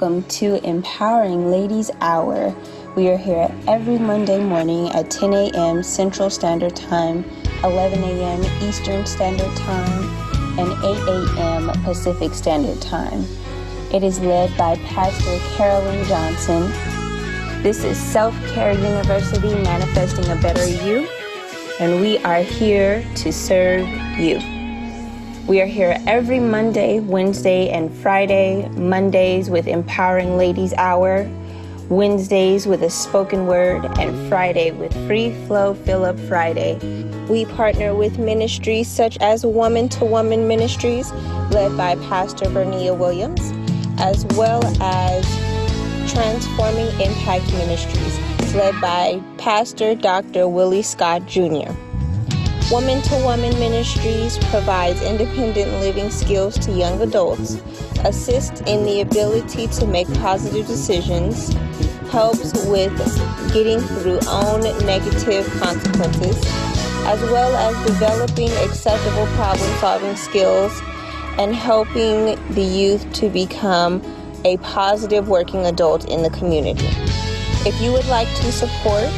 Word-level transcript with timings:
Welcome 0.00 0.22
to 0.28 0.64
Empowering 0.64 1.50
Ladies 1.50 1.90
Hour. 2.00 2.54
We 2.94 3.08
are 3.08 3.16
here 3.16 3.52
every 3.66 3.98
Monday 3.98 4.38
morning 4.38 4.90
at 4.90 5.10
10 5.10 5.34
a.m. 5.34 5.82
Central 5.82 6.30
Standard 6.30 6.76
Time, 6.76 7.24
11 7.64 8.04
a.m. 8.04 8.44
Eastern 8.62 9.04
Standard 9.06 9.50
Time, 9.56 10.04
and 10.56 10.70
8 10.84 11.38
a.m. 11.40 11.82
Pacific 11.82 12.32
Standard 12.32 12.80
Time. 12.80 13.26
It 13.92 14.04
is 14.04 14.20
led 14.20 14.56
by 14.56 14.76
Pastor 14.84 15.36
Carolyn 15.56 16.04
Johnson. 16.04 16.70
This 17.64 17.82
is 17.82 17.98
Self 17.98 18.36
Care 18.52 18.74
University 18.74 19.52
Manifesting 19.52 20.30
a 20.30 20.36
Better 20.40 20.64
You, 20.64 21.08
and 21.80 22.00
we 22.00 22.18
are 22.18 22.42
here 22.42 23.04
to 23.16 23.32
serve 23.32 23.88
you. 24.16 24.38
We 25.48 25.62
are 25.62 25.66
here 25.66 25.96
every 26.06 26.40
Monday, 26.40 27.00
Wednesday, 27.00 27.70
and 27.70 27.90
Friday. 27.90 28.68
Mondays 28.68 29.48
with 29.48 29.66
Empowering 29.66 30.36
Ladies 30.36 30.74
Hour, 30.74 31.26
Wednesdays 31.88 32.66
with 32.66 32.82
a 32.82 32.90
spoken 32.90 33.46
word, 33.46 33.86
and 33.98 34.28
Friday 34.28 34.72
with 34.72 34.92
Free 35.06 35.32
Flow 35.46 35.72
Fill 35.72 36.04
Up 36.04 36.20
Friday. 36.20 36.76
We 37.30 37.46
partner 37.46 37.94
with 37.94 38.18
ministries 38.18 38.88
such 38.88 39.16
as 39.22 39.46
Woman 39.46 39.88
to 39.88 40.04
Woman 40.04 40.46
Ministries, 40.48 41.10
led 41.50 41.74
by 41.78 41.94
Pastor 42.10 42.44
Bernia 42.50 42.94
Williams 42.94 43.40
as 44.00 44.26
well 44.36 44.62
as 44.82 45.24
Transforming 46.12 46.88
Impact 47.00 47.50
Ministries, 47.54 48.54
led 48.54 48.78
by 48.82 49.18
Pastor 49.38 49.94
Dr. 49.94 50.46
Willie 50.46 50.82
Scott 50.82 51.24
Jr. 51.24 51.72
Woman 52.70 53.00
to 53.00 53.14
Woman 53.24 53.58
Ministries 53.58 54.36
provides 54.50 55.00
independent 55.00 55.72
living 55.80 56.10
skills 56.10 56.58
to 56.58 56.70
young 56.70 57.00
adults, 57.00 57.54
assists 58.04 58.60
in 58.66 58.84
the 58.84 59.00
ability 59.00 59.68
to 59.68 59.86
make 59.86 60.06
positive 60.16 60.66
decisions, 60.66 61.50
helps 62.10 62.52
with 62.66 62.92
getting 63.54 63.80
through 63.80 64.20
own 64.28 64.60
negative 64.84 65.46
consequences, 65.58 66.36
as 67.06 67.18
well 67.30 67.56
as 67.56 67.86
developing 67.86 68.50
acceptable 68.68 69.24
problem 69.28 69.70
solving 69.78 70.14
skills 70.14 70.78
and 71.38 71.54
helping 71.54 72.36
the 72.52 72.60
youth 72.62 73.10
to 73.14 73.30
become 73.30 74.02
a 74.44 74.58
positive 74.58 75.26
working 75.26 75.64
adult 75.64 76.04
in 76.10 76.22
the 76.22 76.30
community. 76.30 76.88
If 77.66 77.80
you 77.80 77.92
would 77.92 78.06
like 78.08 78.28
to 78.28 78.52
support, 78.52 79.08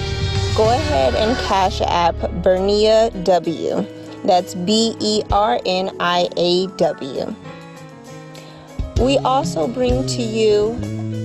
go 0.57 0.71
ahead 0.71 1.15
and 1.15 1.37
cash 1.47 1.81
app 1.83 2.15
Bernia 2.43 3.11
W. 3.25 3.87
That's 4.25 4.55
B 4.55 4.97
E 5.01 5.23
R 5.31 5.61
N 5.65 5.95
I 6.01 6.29
A 6.37 6.67
W. 6.77 7.35
We 9.01 9.19
also 9.19 9.67
bring 9.67 10.07
to 10.09 10.23
you 10.23 10.79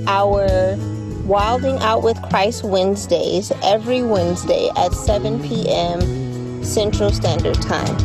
our 0.07 0.77
Wilding 1.25 1.77
Out 1.79 2.03
with 2.03 2.21
Christ 2.29 2.63
Wednesdays 2.63 3.51
every 3.63 4.03
Wednesday 4.03 4.69
at 4.77 4.93
7 4.93 5.41
p.m. 5.43 6.63
Central 6.63 7.11
Standard 7.11 7.61
Time. 7.61 7.97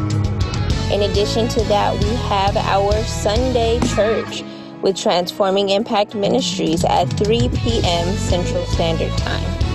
In 0.90 1.02
addition 1.02 1.46
to 1.48 1.62
that, 1.64 1.92
we 2.02 2.14
have 2.16 2.56
our 2.56 2.92
Sunday 3.04 3.78
church 3.94 4.42
with 4.82 4.96
Transforming 4.96 5.68
Impact 5.68 6.14
Ministries 6.14 6.84
at 6.84 7.04
3 7.04 7.50
p.m. 7.50 8.16
Central 8.16 8.64
Standard 8.66 9.16
Time. 9.18 9.69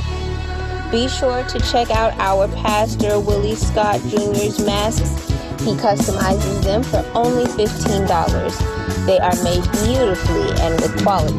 Be 0.96 1.10
sure 1.10 1.44
to 1.44 1.60
check 1.60 1.92
out 1.92 2.14
our 2.20 2.48
pastor 2.48 3.20
Willie 3.20 3.56
Scott 3.56 4.00
Jr.'s 4.08 4.66
masks. 4.66 5.28
He 5.60 5.74
customizes 5.74 6.64
them 6.64 6.84
for 6.84 7.06
only 7.14 7.44
$15. 7.44 9.06
They 9.06 9.20
are 9.20 9.36
made 9.44 9.62
beautifully 9.84 10.48
and 10.64 10.80
with 10.80 11.04
quality. 11.04 11.36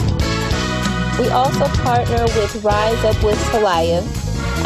We 1.19 1.31
also 1.31 1.69
partner 1.83 2.25
with 2.25 2.63
Rise 2.63 3.03
Up 3.03 3.25
with 3.25 3.43
Talia 3.45 4.05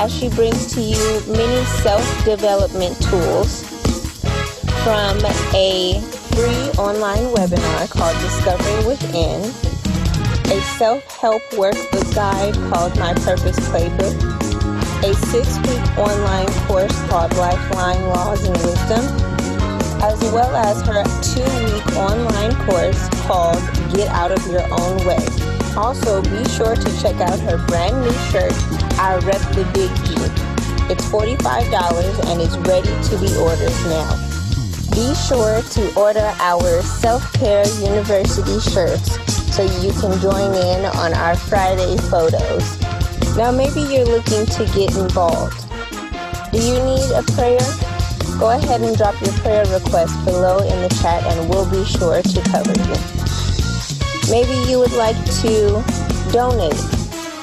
as 0.03 0.13
she 0.13 0.29
brings 0.29 0.75
to 0.75 0.81
you 0.81 1.23
many 1.29 1.65
self-development 1.67 3.01
tools 3.01 3.63
from 4.83 5.25
a 5.55 6.01
free 6.35 6.83
online 6.83 7.33
webinar 7.33 7.89
called 7.89 8.19
Discovering 8.23 8.87
Within, 8.89 9.41
a 10.51 10.61
self 10.79 11.05
help 11.05 11.43
workbook 11.53 12.13
guide 12.13 12.55
called 12.73 12.99
My 12.99 13.15
Purpose 13.15 13.57
Playbook, 13.69 14.40
a 15.03 15.15
six 15.15 15.57
week 15.61 15.99
online 15.99 16.47
course 16.67 16.93
called 17.09 17.35
Lifeline 17.37 18.07
Laws 18.09 18.45
and 18.45 18.57
Wisdom, 18.59 19.05
as 20.03 20.21
well 20.31 20.55
as 20.55 20.83
her 20.83 21.03
two 21.25 21.41
week 21.73 21.97
online 21.97 22.55
course 22.67 23.09
called 23.25 23.59
Get 23.95 24.09
Out 24.09 24.31
of 24.31 24.47
Your 24.47 24.63
Own 24.71 24.99
Way. 25.07 25.25
Also, 25.75 26.21
be 26.23 26.45
sure 26.51 26.77
to 26.77 27.01
check 27.01 27.17
out 27.17 27.39
her 27.41 27.57
brand 27.67 27.99
new 28.03 28.13
shirt, 28.29 28.53
I 28.99 29.17
Rep 29.25 29.41
the 29.57 29.65
Big 29.73 29.89
G. 30.05 30.21
It's 30.93 31.07
$45 31.07 32.27
and 32.31 32.41
is 32.43 32.59
ready 32.59 32.93
to 33.09 33.17
be 33.19 33.35
ordered 33.39 33.73
now. 33.89 34.27
Be 34.91 35.15
sure 35.15 35.63
to 35.63 35.95
order 35.99 36.35
our 36.41 36.83
Self 36.83 37.33
Care 37.35 37.67
University 37.79 38.61
shirts 38.61 39.17
so 39.55 39.63
you 39.81 39.93
can 39.93 40.21
join 40.21 40.53
in 40.53 40.85
on 40.85 41.15
our 41.15 41.37
Friday 41.37 41.97
photos. 42.11 42.77
Now, 43.37 43.51
maybe 43.51 43.81
you're 43.81 44.07
looking 44.07 44.47
to 44.47 44.65
get 44.75 44.97
involved. 44.97 45.59
Do 46.53 46.59
you 46.59 46.75
need 46.83 47.11
a 47.13 47.23
prayer? 47.35 47.61
Go 48.39 48.51
ahead 48.51 48.81
and 48.81 48.97
drop 48.97 49.21
your 49.21 49.33
prayer 49.41 49.65
request 49.67 50.25
below 50.25 50.59
in 50.59 50.83
the 50.83 50.89
chat 51.03 51.23
and 51.25 51.49
we'll 51.49 51.71
be 51.71 51.85
sure 51.85 52.23
to 52.23 52.41
cover 52.51 52.73
you. 52.73 52.97
Maybe 54.31 54.55
you 54.71 54.79
would 54.79 54.93
like 54.93 55.19
to 55.43 55.83
donate. 56.33 56.81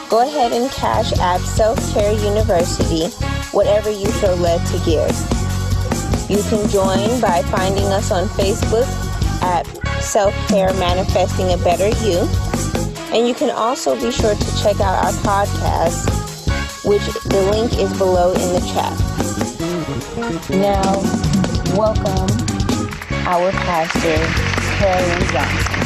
Go 0.09 0.25
ahead 0.27 0.53
and 0.53 0.71
cash 0.71 1.13
app 1.19 1.41
Self 1.41 1.77
Care 1.93 2.13
University 2.13 3.11
whatever 3.53 3.89
you 3.89 4.05
feel 4.13 4.35
led 4.35 4.65
to 4.67 4.77
give. 4.85 5.09
You 6.29 6.43
can 6.49 6.69
join 6.69 7.19
by 7.21 7.41
finding 7.49 7.85
us 7.85 8.11
on 8.11 8.27
Facebook 8.29 8.87
at 9.41 9.65
Self 10.01 10.33
Care 10.47 10.73
Manifesting 10.73 11.53
a 11.53 11.57
Better 11.57 11.89
You. 12.05 12.27
And 13.13 13.25
you 13.25 13.33
can 13.33 13.51
also 13.51 13.95
be 13.95 14.11
sure 14.11 14.35
to 14.35 14.61
check 14.61 14.81
out 14.81 15.05
our 15.05 15.13
podcast, 15.23 16.03
which 16.83 17.05
the 17.23 17.41
link 17.51 17.79
is 17.79 17.97
below 17.97 18.33
in 18.33 18.53
the 18.53 18.59
chat. 18.67 18.93
Now, 20.49 20.83
welcome 21.77 22.27
our 23.25 23.51
pastor, 23.51 24.17
Carolyn 24.77 25.27
Johnson. 25.31 25.77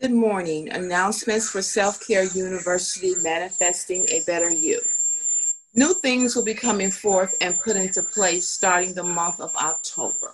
Good 0.00 0.12
morning. 0.12 0.70
Announcements 0.70 1.50
for 1.50 1.60
Self 1.60 2.06
Care 2.06 2.24
University 2.24 3.14
Manifesting 3.22 4.06
a 4.08 4.22
Better 4.26 4.50
You. 4.50 4.80
New 5.74 5.92
things 5.92 6.34
will 6.34 6.44
be 6.44 6.54
coming 6.54 6.90
forth 6.90 7.34
and 7.42 7.54
put 7.60 7.76
into 7.76 8.02
place 8.02 8.48
starting 8.48 8.94
the 8.94 9.02
month 9.02 9.40
of 9.40 9.54
October. 9.56 10.32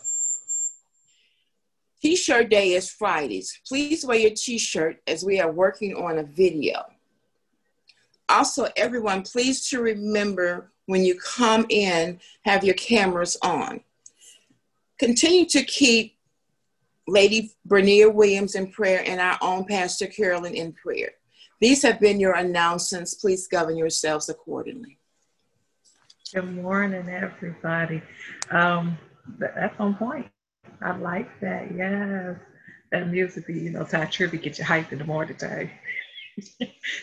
T-shirt 2.02 2.50
day 2.50 2.72
is 2.72 2.90
Fridays. 2.90 3.60
Please 3.64 4.04
wear 4.04 4.18
your 4.18 4.32
t-shirt 4.34 5.00
as 5.06 5.24
we 5.24 5.40
are 5.40 5.52
working 5.52 5.94
on 5.94 6.18
a 6.18 6.24
video. 6.24 6.82
Also, 8.28 8.66
everyone, 8.76 9.22
please 9.22 9.68
to 9.68 9.80
remember 9.80 10.72
when 10.86 11.04
you 11.04 11.16
come 11.20 11.64
in, 11.68 12.18
have 12.44 12.64
your 12.64 12.74
cameras 12.74 13.36
on. 13.40 13.82
Continue 14.98 15.46
to 15.46 15.62
keep 15.62 16.16
Lady 17.06 17.52
Bernia 17.68 18.12
Williams 18.12 18.56
in 18.56 18.72
prayer 18.72 19.04
and 19.06 19.20
our 19.20 19.38
own 19.40 19.64
Pastor 19.64 20.08
Carolyn 20.08 20.54
in 20.54 20.72
prayer. 20.72 21.10
These 21.60 21.82
have 21.82 22.00
been 22.00 22.18
your 22.18 22.34
announcements. 22.34 23.14
Please 23.14 23.46
govern 23.46 23.76
yourselves 23.76 24.28
accordingly. 24.28 24.98
Good 26.34 26.52
morning, 26.52 27.08
everybody. 27.08 28.02
Um, 28.50 28.98
that's 29.38 29.78
on 29.78 29.94
point. 29.94 30.26
I 30.84 30.96
like 30.96 31.40
that. 31.40 31.74
Yes, 31.74 32.36
that 32.90 33.08
music, 33.08 33.44
you 33.48 33.70
know, 33.70 33.84
Tye 33.84 34.06
Tribbett 34.06 34.42
get 34.42 34.58
you 34.58 34.64
hyped 34.64 34.92
in 34.92 34.98
the 34.98 35.04
morning 35.04 35.36
time. 35.36 35.70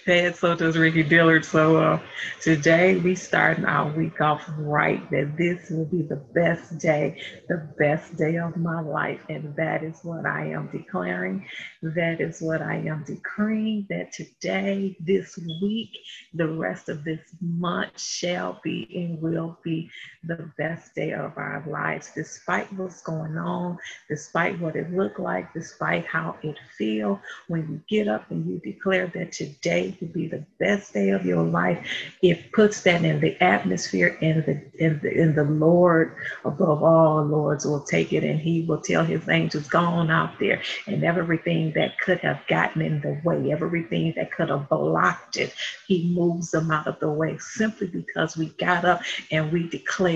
and 0.08 0.36
so 0.36 0.56
does 0.56 0.78
Ricky 0.78 1.04
Dillard. 1.04 1.46
So 1.46 1.78
uh, 1.78 2.00
today 2.42 2.98
we 2.98 3.16
starting 3.16 3.66
our 3.66 3.92
week 3.92 4.22
off 4.22 4.44
right. 4.58 5.08
That 5.12 5.38
this 5.38 5.70
will 5.70 5.86
be 5.86 6.02
the 6.02 6.16
best 6.34 6.78
day, 6.80 7.22
the 7.48 7.70
best 7.78 8.18
day 8.18 8.38
of 8.38 8.58
my 8.58 8.82
life, 8.82 9.22
and 9.30 9.56
that 9.56 9.84
is 9.84 10.00
what 10.04 10.26
I 10.26 10.48
am 10.48 10.70
declaring. 10.72 11.46
That 11.82 12.22
is 12.22 12.42
what 12.42 12.62
I 12.62 12.76
am 12.76 13.04
decreeing. 13.06 13.86
That 13.90 14.12
today, 14.14 14.98
this 15.00 15.38
week, 15.62 15.92
the 16.34 16.48
rest 16.48 16.90
of 16.90 17.04
this 17.04 17.22
month 17.42 18.00
shall 18.00 18.60
be 18.64 18.88
and 18.96 19.22
will 19.22 19.60
be 19.64 19.90
the 20.24 20.50
best 20.58 20.94
day 20.96 21.14
of 21.14 21.38
our 21.38 21.64
lives, 21.68 22.12
despite 22.14 22.72
what's 22.74 23.02
going 23.02 23.38
on, 23.38 23.78
despite 24.10 24.60
what 24.60 24.76
it 24.76 24.92
looked 24.94 25.20
like, 25.20 25.54
despite 25.54 26.06
how 26.06 26.36
it 26.44 26.58
feel. 26.78 27.22
When 27.48 27.62
you 27.70 27.82
get 27.88 28.08
up 28.08 28.30
and 28.30 28.46
you 28.46 28.60
declare 28.60 29.08
that 29.16 29.32
today 29.32 29.98
will 30.00 30.10
be 30.10 30.28
the 30.28 30.46
best 30.60 30.94
day 30.94 31.10
of 31.10 31.26
your 31.26 31.44
life, 31.44 31.88
it 32.22 32.52
puts 32.52 32.82
that 32.84 33.04
in 33.04 33.20
the 33.22 33.42
atmosphere 33.42 34.18
and 34.22 34.46
the 34.46 34.62
in 34.78 35.34
the 35.34 35.40
the 35.40 35.44
Lord 35.44 36.16
above 36.44 36.84
all 36.84 37.24
lords 37.24 37.66
will 37.66 37.82
take 37.82 38.12
it 38.14 38.24
and 38.24 38.40
he 38.40 38.64
will 38.64 38.82
tell 38.82 39.06
his 39.06 39.28
angels, 39.30 39.68
go 39.68 39.80
on 39.80 40.12
out 40.12 40.38
there 40.40 40.62
and 40.88 41.04
everything 41.04 41.72
that 41.74 41.98
could 42.00 42.20
have 42.20 42.40
gotten 42.48 42.82
in 42.82 43.00
the 43.02 43.20
way, 43.24 43.52
everything 43.52 44.14
that 44.16 44.32
could 44.32 44.50
have 44.50 44.68
blocked 44.70 45.38
it, 45.38 45.54
he 45.88 46.14
moves 46.14 46.52
them 46.52 46.72
out 46.72 46.88
of 46.88 47.00
the 47.00 47.10
way 47.10 47.38
simply 47.38 47.88
because 47.88 48.36
we 48.36 48.50
got 48.60 48.84
up 48.84 49.02
and 49.32 49.52
we 49.52 49.68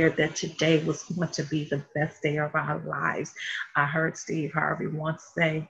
that 0.01 0.35
today 0.35 0.83
was 0.83 1.03
going 1.03 1.29
to 1.29 1.43
be 1.43 1.65
the 1.65 1.83
best 1.93 2.21
day 2.21 2.37
of 2.37 2.55
our 2.55 2.79
lives. 2.79 3.33
I 3.75 3.85
heard 3.85 4.17
Steve 4.17 4.51
Harvey 4.53 4.87
once 4.87 5.23
say, 5.35 5.69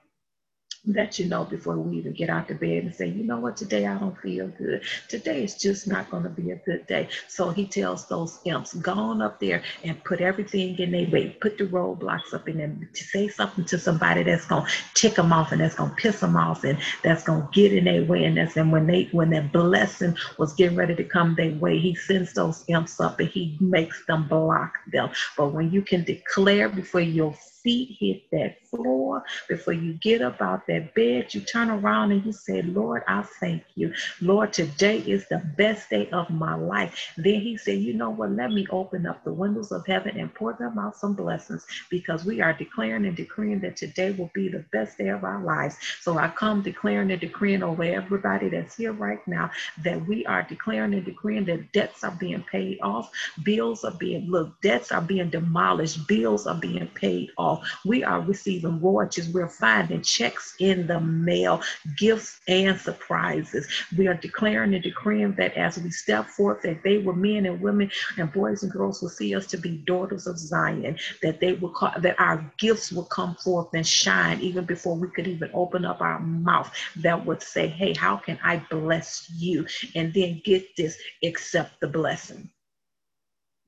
that 0.86 1.18
you 1.18 1.26
know 1.26 1.46
before 1.46 1.78
we 1.78 1.98
even 1.98 2.14
get 2.14 2.30
out 2.30 2.50
of 2.50 2.60
bed 2.60 2.84
and 2.84 2.94
say, 2.94 3.08
you 3.08 3.24
know 3.24 3.40
what, 3.40 3.56
today 3.56 3.86
I 3.86 3.98
don't 3.98 4.18
feel 4.18 4.48
good. 4.50 4.82
Today 5.08 5.44
is 5.44 5.56
just 5.56 5.88
not 5.88 6.10
going 6.12 6.24
to 6.24 6.30
be 6.30 6.52
a 6.52 6.58
good 6.58 6.86
day. 6.88 7.08
So 7.28 7.50
he 7.50 7.66
tells 7.66 8.08
those 8.08 8.40
imps, 8.46 8.74
go 8.74 8.94
on 8.94 9.22
up 9.22 9.40
there 9.40 9.64
and 9.84 10.04
put 10.04 10.20
everything 10.20 10.78
in 10.78 10.92
their 10.92 11.10
way, 11.10 11.38
put 11.42 11.58
the 11.58 11.66
roadblocks 11.66 12.34
up 12.34 12.50
in 12.50 12.58
them, 12.58 12.90
to 12.94 13.04
say 13.04 13.30
something 13.30 13.66
to 13.66 13.78
somebody 13.78 14.24
that's 14.24 14.46
going 14.46 14.66
to 14.66 14.72
tick 14.94 15.16
them 15.16 15.32
off 15.32 15.52
and 15.52 15.62
that's 15.62 15.76
going 15.76 15.90
to 15.92 15.96
piss 15.96 16.20
them 16.20 16.36
off 16.36 16.64
and 16.64 16.78
that's 17.02 17.24
going 17.24 17.42
to 17.42 17.50
get 17.54 17.74
in 17.74 17.86
their 17.86 18.04
way. 18.04 18.26
And 18.26 18.38
that's 18.38 18.58
and 18.58 18.72
when 18.72 18.88
they 18.88 19.10
when 19.12 19.30
that 19.32 19.54
blessing 19.54 20.18
was 20.38 20.54
getting 20.54 20.78
ready 20.78 20.96
to 20.96 21.04
come 21.04 21.36
their 21.36 21.54
way, 21.56 21.80
he 21.80 21.96
sends 21.96 22.34
those 22.34 22.64
imps 22.68 23.00
up 23.00 23.20
and 23.20 23.30
he 23.30 23.58
makes 23.62 24.06
them 24.06 24.28
block 24.28 24.74
them. 24.92 25.10
But 25.38 25.54
when 25.54 25.72
you 25.72 25.82
can 25.82 26.04
declare 26.04 26.68
before 26.70 27.02
your 27.02 27.34
feet 27.64 27.98
hit 28.00 28.30
that 28.32 28.66
floor, 28.68 29.24
before 29.50 29.74
you 29.74 29.94
get 29.94 30.22
up 30.22 30.42
out 30.42 30.68
that 30.68 30.94
bed, 30.96 31.34
you 31.34 31.42
turn 31.42 31.70
around 31.70 32.12
and 32.12 32.26
you 32.26 32.34
say, 32.34 32.62
Lord, 32.62 33.04
I 33.08 33.24
thank 33.40 33.64
you. 33.76 33.94
Lord, 34.22 34.54
today 34.54 35.00
is 35.00 35.28
the 35.30 35.40
best 35.58 35.90
day 35.90 36.10
of 36.12 36.30
my 36.30 36.56
life. 36.56 37.14
Then 37.18 37.42
he 37.42 37.58
said, 37.58 37.80
You 37.80 37.94
know 37.94 38.10
what? 38.10 38.32
Let 38.32 38.52
me 38.52 38.68
open 38.70 39.06
up 39.06 39.24
the 39.24 39.34
windows 39.34 39.72
of 39.72 39.86
heaven 39.86 40.18
and 40.18 40.34
pour 40.34 40.54
them 40.54 40.78
out 40.80 40.96
some 40.98 41.14
blessings 41.14 41.66
because 41.90 42.26
we 42.26 42.42
are 42.42 42.54
declaring 42.54 43.06
and 43.06 43.16
decreeing 43.16 43.60
that 43.62 43.78
today 43.78 44.12
will 44.12 44.32
be 44.34 44.50
the 44.50 44.66
best 44.72 44.98
day 44.98 45.10
of 45.10 45.24
our 45.24 45.44
lives. 45.44 45.78
So 46.02 46.18
I 46.18 46.30
come 46.30 46.62
declaring 46.62 47.12
and 47.12 47.20
decreeing 47.22 47.64
over 47.64 47.84
everybody 47.84 48.50
that's 48.50 48.76
here 48.76 48.94
right 48.94 49.26
now 49.28 49.52
that 49.84 50.06
we 50.08 50.26
are 50.26 50.44
declaring 50.44 50.94
and 50.94 51.06
decreeing 51.06 51.46
that 51.46 51.72
debts 51.72 52.04
are 52.04 52.18
being 52.20 52.44
paid 52.44 52.80
off, 52.82 53.12
bills 53.44 53.84
are 53.84 53.92
being, 54.00 54.30
look, 54.30 54.60
debts 54.62 54.92
are 54.92 55.02
being 55.02 55.30
demolished, 55.30 56.08
bills 56.08 56.48
are 56.48 56.56
being 56.56 56.88
paid 56.88 57.30
off. 57.38 57.53
We 57.86 58.04
are 58.04 58.22
receiving 58.22 58.82
royalties. 58.82 59.30
We're 59.30 59.48
finding 59.50 60.02
checks 60.02 60.56
in 60.60 60.88
the 60.88 61.00
mail, 61.00 61.62
gifts 61.98 62.40
and 62.48 62.80
surprises. 62.80 63.68
We 63.98 64.08
are 64.08 64.14
declaring 64.14 64.74
and 64.74 64.84
decreeing 64.84 65.34
that 65.36 65.56
as 65.58 65.78
we 65.78 65.92
step 65.92 66.28
forth, 66.28 66.62
that 66.64 66.84
they 66.84 67.00
were 67.00 67.14
men 67.16 67.46
and 67.46 67.62
women 67.62 67.92
and 68.18 68.32
boys 68.32 68.64
and 68.64 68.72
girls 68.72 69.02
will 69.02 69.10
see 69.10 69.36
us 69.36 69.48
to 69.48 69.58
be 69.58 69.78
daughters 69.78 70.28
of 70.28 70.38
Zion, 70.38 70.98
that 71.22 71.40
they 71.40 71.54
will 71.54 71.70
call, 71.70 71.94
that 72.00 72.20
our 72.20 72.52
gifts 72.58 72.92
will 72.92 73.06
come 73.06 73.36
forth 73.36 73.70
and 73.74 73.86
shine 73.86 74.40
even 74.42 74.66
before 74.66 74.96
we 74.96 75.10
could 75.10 75.28
even 75.28 75.50
open 75.54 75.86
up 75.86 76.02
our 76.02 76.20
mouth 76.20 76.72
that 76.98 77.26
would 77.26 77.42
say, 77.42 77.68
Hey, 77.68 77.94
how 77.94 78.18
can 78.18 78.40
I 78.44 78.58
bless 78.70 79.30
you? 79.36 79.66
And 79.96 80.14
then 80.14 80.42
get 80.44 80.76
this, 80.76 80.98
accept 81.24 81.80
the 81.82 81.88
blessing 81.88 82.50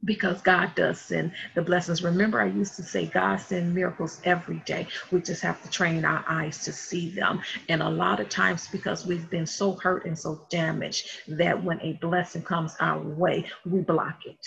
because 0.05 0.41
God 0.41 0.73
does 0.75 0.99
send 1.01 1.33
the 1.55 1.61
blessings. 1.61 2.03
Remember, 2.03 2.41
I 2.41 2.47
used 2.47 2.75
to 2.77 2.83
say 2.83 3.07
God 3.07 3.37
send 3.37 3.73
miracles 3.75 4.21
every 4.23 4.61
day. 4.65 4.87
We 5.11 5.21
just 5.21 5.41
have 5.41 5.61
to 5.63 5.69
train 5.69 6.05
our 6.05 6.23
eyes 6.27 6.63
to 6.65 6.73
see 6.73 7.09
them. 7.09 7.41
And 7.69 7.81
a 7.81 7.89
lot 7.89 8.19
of 8.19 8.29
times, 8.29 8.67
because 8.67 9.05
we've 9.05 9.29
been 9.29 9.47
so 9.47 9.73
hurt 9.73 10.05
and 10.05 10.17
so 10.17 10.45
damaged, 10.49 11.09
that 11.27 11.63
when 11.63 11.81
a 11.81 11.93
blessing 11.93 12.43
comes 12.43 12.75
our 12.79 12.99
way, 13.01 13.45
we 13.65 13.81
block 13.81 14.25
it. 14.25 14.45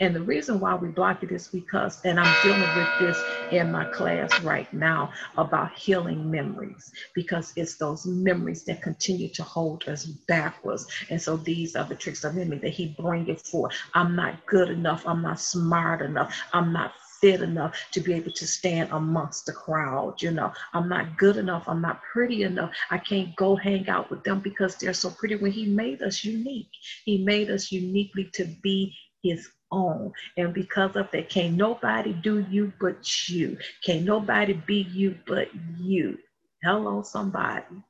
And 0.00 0.14
the 0.14 0.22
reason 0.22 0.60
why 0.60 0.74
we 0.74 0.88
block 0.88 1.22
it 1.22 1.32
is 1.32 1.48
because, 1.48 2.00
and 2.04 2.18
I'm 2.18 2.36
dealing 2.42 2.60
with 2.60 2.88
this 3.00 3.22
in 3.52 3.70
my 3.70 3.84
class 3.86 4.40
right 4.42 4.72
now 4.72 5.12
about 5.36 5.74
healing 5.74 6.30
memories, 6.30 6.92
because 7.14 7.52
it's 7.56 7.76
those 7.76 8.06
memories 8.06 8.64
that 8.64 8.82
continue 8.82 9.28
to 9.30 9.42
hold 9.42 9.88
us 9.88 10.04
backwards. 10.04 10.86
And 11.10 11.20
so 11.20 11.36
these 11.36 11.76
are 11.76 11.84
the 11.84 11.94
tricks 11.94 12.24
of 12.24 12.36
enemy 12.36 12.58
that 12.58 12.70
he 12.70 12.96
bring 12.98 13.28
it 13.28 13.40
for. 13.40 13.70
I'm 13.94 14.16
not 14.16 14.46
good 14.46 14.70
enough. 14.70 15.06
I'm 15.06 15.22
not 15.22 15.40
smart 15.40 16.02
enough. 16.02 16.34
I'm 16.52 16.72
not 16.72 16.92
fit 17.20 17.40
enough 17.40 17.74
to 17.92 18.00
be 18.00 18.12
able 18.12 18.32
to 18.32 18.46
stand 18.46 18.90
amongst 18.92 19.46
the 19.46 19.52
crowd. 19.52 20.20
You 20.20 20.30
know, 20.30 20.52
I'm 20.72 20.88
not 20.88 21.16
good 21.16 21.36
enough. 21.36 21.64
I'm 21.66 21.80
not 21.80 22.02
pretty 22.02 22.42
enough. 22.42 22.70
I 22.90 22.98
can't 22.98 23.34
go 23.36 23.56
hang 23.56 23.88
out 23.88 24.10
with 24.10 24.24
them 24.24 24.40
because 24.40 24.76
they're 24.76 24.92
so 24.92 25.10
pretty. 25.10 25.36
When 25.36 25.52
He 25.52 25.66
made 25.66 26.02
us 26.02 26.24
unique, 26.24 26.68
He 27.04 27.24
made 27.24 27.50
us 27.50 27.72
uniquely 27.72 28.30
to 28.34 28.44
be 28.62 28.94
His 29.22 29.48
own. 29.74 30.12
And 30.36 30.54
because 30.54 30.96
of 30.96 31.10
that, 31.12 31.28
can't 31.28 31.54
nobody 31.54 32.12
do 32.12 32.46
you 32.50 32.72
but 32.80 33.28
you. 33.28 33.58
Can't 33.84 34.04
nobody 34.04 34.52
be 34.52 34.82
you 34.92 35.18
but 35.26 35.48
you. 35.78 36.18
Hello, 36.62 37.02
somebody. 37.02 37.82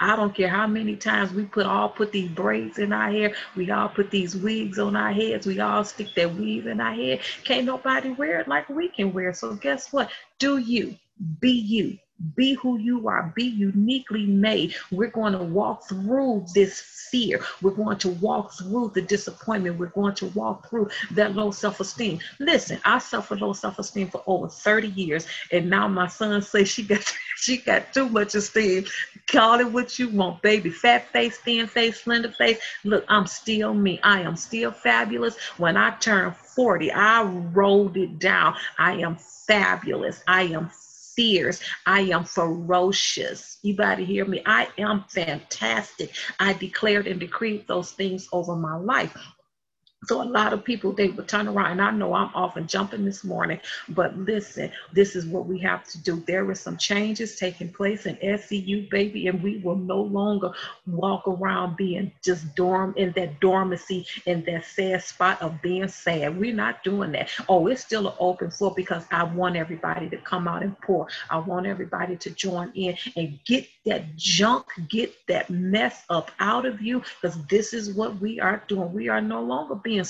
I 0.00 0.14
don't 0.14 0.34
care 0.34 0.48
how 0.48 0.66
many 0.66 0.94
times 0.96 1.32
we 1.32 1.44
put 1.44 1.66
all 1.66 1.88
put 1.88 2.12
these 2.12 2.30
braids 2.30 2.78
in 2.78 2.92
our 2.92 3.10
hair, 3.10 3.34
we 3.56 3.70
all 3.70 3.88
put 3.88 4.10
these 4.10 4.36
wigs 4.36 4.78
on 4.78 4.94
our 4.94 5.12
heads, 5.12 5.46
we 5.46 5.58
all 5.58 5.82
stick 5.84 6.14
that 6.14 6.34
weave 6.34 6.68
in 6.68 6.80
our 6.80 6.94
head. 6.94 7.20
Can't 7.44 7.66
nobody 7.66 8.10
wear 8.10 8.38
it 8.40 8.48
like 8.48 8.68
we 8.68 8.88
can 8.88 9.12
wear. 9.12 9.34
So 9.34 9.54
guess 9.54 9.92
what? 9.92 10.10
Do 10.38 10.58
you 10.58 10.96
be 11.40 11.50
you. 11.50 11.98
Be 12.34 12.54
who 12.54 12.78
you 12.78 13.08
are. 13.08 13.32
Be 13.36 13.44
uniquely 13.44 14.26
made. 14.26 14.74
We're 14.90 15.10
going 15.10 15.32
to 15.34 15.38
walk 15.38 15.88
through 15.88 16.46
this 16.54 16.80
fear. 16.80 17.40
We're 17.62 17.70
going 17.70 17.98
to 17.98 18.08
walk 18.08 18.52
through 18.52 18.92
the 18.94 19.02
disappointment. 19.02 19.78
We're 19.78 19.86
going 19.86 20.14
to 20.16 20.26
walk 20.28 20.68
through 20.68 20.90
that 21.12 21.34
low 21.34 21.50
self 21.50 21.80
esteem. 21.80 22.18
Listen, 22.38 22.80
I 22.84 22.98
suffered 22.98 23.40
low 23.40 23.52
self 23.52 23.78
esteem 23.78 24.08
for 24.08 24.22
over 24.26 24.48
30 24.48 24.88
years. 24.88 25.26
And 25.52 25.70
now 25.70 25.86
my 25.86 26.08
son 26.08 26.42
says 26.42 26.68
she 26.68 26.82
got, 26.82 27.02
she 27.36 27.58
got 27.58 27.92
too 27.92 28.08
much 28.08 28.34
esteem. 28.34 28.84
Call 29.28 29.60
it 29.60 29.70
what 29.70 29.98
you 29.98 30.08
want, 30.08 30.42
baby. 30.42 30.70
Fat 30.70 31.08
face, 31.12 31.38
thin 31.38 31.66
face, 31.66 32.02
slender 32.02 32.32
face. 32.32 32.58
Look, 32.84 33.04
I'm 33.08 33.26
still 33.26 33.74
me. 33.74 34.00
I 34.02 34.20
am 34.22 34.36
still 34.36 34.72
fabulous. 34.72 35.38
When 35.56 35.76
I 35.76 35.90
turned 35.98 36.36
40, 36.36 36.92
I 36.92 37.22
rolled 37.22 37.96
it 37.96 38.18
down. 38.18 38.56
I 38.78 38.94
am 38.94 39.16
fabulous. 39.16 40.22
I 40.26 40.42
am 40.44 40.70
fierce. 41.18 41.60
I 41.84 42.02
am 42.02 42.22
ferocious. 42.22 43.58
You 43.62 43.74
better 43.74 44.04
hear 44.04 44.24
me. 44.24 44.40
I 44.46 44.68
am 44.78 45.04
fantastic. 45.08 46.14
I 46.38 46.52
declared 46.52 47.08
and 47.08 47.18
decreed 47.18 47.66
those 47.66 47.90
things 47.90 48.28
over 48.30 48.54
my 48.54 48.76
life. 48.76 49.16
So 50.04 50.22
a 50.22 50.24
lot 50.24 50.52
of 50.52 50.64
people 50.64 50.92
they 50.92 51.08
would 51.08 51.26
turn 51.26 51.48
around, 51.48 51.72
and 51.72 51.82
I 51.82 51.90
know 51.90 52.14
I'm 52.14 52.30
often 52.32 52.68
jumping 52.68 53.04
this 53.04 53.24
morning, 53.24 53.58
but 53.88 54.16
listen, 54.16 54.70
this 54.92 55.16
is 55.16 55.26
what 55.26 55.46
we 55.46 55.58
have 55.58 55.84
to 55.88 55.98
do. 55.98 56.22
There 56.26 56.48
is 56.52 56.60
some 56.60 56.76
changes 56.76 57.36
taking 57.36 57.72
place 57.72 58.06
in 58.06 58.14
SCU, 58.16 58.88
baby, 58.90 59.26
and 59.26 59.42
we 59.42 59.58
will 59.58 59.74
no 59.74 60.00
longer 60.00 60.52
walk 60.86 61.26
around 61.26 61.76
being 61.76 62.12
just 62.24 62.54
dorm 62.54 62.94
in 62.96 63.12
that 63.16 63.40
dormancy 63.40 64.06
in 64.26 64.44
that 64.44 64.64
sad 64.66 65.02
spot 65.02 65.42
of 65.42 65.60
being 65.62 65.88
sad. 65.88 66.38
We're 66.38 66.54
not 66.54 66.84
doing 66.84 67.10
that. 67.12 67.30
Oh, 67.48 67.66
it's 67.66 67.82
still 67.82 68.06
an 68.06 68.14
open 68.20 68.52
floor 68.52 68.72
because 68.76 69.04
I 69.10 69.24
want 69.24 69.56
everybody 69.56 70.08
to 70.10 70.16
come 70.18 70.46
out 70.46 70.62
and 70.62 70.80
pour. 70.80 71.08
I 71.28 71.38
want 71.38 71.66
everybody 71.66 72.16
to 72.16 72.30
join 72.30 72.70
in 72.74 72.96
and 73.16 73.40
get 73.44 73.66
that 73.84 74.14
junk, 74.16 74.66
get 74.88 75.12
that 75.26 75.50
mess 75.50 76.04
up 76.08 76.30
out 76.38 76.66
of 76.66 76.80
you, 76.80 77.02
because 77.20 77.44
this 77.46 77.74
is 77.74 77.92
what 77.94 78.20
we 78.20 78.38
are 78.38 78.62
doing. 78.68 78.92
We 78.92 79.08
are 79.08 79.20
no 79.20 79.42
longer 79.42 79.74
being 79.88 80.04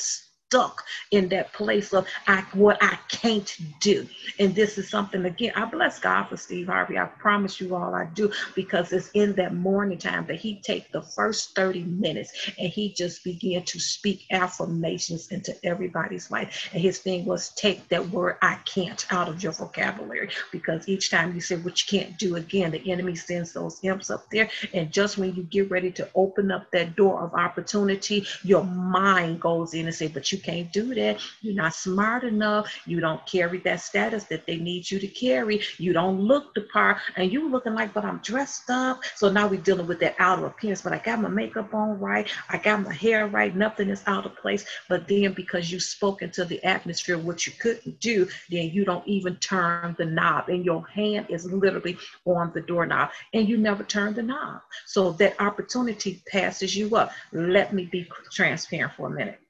stuck 0.48 0.82
in 1.10 1.28
that 1.28 1.52
place 1.52 1.92
of 1.92 2.06
I, 2.26 2.40
what 2.54 2.82
I 2.82 2.98
can't 3.08 3.54
do. 3.80 4.08
And 4.38 4.54
this 4.54 4.78
is 4.78 4.88
something, 4.88 5.26
again, 5.26 5.52
I 5.54 5.66
bless 5.66 5.98
God 5.98 6.24
for 6.24 6.38
Steve 6.38 6.68
Harvey. 6.68 6.96
I 6.96 7.04
promise 7.04 7.60
you 7.60 7.74
all 7.74 7.94
I 7.94 8.06
do, 8.14 8.32
because 8.54 8.90
it's 8.92 9.10
in 9.10 9.34
that 9.34 9.54
morning 9.54 9.98
time 9.98 10.24
that 10.26 10.36
he 10.36 10.60
take 10.60 10.90
the 10.90 11.02
first 11.02 11.54
30 11.54 11.82
minutes 11.82 12.50
and 12.58 12.70
he 12.70 12.94
just 12.94 13.24
began 13.24 13.62
to 13.64 13.78
speak 13.78 14.24
affirmations 14.30 15.28
into 15.28 15.54
everybody's 15.66 16.30
life. 16.30 16.70
And 16.72 16.80
his 16.80 16.98
thing 16.98 17.26
was 17.26 17.50
take 17.50 17.86
that 17.88 18.08
word 18.08 18.36
I 18.40 18.54
can't 18.64 19.04
out 19.12 19.28
of 19.28 19.42
your 19.42 19.52
vocabulary, 19.52 20.30
because 20.50 20.88
each 20.88 21.10
time 21.10 21.34
you 21.34 21.42
say 21.42 21.56
what 21.56 21.92
you 21.92 21.98
can't 21.98 22.18
do 22.18 22.36
again, 22.36 22.70
the 22.70 22.90
enemy 22.90 23.16
sends 23.16 23.52
those 23.52 23.80
imps 23.82 24.08
up 24.08 24.30
there. 24.30 24.48
And 24.72 24.90
just 24.90 25.18
when 25.18 25.34
you 25.34 25.42
get 25.42 25.70
ready 25.70 25.90
to 25.92 26.08
open 26.14 26.50
up 26.50 26.70
that 26.70 26.96
door 26.96 27.20
of 27.20 27.34
opportunity, 27.34 28.26
your 28.42 28.64
mind 28.64 29.42
goes 29.42 29.74
in 29.74 29.84
and 29.84 29.94
say, 29.94 30.08
but 30.08 30.32
you 30.32 30.37
you 30.38 30.52
can't 30.52 30.72
do 30.72 30.94
that. 30.94 31.20
You're 31.40 31.54
not 31.54 31.74
smart 31.74 32.22
enough. 32.22 32.72
You 32.86 33.00
don't 33.00 33.24
carry 33.26 33.58
that 33.60 33.80
status 33.80 34.24
that 34.24 34.46
they 34.46 34.56
need 34.56 34.88
you 34.88 35.00
to 35.00 35.08
carry. 35.08 35.60
You 35.78 35.92
don't 35.92 36.20
look 36.20 36.54
the 36.54 36.60
part, 36.62 36.98
and 37.16 37.32
you 37.32 37.48
looking 37.48 37.74
like, 37.74 37.92
but 37.92 38.04
I'm 38.04 38.18
dressed 38.18 38.70
up. 38.70 39.02
So 39.16 39.28
now 39.28 39.48
we're 39.48 39.60
dealing 39.60 39.88
with 39.88 39.98
that 40.00 40.14
outer 40.20 40.46
appearance. 40.46 40.82
But 40.82 40.92
I 40.92 40.98
got 40.98 41.20
my 41.20 41.28
makeup 41.28 41.74
on 41.74 41.98
right. 41.98 42.28
I 42.48 42.58
got 42.58 42.82
my 42.82 42.92
hair 42.94 43.26
right. 43.26 43.54
Nothing 43.54 43.88
is 43.88 44.02
out 44.06 44.26
of 44.26 44.36
place. 44.36 44.64
But 44.88 45.08
then 45.08 45.32
because 45.32 45.72
you 45.72 45.80
spoke 45.80 46.22
into 46.22 46.44
the 46.44 46.62
atmosphere, 46.64 47.18
what 47.18 47.46
you 47.46 47.52
couldn't 47.58 47.98
do, 47.98 48.28
then 48.48 48.70
you 48.70 48.84
don't 48.84 49.06
even 49.08 49.36
turn 49.36 49.96
the 49.98 50.06
knob, 50.06 50.48
and 50.48 50.64
your 50.64 50.86
hand 50.86 51.26
is 51.30 51.46
literally 51.46 51.98
on 52.24 52.52
the 52.54 52.60
doorknob, 52.60 53.10
and 53.34 53.48
you 53.48 53.56
never 53.56 53.82
turn 53.82 54.14
the 54.14 54.22
knob. 54.22 54.60
So 54.86 55.12
that 55.12 55.40
opportunity 55.40 56.22
passes 56.28 56.76
you 56.76 56.94
up. 56.94 57.10
Let 57.32 57.72
me 57.72 57.86
be 57.86 58.08
transparent 58.30 58.92
for 58.94 59.08
a 59.08 59.10
minute 59.10 59.40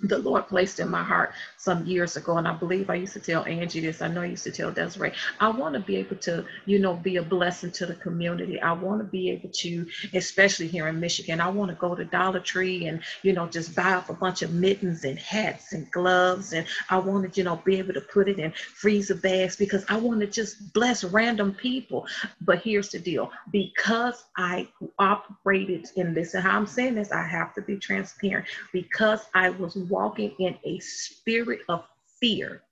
the 0.00 0.18
Lord 0.18 0.46
placed 0.48 0.80
in 0.80 0.90
my 0.90 1.02
heart 1.02 1.32
some 1.56 1.86
years 1.86 2.16
ago, 2.16 2.36
and 2.36 2.46
I 2.46 2.52
believe 2.52 2.90
I 2.90 2.94
used 2.96 3.14
to 3.14 3.20
tell 3.20 3.44
Angie 3.44 3.80
this. 3.80 4.02
I 4.02 4.08
know 4.08 4.22
I 4.22 4.26
used 4.26 4.44
to 4.44 4.52
tell 4.52 4.70
Desiree. 4.70 5.12
I 5.40 5.48
want 5.48 5.74
to 5.74 5.80
be 5.80 5.96
able 5.96 6.16
to, 6.16 6.44
you 6.66 6.78
know, 6.78 6.94
be 6.94 7.16
a 7.16 7.22
blessing 7.22 7.72
to 7.72 7.86
the 7.86 7.94
community. 7.94 8.60
I 8.60 8.72
want 8.72 9.00
to 9.00 9.04
be 9.04 9.30
able 9.30 9.48
to, 9.50 9.86
especially 10.14 10.66
here 10.68 10.88
in 10.88 11.00
Michigan, 11.00 11.40
I 11.40 11.48
want 11.48 11.70
to 11.70 11.76
go 11.76 11.94
to 11.94 12.04
Dollar 12.04 12.40
Tree 12.40 12.86
and, 12.86 13.00
you 13.22 13.32
know, 13.32 13.46
just 13.46 13.74
buy 13.74 13.92
up 13.92 14.10
a 14.10 14.14
bunch 14.14 14.42
of 14.42 14.52
mittens 14.52 15.04
and 15.04 15.18
hats 15.18 15.72
and 15.72 15.90
gloves, 15.90 16.52
and 16.52 16.66
I 16.90 16.98
want 16.98 17.32
to, 17.32 17.40
you 17.40 17.44
know, 17.44 17.56
be 17.64 17.78
able 17.78 17.94
to 17.94 18.00
put 18.00 18.28
it 18.28 18.38
in 18.38 18.52
freezer 18.52 19.14
bags 19.14 19.56
because 19.56 19.84
I 19.88 19.96
want 19.96 20.20
to 20.20 20.26
just 20.26 20.72
bless 20.72 21.04
random 21.04 21.54
people. 21.54 22.06
But 22.42 22.60
here's 22.60 22.90
the 22.90 22.98
deal: 22.98 23.30
because 23.50 24.24
I 24.36 24.68
operated 24.98 25.86
in 25.96 26.14
this, 26.14 26.34
and 26.34 26.42
how 26.42 26.56
I'm 26.56 26.66
saying 26.66 26.94
this, 26.96 27.12
I 27.12 27.26
have 27.26 27.54
to 27.54 27.62
be 27.62 27.76
transparent. 27.76 28.46
Because 28.72 29.26
I 29.34 29.50
was 29.50 29.76
walking 29.88 30.34
in 30.38 30.56
a 30.64 30.78
spirit 30.80 31.60
of 31.68 31.84
fear, 32.20 32.62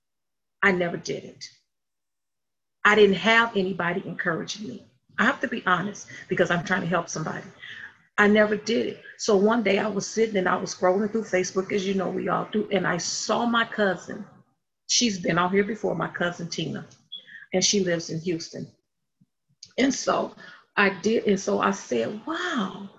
I 0.63 0.71
never 0.71 0.97
did 0.97 1.23
it. 1.23 1.49
I 2.83 2.95
didn't 2.95 3.15
have 3.15 3.55
anybody 3.55 4.03
encouraging 4.05 4.67
me. 4.67 4.85
I 5.17 5.25
have 5.25 5.39
to 5.41 5.47
be 5.47 5.63
honest 5.65 6.07
because 6.27 6.51
I'm 6.51 6.63
trying 6.63 6.81
to 6.81 6.87
help 6.87 7.09
somebody. 7.09 7.43
I 8.17 8.27
never 8.27 8.55
did 8.55 8.87
it. 8.87 9.01
So 9.17 9.35
one 9.35 9.63
day 9.63 9.79
I 9.79 9.87
was 9.87 10.07
sitting 10.07 10.37
and 10.37 10.47
I 10.47 10.55
was 10.55 10.73
scrolling 10.73 11.11
through 11.11 11.23
Facebook, 11.23 11.71
as 11.71 11.85
you 11.85 11.95
know, 11.95 12.09
we 12.09 12.29
all 12.29 12.47
do, 12.51 12.67
and 12.71 12.87
I 12.87 12.97
saw 12.97 13.45
my 13.45 13.65
cousin. 13.65 14.25
She's 14.87 15.19
been 15.19 15.37
out 15.37 15.51
here 15.51 15.63
before, 15.63 15.95
my 15.95 16.07
cousin 16.07 16.47
Tina, 16.47 16.85
and 17.53 17.63
she 17.63 17.83
lives 17.83 18.09
in 18.09 18.19
Houston. 18.21 18.67
And 19.77 19.93
so 19.93 20.33
I 20.77 20.89
did, 20.89 21.25
and 21.25 21.39
so 21.39 21.59
I 21.59 21.71
said, 21.71 22.21
wow. 22.25 22.89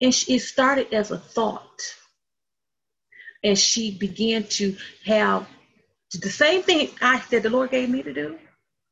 And 0.00 0.14
it 0.28 0.40
started 0.40 0.92
as 0.94 1.10
a 1.10 1.18
thought 1.18 1.82
and 3.44 3.58
she 3.58 3.92
began 3.92 4.44
to 4.44 4.76
have 5.06 5.46
the 6.12 6.30
same 6.30 6.62
thing 6.62 6.90
I 7.02 7.20
said 7.20 7.42
the 7.44 7.50
Lord 7.50 7.70
gave 7.70 7.90
me 7.90 8.02
to 8.02 8.12
do. 8.12 8.38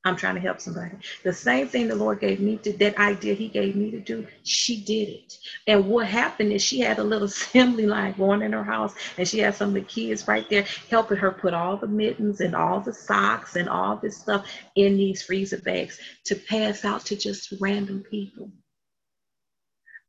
I'm 0.04 0.16
trying 0.16 0.36
to 0.36 0.40
help 0.42 0.60
somebody. 0.60 0.92
The 1.24 1.32
same 1.32 1.68
thing 1.68 1.88
the 1.88 1.96
Lord 1.96 2.20
gave 2.20 2.40
me 2.40 2.58
to 2.58 2.72
that 2.78 2.98
idea 2.98 3.34
He 3.34 3.48
gave 3.48 3.76
me 3.76 3.90
to 3.92 4.00
do, 4.00 4.26
she 4.44 4.80
did 4.82 5.08
it. 5.10 5.38
And 5.66 5.86
what 5.88 6.06
happened 6.06 6.52
is 6.52 6.62
she 6.62 6.80
had 6.80 6.98
a 6.98 7.04
little 7.04 7.26
assembly 7.28 7.86
line 7.86 8.14
going 8.18 8.42
in 8.42 8.52
her 8.52 8.64
house, 8.64 8.94
and 9.18 9.28
she 9.28 9.40
had 9.40 9.54
some 9.56 9.70
of 9.70 9.74
the 9.74 9.82
kids 9.82 10.28
right 10.28 10.48
there 10.50 10.66
helping 10.90 11.18
her 11.18 11.32
put 11.32 11.54
all 11.54 11.76
the 11.76 11.88
mittens 11.88 12.40
and 12.40 12.56
all 12.56 12.80
the 12.80 12.94
socks 12.94 13.56
and 13.56 13.68
all 13.68 13.96
this 13.96 14.18
stuff 14.18 14.46
in 14.76 14.96
these 14.96 15.22
freezer 15.22 15.58
bags 15.58 16.00
to 16.26 16.36
pass 16.36 16.84
out 16.84 17.04
to 17.06 17.16
just 17.16 17.52
random 17.60 18.04
people. 18.10 18.50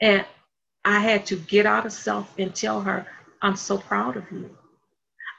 And 0.01 0.25
I 0.85 0.99
had 0.99 1.25
to 1.27 1.37
get 1.37 1.65
out 1.65 1.85
of 1.85 1.93
self 1.93 2.33
and 2.39 2.55
tell 2.55 2.81
her, 2.81 3.07
I'm 3.41 3.55
so 3.55 3.77
proud 3.77 4.17
of 4.17 4.31
you. 4.31 4.49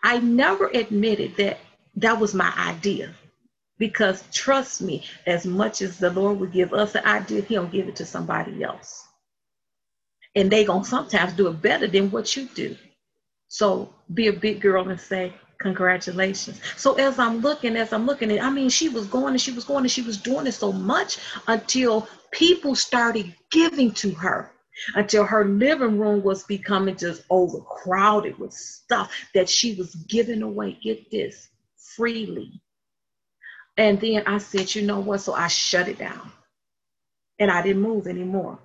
I 0.03 0.19
never 0.19 0.69
admitted 0.69 1.37
that 1.37 1.59
that 1.97 2.21
was 2.21 2.35
my 2.35 2.53
idea 2.57 3.15
because 3.79 4.25
trust 4.33 4.83
me, 4.83 5.05
as 5.27 5.47
much 5.47 5.83
as 5.83 5.99
the 5.99 6.11
Lord 6.11 6.39
would 6.41 6.53
give 6.53 6.73
us 6.73 6.95
an 6.95 7.05
idea, 7.05 7.43
He 7.43 7.55
don't 7.55 7.73
give 7.73 7.89
it 7.89 7.97
to 7.97 8.07
somebody 8.07 8.63
else. 8.63 9.07
And 10.35 10.51
they 10.51 10.65
gonna 10.65 10.85
sometimes 10.85 11.33
do 11.33 11.49
it 11.49 11.63
better 11.63 11.87
than 11.87 12.11
what 12.11 12.37
you 12.37 12.49
do. 12.55 12.77
So 13.49 13.93
be 14.15 14.29
a 14.29 14.33
big 14.33 14.61
girl 14.61 14.89
and 14.89 15.01
say, 15.01 15.33
congratulations. 15.61 16.61
So 16.77 16.95
as 16.95 17.19
I'm 17.19 17.41
looking, 17.41 17.77
as 17.77 17.93
I'm 17.93 18.07
looking 18.07 18.31
at, 18.33 18.43
I 18.43 18.51
mean, 18.51 18.69
she 18.69 18.89
was 18.89 19.07
going 19.07 19.35
and 19.35 19.41
she 19.41 19.53
was 19.53 19.65
going 19.65 19.85
and 19.85 19.91
she 19.91 20.03
was 20.03 20.19
doing 20.19 20.47
it 20.47 20.53
so 20.53 20.73
much 20.73 21.19
until 21.47 22.09
people 22.31 22.75
started 22.75 23.35
giving 23.51 23.93
to 23.93 24.13
her 24.13 24.53
until 24.95 25.25
her 25.25 25.45
living 25.45 25.99
room 25.99 26.23
was 26.23 26.45
becoming 26.45 26.97
just 26.97 27.23
overcrowded 27.31 28.39
with 28.39 28.53
stuff 28.53 29.13
that 29.35 29.49
she 29.49 29.75
was 29.75 29.95
giving 29.95 30.43
away. 30.43 30.79
Get 30.83 31.11
this 31.11 31.49
freely. 31.77 32.61
And 33.77 34.01
then 34.01 34.25
I 34.27 34.39
said, 34.39 34.75
you 34.75 34.83
know 34.83 35.01
what? 35.01 35.21
So 35.21 35.35
I 35.35 35.49
shut 35.49 35.89
it 35.89 35.99
down 35.99 36.33
and 37.39 37.51
I 37.51 37.63
didn't 37.63 37.83
move 37.83 38.07
anymore. 38.07 38.59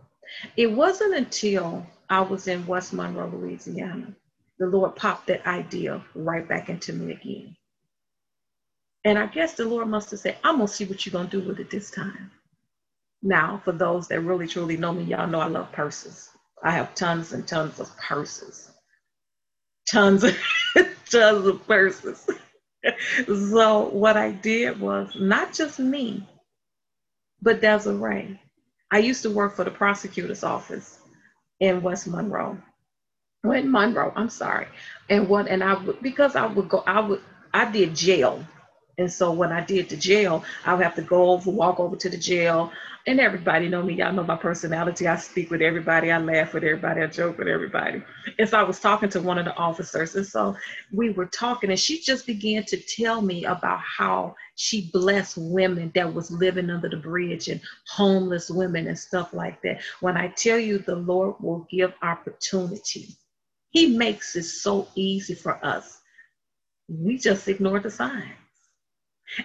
It 0.58 0.67
wasn't 0.67 1.15
until 1.15 1.86
I 2.10 2.21
was 2.21 2.47
in 2.47 2.65
West 2.65 2.93
Monroe, 2.93 3.30
Louisiana, 3.30 4.13
the 4.60 4.67
Lord 4.67 4.95
popped 4.95 5.28
that 5.28 5.45
idea 5.45 6.04
right 6.15 6.47
back 6.47 6.69
into 6.69 6.93
me 6.93 7.13
again. 7.13 7.56
And 9.06 9.19
I 9.19 9.28
guess 9.28 9.54
the 9.54 9.65
Lord 9.65 9.88
must 9.88 10.12
have 10.12 10.19
said, 10.19 10.38
I'm 10.43 10.58
going 10.58 10.67
to 10.67 10.73
see 10.73 10.86
what 10.86 11.06
you're 11.06 11.12
going 11.12 11.30
to 11.30 11.41
do 11.41 11.47
with 11.47 11.60
it 11.60 11.69
this 11.69 11.91
time. 11.91 12.32
Now, 13.23 13.62
for 13.65 13.73
those 13.73 14.09
that 14.09 14.21
really 14.21 14.47
truly 14.47 14.77
know 14.77 14.93
me, 14.93 15.05
y'all 15.05 15.27
know 15.27 15.41
I 15.41 15.47
love 15.47 15.73
purses. 15.73 16.29
I 16.63 16.71
have 16.71 16.95
tons 16.95 17.33
and 17.33 17.47
tons 17.47 17.79
of 17.81 17.95
purses. 17.97 18.71
Tons 19.89 20.23
and 20.23 20.38
tons 21.12 21.47
of 21.47 21.67
purses. 21.67 22.27
so 23.27 23.89
what 23.89 24.17
I 24.17 24.31
did 24.31 24.79
was 24.79 25.15
not 25.19 25.53
just 25.53 25.79
me, 25.79 26.27
but 27.41 27.62
Desiree. 27.62 28.39
I 28.91 28.99
used 28.99 29.23
to 29.23 29.31
work 29.31 29.55
for 29.55 29.65
the 29.65 29.71
prosecutor's 29.71 30.43
office 30.43 30.99
in 31.59 31.81
West 31.83 32.07
Monroe. 32.07 32.57
When 33.43 33.71
Monroe, 33.71 34.13
I'm 34.15 34.29
sorry. 34.29 34.67
And 35.09 35.29
what 35.29 35.47
and 35.47 35.63
I 35.63 35.75
would 35.75 36.01
because 36.01 36.36
I 36.36 36.47
would 36.47 36.69
go, 36.69 36.83
I 36.88 37.01
would 37.01 37.21
I 37.53 37.71
did 37.71 37.95
jail. 37.95 38.45
And 38.97 39.12
so 39.12 39.32
when 39.32 39.51
I 39.51 39.63
did 39.63 39.89
the 39.89 39.97
jail, 39.97 40.43
I 40.65 40.73
would 40.73 40.84
have 40.84 40.95
to 40.95 41.01
go 41.01 41.32
over, 41.32 41.49
walk 41.49 41.79
over 41.79 41.95
to 41.95 42.10
the 42.10 42.17
jail 42.17 42.71
and 43.06 43.19
everybody 43.19 43.67
know 43.67 43.84
me. 43.84 43.95
Y'all 43.95 44.13
know 44.13 44.23
my 44.23 44.36
personality. 44.36 45.08
I 45.08 45.17
speak 45.17 45.51
with 45.51 45.62
everybody. 45.62 46.12
I 46.12 46.17
laugh 46.19 46.53
with 46.53 46.63
everybody. 46.63 47.01
I 47.01 47.08
joke 47.08 47.38
with 47.38 47.47
everybody. 47.47 48.01
And 48.39 48.47
so 48.47 48.58
I 48.58 48.63
was 48.63 48.79
talking 48.79 49.10
to 49.10 49.21
one 49.21 49.38
of 49.38 49.45
the 49.45 49.56
officers, 49.56 50.15
and 50.15 50.25
so 50.25 50.56
we 50.91 51.10
were 51.10 51.25
talking, 51.25 51.69
and 51.69 51.79
she 51.79 51.99
just 51.99 52.25
began 52.25 52.63
to 52.65 52.77
tell 52.77 53.21
me 53.21 53.43
about 53.45 53.79
how 53.79 54.36
she 54.56 54.89
blessed 54.93 55.38
women 55.38 55.91
that 55.95 56.13
was 56.13 56.32
living 56.32 56.69
under 56.69 56.88
the 56.89 56.97
bridge 56.97 57.49
and 57.49 57.60
homeless 57.89 58.49
women 58.49 58.88
and 58.88 58.97
stuff 58.97 59.34
like 59.34 59.62
that. 59.63 59.82
When 59.99 60.15
I 60.15 60.29
tell 60.29 60.58
you 60.58 60.77
the 60.79 60.95
Lord 60.95 61.36
will 61.41 61.67
give 61.69 61.93
opportunity, 62.01 63.10
He 63.71 63.97
makes 63.97 64.36
it 64.38 64.43
so 64.43 64.88
easy 64.95 65.36
for 65.36 65.63
us. 65.65 65.99
We 66.88 67.17
just 67.17 67.47
ignore 67.49 67.79
the 67.79 67.91
signs. 67.91 68.32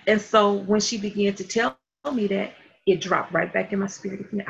And 0.07 0.21
so 0.21 0.55
when 0.55 0.81
she 0.81 0.99
began 0.99 1.35
to 1.37 1.45
tell 1.45 1.79
me 2.12 2.27
that, 2.29 2.55
it 2.87 3.01
dropped 3.01 3.33
right 3.33 3.53
back 3.53 3.73
in 3.73 3.81
my 3.81 3.87
spirit 3.88 4.21
again. 4.33 4.45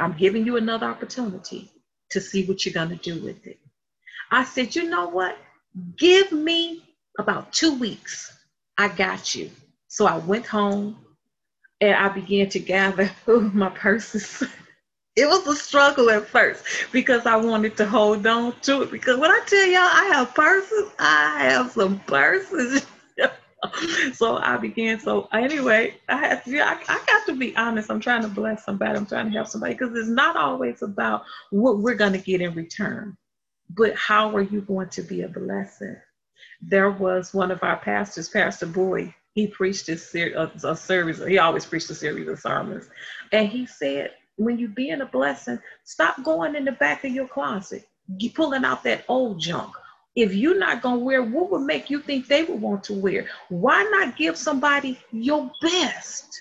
I'm 0.00 0.16
giving 0.18 0.46
you 0.46 0.56
another 0.56 0.86
opportunity 0.86 1.70
to 2.10 2.20
see 2.20 2.46
what 2.46 2.64
you're 2.66 2.74
going 2.74 2.90
to 2.90 2.96
do 2.96 3.22
with 3.24 3.46
it. 3.46 3.58
I 4.30 4.44
said, 4.44 4.76
you 4.76 4.90
know 4.90 5.08
what? 5.08 5.38
Give 5.96 6.32
me 6.32 6.84
about 7.18 7.52
two 7.52 7.78
weeks. 7.78 8.36
I 8.78 8.88
got 8.88 9.34
you. 9.34 9.50
So 9.88 10.06
I 10.06 10.18
went 10.18 10.46
home 10.46 10.98
and 11.80 11.94
I 11.94 12.08
began 12.10 12.48
to 12.50 12.60
gather 12.60 13.10
my 13.28 13.70
purses. 13.70 14.42
it 15.16 15.26
was 15.26 15.46
a 15.46 15.56
struggle 15.56 16.10
at 16.10 16.26
first 16.28 16.64
because 16.92 17.26
I 17.26 17.36
wanted 17.36 17.76
to 17.78 17.86
hold 17.86 18.26
on 18.26 18.54
to 18.62 18.82
it. 18.82 18.90
Because 18.92 19.18
when 19.18 19.30
I 19.30 19.40
tell 19.46 19.66
y'all 19.66 19.80
I 19.82 20.10
have 20.14 20.34
purses, 20.34 20.90
I 20.98 21.44
have 21.50 21.72
some 21.72 22.00
purses. 22.00 22.86
so 24.14 24.36
I 24.36 24.56
began. 24.56 25.00
So 25.00 25.28
anyway, 25.32 25.94
I 26.08 26.16
had 26.16 26.44
to, 26.44 26.60
I, 26.60 26.78
I 26.88 27.04
got 27.06 27.26
to 27.26 27.36
be 27.36 27.56
honest. 27.56 27.90
I'm 27.90 28.00
trying 28.00 28.22
to 28.22 28.28
bless 28.28 28.64
somebody. 28.64 28.98
I'm 28.98 29.06
trying 29.06 29.26
to 29.26 29.32
help 29.32 29.48
somebody 29.48 29.74
because 29.74 29.96
it's 29.96 30.08
not 30.08 30.36
always 30.36 30.82
about 30.82 31.24
what 31.50 31.78
we're 31.78 31.94
going 31.94 32.12
to 32.12 32.18
get 32.18 32.40
in 32.40 32.54
return, 32.54 33.16
but 33.70 33.94
how 33.96 34.34
are 34.34 34.42
you 34.42 34.62
going 34.62 34.88
to 34.90 35.02
be 35.02 35.22
a 35.22 35.28
blessing? 35.28 35.96
There 36.62 36.90
was 36.90 37.34
one 37.34 37.50
of 37.50 37.62
our 37.62 37.76
pastors, 37.78 38.28
Pastor 38.28 38.66
Boyd. 38.66 39.14
He 39.34 39.46
preached 39.46 39.88
a, 39.88 39.96
ser- 39.96 40.34
a, 40.36 40.68
a 40.68 40.76
service. 40.76 41.24
He 41.26 41.38
always 41.38 41.66
preached 41.66 41.90
a 41.90 41.94
series 41.94 42.28
of 42.28 42.40
sermons, 42.40 42.88
and 43.32 43.48
he 43.48 43.66
said, 43.66 44.10
"When 44.36 44.58
you 44.58 44.68
being 44.68 45.00
a 45.00 45.06
blessing, 45.06 45.60
stop 45.84 46.22
going 46.24 46.56
in 46.56 46.64
the 46.64 46.72
back 46.72 47.04
of 47.04 47.12
your 47.12 47.28
closet, 47.28 47.86
you 48.18 48.30
pulling 48.30 48.64
out 48.64 48.82
that 48.84 49.04
old 49.08 49.40
junk." 49.40 49.74
If 50.16 50.34
you're 50.34 50.58
not 50.58 50.82
going 50.82 50.98
to 50.98 51.04
wear, 51.04 51.22
what 51.22 51.50
would 51.50 51.62
make 51.62 51.90
you 51.90 52.00
think 52.00 52.26
they 52.26 52.44
would 52.44 52.60
want 52.60 52.84
to 52.84 52.94
wear? 52.94 53.26
Why 53.48 53.82
not 53.84 54.16
give 54.16 54.36
somebody 54.36 54.98
your 55.12 55.50
best? 55.62 56.40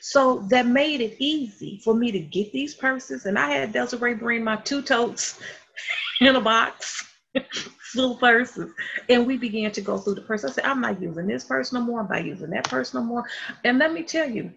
So 0.00 0.38
that 0.50 0.66
made 0.66 1.00
it 1.00 1.16
easy 1.18 1.80
for 1.84 1.94
me 1.94 2.10
to 2.12 2.18
get 2.18 2.52
these 2.52 2.74
purses. 2.74 3.26
And 3.26 3.38
I 3.38 3.50
had 3.50 3.72
Desiree 3.72 4.14
bring 4.14 4.42
my 4.44 4.56
two 4.56 4.82
totes 4.82 5.40
in 6.20 6.36
a 6.36 6.40
box. 6.40 7.04
full 7.92 8.16
purses. 8.16 8.72
And 9.08 9.26
we 9.26 9.36
began 9.36 9.70
to 9.72 9.80
go 9.80 9.98
through 9.98 10.16
the 10.16 10.22
purse. 10.22 10.44
I 10.44 10.50
said, 10.50 10.64
I'm 10.64 10.80
not 10.80 11.00
using 11.00 11.26
this 11.26 11.44
purse 11.44 11.72
no 11.72 11.80
more. 11.80 12.00
I'm 12.00 12.08
not 12.08 12.24
using 12.24 12.50
that 12.50 12.68
purse 12.68 12.94
no 12.94 13.02
more. 13.02 13.24
And 13.64 13.78
let 13.78 13.92
me 13.92 14.02
tell 14.02 14.28
you, 14.28 14.52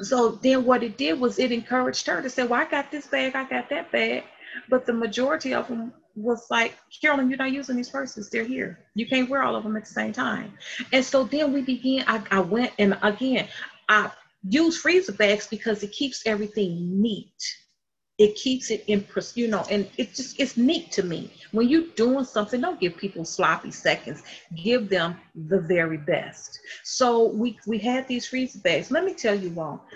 so 0.00 0.30
then 0.30 0.64
what 0.64 0.82
it 0.82 0.96
did 0.96 1.20
was 1.20 1.38
it 1.38 1.52
encouraged 1.52 2.06
her 2.06 2.22
to 2.22 2.30
say, 2.30 2.44
Well, 2.44 2.60
I 2.60 2.64
got 2.64 2.90
this 2.90 3.06
bag, 3.06 3.36
I 3.36 3.44
got 3.44 3.68
that 3.70 3.92
bag. 3.92 4.24
But 4.68 4.86
the 4.86 4.92
majority 4.92 5.54
of 5.54 5.68
them 5.68 5.92
was 6.14 6.46
like, 6.50 6.74
Carolyn, 7.00 7.28
you're 7.28 7.38
not 7.38 7.52
using 7.52 7.76
these 7.76 7.90
purses. 7.90 8.30
They're 8.30 8.44
here. 8.44 8.78
You 8.94 9.06
can't 9.06 9.28
wear 9.28 9.42
all 9.42 9.56
of 9.56 9.64
them 9.64 9.76
at 9.76 9.84
the 9.84 9.92
same 9.92 10.12
time. 10.12 10.52
And 10.92 11.04
so 11.04 11.24
then 11.24 11.52
we 11.52 11.62
began, 11.62 12.04
I, 12.06 12.22
I 12.30 12.40
went 12.40 12.72
and 12.78 12.98
again, 13.02 13.48
I 13.88 14.10
use 14.48 14.78
freezer 14.78 15.12
bags 15.12 15.46
because 15.46 15.82
it 15.82 15.92
keeps 15.92 16.22
everything 16.26 17.00
neat 17.00 17.56
it 18.20 18.34
keeps 18.34 18.70
it 18.70 18.84
in 18.86 19.04
you 19.34 19.48
know 19.48 19.64
and 19.70 19.88
it 19.96 20.14
just 20.14 20.38
it's 20.38 20.58
neat 20.58 20.92
to 20.92 21.02
me 21.02 21.32
when 21.52 21.68
you're 21.68 21.88
doing 21.96 22.24
something 22.24 22.60
don't 22.60 22.78
give 22.78 22.94
people 22.96 23.24
sloppy 23.24 23.70
seconds 23.70 24.22
give 24.54 24.90
them 24.90 25.16
the 25.48 25.58
very 25.58 25.96
best 25.96 26.60
so 26.84 27.28
we 27.28 27.58
we 27.66 27.78
had 27.78 28.06
these 28.06 28.26
freezer 28.26 28.58
bags 28.58 28.90
let 28.90 29.04
me 29.04 29.14
tell 29.14 29.34
you 29.34 29.58
all 29.58 29.86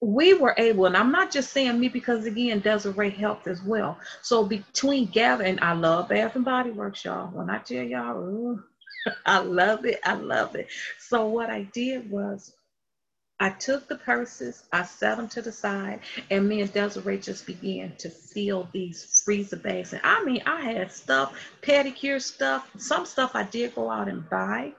we 0.00 0.34
were 0.34 0.54
able, 0.58 0.86
and 0.86 0.96
I'm 0.96 1.12
not 1.12 1.32
just 1.32 1.52
saying 1.52 1.80
me 1.80 1.88
because 1.88 2.26
again, 2.26 2.60
Desiree 2.60 3.10
helped 3.10 3.48
as 3.48 3.62
well. 3.64 3.98
So 4.22 4.44
between 4.44 5.06
gathering, 5.06 5.58
I 5.62 5.74
love 5.74 6.10
Bath 6.10 6.36
and 6.36 6.44
Body 6.44 6.70
Works, 6.70 7.04
y'all. 7.04 7.28
When 7.28 7.50
I 7.50 7.58
tell 7.58 7.84
y'all, 7.84 8.18
ooh, 8.18 8.62
I 9.26 9.40
love 9.40 9.86
it, 9.86 10.00
I 10.04 10.14
love 10.14 10.56
it. 10.56 10.68
So 10.98 11.26
what 11.28 11.50
I 11.50 11.64
did 11.72 12.10
was 12.10 12.54
I 13.38 13.50
took 13.50 13.88
the 13.88 13.96
purses, 13.96 14.64
I 14.72 14.84
set 14.84 15.18
them 15.18 15.28
to 15.30 15.42
the 15.42 15.52
side, 15.52 16.00
and 16.30 16.48
me 16.48 16.62
and 16.62 16.72
Desiree 16.72 17.18
just 17.18 17.46
began 17.46 17.94
to 17.98 18.08
fill 18.10 18.68
these 18.72 19.22
freezer 19.24 19.56
bags. 19.56 19.92
And 19.92 20.00
I 20.04 20.24
mean, 20.24 20.42
I 20.46 20.62
had 20.62 20.90
stuff, 20.90 21.38
pedicure 21.62 22.22
stuff, 22.22 22.70
some 22.78 23.04
stuff 23.04 23.32
I 23.34 23.42
did 23.44 23.74
go 23.74 23.90
out 23.90 24.08
and 24.08 24.28
buy. 24.30 24.72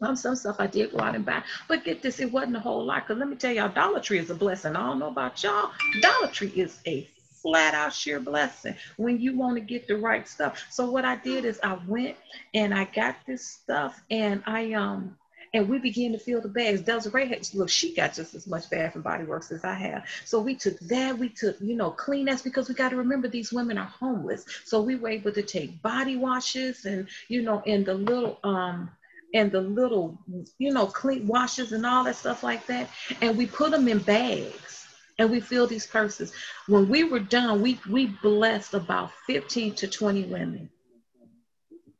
Um, 0.00 0.14
some 0.14 0.36
stuff 0.36 0.56
I 0.60 0.68
did 0.68 0.92
go 0.92 1.00
out 1.00 1.16
and 1.16 1.26
buy. 1.26 1.42
But 1.66 1.84
get 1.84 2.02
this, 2.02 2.20
it 2.20 2.30
wasn't 2.30 2.56
a 2.56 2.60
whole 2.60 2.84
lot. 2.84 3.06
Because 3.06 3.18
let 3.18 3.28
me 3.28 3.36
tell 3.36 3.52
y'all, 3.52 3.68
Dollar 3.68 4.00
Tree 4.00 4.18
is 4.18 4.30
a 4.30 4.34
blessing. 4.34 4.76
I 4.76 4.86
don't 4.86 4.98
know 4.98 5.08
about 5.08 5.42
y'all. 5.42 5.72
Dollar 6.00 6.28
Tree 6.28 6.52
is 6.54 6.78
a 6.86 7.08
flat 7.42 7.74
out 7.74 7.92
sheer 7.92 8.20
blessing 8.20 8.74
when 8.96 9.20
you 9.20 9.36
want 9.36 9.56
to 9.56 9.60
get 9.60 9.86
the 9.88 9.96
right 9.96 10.28
stuff. 10.28 10.64
So 10.70 10.90
what 10.90 11.04
I 11.04 11.16
did 11.16 11.44
is 11.44 11.58
I 11.62 11.78
went 11.86 12.16
and 12.54 12.74
I 12.74 12.84
got 12.84 13.16
this 13.26 13.44
stuff 13.46 14.00
and 14.10 14.42
I 14.46 14.72
um 14.72 15.16
and 15.54 15.68
we 15.68 15.78
began 15.78 16.12
to 16.12 16.18
fill 16.18 16.42
the 16.42 16.48
bags. 16.48 16.82
Desiree 16.82 17.26
had, 17.26 17.48
look, 17.54 17.70
she 17.70 17.94
got 17.94 18.12
just 18.12 18.34
as 18.34 18.46
much 18.46 18.68
Bath 18.68 18.94
and 18.96 19.04
Body 19.04 19.24
Works 19.24 19.50
as 19.50 19.64
I 19.64 19.72
have. 19.72 20.04
So 20.26 20.40
we 20.40 20.54
took 20.54 20.78
that, 20.80 21.16
we 21.16 21.30
took, 21.30 21.56
you 21.60 21.74
know, 21.74 21.90
Kleenex 21.90 22.44
because 22.44 22.68
we 22.68 22.74
got 22.74 22.90
to 22.90 22.96
remember 22.96 23.28
these 23.28 23.50
women 23.50 23.78
are 23.78 23.86
homeless. 23.86 24.44
So 24.66 24.82
we 24.82 24.96
were 24.96 25.08
able 25.08 25.32
to 25.32 25.42
take 25.42 25.80
body 25.80 26.16
washes 26.16 26.84
and, 26.84 27.08
you 27.28 27.42
know, 27.42 27.62
and 27.66 27.86
the 27.86 27.94
little, 27.94 28.38
um, 28.44 28.90
and 29.34 29.52
the 29.52 29.60
little, 29.60 30.18
you 30.58 30.72
know, 30.72 30.86
clean 30.86 31.26
washes 31.26 31.72
and 31.72 31.84
all 31.84 32.04
that 32.04 32.16
stuff 32.16 32.42
like 32.42 32.66
that. 32.66 32.88
And 33.20 33.36
we 33.36 33.46
put 33.46 33.70
them 33.70 33.88
in 33.88 33.98
bags 33.98 34.86
and 35.18 35.30
we 35.30 35.40
fill 35.40 35.66
these 35.66 35.86
purses. 35.86 36.32
When 36.66 36.88
we 36.88 37.04
were 37.04 37.20
done, 37.20 37.60
we, 37.60 37.78
we 37.88 38.06
blessed 38.22 38.74
about 38.74 39.12
15 39.26 39.74
to 39.76 39.88
20 39.88 40.24
women 40.24 40.70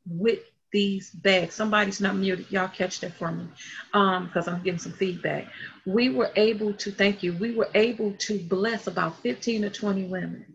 with 0.06 0.40
these 0.72 1.10
bags. 1.10 1.54
Somebody's 1.54 2.00
not 2.00 2.16
muted. 2.16 2.50
Y'all 2.50 2.68
catch 2.68 3.00
that 3.00 3.14
for 3.14 3.30
me 3.30 3.46
because 3.92 4.48
um, 4.48 4.54
I'm 4.54 4.62
getting 4.62 4.78
some 4.78 4.92
feedback. 4.92 5.46
We 5.86 6.10
were 6.10 6.30
able 6.36 6.74
to, 6.74 6.90
thank 6.90 7.22
you, 7.22 7.34
we 7.34 7.54
were 7.54 7.70
able 7.74 8.12
to 8.12 8.38
bless 8.38 8.86
about 8.86 9.20
15 9.22 9.64
or 9.64 9.70
20 9.70 10.04
women. 10.04 10.46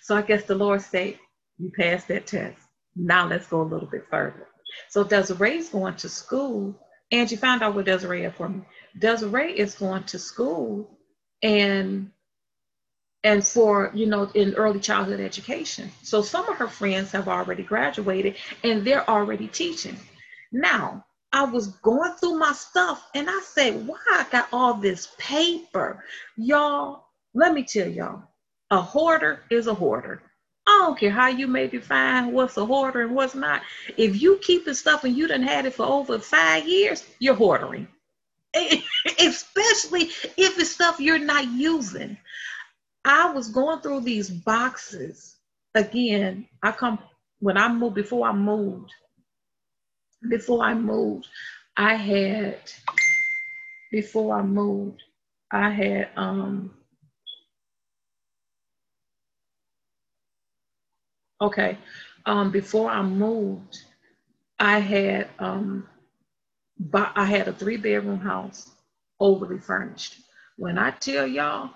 So 0.00 0.16
I 0.16 0.22
guess 0.22 0.44
the 0.44 0.54
Lord 0.54 0.80
said, 0.82 1.18
you 1.58 1.70
passed 1.76 2.08
that 2.08 2.26
test. 2.26 2.58
Now 2.96 3.26
let's 3.26 3.46
go 3.46 3.62
a 3.62 3.64
little 3.64 3.88
bit 3.88 4.06
further. 4.10 4.48
So 4.88 5.04
Desiree's 5.04 5.68
going 5.68 5.96
to 5.96 6.08
school. 6.08 6.74
Angie, 7.10 7.36
found 7.36 7.62
out 7.62 7.74
where 7.74 7.84
Desiree 7.84 8.24
is 8.24 8.34
for 8.34 8.48
me. 8.48 8.62
Desiree 8.98 9.58
is 9.58 9.74
going 9.74 10.04
to 10.04 10.18
school 10.18 10.98
and 11.42 12.10
and 13.24 13.46
for 13.46 13.90
you 13.94 14.06
know 14.06 14.30
in 14.34 14.54
early 14.54 14.80
childhood 14.80 15.20
education 15.20 15.90
so 16.02 16.22
some 16.22 16.48
of 16.48 16.56
her 16.56 16.68
friends 16.68 17.12
have 17.12 17.28
already 17.28 17.62
graduated 17.62 18.36
and 18.64 18.84
they're 18.84 19.08
already 19.08 19.46
teaching 19.48 19.96
now 20.50 21.04
i 21.32 21.44
was 21.44 21.68
going 21.68 22.12
through 22.14 22.38
my 22.38 22.52
stuff 22.52 23.08
and 23.14 23.28
i 23.28 23.40
said 23.44 23.86
why 23.86 23.98
i 24.10 24.26
got 24.30 24.48
all 24.52 24.74
this 24.74 25.14
paper 25.18 26.04
y'all 26.36 27.04
let 27.34 27.54
me 27.54 27.62
tell 27.62 27.88
y'all 27.88 28.22
a 28.70 28.80
hoarder 28.80 29.42
is 29.50 29.66
a 29.66 29.74
hoarder 29.74 30.22
I 30.66 30.78
don't 30.84 30.98
care 30.98 31.10
how 31.10 31.28
you 31.28 31.48
may 31.48 31.66
define 31.66 32.32
what's 32.32 32.56
a 32.56 32.64
hoarder 32.64 33.02
and 33.02 33.14
what's 33.14 33.34
not. 33.34 33.62
If 33.96 34.20
you 34.22 34.38
keep 34.42 34.64
the 34.64 34.74
stuff 34.74 35.04
and 35.04 35.16
you 35.16 35.26
done 35.26 35.42
had 35.42 35.66
it 35.66 35.74
for 35.74 35.86
over 35.86 36.18
five 36.18 36.68
years, 36.68 37.04
you're 37.18 37.34
hoarding. 37.34 37.88
Especially 39.18 40.02
if 40.36 40.58
it's 40.58 40.70
stuff 40.70 41.00
you're 41.00 41.18
not 41.18 41.50
using. 41.50 42.16
I 43.04 43.32
was 43.32 43.48
going 43.48 43.80
through 43.80 44.02
these 44.02 44.30
boxes 44.30 45.36
again. 45.74 46.46
I 46.62 46.72
come 46.72 46.98
when 47.40 47.56
I 47.56 47.72
moved 47.72 47.96
before 47.96 48.28
I 48.28 48.32
moved. 48.32 48.92
Before 50.28 50.62
I 50.64 50.74
moved, 50.74 51.26
I 51.76 51.96
had 51.96 52.60
before 53.90 54.36
I 54.36 54.42
moved, 54.42 55.02
I 55.50 55.70
had 55.70 56.10
um 56.16 56.72
okay. 61.42 61.78
Um 62.26 62.52
before 62.52 62.90
I 62.90 63.02
moved, 63.02 63.78
I 64.60 64.80
had 64.80 65.28
um 65.38 65.88
I 67.16 67.26
had 67.26 67.48
a 67.48 67.54
three 67.54 67.78
bedroom 67.78 68.20
house 68.20 68.70
overly 69.20 69.58
furnished. 69.58 70.20
When 70.58 70.78
I 70.78 70.92
tell 70.92 71.26
y'all 71.26 71.70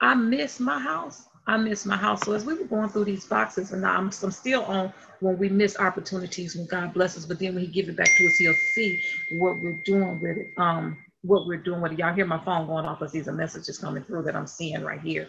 I 0.00 0.14
miss 0.14 0.60
my 0.60 0.80
house. 0.80 1.28
I 1.48 1.56
miss 1.58 1.86
my 1.86 1.96
house. 1.96 2.22
So 2.26 2.34
as 2.34 2.44
we 2.46 2.54
were 2.54 2.66
going 2.66 2.90
through 2.90 3.06
these 3.06 3.26
boxes, 3.26 3.72
and 3.72 3.86
I'm, 3.86 4.06
I'm 4.22 4.32
still 4.32 4.64
on 4.64 4.92
when 5.22 5.38
we 5.38 5.48
miss 5.48 5.78
opportunities 5.80 6.56
when 6.56 6.66
God 6.66 6.94
blesses, 6.94 7.26
but 7.26 7.40
then 7.40 7.56
when 7.56 7.64
He 7.64 7.70
give 7.70 7.88
it 7.88 7.96
back 7.96 8.10
to 8.18 8.26
us, 8.26 8.36
He'll 8.38 8.54
see 8.74 9.02
what 9.38 9.60
we're 9.62 9.82
doing 9.86 10.20
with 10.22 10.38
it. 10.38 10.48
Um, 10.58 10.98
what 11.22 11.48
we're 11.48 11.58
doing 11.58 11.82
with 11.82 11.92
it. 11.94 12.00
Y'all 12.00 12.14
hear 12.14 12.26
my 12.26 12.42
phone 12.44 12.68
going 12.68 12.86
off 12.86 13.02
as 13.02 13.12
these 13.12 13.28
are 13.28 13.32
messages 13.32 13.78
coming 13.78 14.04
through 14.04 14.24
that 14.24 14.36
I'm 14.36 14.46
seeing 14.46 14.82
right 14.84 15.00
here. 15.02 15.28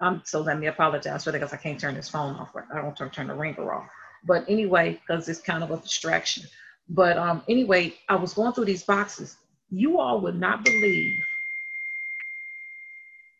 Um, 0.00 0.22
so 0.24 0.40
let 0.40 0.58
me 0.58 0.66
apologize 0.66 1.24
for 1.24 1.32
that 1.32 1.38
because 1.38 1.52
I 1.52 1.58
can't 1.58 1.78
turn 1.78 1.94
this 1.94 2.08
phone 2.08 2.36
off. 2.36 2.54
I 2.56 2.80
don't 2.80 2.96
turn, 2.96 3.10
turn 3.10 3.26
the 3.28 3.34
ringer 3.34 3.72
off. 3.72 3.88
But 4.24 4.44
anyway, 4.48 5.00
because 5.06 5.28
it's 5.28 5.40
kind 5.40 5.62
of 5.62 5.70
a 5.70 5.76
distraction. 5.78 6.44
But 6.88 7.18
um, 7.18 7.42
anyway, 7.48 7.94
I 8.08 8.16
was 8.16 8.34
going 8.34 8.52
through 8.52 8.66
these 8.66 8.82
boxes. 8.82 9.36
You 9.70 10.00
all 10.00 10.20
would 10.22 10.38
not 10.38 10.64
believe 10.64 11.20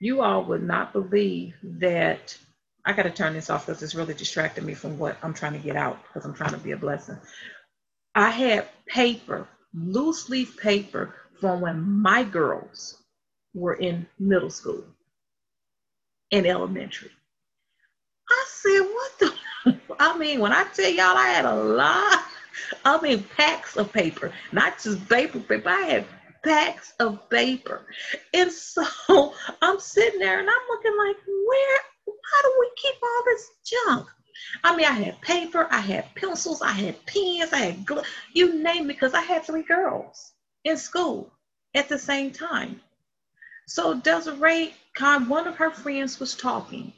you 0.00 0.22
all 0.22 0.44
would 0.44 0.62
not 0.62 0.92
believe 0.92 1.54
that 1.62 2.36
I 2.84 2.94
got 2.94 3.02
to 3.02 3.10
turn 3.10 3.34
this 3.34 3.50
off 3.50 3.66
because 3.66 3.82
it's 3.82 3.94
really 3.94 4.14
distracting 4.14 4.64
me 4.64 4.74
from 4.74 4.98
what 4.98 5.18
I'm 5.22 5.34
trying 5.34 5.52
to 5.52 5.58
get 5.58 5.76
out 5.76 6.02
because 6.02 6.24
I'm 6.24 6.34
trying 6.34 6.52
to 6.52 6.58
be 6.58 6.72
a 6.72 6.76
blessing. 6.76 7.18
I 8.14 8.30
had 8.30 8.66
paper, 8.86 9.46
loose 9.74 10.30
leaf 10.30 10.56
paper 10.58 11.14
from 11.38 11.60
when 11.60 11.82
my 11.82 12.24
girls 12.24 12.96
were 13.54 13.74
in 13.74 14.06
middle 14.18 14.50
school 14.50 14.84
and 16.32 16.46
elementary. 16.46 17.10
I 18.28 18.44
said, 18.48 18.80
what 18.80 19.18
the? 19.18 19.34
I 19.98 20.16
mean, 20.16 20.40
when 20.40 20.52
I 20.52 20.64
tell 20.64 20.90
y'all 20.90 21.16
I 21.16 21.28
had 21.28 21.44
a 21.44 21.54
lot, 21.54 22.24
I 22.84 23.00
mean, 23.00 23.24
packs 23.36 23.76
of 23.76 23.92
paper, 23.92 24.32
not 24.52 24.80
just 24.82 25.08
paper, 25.08 25.40
paper. 25.40 25.68
I 25.68 25.80
had 25.82 26.06
packs 26.44 26.94
of 27.00 27.28
paper. 27.28 27.86
And 28.32 28.50
so 28.50 28.84
I'm 29.62 29.80
sitting 29.80 30.20
there 30.20 30.40
and 30.40 30.48
I'm 30.48 30.68
looking 30.68 30.96
like, 30.96 31.16
where, 31.26 31.78
how 32.06 32.42
do 32.42 32.56
we 32.60 32.70
keep 32.76 32.94
all 33.02 33.22
this 33.26 33.50
junk? 33.64 34.08
I 34.64 34.74
mean, 34.76 34.86
I 34.86 34.92
had 34.92 35.20
paper, 35.20 35.68
I 35.70 35.80
had 35.80 36.14
pencils, 36.14 36.62
I 36.62 36.72
had 36.72 37.04
pens, 37.06 37.52
I 37.52 37.58
had 37.58 37.86
you 38.32 38.62
name 38.62 38.84
it, 38.84 38.94
because 38.94 39.12
I 39.12 39.20
had 39.20 39.44
three 39.44 39.62
girls 39.62 40.32
in 40.64 40.76
school 40.76 41.30
at 41.74 41.88
the 41.88 41.98
same 41.98 42.30
time. 42.30 42.80
So 43.70 43.94
Desiree, 43.94 44.74
one 44.98 45.46
of 45.46 45.54
her 45.54 45.70
friends 45.70 46.18
was 46.18 46.34
talking. 46.34 46.92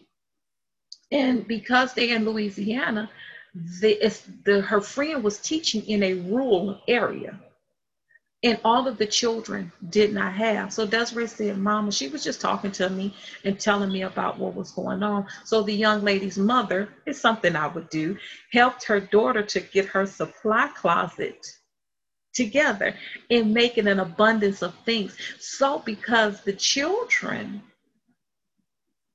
And 1.11 1.47
because 1.47 1.93
they're 1.93 2.17
in 2.17 2.25
Louisiana, 2.25 3.11
the, 3.55 4.11
the, 4.45 4.63
her 4.63 4.81
friend 4.81 5.23
was 5.23 5.37
teaching 5.37 5.85
in 5.85 6.03
a 6.03 6.15
rural 6.15 6.81
area 6.89 7.39
and 8.43 8.59
all 8.65 8.89
of 8.89 8.97
the 8.97 9.05
children 9.05 9.71
did 9.91 10.15
not 10.15 10.33
have. 10.33 10.73
So 10.73 10.87
Desiree 10.87 11.27
said, 11.27 11.59
Mama, 11.59 11.93
she 11.93 12.09
was 12.09 12.25
just 12.25 12.41
talking 12.41 12.73
to 12.73 12.89
me 12.89 13.15
and 13.45 13.61
telling 13.61 13.93
me 13.93 14.03
about 14.03 14.39
what 14.39 14.55
was 14.55 14.71
going 14.71 15.03
on. 15.03 15.27
So 15.45 15.63
the 15.63 15.75
young 15.75 16.03
lady's 16.03 16.39
mother 16.39 16.89
is 17.05 17.21
something 17.21 17.55
I 17.55 17.67
would 17.67 17.91
do, 17.91 18.17
helped 18.51 18.85
her 18.85 18.99
daughter 18.99 19.43
to 19.43 19.61
get 19.61 19.85
her 19.89 20.07
supply 20.07 20.69
closet 20.69 21.47
together 22.35 22.95
and 23.31 23.53
making 23.55 23.89
an 23.89 24.01
abundance 24.01 24.63
of 24.63 24.75
things. 24.85 25.17
So 25.39 25.81
because 25.81 26.43
the 26.43 26.53
children 26.53 27.63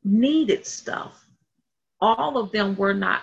needed 0.04 0.66
stuff, 0.66 1.26
all 2.02 2.38
of 2.38 2.52
them 2.52 2.76
were 2.76 2.94
not 2.94 3.22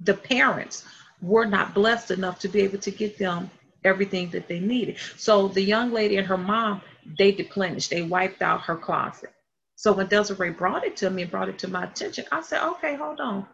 the 0.00 0.14
parents 0.14 0.84
were 1.22 1.46
not 1.46 1.74
blessed 1.74 2.10
enough 2.10 2.38
to 2.40 2.48
be 2.48 2.62
able 2.62 2.78
to 2.78 2.90
get 2.90 3.18
them 3.18 3.50
everything 3.84 4.30
that 4.30 4.48
they 4.48 4.60
needed. 4.60 4.96
So 5.16 5.48
the 5.48 5.62
young 5.62 5.92
lady 5.92 6.16
and 6.16 6.26
her 6.26 6.36
mom, 6.38 6.82
they 7.18 7.32
deplenished, 7.32 7.90
they 7.90 8.02
wiped 8.02 8.42
out 8.42 8.62
her 8.62 8.76
closet. 8.76 9.32
So 9.76 9.92
when 9.92 10.06
Desiree 10.06 10.50
brought 10.50 10.84
it 10.84 10.96
to 10.98 11.10
me 11.10 11.22
and 11.22 11.30
brought 11.30 11.48
it 11.48 11.58
to 11.60 11.68
my 11.68 11.84
attention, 11.84 12.24
I 12.32 12.42
said, 12.42 12.62
okay, 12.62 12.94
hold 12.94 13.20
on. 13.20 13.46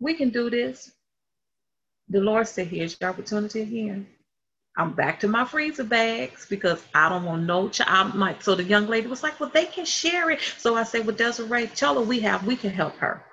We 0.00 0.14
can 0.14 0.30
do 0.30 0.50
this. 0.50 0.92
The 2.08 2.20
Lord 2.20 2.48
said, 2.48 2.68
here's 2.68 2.96
your 3.00 3.10
opportunity 3.10 3.60
again. 3.62 4.06
I'm 4.78 4.92
back 4.92 5.18
to 5.20 5.28
my 5.28 5.44
freezer 5.44 5.84
bags 5.84 6.46
because 6.48 6.84
I 6.94 7.08
don't 7.08 7.24
want 7.24 7.42
no 7.42 7.68
child. 7.68 8.14
My, 8.14 8.36
so 8.40 8.54
the 8.54 8.62
young 8.62 8.86
lady 8.86 9.08
was 9.08 9.24
like, 9.24 9.40
well, 9.40 9.50
they 9.52 9.66
can 9.66 9.84
share 9.84 10.30
it. 10.30 10.40
So 10.56 10.76
I 10.76 10.84
said, 10.84 11.04
well, 11.04 11.16
Desiree, 11.16 11.66
tell 11.66 11.96
her 11.96 12.02
we 12.02 12.20
have, 12.20 12.46
we 12.46 12.54
can 12.54 12.70
help 12.70 12.96
her. 12.98 13.24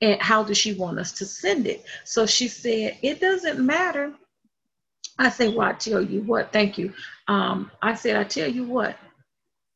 And 0.00 0.20
how 0.22 0.42
does 0.42 0.56
she 0.56 0.72
want 0.72 0.98
us 0.98 1.12
to 1.12 1.26
send 1.26 1.66
it? 1.66 1.84
So 2.04 2.24
she 2.24 2.48
said, 2.48 2.96
it 3.02 3.20
doesn't 3.20 3.64
matter. 3.64 4.14
I 5.18 5.28
said, 5.28 5.54
well, 5.54 5.68
I 5.68 5.74
tell 5.74 6.00
you 6.00 6.22
what, 6.22 6.50
thank 6.50 6.78
you. 6.78 6.94
Um, 7.28 7.70
I 7.82 7.94
said, 7.94 8.16
I 8.16 8.24
tell 8.24 8.48
you 8.50 8.64
what, 8.64 8.96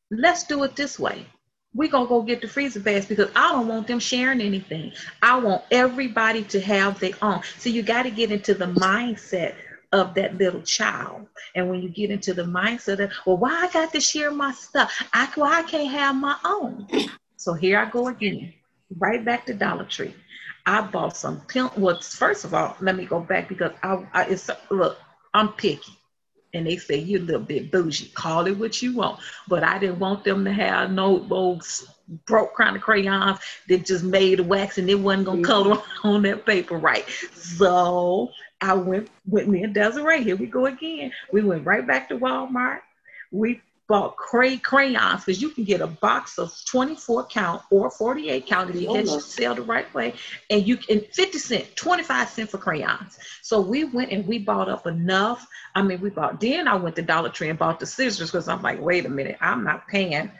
let's 0.09 0.43
do 0.43 0.63
it 0.63 0.75
this 0.75 0.97
way. 0.99 1.27
We're 1.75 1.91
to 1.91 2.05
go 2.07 2.23
get 2.23 2.41
the 2.41 2.47
freezer 2.47 2.79
bags 2.79 3.05
because 3.05 3.29
I 3.35 3.51
don't 3.51 3.67
want 3.67 3.85
them 3.85 3.99
sharing 3.99 4.41
anything. 4.41 4.93
I 5.21 5.37
want 5.37 5.61
everybody 5.69 6.43
to 6.45 6.61
have 6.61 6.99
their 6.99 7.11
own. 7.21 7.41
So 7.59 7.69
you 7.69 7.83
got 7.83 8.03
to 8.03 8.11
get 8.11 8.31
into 8.31 8.55
the 8.55 8.67
mindset 8.67 9.55
of 9.95 10.13
that 10.15 10.37
little 10.37 10.61
child. 10.61 11.27
And 11.55 11.69
when 11.69 11.81
you 11.81 11.89
get 11.89 12.11
into 12.11 12.33
the 12.33 12.43
mindset 12.43 12.99
of, 12.99 13.11
well, 13.25 13.37
why 13.37 13.51
I 13.53 13.71
got 13.71 13.93
to 13.93 14.01
share 14.01 14.29
my 14.29 14.51
stuff? 14.51 14.91
I, 15.13 15.31
why 15.35 15.59
I 15.59 15.63
can't 15.63 15.89
have 15.89 16.15
my 16.15 16.35
own? 16.43 16.87
So 17.37 17.53
here 17.53 17.79
I 17.79 17.89
go 17.89 18.07
again, 18.07 18.53
right 18.97 19.23
back 19.23 19.45
to 19.45 19.53
Dollar 19.53 19.85
Tree. 19.85 20.13
I 20.65 20.81
bought 20.81 21.15
some 21.15 21.41
pimp. 21.47 21.77
Well, 21.77 21.99
first 22.01 22.43
of 22.43 22.53
all, 22.53 22.75
let 22.81 22.95
me 22.95 23.05
go 23.05 23.19
back 23.19 23.47
because 23.47 23.71
I, 23.83 24.05
I 24.13 24.23
it's 24.25 24.49
look, 24.69 24.97
I'm 25.33 25.53
picky. 25.53 25.97
And 26.55 26.65
they 26.65 26.77
say 26.77 26.97
you're 26.97 27.21
a 27.21 27.23
little 27.23 27.41
bit 27.41 27.71
bougie. 27.71 28.09
Call 28.13 28.47
it 28.47 28.57
what 28.57 28.81
you 28.81 28.95
want. 28.95 29.19
But 29.47 29.63
I 29.63 29.77
didn't 29.77 29.99
want 29.99 30.23
them 30.23 30.45
to 30.45 30.53
have 30.53 30.91
no 30.91 31.27
old 31.29 31.65
broke 32.25 32.55
kind 32.55 32.75
of 32.75 32.81
crayons 32.81 33.39
that 33.67 33.85
just 33.85 34.03
made 34.03 34.39
wax 34.39 34.77
and 34.77 34.89
it 34.89 34.95
wasn't 34.95 35.25
gonna 35.25 35.41
mm-hmm. 35.41 35.45
color 35.45 35.81
on 36.03 36.21
that 36.23 36.45
paper 36.45 36.77
right. 36.77 37.05
So 37.33 38.31
I 38.61 38.73
went 38.73 39.09
with 39.27 39.47
me 39.47 39.63
and 39.63 39.73
Desiree. 39.73 40.23
Here 40.23 40.35
we 40.35 40.45
go 40.45 40.65
again. 40.65 41.11
We 41.31 41.41
went 41.43 41.65
right 41.65 41.85
back 41.85 42.09
to 42.09 42.17
Walmart. 42.17 42.81
We 43.31 43.61
bought 43.87 44.17
cray 44.17 44.57
crayons 44.57 45.23
because 45.23 45.41
you 45.41 45.49
can 45.49 45.63
get 45.63 45.81
a 45.81 45.87
box 45.87 46.37
of 46.39 46.53
24 46.65 47.25
count 47.27 47.61
or 47.69 47.89
48 47.91 48.45
count 48.47 48.69
if 48.69 48.81
you 48.81 48.91
get 48.91 49.05
your 49.05 49.21
sale 49.21 49.55
the 49.55 49.61
right 49.61 49.91
way, 49.93 50.13
and 50.49 50.67
you 50.67 50.77
can 50.77 51.01
50 51.01 51.37
cent, 51.37 51.75
25 51.75 52.29
cent 52.29 52.49
for 52.49 52.57
crayons. 52.57 53.17
So 53.41 53.61
we 53.61 53.83
went 53.83 54.11
and 54.11 54.25
we 54.27 54.39
bought 54.39 54.69
up 54.69 54.87
enough. 54.87 55.47
I 55.75 55.81
mean, 55.81 56.01
we 56.01 56.09
bought. 56.09 56.39
Then 56.39 56.67
I 56.67 56.75
went 56.75 56.95
to 56.95 57.01
Dollar 57.01 57.29
Tree 57.29 57.49
and 57.49 57.59
bought 57.59 57.79
the 57.79 57.85
scissors 57.85 58.31
because 58.31 58.47
I'm 58.47 58.61
like, 58.61 58.81
wait 58.81 59.05
a 59.05 59.09
minute, 59.09 59.37
I'm 59.41 59.63
not 59.63 59.87
paying 59.87 60.31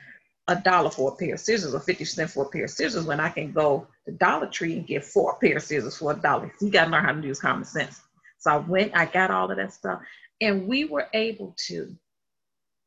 a 0.47 0.55
dollar 0.55 0.91
for 0.91 1.11
a 1.11 1.15
pair 1.15 1.33
of 1.33 1.39
scissors 1.39 1.73
or 1.73 1.79
50 1.79 2.05
cents 2.05 2.33
for 2.33 2.45
a 2.45 2.49
pair 2.49 2.65
of 2.65 2.69
scissors 2.69 3.05
when 3.05 3.19
I 3.19 3.29
can 3.29 3.51
go 3.51 3.87
to 4.05 4.11
Dollar 4.11 4.47
Tree 4.47 4.73
and 4.77 4.85
get 4.85 5.03
four 5.03 5.37
pair 5.39 5.57
of 5.57 5.63
scissors 5.63 5.97
for 5.97 6.11
a 6.11 6.15
dollar. 6.15 6.51
You 6.61 6.69
got 6.69 6.85
to 6.85 6.91
learn 6.91 7.03
how 7.03 7.13
to 7.13 7.21
use 7.21 7.39
common 7.39 7.65
sense. 7.65 8.01
So 8.37 8.51
I 8.51 8.57
went, 8.57 8.95
I 8.95 9.05
got 9.05 9.31
all 9.31 9.49
of 9.49 9.57
that 9.57 9.73
stuff, 9.73 10.01
and 10.39 10.67
we 10.67 10.85
were 10.85 11.07
able 11.13 11.55
to, 11.67 11.95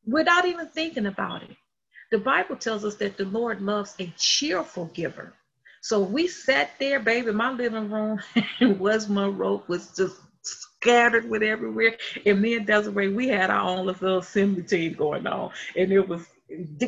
without 0.09 0.45
even 0.45 0.67
thinking 0.67 1.05
about 1.05 1.43
it. 1.43 1.55
The 2.11 2.17
Bible 2.17 2.55
tells 2.55 2.83
us 2.85 2.95
that 2.95 3.17
the 3.17 3.25
Lord 3.25 3.61
loves 3.61 3.95
a 3.99 4.11
cheerful 4.17 4.85
giver. 4.93 5.33
So 5.81 6.01
we 6.01 6.27
sat 6.27 6.71
there, 6.79 6.99
baby. 6.99 7.31
My 7.31 7.51
living 7.51 7.89
room 7.89 8.19
was 8.79 9.07
my 9.07 9.27
rope 9.27 9.69
was 9.69 9.95
just 9.95 10.15
scattered 10.41 11.29
with 11.29 11.43
everywhere. 11.43 11.95
And 12.25 12.41
me 12.41 12.55
and 12.55 12.65
Desiree, 12.65 13.13
we 13.13 13.27
had 13.27 13.49
our 13.49 13.61
own 13.61 13.85
little 13.85 14.17
assembly 14.19 14.63
team 14.63 14.93
going 14.93 15.27
on, 15.27 15.51
and 15.77 15.91
it 15.91 16.07
was 16.07 16.25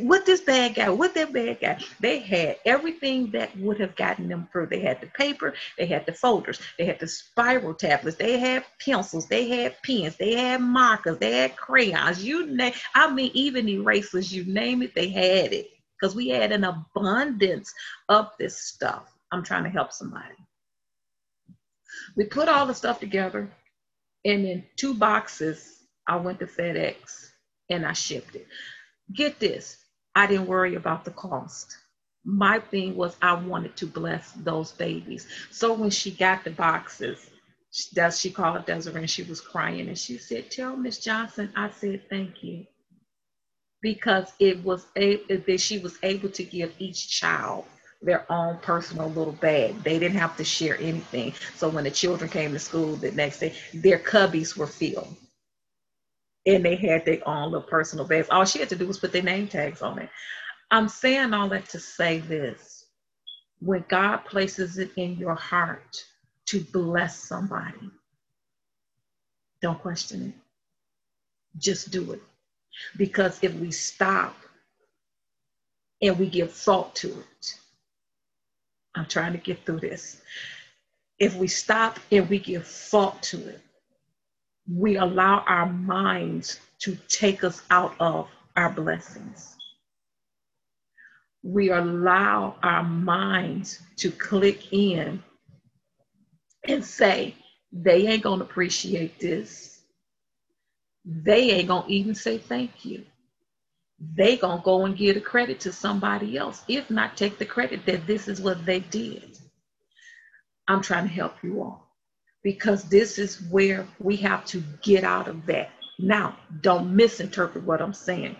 what 0.01 0.25
this 0.25 0.41
bad 0.41 0.75
guy, 0.75 0.89
what 0.89 1.13
that 1.13 1.31
bad 1.31 1.59
guy, 1.59 1.79
they 1.99 2.19
had 2.19 2.57
everything 2.65 3.29
that 3.31 3.55
would 3.57 3.79
have 3.79 3.95
gotten 3.95 4.27
them 4.27 4.47
through. 4.51 4.67
They 4.67 4.79
had 4.79 4.99
the 5.01 5.07
paper, 5.07 5.53
they 5.77 5.85
had 5.85 6.05
the 6.05 6.13
folders, 6.13 6.59
they 6.77 6.85
had 6.85 6.99
the 6.99 7.07
spiral 7.07 7.73
tablets, 7.73 8.17
they 8.17 8.39
had 8.39 8.65
pencils, 8.83 9.27
they 9.27 9.47
had 9.47 9.81
pens, 9.83 10.15
they 10.17 10.35
had 10.35 10.61
markers, 10.61 11.19
they 11.19 11.33
had 11.33 11.55
crayons. 11.55 12.23
You 12.23 12.47
name, 12.47 12.73
I 12.95 13.11
mean, 13.13 13.31
even 13.33 13.69
erasers, 13.69 14.33
you 14.33 14.45
name 14.45 14.81
it, 14.81 14.95
they 14.95 15.09
had 15.09 15.53
it 15.53 15.69
because 15.99 16.15
we 16.15 16.29
had 16.29 16.51
an 16.51 16.63
abundance 16.63 17.71
of 18.09 18.31
this 18.39 18.57
stuff. 18.57 19.13
I'm 19.31 19.43
trying 19.43 19.63
to 19.63 19.69
help 19.69 19.93
somebody. 19.93 20.35
We 22.15 22.25
put 22.25 22.49
all 22.49 22.65
the 22.65 22.73
stuff 22.73 22.99
together, 22.99 23.49
and 24.25 24.45
in 24.45 24.63
two 24.75 24.95
boxes, 24.95 25.83
I 26.07 26.15
went 26.15 26.39
to 26.39 26.47
FedEx 26.47 27.29
and 27.69 27.85
I 27.85 27.93
shipped 27.93 28.35
it 28.35 28.47
get 29.13 29.39
this, 29.39 29.77
I 30.15 30.27
didn't 30.27 30.47
worry 30.47 30.75
about 30.75 31.05
the 31.05 31.11
cost. 31.11 31.77
My 32.23 32.59
thing 32.59 32.95
was 32.95 33.15
I 33.21 33.33
wanted 33.33 33.75
to 33.77 33.87
bless 33.87 34.31
those 34.33 34.71
babies. 34.73 35.27
So 35.49 35.73
when 35.73 35.89
she 35.89 36.11
got 36.11 36.43
the 36.43 36.51
boxes, 36.51 37.29
does 37.93 38.19
she 38.19 38.31
called 38.31 38.65
Desiree 38.65 39.01
and 39.01 39.09
she 39.09 39.23
was 39.23 39.41
crying 39.41 39.87
and 39.87 39.97
she 39.97 40.17
said, 40.17 40.51
"Tell 40.51 40.75
Miss 40.75 40.99
Johnson 40.99 41.51
I 41.55 41.71
said 41.71 42.09
thank 42.09 42.43
you." 42.43 42.65
Because 43.81 44.31
it 44.39 44.63
was 44.63 44.85
a 44.95 45.23
that 45.27 45.59
she 45.59 45.79
was 45.79 45.97
able 46.03 46.29
to 46.29 46.43
give 46.43 46.73
each 46.77 47.09
child 47.09 47.65
their 48.03 48.31
own 48.31 48.57
personal 48.59 49.09
little 49.09 49.33
bag. 49.33 49.81
They 49.83 49.97
didn't 49.97 50.17
have 50.17 50.37
to 50.37 50.43
share 50.43 50.77
anything. 50.77 51.33
So 51.55 51.69
when 51.69 51.85
the 51.85 51.91
children 51.91 52.29
came 52.29 52.51
to 52.51 52.59
school 52.59 52.95
the 52.95 53.11
next 53.11 53.39
day, 53.39 53.55
their 53.73 53.99
cubbies 53.99 54.57
were 54.57 54.67
filled 54.67 55.15
and 56.45 56.65
they 56.65 56.75
had 56.75 57.05
their 57.05 57.27
own 57.27 57.51
little 57.51 57.67
personal 57.67 58.05
bags. 58.05 58.27
All 58.29 58.45
she 58.45 58.59
had 58.59 58.69
to 58.69 58.75
do 58.75 58.87
was 58.87 58.99
put 58.99 59.11
their 59.11 59.21
name 59.21 59.47
tags 59.47 59.81
on 59.81 59.99
it. 59.99 60.09
I'm 60.71 60.87
saying 60.87 61.33
all 61.33 61.49
that 61.49 61.69
to 61.69 61.79
say 61.79 62.19
this. 62.19 62.85
When 63.59 63.85
God 63.89 64.17
places 64.25 64.77
it 64.79 64.91
in 64.95 65.17
your 65.17 65.35
heart 65.35 66.03
to 66.47 66.61
bless 66.61 67.17
somebody, 67.17 67.91
don't 69.61 69.79
question 69.81 70.29
it. 70.29 70.33
Just 71.59 71.91
do 71.91 72.13
it. 72.13 72.21
Because 72.97 73.39
if 73.43 73.53
we 73.55 73.71
stop 73.71 74.35
and 76.01 76.17
we 76.17 76.29
give 76.29 76.51
thought 76.51 76.95
to 76.95 77.09
it, 77.09 77.59
I'm 78.95 79.05
trying 79.05 79.33
to 79.33 79.39
get 79.39 79.65
through 79.65 79.81
this. 79.81 80.21
If 81.19 81.35
we 81.35 81.47
stop 81.47 81.99
and 82.11 82.29
we 82.29 82.39
give 82.39 82.65
thought 82.67 83.21
to 83.23 83.49
it, 83.49 83.61
we 84.71 84.97
allow 84.97 85.43
our 85.47 85.67
minds 85.67 86.59
to 86.79 86.97
take 87.09 87.43
us 87.43 87.63
out 87.71 87.95
of 87.99 88.29
our 88.55 88.71
blessings. 88.71 89.57
We 91.43 91.71
allow 91.71 92.57
our 92.63 92.83
minds 92.83 93.81
to 93.97 94.11
click 94.11 94.73
in 94.73 95.23
and 96.67 96.85
say, 96.85 97.35
they 97.71 98.07
ain't 98.07 98.23
gonna 98.23 98.43
appreciate 98.43 99.19
this. 99.19 99.81
They 101.05 101.51
ain't 101.51 101.69
gonna 101.69 101.87
even 101.87 102.15
say 102.15 102.37
thank 102.37 102.85
you. 102.85 103.05
They 103.99 104.37
gonna 104.37 104.61
go 104.63 104.85
and 104.85 104.97
give 104.97 105.15
the 105.15 105.21
credit 105.21 105.59
to 105.61 105.73
somebody 105.73 106.37
else, 106.37 106.63
if 106.67 106.89
not 106.91 107.17
take 107.17 107.37
the 107.39 107.45
credit 107.45 107.85
that 107.87 108.07
this 108.07 108.27
is 108.27 108.41
what 108.41 108.65
they 108.65 108.81
did. 108.81 109.39
I'm 110.67 110.81
trying 110.81 111.07
to 111.07 111.13
help 111.13 111.35
you 111.43 111.61
all 111.61 111.90
because 112.43 112.83
this 112.83 113.19
is 113.19 113.41
where 113.49 113.87
we 113.99 114.17
have 114.17 114.45
to 114.45 114.63
get 114.81 115.03
out 115.03 115.27
of 115.27 115.45
that. 115.47 115.71
Now, 115.99 116.37
don't 116.61 116.95
misinterpret 116.95 117.63
what 117.65 117.81
I'm 117.81 117.93
saying. 117.93 118.35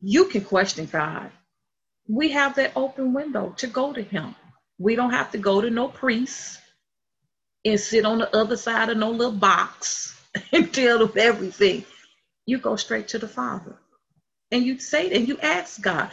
You 0.00 0.26
can 0.26 0.42
question 0.44 0.86
God. 0.86 1.30
We 2.08 2.30
have 2.30 2.56
that 2.56 2.72
open 2.76 3.14
window 3.14 3.54
to 3.58 3.66
go 3.66 3.92
to 3.92 4.02
Him. 4.02 4.34
We 4.78 4.94
don't 4.96 5.12
have 5.12 5.32
to 5.32 5.38
go 5.38 5.60
to 5.60 5.70
no 5.70 5.88
priest 5.88 6.60
and 7.64 7.80
sit 7.80 8.04
on 8.04 8.18
the 8.18 8.36
other 8.36 8.56
side 8.56 8.90
of 8.90 8.98
no 8.98 9.10
little 9.10 9.32
box 9.32 10.20
and 10.52 10.72
tell 10.72 10.98
them 10.98 11.12
everything. 11.16 11.84
You 12.46 12.58
go 12.58 12.76
straight 12.76 13.08
to 13.08 13.18
the 13.18 13.28
Father 13.28 13.76
and 14.54 14.64
you 14.64 14.78
say 14.78 15.10
and 15.12 15.28
you 15.28 15.38
ask 15.40 15.82
God. 15.82 16.10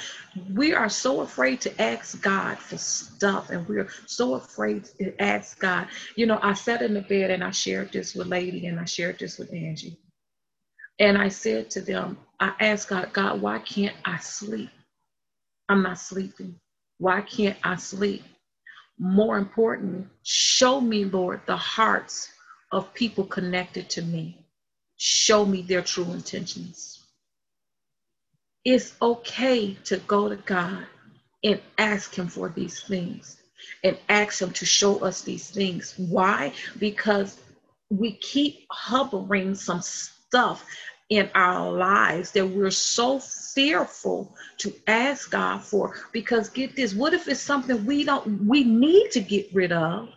We 0.54 0.74
are 0.74 0.90
so 0.90 1.22
afraid 1.22 1.62
to 1.62 1.82
ask 1.82 2.22
God 2.24 2.58
for 2.60 2.78
stuff, 2.78 3.52
and 3.52 3.68
we're 3.70 3.90
so 4.08 4.36
afraid 4.36 4.86
to 5.00 5.22
ask 5.24 5.60
God. 5.60 5.88
You 6.18 6.26
know, 6.26 6.40
I 6.42 6.54
sat 6.54 6.82
in 6.82 6.96
the 6.96 7.04
bed 7.04 7.32
and 7.32 7.44
I 7.44 7.52
shared 7.52 7.94
this 7.94 8.16
with 8.16 8.28
Lady 8.28 8.68
and 8.68 8.80
I 8.80 8.86
shared 8.86 9.20
this 9.20 9.38
with 9.40 9.54
Angie. 9.54 9.98
And 11.00 11.18
I 11.18 11.30
said 11.30 11.70
to 11.72 11.82
them, 11.82 12.18
I 12.40 12.54
asked 12.60 12.90
God, 12.90 13.14
God, 13.14 13.42
why 13.42 13.60
can't 13.60 13.96
I 14.06 14.18
sleep? 14.20 14.72
I'm 15.70 15.84
not 15.84 16.00
sleeping. 16.00 16.56
Why 17.00 17.22
can't 17.22 17.58
I 17.64 17.78
sleep? 17.78 18.24
More 19.00 19.38
important, 19.38 20.08
show 20.24 20.82
me, 20.82 21.06
Lord, 21.06 21.42
the 21.48 21.58
hearts 21.58 22.32
of 22.72 22.94
people 22.96 23.26
connected 23.26 23.90
to 23.92 24.04
me. 24.04 24.46
Show 24.98 25.46
me 25.46 25.64
their 25.64 25.84
true 25.84 26.12
intentions 26.14 27.01
it's 28.66 28.96
okay 29.02 29.76
to 29.86 29.98
go 30.00 30.30
to 30.30 30.36
God 30.38 30.86
and 31.44 31.60
ask 31.78 32.14
Him 32.16 32.28
for 32.28 32.50
these 32.50 32.82
things. 32.84 33.38
and 33.84 33.98
ask 34.10 34.42
Him 34.42 34.52
to 34.54 34.66
show 34.66 35.00
us 35.00 35.22
these 35.22 35.50
things. 35.50 35.96
Why? 35.98 36.54
Because 36.80 37.40
we 37.90 38.14
keep 38.14 38.66
hovering 38.72 39.56
some 39.56 39.82
stuff 39.82 40.66
in 41.10 41.30
our 41.36 41.72
lives 41.72 42.32
that 42.32 42.48
we're 42.48 42.72
so 42.72 43.20
fearful 43.20 44.36
to 44.58 44.74
ask 44.88 45.32
God 45.32 45.62
for. 45.64 45.96
Because 46.14 46.50
get 46.50 46.76
this, 46.76 46.94
what 46.96 47.14
if 47.14 47.28
it's 47.28 47.42
something 47.42 47.86
we 47.86 48.04
don't 48.04 48.46
we 48.48 48.64
need 48.64 49.12
to 49.12 49.20
get 49.22 49.54
rid 49.54 49.72
of? 49.72 50.10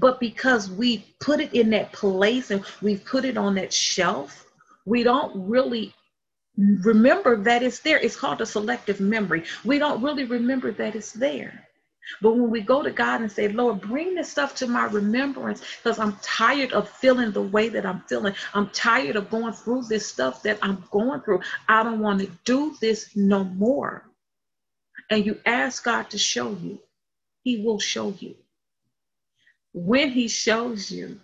But 0.00 0.20
because 0.20 0.70
we 0.70 1.04
put 1.20 1.40
it 1.40 1.54
in 1.54 1.70
that 1.70 1.92
place 1.92 2.50
and 2.50 2.64
we've 2.82 3.04
put 3.04 3.24
it 3.24 3.36
on 3.36 3.54
that 3.56 3.72
shelf, 3.72 4.46
we 4.86 5.02
don't 5.02 5.48
really 5.48 5.94
remember 6.58 7.36
that 7.44 7.62
it's 7.62 7.80
there. 7.80 7.98
It's 7.98 8.16
called 8.16 8.40
a 8.40 8.46
selective 8.46 9.00
memory. 9.00 9.44
We 9.64 9.78
don't 9.78 10.02
really 10.02 10.24
remember 10.24 10.72
that 10.72 10.96
it's 10.96 11.12
there. 11.12 11.68
But 12.22 12.32
when 12.32 12.50
we 12.50 12.62
go 12.62 12.82
to 12.82 12.90
God 12.90 13.20
and 13.20 13.30
say, 13.30 13.48
Lord, 13.48 13.82
bring 13.82 14.14
this 14.14 14.30
stuff 14.30 14.54
to 14.56 14.66
my 14.66 14.86
remembrance 14.86 15.62
because 15.76 15.98
I'm 15.98 16.16
tired 16.22 16.72
of 16.72 16.88
feeling 16.88 17.32
the 17.32 17.42
way 17.42 17.68
that 17.68 17.84
I'm 17.86 18.00
feeling. 18.08 18.34
I'm 18.54 18.70
tired 18.70 19.16
of 19.16 19.30
going 19.30 19.52
through 19.52 19.84
this 19.84 20.06
stuff 20.06 20.42
that 20.42 20.58
I'm 20.62 20.84
going 20.90 21.20
through. 21.20 21.42
I 21.68 21.82
don't 21.82 22.00
want 22.00 22.20
to 22.20 22.30
do 22.44 22.76
this 22.80 23.14
no 23.14 23.44
more. 23.44 24.04
And 25.10 25.24
you 25.24 25.38
ask 25.46 25.84
God 25.84 26.10
to 26.10 26.18
show 26.18 26.50
you, 26.50 26.80
He 27.44 27.62
will 27.62 27.78
show 27.78 28.14
you. 28.18 28.34
When 29.74 30.10
He 30.10 30.28
shows 30.28 30.90
you, 30.90 31.20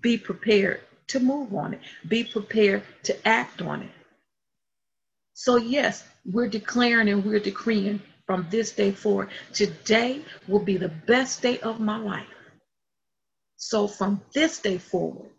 be 0.00 0.18
prepared 0.18 0.80
to 1.08 1.20
move 1.20 1.54
on 1.54 1.74
it, 1.74 1.80
be 2.08 2.24
prepared 2.24 2.82
to 3.04 3.28
act 3.28 3.60
on 3.62 3.82
it. 3.82 3.90
So, 5.38 5.56
yes, 5.56 6.02
we're 6.24 6.48
declaring 6.48 7.10
and 7.10 7.22
we're 7.22 7.40
decreeing 7.40 8.00
from 8.24 8.46
this 8.50 8.72
day 8.72 8.90
forward. 8.90 9.28
Today 9.52 10.24
will 10.48 10.64
be 10.64 10.78
the 10.78 10.88
best 10.88 11.42
day 11.42 11.60
of 11.60 11.78
my 11.78 11.98
life. 11.98 12.26
So 13.56 13.86
from 13.86 14.22
this 14.32 14.58
day 14.60 14.78
forward, 14.78 15.36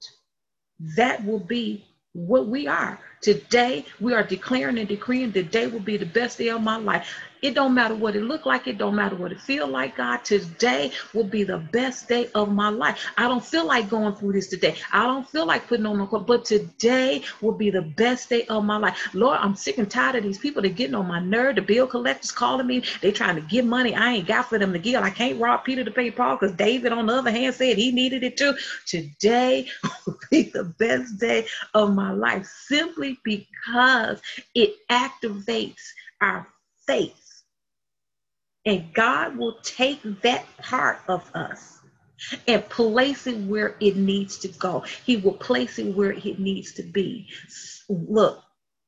that 0.95 1.25
will 1.25 1.39
be 1.39 1.83
what 2.13 2.45
we 2.45 2.67
are. 2.67 2.99
Today, 3.21 3.85
we 3.99 4.13
are 4.13 4.23
declaring 4.23 4.77
and 4.77 4.87
decreeing 4.87 5.33
today 5.33 5.67
will 5.67 5.79
be 5.79 5.97
the 5.97 6.05
best 6.05 6.37
day 6.37 6.49
of 6.49 6.61
my 6.61 6.77
life. 6.77 7.09
It 7.41 7.53
don't 7.53 7.75
matter 7.75 7.93
what 7.93 8.15
it 8.15 8.23
look 8.23 8.45
like. 8.45 8.67
It 8.67 8.77
don't 8.77 8.95
matter 8.95 9.15
what 9.15 9.31
it 9.31 9.39
feel 9.39 9.67
like, 9.67 9.97
God. 9.97 10.25
Today 10.25 10.91
will 11.13 11.23
be 11.23 11.43
the 11.43 11.59
best 11.59 12.07
day 12.07 12.29
of 12.33 12.51
my 12.51 12.69
life. 12.69 13.05
I 13.15 13.23
don't 13.23 13.43
feel 13.45 13.65
like 13.65 13.89
going 13.89 14.15
through 14.15 14.33
this 14.33 14.47
today. 14.47 14.75
I 14.91 15.03
don't 15.03 15.27
feel 15.29 15.45
like 15.45 15.67
putting 15.67 15.85
on 15.85 15.99
the 15.99 16.05
coat, 16.07 16.25
but 16.25 16.45
today 16.45 17.23
will 17.41 17.51
be 17.51 17.69
the 17.69 17.83
best 17.83 18.29
day 18.29 18.45
of 18.47 18.65
my 18.65 18.77
life. 18.77 19.09
Lord, 19.13 19.37
I'm 19.39 19.55
sick 19.55 19.77
and 19.77 19.89
tired 19.89 20.15
of 20.15 20.23
these 20.23 20.39
people 20.39 20.63
that 20.63 20.75
getting 20.75 20.95
on 20.95 21.07
my 21.07 21.19
nerve. 21.19 21.55
The 21.55 21.61
bill 21.61 21.85
collectors 21.85 22.31
calling 22.31 22.65
me. 22.65 22.83
They 23.01 23.11
trying 23.11 23.35
to 23.35 23.41
get 23.41 23.65
money 23.65 23.93
I 23.93 24.13
ain't 24.13 24.27
got 24.27 24.49
for 24.49 24.57
them 24.57 24.73
to 24.73 24.79
give. 24.79 25.03
I 25.03 25.11
can't 25.11 25.39
rob 25.39 25.63
Peter 25.63 25.83
to 25.83 25.91
pay 25.91 26.09
Paul 26.09 26.37
because 26.37 26.55
David, 26.55 26.91
on 26.91 27.05
the 27.05 27.13
other 27.13 27.31
hand, 27.31 27.53
said 27.53 27.77
he 27.77 27.91
needed 27.91 28.23
it 28.23 28.37
too. 28.37 28.55
Today 28.87 29.67
will 30.05 30.19
be 30.31 30.43
the 30.43 30.63
best 30.63 31.19
day 31.19 31.45
of 31.75 31.93
my 31.93 32.11
life 32.11 32.47
simply 32.67 33.06
because 33.23 34.21
it 34.55 34.75
activates 34.89 35.81
our 36.21 36.47
faith 36.87 37.27
and 38.67 38.93
God 38.93 39.37
will 39.37 39.57
take 39.63 40.01
that 40.21 40.45
part 40.57 40.99
of 41.07 41.31
us 41.33 41.79
and 42.47 42.67
place 42.69 43.25
it 43.25 43.37
where 43.47 43.75
it 43.79 43.95
needs 43.95 44.37
to 44.39 44.49
go. 44.49 44.81
He 45.05 45.17
will 45.17 45.33
place 45.33 45.79
it 45.79 45.95
where 45.95 46.11
it 46.11 46.39
needs 46.39 46.73
to 46.73 46.83
be. 46.83 47.29
Look, 47.87 48.43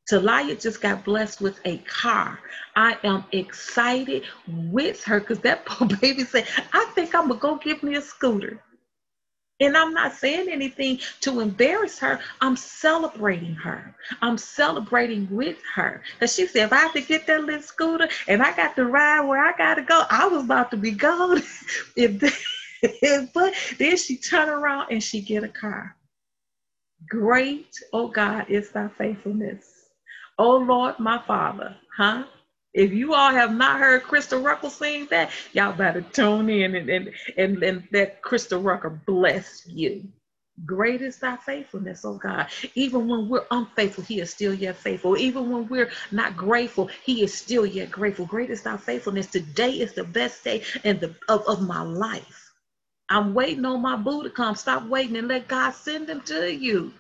Talia 0.10 0.56
just 0.56 0.82
got 0.82 1.06
blessed 1.06 1.40
with 1.40 1.60
a 1.66 1.78
car. 1.80 2.40
I 2.76 2.98
am 3.04 3.24
excited 3.32 4.24
with 4.48 5.02
her 5.06 5.22
because 5.22 5.40
that 5.42 5.66
poor 5.66 5.88
baby 5.88 6.26
said, 6.26 6.46
I 6.74 6.86
think 6.94 7.16
I'm 7.16 7.30
going 7.30 7.40
to 7.40 7.42
go 7.42 7.56
give 7.58 7.82
me 7.82 7.96
a 7.96 8.02
scooter. 8.02 8.62
And 9.62 9.78
I'm 9.78 9.94
not 9.94 10.14
saying 10.14 10.50
anything 10.50 11.00
to 11.22 11.42
embarrass 11.42 12.00
her. 12.00 12.20
I'm 12.42 12.56
celebrating 12.58 13.56
her. 13.56 13.96
I'm 14.22 14.38
celebrating 14.38 15.28
with 15.32 15.58
her. 15.76 16.04
Because 16.14 16.36
she 16.36 16.48
said, 16.48 16.66
if 16.66 16.74
I 16.74 16.90
to 16.94 17.02
get 17.02 17.28
that 17.28 17.44
little 17.44 17.62
scooter 17.62 18.10
and 18.28 18.42
I 18.44 18.56
got 18.56 18.76
to 18.78 18.86
ride 18.86 19.22
where 19.22 19.44
I 19.44 19.54
got 19.58 19.76
to 19.76 19.84
go, 19.84 20.04
I 20.10 20.28
was 20.28 20.46
about 20.46 20.72
to 20.72 20.78
be 20.78 20.92
gone. 20.92 21.42
if 21.96 22.22
but 23.34 23.54
then 23.80 23.98
she 23.98 24.18
turn 24.18 24.50
around 24.50 24.88
and 24.92 25.04
she 25.04 25.22
get 25.22 25.44
a 25.44 25.50
car. 25.50 25.96
Great, 27.10 27.76
oh 27.94 28.08
God, 28.10 28.46
is 28.50 28.72
thy 28.72 28.90
faithfulness. 28.98 29.66
Oh 30.40 30.58
Lord, 30.58 31.00
my 31.00 31.22
Father, 31.28 31.76
huh? 31.98 32.26
If 32.74 32.94
you 32.94 33.16
all 33.16 33.32
have 33.32 33.54
not 33.54 33.80
heard 33.80 34.04
Crystal 34.04 34.42
Rucker 34.42 34.70
sing 34.72 35.08
that, 35.12 35.32
y'all 35.54 35.74
better 35.74 36.02
tune 36.02 36.50
in 36.50 36.76
and, 36.76 36.90
and, 36.90 37.12
and, 37.38 37.64
and 37.64 37.90
that 37.92 38.22
Crystal 38.24 38.62
Rucker 38.62 38.92
bless 39.08 39.68
you. 39.68 40.06
Great 40.66 41.02
is 41.02 41.20
thy 41.20 41.38
faithfulness, 41.38 42.06
oh 42.06 42.16
God. 42.16 42.48
Even 42.76 43.08
when 43.10 43.30
we're 43.30 43.46
unfaithful, 43.52 44.06
he 44.06 44.22
is 44.22 44.30
still 44.32 44.54
yet 44.54 44.78
faithful. 44.78 45.18
Even 45.18 45.52
when 45.52 45.68
we're 45.70 45.92
not 46.12 46.38
grateful, 46.38 46.90
he 47.04 47.24
is 47.24 47.34
still 47.34 47.66
yet 47.66 47.92
grateful. 47.92 48.26
Great 48.28 48.52
is 48.52 48.64
thy 48.64 48.78
faithfulness. 48.78 49.28
Today 49.28 49.72
is 49.72 49.94
the 49.94 50.06
best 50.06 50.44
day 50.44 50.64
in 50.86 51.00
the, 51.00 51.16
of, 51.30 51.44
of 51.48 51.62
my 51.68 51.82
life. 51.84 52.54
I'm 53.10 53.34
waiting 53.34 53.66
on 53.66 53.82
my 53.82 53.96
boo 53.98 54.24
to 54.24 54.32
come. 54.32 54.56
Stop 54.56 54.88
waiting 54.88 55.18
and 55.18 55.28
let 55.30 55.48
God 55.48 55.72
send 55.72 56.08
them 56.08 56.22
to 56.24 56.54
you. 56.54 56.94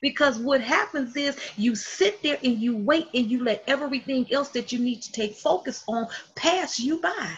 Because 0.00 0.38
what 0.38 0.60
happens 0.60 1.16
is 1.16 1.36
you 1.56 1.74
sit 1.74 2.22
there 2.22 2.38
and 2.44 2.58
you 2.58 2.76
wait 2.76 3.08
and 3.14 3.30
you 3.30 3.44
let 3.44 3.64
everything 3.66 4.26
else 4.32 4.50
that 4.50 4.72
you 4.72 4.78
need 4.78 5.02
to 5.02 5.12
take 5.12 5.34
focus 5.36 5.84
on 5.88 6.08
pass 6.36 6.78
you 6.78 7.00
by. 7.00 7.36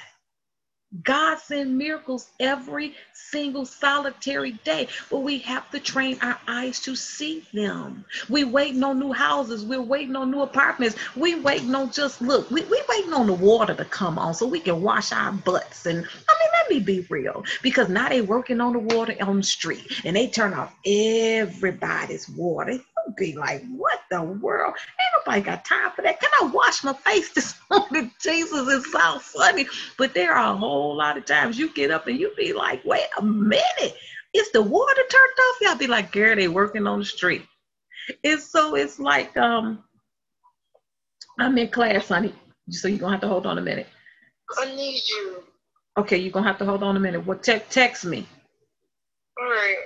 God 1.05 1.39
sends 1.39 1.71
miracles 1.71 2.31
every 2.41 2.97
single 3.15 3.65
solitary 3.65 4.53
day, 4.65 4.89
but 5.09 5.21
we 5.21 5.39
have 5.39 5.71
to 5.71 5.79
train 5.79 6.19
our 6.21 6.39
eyes 6.49 6.81
to 6.81 6.97
see 6.97 7.45
them. 7.55 8.05
We 8.29 8.43
waiting 8.43 8.83
on 8.83 8.99
new 8.99 9.13
houses. 9.13 9.65
We're 9.65 9.81
waiting 9.81 10.17
on 10.17 10.33
new 10.33 10.43
apartments. 10.43 10.97
We 11.15 11.37
waiting 11.37 11.75
on 11.77 11.93
just 11.93 12.21
look. 12.21 12.51
We 12.51 12.63
we 12.63 12.83
waiting 12.89 13.15
on 13.15 13.29
the 13.29 13.35
water 13.35 13.75
to 13.75 13.85
come 13.85 14.19
on 14.19 14.35
so 14.35 14.47
we 14.47 14.59
can 14.61 14.83
wash 14.83 15.13
our 15.13 15.33
butts. 15.33 15.87
And 15.87 15.99
I 15.99 16.01
mean, 16.01 16.51
let 16.55 16.71
me 16.71 16.81
be 16.81 17.07
real, 17.09 17.45
because 17.63 17.89
now 17.89 18.09
they 18.09 18.21
working 18.21 18.61
on 18.61 18.73
the 18.73 18.81
water 18.81 19.15
on 19.21 19.37
the 19.37 19.43
street 19.45 20.01
and 20.05 20.17
they 20.17 20.27
turn 20.29 20.55
off 20.55 20.75
everybody's 20.85 22.29
water 22.29 22.81
be 23.17 23.37
like, 23.37 23.65
what 23.71 24.01
the 24.11 24.23
world? 24.23 24.75
Ain't 24.77 25.27
nobody 25.27 25.43
got 25.43 25.65
time 25.65 25.93
for 25.97 26.03
that. 26.03 26.21
Can 26.21 26.31
I 26.41 26.47
wash 26.47 26.85
my 26.85 26.93
face 26.95 27.33
this 27.33 27.55
morning? 27.71 28.11
Jesus, 28.21 28.69
it 28.69 28.85
sounds 28.93 29.23
funny. 29.25 29.67
But 29.99 30.15
there 30.15 30.35
are 30.35 30.55
a 30.55 30.57
whole 30.57 30.97
lot 30.97 31.19
of 31.19 31.27
times 31.27 31.59
you 31.59 31.73
get 31.75 31.91
up 31.91 32.07
and 32.09 32.19
you 32.19 32.33
be 32.37 32.53
like, 32.53 32.85
wait 32.85 33.07
a 33.19 33.23
minute. 33.23 33.97
Is 34.35 34.53
the 34.53 34.63
water 34.63 35.03
turned 35.11 35.39
off? 35.41 35.57
Y'all 35.63 35.77
be 35.79 35.87
like, 35.89 36.13
girl, 36.13 36.37
they 36.37 36.49
working 36.49 36.87
on 36.87 37.01
the 37.01 37.05
street. 37.05 37.43
It's 38.23 38.51
so 38.51 38.77
it's 38.77 38.99
like 39.01 39.37
um 39.37 39.85
I'm 41.39 41.59
in 41.59 41.69
class, 41.69 42.09
honey. 42.09 42.35
So 42.71 42.89
you're 42.89 42.99
gonna 42.99 43.13
have 43.13 43.21
to 43.23 43.29
hold 43.29 43.47
on 43.47 43.59
a 43.59 43.63
minute. 43.63 43.89
I 44.59 44.75
need 44.77 45.03
you. 45.09 45.45
Okay, 45.99 46.19
you're 46.19 46.33
gonna 46.33 46.47
have 46.47 46.59
to 46.59 46.65
hold 46.67 46.83
on 46.83 46.97
a 46.97 47.01
minute. 47.01 47.27
Well, 47.27 47.39
te- 47.39 47.63
text 47.71 48.05
me. 48.05 48.27
All 49.41 49.47
right. 49.51 49.77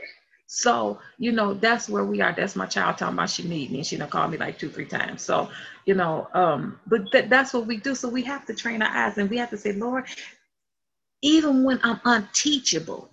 So, 0.55 1.01
you 1.19 1.33
know, 1.33 1.55
that's 1.55 1.89
where 1.89 2.05
we 2.05 2.21
are. 2.21 2.33
That's 2.33 2.55
my 2.55 2.67
child 2.67 2.99
talking 2.99 3.15
about 3.15 3.31
she 3.31 3.43
need 3.43 3.73
me. 3.73 3.79
And 3.79 3.87
she 3.87 3.97
done 3.97 4.09
called 4.09 4.31
me 4.31 4.39
like 4.39 4.57
two, 4.57 4.71
three 4.71 4.87
times. 4.87 5.21
So, 5.23 5.51
you 5.85 5.95
know, 5.95 6.29
um, 6.33 6.79
but 6.87 7.11
th- 7.11 7.29
that's 7.29 7.53
what 7.53 7.67
we 7.67 7.77
do. 7.79 7.95
So 7.97 8.09
we 8.09 8.23
have 8.23 8.47
to 8.47 8.55
train 8.55 8.81
our 8.81 8.89
eyes 8.89 9.19
and 9.19 9.29
we 9.29 9.37
have 9.39 9.51
to 9.51 9.57
say, 9.59 9.73
Lord, 9.73 10.05
even 11.23 11.65
when 11.65 11.81
I'm 11.83 12.01
unteachable, 12.05 13.11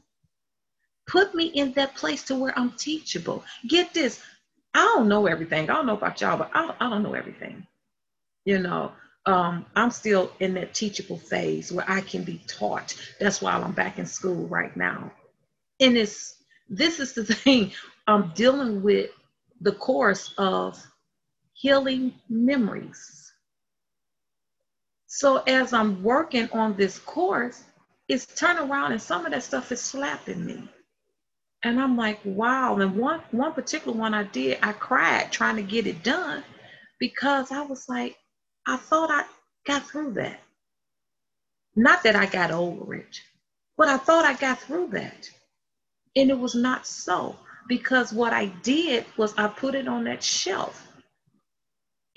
put 1.08 1.34
me 1.34 1.48
in 1.48 1.74
that 1.74 1.96
place 1.96 2.24
to 2.26 2.36
where 2.36 2.58
I'm 2.58 2.72
teachable. 2.74 3.44
Get 3.68 3.94
this. 3.94 4.22
I 4.76 4.80
don't 4.96 5.08
know 5.10 5.28
everything. 5.28 5.70
I 5.70 5.74
don't 5.74 5.88
know 5.88 5.98
about 5.98 6.22
y'all, 6.22 6.38
but 6.38 6.52
I 6.54 6.62
don't, 6.68 6.76
I 6.80 6.90
don't 6.90 7.04
know 7.04 7.16
everything. 7.16 7.66
You 8.46 8.60
know, 8.60 8.92
um, 9.26 9.66
I'm 9.76 9.92
still 9.92 10.32
in 10.40 10.54
that 10.56 10.74
teachable 10.76 11.18
phase 11.18 11.72
where 11.72 11.90
I 11.90 12.02
can 12.02 12.24
be 12.24 12.42
taught. 12.48 12.96
That's 13.20 13.42
why 13.42 13.54
I'm 13.54 13.74
back 13.74 14.00
in 14.00 14.06
school 14.06 14.48
right 14.48 14.76
now. 14.78 15.12
And 15.80 15.98
it's 15.98 16.41
this 16.72 17.00
is 17.00 17.14
the 17.14 17.26
thing 17.36 17.72
I'm 18.08 18.32
dealing 18.34 18.82
with 18.82 19.12
the 19.60 19.74
course 19.74 20.34
of 20.38 20.82
healing 21.54 22.14
memories. 22.30 23.32
So 25.08 25.38
as 25.40 25.74
I'm 25.74 26.02
working 26.02 26.50
on 26.52 26.76
this 26.78 26.98
course, 26.98 27.64
it's 28.08 28.26
turn 28.26 28.58
around 28.58 28.94
and 28.94 29.02
some 29.02 29.26
of 29.26 29.34
that 29.34 29.44
stuff 29.44 29.72
is 29.72 29.82
slapping 29.82 30.46
me. 30.46 30.70
And 31.64 31.80
I'm 31.80 31.96
like, 31.96 32.20
wow. 32.24 32.78
And 32.78 32.96
one 32.96 33.22
one 33.32 33.54
particular 33.54 33.96
one 33.96 34.14
I 34.14 34.24
did, 34.24 34.58
I 34.64 34.72
cried 34.72 35.32
trying 35.32 35.58
to 35.58 35.62
get 35.62 35.86
it 35.86 36.04
done 36.04 36.44
because 37.00 37.52
I 37.52 37.62
was 37.62 37.88
like, 37.88 38.18
I 38.66 38.78
thought 38.78 39.12
I 39.12 39.26
got 39.66 39.86
through 39.88 40.14
that. 40.14 40.40
Not 41.76 42.04
that 42.04 42.16
I 42.16 42.26
got 42.26 42.52
over 42.52 42.96
it, 42.96 43.22
but 43.78 43.90
I 43.90 43.98
thought 43.98 44.26
I 44.26 44.34
got 44.34 44.60
through 44.60 44.88
that. 44.94 45.30
And 46.16 46.30
it 46.30 46.40
was 46.40 46.56
not 46.56 46.88
so 46.88 47.38
because 47.68 48.14
what 48.14 48.34
I 48.34 48.48
did 48.48 49.06
was 49.18 49.34
I 49.38 49.48
put 49.48 49.76
it 49.76 49.88
on 49.88 50.06
that 50.06 50.24
shelf. 50.24 50.88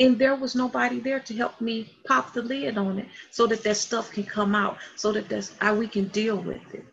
And 0.01 0.19
there 0.19 0.35
was 0.35 0.57
nobody 0.57 1.01
there 1.01 1.21
to 1.21 1.35
help 1.35 1.61
me 1.61 1.95
pop 2.07 2.33
the 2.33 2.43
lid 2.43 2.79
on 2.79 2.99
it 2.99 3.09
so 3.31 3.47
that 3.47 3.63
that 3.65 3.77
stuff 3.77 4.11
can 4.13 4.25
come 4.25 4.55
out, 4.55 4.79
so 4.97 5.13
that 5.13 5.29
that's 5.29 5.53
how 5.61 5.75
we 5.77 5.87
can 5.89 6.09
deal 6.09 6.37
with 6.37 6.75
it. 6.75 6.85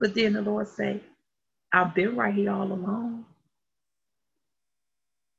But 0.00 0.14
then 0.14 0.34
the 0.34 0.42
Lord 0.42 0.68
say, 0.68 1.00
I've 1.72 1.94
been 1.94 2.16
right 2.16 2.34
here 2.34 2.52
all 2.52 2.72
along. 2.72 3.26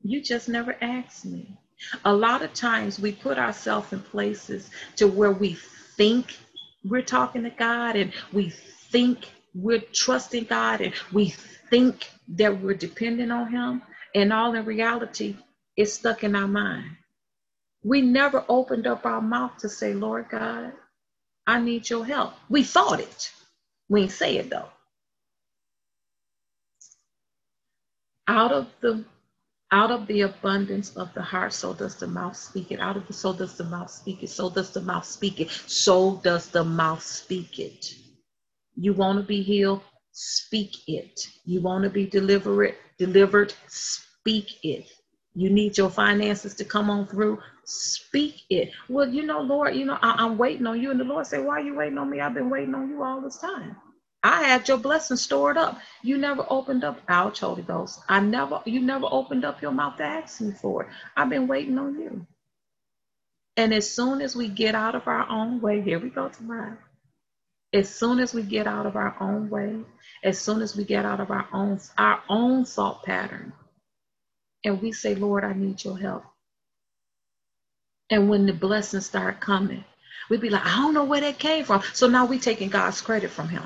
You 0.04 0.22
just 0.22 0.50
never 0.50 0.76
asked 0.82 1.26
me. 1.26 1.58
A 2.06 2.14
lot 2.14 2.44
of 2.44 2.54
times 2.54 3.00
we 3.00 3.12
put 3.12 3.38
ourselves 3.38 3.94
in 3.94 4.02
places 4.02 4.70
to 4.98 5.08
where 5.08 5.32
we 5.32 5.58
think 5.98 6.38
we're 6.86 7.02
talking 7.04 7.44
to 7.44 7.50
God 7.52 7.96
and 7.96 8.14
we 8.34 8.50
think 8.92 9.30
we're 9.58 9.82
trusting 9.94 10.46
God 10.46 10.82
and 10.82 10.94
we 11.14 11.30
think 11.72 12.10
that 12.30 12.62
we're 12.62 12.76
dependent 12.76 13.32
on 13.34 13.52
Him. 13.52 13.84
And 14.16 14.34
all 14.34 14.56
in 14.56 14.66
reality, 14.66 15.38
it's 15.78 15.94
stuck 15.94 16.24
in 16.26 16.36
our 16.36 16.48
mind. 16.50 16.92
We 17.84 18.02
never 18.02 18.46
opened 18.50 18.88
up 18.88 19.06
our 19.06 19.22
mouth 19.22 19.58
to 19.60 19.70
say, 19.70 19.94
Lord 19.94 20.28
God, 20.32 20.74
I 21.48 21.60
need 21.62 21.90
your 21.90 22.06
help. 22.06 22.34
We 22.50 22.64
thought 22.64 23.00
it. 23.02 23.32
We 23.90 24.08
say 24.10 24.38
it 24.38 24.50
though. 24.50 24.70
Out 28.28 28.52
of 28.54 28.68
the 28.82 29.06
out 29.72 29.92
of 29.92 30.08
the 30.08 30.22
abundance 30.22 30.96
of 30.98 31.14
the 31.16 31.22
heart, 31.24 31.54
so 31.54 31.74
does 31.74 31.96
the 31.98 32.08
mouth 32.08 32.38
speak 32.38 32.72
it. 32.72 32.80
Out 32.80 32.98
of 32.98 33.08
the 33.08 33.14
so 33.14 33.34
does 33.34 33.58
the 33.58 33.66
mouth 33.66 33.92
speak 33.92 34.24
it. 34.24 34.30
So 34.30 34.50
does 34.50 34.72
the 34.72 34.82
mouth 34.82 35.06
speak 35.06 35.42
it. 35.42 35.50
So 35.52 36.22
does 36.24 36.50
the 36.50 36.64
mouth 36.64 37.04
speak 37.04 37.60
it. 37.60 37.96
You 38.80 38.94
want 38.94 39.20
to 39.20 39.24
be 39.26 39.42
healed? 39.42 39.82
Speak 40.12 40.88
it. 40.88 41.28
You 41.46 41.62
want 41.62 41.84
to 41.84 41.90
be 41.90 42.06
delivered? 42.06 42.76
Delivered? 43.00 43.54
Speak 43.68 44.64
it. 44.64 44.88
You 45.34 45.50
need 45.50 45.78
your 45.78 45.90
finances 45.90 46.54
to 46.56 46.66
come 46.66 46.90
on 46.90 47.08
through? 47.08 47.40
Speak 47.66 48.44
it. 48.52 48.72
Well, 48.88 49.10
you 49.10 49.24
know, 49.24 49.42
Lord, 49.42 49.76
you 49.76 49.86
know, 49.86 49.98
I, 50.02 50.24
am 50.24 50.38
waiting 50.38 50.68
on 50.68 50.80
you. 50.80 50.92
And 50.92 51.00
the 51.00 51.04
Lord 51.04 51.26
said, 51.26 51.44
Why 51.44 51.56
are 51.56 51.64
you 51.64 51.76
waiting 51.76 51.98
on 51.98 52.10
me? 52.10 52.22
I've 52.22 52.36
been 52.36 52.52
waiting 52.52 52.76
on 52.76 52.90
you 52.90 53.04
all 53.04 53.20
this 53.20 53.38
time. 53.38 53.76
I 54.24 54.44
had 54.44 54.68
your 54.68 54.78
blessing 54.78 55.18
stored 55.18 55.58
up. 55.58 55.80
You 56.04 56.18
never 56.18 56.46
opened 56.50 56.84
up, 56.84 57.00
ouch, 57.08 57.40
Holy 57.40 57.64
Ghost. 57.64 58.00
I 58.10 58.20
never, 58.20 58.62
you 58.66 58.80
never 58.82 59.08
opened 59.10 59.46
up 59.46 59.62
your 59.62 59.72
mouth 59.72 59.98
to 59.98 60.04
ask 60.04 60.42
me 60.42 60.52
for 60.52 60.84
it. 60.84 60.90
I've 61.16 61.30
been 61.30 61.48
waiting 61.48 61.78
on 61.80 62.00
you. 62.00 62.28
And 63.56 63.74
as 63.74 63.90
soon 63.90 64.22
as 64.22 64.36
we 64.36 64.50
get 64.50 64.76
out 64.76 64.96
of 64.96 65.08
our 65.08 65.28
own 65.30 65.62
way, 65.62 65.82
here 65.82 66.00
we 66.00 66.10
go 66.10 66.30
tomorrow. 66.30 66.78
As 67.78 67.90
soon 67.90 68.20
as 68.20 68.34
we 68.34 68.44
get 68.44 68.68
out 68.68 68.88
of 68.88 68.98
our 68.98 69.16
own 69.22 69.50
way, 69.52 69.78
as 70.26 70.40
soon 70.40 70.62
as 70.62 70.76
we 70.76 70.86
get 70.86 71.06
out 71.06 71.22
of 71.22 71.32
our 71.32 71.48
own 71.54 71.80
our 71.98 72.24
own 72.30 72.66
thought 72.66 73.04
pattern, 73.06 73.54
and 74.66 74.82
we 74.82 74.92
say, 74.94 75.16
Lord, 75.16 75.46
I 75.46 75.54
need 75.54 75.84
your 75.86 75.98
help. 75.98 76.26
And 78.10 78.30
when 78.30 78.48
the 78.48 78.54
blessings 78.54 79.06
start 79.08 79.42
coming, 79.42 79.86
we'd 80.30 80.42
be 80.42 80.50
like, 80.50 80.66
I 80.66 80.78
don't 80.78 80.96
know 80.96 81.06
where 81.06 81.22
that 81.22 81.40
came 81.40 81.66
from. 81.66 81.84
So 81.94 82.08
now 82.08 82.26
we're 82.26 82.40
taking 82.40 82.70
God's 82.70 83.02
credit 83.02 83.32
from 83.32 83.50
him. 83.50 83.64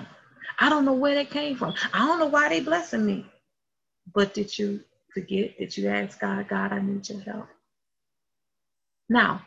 I 0.60 0.70
don't 0.70 0.86
know 0.86 0.94
where 0.94 1.16
that 1.16 1.32
came 1.32 1.58
from. 1.58 1.76
I 1.94 2.00
don't 2.08 2.20
know 2.20 2.28
why 2.28 2.50
they 2.50 2.62
blessing 2.62 3.06
me. 3.06 3.26
But 4.14 4.34
did 4.34 4.58
you 4.58 4.82
forget 5.14 5.56
that 5.60 5.78
you 5.78 5.90
asked 5.90 6.20
God, 6.22 6.50
God, 6.50 6.74
I 6.74 6.82
need 6.82 7.10
your 7.10 7.22
help? 7.22 7.48
Now, 9.10 9.44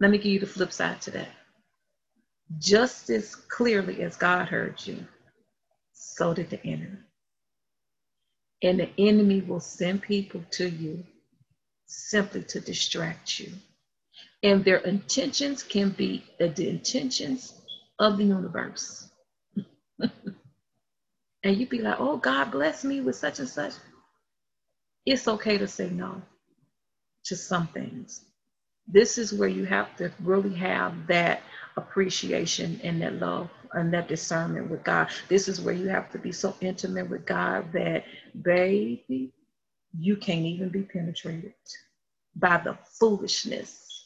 let 0.00 0.10
me 0.10 0.18
give 0.18 0.32
you 0.32 0.40
the 0.40 0.46
flip 0.46 0.72
side 0.72 1.00
to 1.02 1.12
that. 1.12 1.28
Just 2.56 3.10
as 3.10 3.34
clearly 3.34 4.02
as 4.02 4.16
God 4.16 4.48
heard 4.48 4.84
you, 4.86 5.06
so 5.92 6.32
did 6.32 6.48
the 6.50 6.64
enemy. 6.64 6.98
And 8.62 8.80
the 8.80 8.90
enemy 8.98 9.42
will 9.42 9.60
send 9.60 10.02
people 10.02 10.42
to 10.52 10.68
you 10.68 11.04
simply 11.86 12.42
to 12.44 12.60
distract 12.60 13.38
you. 13.38 13.52
And 14.42 14.64
their 14.64 14.78
intentions 14.78 15.62
can 15.62 15.90
be 15.90 16.24
the 16.38 16.68
intentions 16.68 17.54
of 17.98 18.16
the 18.16 18.24
universe. 18.24 19.08
and 20.00 20.12
you'd 21.44 21.68
be 21.68 21.80
like, 21.82 21.96
oh, 21.98 22.16
God 22.16 22.50
bless 22.50 22.84
me 22.84 23.00
with 23.00 23.16
such 23.16 23.38
and 23.40 23.48
such. 23.48 23.74
It's 25.06 25.28
okay 25.28 25.58
to 25.58 25.68
say 25.68 25.90
no 25.90 26.22
to 27.24 27.36
some 27.36 27.68
things. 27.68 28.24
This 28.86 29.18
is 29.18 29.32
where 29.32 29.48
you 29.48 29.64
have 29.64 29.94
to 29.96 30.10
really 30.20 30.54
have 30.54 31.06
that 31.08 31.42
appreciation 31.78 32.80
and 32.84 33.02
that 33.02 33.14
love 33.20 33.50
and 33.74 33.94
that 33.94 34.08
discernment 34.08 34.70
with 34.70 34.84
God. 34.84 35.08
This 35.28 35.48
is 35.48 35.62
where 35.62 35.74
you 35.74 35.88
have 35.88 36.10
to 36.12 36.18
be 36.18 36.32
so 36.32 36.56
intimate 36.62 37.10
with 37.10 37.26
God 37.26 37.72
that, 37.74 38.04
baby, 38.42 39.32
you 39.98 40.16
can't 40.16 40.46
even 40.46 40.70
be 40.70 40.82
penetrated 40.82 41.54
by 42.36 42.58
the 42.58 42.78
foolishness 43.00 44.00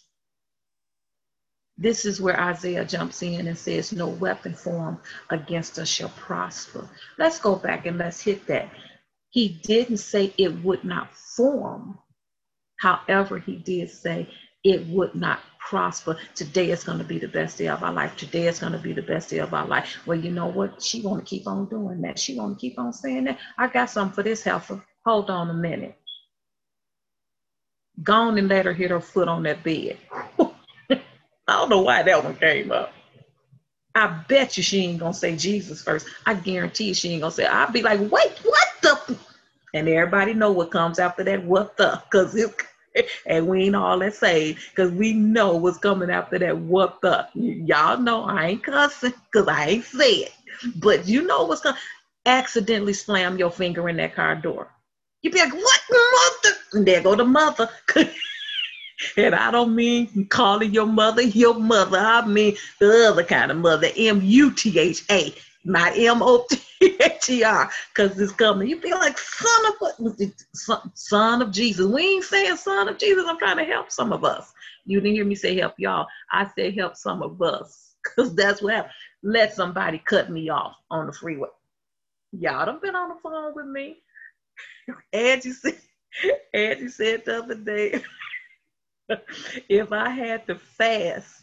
this 1.78 2.04
is 2.04 2.20
where 2.20 2.40
Isaiah 2.40 2.84
jumps 2.84 3.22
in 3.22 3.48
and 3.48 3.58
says, 3.58 3.92
No 3.92 4.08
weapon 4.08 4.54
formed 4.54 4.98
against 5.30 5.78
us 5.78 5.88
shall 5.88 6.10
prosper. 6.10 6.88
Let's 7.18 7.40
go 7.40 7.56
back 7.56 7.86
and 7.86 7.98
let's 7.98 8.20
hit 8.20 8.46
that. 8.46 8.70
He 9.30 9.48
didn't 9.48 9.96
say 9.98 10.34
it 10.38 10.62
would 10.64 10.84
not 10.84 11.14
form. 11.14 11.98
However, 12.78 13.38
he 13.38 13.56
did 13.56 13.90
say 13.90 14.28
it 14.64 14.86
would 14.88 15.14
not 15.14 15.40
prosper. 15.68 16.16
Today 16.34 16.70
is 16.70 16.84
going 16.84 16.98
to 16.98 17.04
be 17.04 17.18
the 17.18 17.28
best 17.28 17.58
day 17.58 17.68
of 17.68 17.82
our 17.82 17.92
life. 17.92 18.16
Today 18.16 18.46
is 18.46 18.58
going 18.58 18.72
to 18.72 18.78
be 18.78 18.92
the 18.92 19.02
best 19.02 19.30
day 19.30 19.38
of 19.38 19.54
our 19.54 19.66
life. 19.66 19.98
Well, 20.06 20.18
you 20.18 20.30
know 20.30 20.46
what? 20.46 20.82
She 20.82 21.02
want 21.02 21.24
to 21.24 21.28
keep 21.28 21.46
on 21.46 21.66
doing 21.68 22.00
that. 22.02 22.18
She 22.18 22.38
want 22.38 22.58
to 22.58 22.60
keep 22.60 22.78
on 22.78 22.92
saying 22.92 23.24
that. 23.24 23.38
I 23.58 23.68
got 23.68 23.90
something 23.90 24.14
for 24.14 24.22
this 24.22 24.42
heifer. 24.42 24.84
Hold 25.04 25.30
on 25.30 25.50
a 25.50 25.54
minute. 25.54 25.96
Go 28.02 28.14
on 28.14 28.38
and 28.38 28.48
let 28.48 28.66
her 28.66 28.72
hit 28.72 28.90
her 28.90 29.00
foot 29.00 29.28
on 29.28 29.42
that 29.44 29.62
bed. 29.62 29.98
I 30.90 31.00
don't 31.46 31.68
know 31.68 31.82
why 31.82 32.02
that 32.02 32.24
one 32.24 32.36
came 32.36 32.72
up. 32.72 32.92
I 33.94 34.06
bet 34.28 34.56
you 34.56 34.62
she 34.62 34.80
ain't 34.86 35.00
gonna 35.00 35.12
say 35.12 35.36
Jesus 35.36 35.82
first. 35.82 36.06
I 36.24 36.34
guarantee 36.34 36.84
you 36.88 36.94
she 36.94 37.10
ain't 37.10 37.22
gonna 37.22 37.32
say. 37.32 37.46
I'll 37.46 37.70
be 37.70 37.82
like, 37.82 38.00
wait, 38.00 38.32
what 38.42 38.68
the? 38.80 39.18
And 39.74 39.88
everybody 39.88 40.34
know 40.34 40.52
what 40.52 40.70
comes 40.70 40.98
after 40.98 41.24
that. 41.24 41.44
What 41.44 41.76
the? 41.76 42.02
Cause 42.10 42.34
it, 42.34 42.54
and 43.26 43.46
we 43.46 43.64
ain't 43.64 43.76
all 43.76 43.98
that 43.98 44.14
saved 44.14 44.60
because 44.70 44.90
we 44.92 45.12
know 45.12 45.56
what's 45.56 45.78
coming 45.78 46.10
after 46.10 46.38
that. 46.38 46.56
What 46.56 47.00
the? 47.00 47.28
Y'all 47.34 47.98
know 47.98 48.24
I 48.24 48.48
ain't 48.48 48.64
cussing 48.64 49.14
because 49.32 49.48
I 49.48 49.66
ain't 49.66 49.84
said. 49.84 50.28
But 50.76 51.06
you 51.06 51.26
know 51.26 51.44
what's 51.44 51.62
coming. 51.62 51.80
Accidentally 52.26 52.92
slam 52.92 53.38
your 53.38 53.50
finger 53.50 53.88
in 53.88 53.96
that 53.96 54.14
car 54.14 54.36
door. 54.36 54.68
You 55.22 55.30
be 55.30 55.38
like, 55.38 55.52
what 55.52 55.80
mother? 55.90 56.56
And 56.74 56.86
there 56.86 57.00
go 57.00 57.14
the 57.14 57.24
mother. 57.24 57.68
And 59.16 59.34
I 59.34 59.50
don't 59.50 59.74
mean 59.74 60.26
calling 60.28 60.72
your 60.72 60.86
mother 60.86 61.22
your 61.22 61.54
mother. 61.54 61.98
I 61.98 62.24
mean 62.24 62.56
the 62.78 63.08
other 63.08 63.24
kind 63.24 63.50
of 63.50 63.56
mother, 63.56 63.88
M 63.96 64.20
U 64.22 64.52
T 64.52 64.78
H 64.78 65.04
A, 65.10 65.34
not 65.64 65.96
M 65.96 66.22
O 66.22 66.44
T 66.50 66.96
H 67.00 67.30
E 67.30 67.44
R, 67.44 67.70
because 67.94 68.18
it's 68.18 68.32
coming. 68.32 68.68
You 68.68 68.80
feel 68.80 68.98
like 68.98 69.18
son 69.18 69.72
of 69.82 70.82
son, 70.94 71.42
of 71.42 71.50
Jesus. 71.52 71.86
We 71.86 72.02
ain't 72.02 72.24
saying 72.24 72.56
son 72.56 72.88
of 72.88 72.98
Jesus. 72.98 73.24
I'm 73.26 73.38
trying 73.38 73.58
to 73.58 73.64
help 73.64 73.90
some 73.90 74.12
of 74.12 74.24
us. 74.24 74.52
You 74.84 75.00
didn't 75.00 75.14
hear 75.14 75.24
me 75.24 75.34
say 75.34 75.56
help 75.58 75.74
y'all. 75.78 76.06
I 76.32 76.50
said 76.54 76.74
help 76.74 76.96
some 76.96 77.22
of 77.22 77.40
us, 77.40 77.94
because 78.02 78.34
that's 78.34 78.62
what 78.62 78.74
happened. 78.74 78.94
Let 79.22 79.54
somebody 79.54 79.98
cut 79.98 80.30
me 80.30 80.48
off 80.48 80.76
on 80.90 81.06
the 81.06 81.12
freeway. 81.12 81.48
Y'all 82.32 82.66
done 82.66 82.80
been 82.82 82.96
on 82.96 83.10
the 83.10 83.16
phone 83.22 83.54
with 83.54 83.66
me. 83.66 83.98
Angie 85.12 85.52
said, 85.52 85.78
Angie 86.54 86.88
said 86.88 87.24
the 87.24 87.38
other 87.42 87.54
day. 87.54 88.02
if 89.68 89.92
I 89.92 90.08
had 90.10 90.46
to 90.46 90.56
fast 90.56 91.42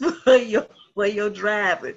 for 0.24 0.36
your 0.36 0.66
for 0.94 1.06
your 1.06 1.30
driving, 1.30 1.94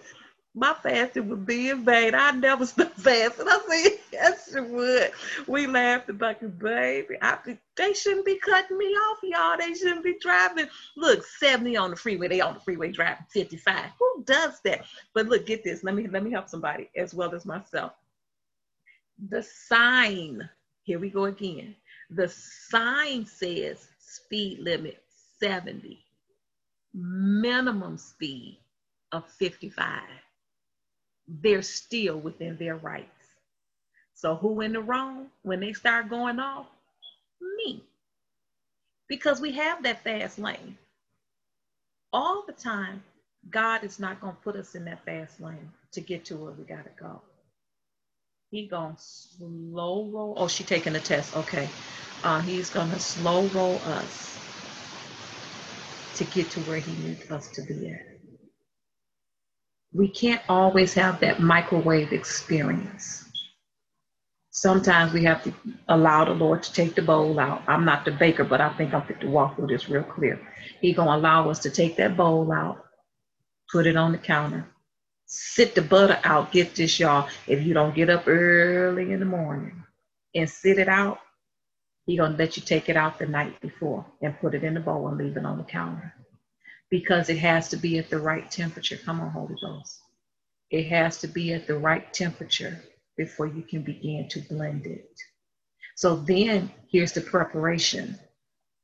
my 0.56 0.74
fasting 0.74 1.30
would 1.30 1.46
be 1.46 1.70
in 1.70 1.86
vain. 1.86 2.16
I 2.16 2.32
never 2.32 2.66
stop 2.66 2.92
fasting. 2.94 3.48
I 3.48 3.60
said, 3.68 4.00
yes, 4.12 4.56
it 4.56 4.66
would. 4.68 5.12
We 5.48 5.68
laughed 5.68 6.10
about 6.10 6.42
it, 6.42 6.58
baby. 6.60 7.16
I 7.22 7.38
they 7.76 7.94
shouldn't 7.94 8.26
be 8.26 8.40
cutting 8.40 8.78
me 8.78 8.86
off, 8.86 9.20
y'all. 9.24 9.58
They 9.58 9.74
shouldn't 9.74 10.04
be 10.04 10.18
driving. 10.20 10.68
Look, 10.98 11.26
70 11.26 11.78
on 11.78 11.92
the 11.92 11.96
freeway. 11.96 12.28
They 12.28 12.42
on 12.42 12.56
the 12.56 12.60
freeway 12.60 12.92
driving 12.92 13.26
55. 13.30 13.92
Who 14.00 14.24
does 14.26 14.60
that? 14.66 14.86
But 15.14 15.28
look, 15.28 15.46
get 15.46 15.64
this. 15.64 15.84
Let 15.84 15.96
me 15.96 16.08
let 16.08 16.24
me 16.24 16.32
help 16.32 16.50
somebody 16.50 16.90
as 16.96 17.14
well 17.14 17.34
as 17.34 17.46
myself. 17.46 17.94
The 19.30 19.44
sign, 19.44 20.50
here 20.84 21.00
we 21.00 21.10
go 21.10 21.26
again. 21.26 21.76
The 22.10 22.28
sign 22.28 23.26
says 23.26 23.88
speed 24.00 24.60
limit 24.60 25.04
70, 25.40 26.00
minimum 26.94 27.98
speed 27.98 28.60
of 29.12 29.30
55. 29.32 30.02
They're 31.30 31.64
still 31.64 32.20
within 32.20 32.58
their 32.58 32.78
rights. 32.78 33.10
So 34.16 34.36
who 34.36 34.62
in 34.62 34.74
the 34.74 34.82
wrong 34.82 35.28
when 35.44 35.62
they 35.62 35.74
start 35.74 36.10
going 36.10 36.40
off? 36.40 36.68
Me. 37.58 37.84
Because 39.10 39.42
we 39.42 39.54
have 39.54 39.84
that 39.84 40.04
fast 40.04 40.40
lane. 40.40 40.78
All 42.14 42.44
the 42.48 42.54
time, 42.54 43.04
God 43.50 43.84
is 43.84 44.00
not 44.00 44.22
going 44.22 44.36
to 44.36 44.42
put 44.42 44.56
us 44.58 44.76
in 44.76 44.86
that 44.86 45.06
fast 45.06 45.42
lane 45.42 45.72
to 45.94 46.02
get 46.02 46.26
to 46.26 46.38
where 46.38 46.54
we 46.54 46.66
got 46.66 46.86
to 46.86 46.92
go. 47.00 47.22
he 48.52 48.68
gonna 48.68 48.96
slow 49.00 50.06
roll. 50.06 50.36
Oh, 50.38 50.50
she 50.50 50.66
taking 50.66 50.94
the 50.94 51.02
test. 51.02 51.36
Okay. 51.36 51.70
Uh, 52.24 52.42
he's 52.42 52.72
gonna 52.72 53.00
slow 53.00 53.50
roll 53.50 53.84
us 53.86 54.42
to 56.16 56.26
get 56.26 56.52
to 56.54 56.62
where 56.62 56.80
he 56.80 56.94
needs 56.98 57.32
us 57.32 57.50
to 57.54 57.64
be 57.64 57.92
at. 57.92 58.09
We 59.94 60.08
can't 60.08 60.42
always 60.48 60.94
have 60.94 61.20
that 61.22 61.40
microwave 61.40 62.14
experience. 62.14 63.26
Sometimes 64.52 65.14
we 65.14 65.24
have 65.24 65.44
to 65.44 65.54
allow 65.88 66.26
the 66.26 66.34
Lord 66.34 66.64
to 66.64 66.74
take 66.74 66.96
the 66.96 67.02
bowl 67.02 67.40
out. 67.40 67.64
I'm 67.68 67.86
not 67.86 68.06
the 68.06 68.12
baker, 68.12 68.44
but 68.44 68.62
I 68.62 68.70
think 68.74 68.94
I'm 68.94 69.04
fit 69.04 69.22
to 69.22 69.30
walk 69.30 69.56
through 69.56 69.68
this 69.68 69.90
real 69.90 70.04
clear. 70.04 70.40
He 70.82 70.94
gonna 70.94 71.16
allow 71.18 71.50
us 71.50 71.60
to 71.60 71.72
take 71.72 71.96
that 71.98 72.18
bowl 72.18 72.52
out, 72.52 72.86
put 73.72 73.88
it 73.88 73.96
on 73.96 74.12
the 74.12 74.18
counter, 74.20 74.68
sit 75.26 75.76
the 75.76 75.82
butter 75.82 76.20
out. 76.24 76.52
Get 76.52 76.76
this, 76.76 77.00
y'all. 77.00 77.30
If 77.48 77.64
you 77.64 77.74
don't 77.74 77.96
get 77.96 78.10
up 78.10 78.28
early 78.28 79.12
in 79.12 79.20
the 79.20 79.26
morning 79.26 79.84
and 80.36 80.50
sit 80.50 80.78
it 80.78 80.90
out, 80.90 81.20
he 82.06 82.18
gonna 82.18 82.38
let 82.38 82.58
you 82.58 82.64
take 82.64 82.90
it 82.90 82.98
out 82.98 83.20
the 83.20 83.28
night 83.28 83.60
before 83.62 84.06
and 84.22 84.40
put 84.40 84.56
it 84.56 84.64
in 84.64 84.76
the 84.76 84.80
bowl 84.82 85.08
and 85.08 85.18
leave 85.18 85.38
it 85.38 85.46
on 85.46 85.58
the 85.58 85.64
counter 85.64 86.14
because 86.90 87.30
it 87.30 87.38
has 87.40 87.70
to 87.70 87.78
be 87.78 87.98
at 88.00 88.10
the 88.10 88.20
right 88.20 88.50
temperature. 88.50 88.98
Come 88.98 89.22
on, 89.22 89.32
Holy 89.32 89.56
Ghost. 89.62 90.00
It 90.72 90.88
has 90.90 91.20
to 91.22 91.28
be 91.28 91.54
at 91.54 91.68
the 91.68 91.78
right 91.78 92.12
temperature 92.14 92.82
before 93.18 93.48
you 93.48 93.64
can 93.64 93.84
begin 93.84 94.28
to 94.30 94.42
blend 94.42 94.86
it. 94.88 95.12
So 95.96 96.16
then 96.18 96.72
here's 96.92 97.14
the 97.14 97.22
preparation, 97.22 98.18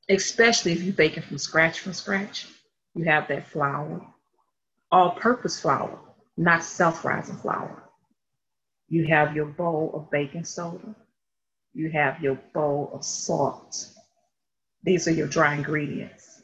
especially 0.10 0.74
if 0.74 0.82
you're 0.84 0.94
baking 0.94 1.24
from 1.24 1.38
scratch 1.38 1.80
from 1.80 1.94
scratch. 1.94 2.48
You 2.96 3.06
have 3.06 3.28
that 3.30 3.48
flour, 3.48 4.06
all 4.92 5.12
purpose 5.12 5.60
flour, 5.60 6.00
not 6.38 6.64
self 6.64 7.06
rising 7.06 7.38
flour. 7.38 7.84
You 8.90 9.08
have 9.08 9.36
your 9.36 9.46
bowl 9.48 9.92
of 9.96 10.12
baking 10.12 10.46
soda. 10.46 10.96
You 11.74 11.90
have 11.92 12.22
your 12.22 12.36
bowl 12.54 12.92
of 12.94 13.04
salt. 13.04 13.90
These 14.84 15.08
are 15.08 15.14
your 15.14 15.28
dry 15.28 15.56
ingredients. 15.56 16.35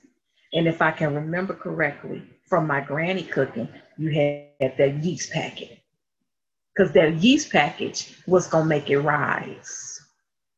And 0.53 0.67
if 0.67 0.81
I 0.81 0.91
can 0.91 1.15
remember 1.15 1.53
correctly 1.53 2.23
from 2.47 2.67
my 2.67 2.81
granny 2.81 3.23
cooking, 3.23 3.69
you 3.97 4.09
had 4.09 4.77
that 4.77 5.03
yeast 5.03 5.31
packet. 5.31 5.79
Because 6.75 6.93
that 6.93 7.15
yeast 7.15 7.51
package 7.51 8.15
was 8.27 8.47
gonna 8.47 8.65
make 8.65 8.89
it 8.89 8.99
rise. 8.99 9.99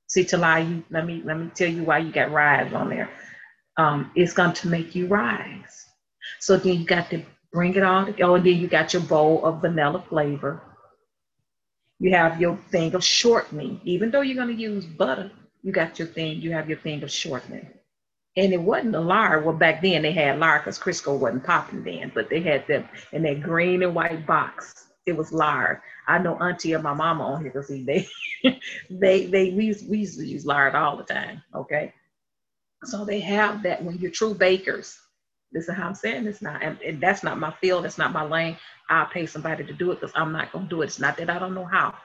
See, 0.08 0.24
Talia, 0.24 0.66
you 0.66 0.84
let 0.90 1.06
me 1.06 1.22
let 1.26 1.38
me 1.38 1.50
tell 1.56 1.70
you 1.70 1.84
why 1.84 2.00
you 2.00 2.12
got 2.12 2.32
rise 2.32 2.74
on 2.74 2.90
there. 2.90 3.10
Um, 3.78 4.12
it's 4.16 4.34
going 4.34 4.54
to 4.54 4.68
make 4.68 4.94
you 4.96 5.08
rise. 5.08 5.86
So 6.40 6.58
then 6.58 6.80
you 6.80 6.86
got 6.86 7.10
to 7.10 7.24
bring 7.52 7.76
it 7.76 7.84
all 7.84 8.06
together. 8.06 8.32
Oh, 8.32 8.36
and 8.36 8.46
then 8.46 8.58
you 8.58 8.68
got 8.68 8.94
your 8.94 9.02
bowl 9.04 9.44
of 9.44 9.62
vanilla 9.62 10.04
flavor. 10.10 10.62
You 12.00 12.12
have 12.12 12.40
your 12.40 12.58
thing 12.72 12.94
of 12.94 13.04
shortening. 13.04 13.82
Even 13.84 14.12
though 14.12 14.22
you're 14.22 14.36
going 14.36 14.56
to 14.56 14.62
use 14.62 14.86
butter, 14.86 15.32
you 15.64 15.72
got 15.72 15.98
your 15.98 16.08
thing, 16.08 16.42
you 16.42 16.52
have 16.52 16.70
your 16.70 16.78
thing 16.78 17.02
of 17.02 17.12
shortening 17.12 17.68
and 18.38 18.54
it 18.54 18.62
wasn't 18.62 18.96
a 18.96 19.02
lard. 19.02 19.46
Well, 19.46 19.56
back 19.56 19.82
then 19.82 20.04
they 20.04 20.14
had 20.14 20.40
lard 20.40 20.64
because 20.64 20.80
Crisco 20.80 21.18
wasn't 21.18 21.46
popping 21.46 21.84
then, 21.84 22.12
but 22.16 22.30
they 22.30 22.42
had 22.42 22.68
them 22.68 22.88
in 23.14 23.24
that 23.24 23.44
green 23.44 23.84
and 23.84 23.96
white 23.96 24.28
box. 24.28 24.74
It 25.06 25.18
was 25.18 25.34
lard. 25.34 25.82
I 26.08 26.20
know 26.20 26.38
Auntie 26.38 26.74
and 26.74 26.84
my 26.84 26.94
mama 26.94 27.26
on 27.26 27.42
here 27.44 27.52
because 27.52 27.70
they, 27.70 28.08
they, 28.90 29.28
they, 29.28 29.52
we 29.52 29.66
used, 29.66 29.90
we 29.90 30.00
used 30.00 30.20
to 30.20 30.26
use 30.26 30.46
lard 30.46 30.76
all 30.76 30.98
the 30.98 31.04
time. 31.04 31.44
Okay, 31.56 31.94
so 32.86 33.06
they 33.06 33.20
have 33.22 33.64
that 33.64 33.84
when 33.84 33.98
you're 34.00 34.12
true 34.12 34.34
bakers. 34.36 34.98
This 35.52 35.70
is 35.70 35.76
how 35.76 35.88
I'm 35.88 35.96
saying 35.96 36.26
this 36.26 36.42
now, 36.42 36.60
and, 36.62 36.80
and 36.82 37.02
that's 37.02 37.24
not 37.24 37.40
my 37.40 37.52
field. 37.62 37.86
That's 37.86 37.98
not 38.00 38.14
my 38.14 38.24
lane. 38.26 38.58
I'll 38.90 39.08
pay 39.08 39.26
somebody 39.28 39.64
to 39.66 39.74
do 39.74 39.92
it 39.92 40.02
because 40.02 40.14
I'm 40.16 40.32
not 40.34 40.52
gonna 40.52 40.68
do 40.70 40.82
it. 40.82 40.88
It's 40.88 41.00
not 41.00 41.18
that 41.18 41.30
I 41.30 41.40
don't 41.40 41.56
know 41.56 41.66
how. 41.66 41.96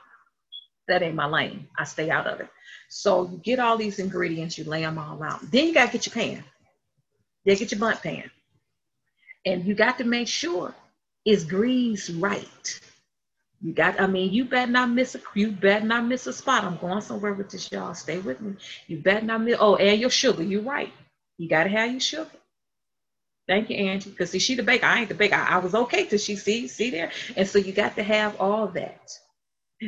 That 0.89 1.03
ain't 1.03 1.15
my 1.15 1.27
lane. 1.27 1.69
I 1.79 1.85
stay 1.85 2.11
out 2.11 2.27
of 2.27 2.41
it. 2.41 2.49
So 2.89 3.29
you 3.31 3.39
get 3.39 3.59
all 3.59 3.77
these 3.77 3.99
ingredients, 3.99 4.57
you 4.57 4.65
lay 4.65 4.81
them 4.81 4.99
all 4.99 5.23
out. 5.23 5.41
Then 5.51 5.67
you 5.67 5.75
got 5.75 5.87
to 5.87 5.93
get 5.93 6.07
your 6.07 6.15
pan. 6.15 6.43
Then 7.45 7.57
get 7.57 7.71
your 7.71 7.81
Bundt 7.81 8.03
pan. 8.03 8.31
And 9.45 9.65
you 9.67 9.75
got 9.75 9.99
to 9.99 10.05
make 10.05 10.29
sure 10.29 10.75
it's 11.25 11.45
greased 11.45 12.11
right. 12.17 12.81
You 13.61 13.73
got, 13.73 14.01
I 14.01 14.07
mean, 14.07 14.33
you 14.33 14.45
better 14.45 14.71
not 14.71 14.91
miss 14.91 15.15
a, 15.15 15.21
you 15.35 15.51
better 15.51 15.85
not 15.85 16.07
miss 16.07 16.27
a 16.27 16.33
spot. 16.33 16.65
I'm 16.65 16.77
going 16.77 17.01
somewhere 17.01 17.35
with 17.35 17.51
this, 17.51 17.71
y'all. 17.73 17.95
Stay 17.95 18.19
with 18.19 18.41
me. 18.41 18.55
You 18.87 18.99
better 18.99 19.27
not 19.27 19.43
miss, 19.43 19.57
oh, 19.61 19.77
and 19.77 20.01
your 20.01 20.11
sugar. 20.11 20.43
You're 20.43 20.63
right. 20.63 20.93
You 21.39 21.49
got 21.49 21.65
to 21.65 21.71
have 21.71 21.91
your 21.91 22.01
sugar. 22.01 22.31
Thank 23.49 23.71
you, 23.71 23.77
Angie. 23.77 24.11
Because 24.11 24.31
see, 24.31 24.39
she 24.39 24.55
the 24.55 24.63
baker. 24.63 24.87
I 24.87 25.01
ain't 25.01 25.09
the 25.09 25.15
baker. 25.15 25.35
I, 25.35 25.57
I 25.57 25.59
was 25.59 25.75
okay 25.75 26.07
till 26.07 26.19
she 26.19 26.37
see, 26.37 26.69
see 26.69 26.91
there. 26.91 27.11
And 27.37 27.49
so 27.49 27.59
you 27.59 27.73
got 27.73 27.97
to 27.97 28.03
have 28.03 28.41
all 28.41 28.69
that. 28.69 29.11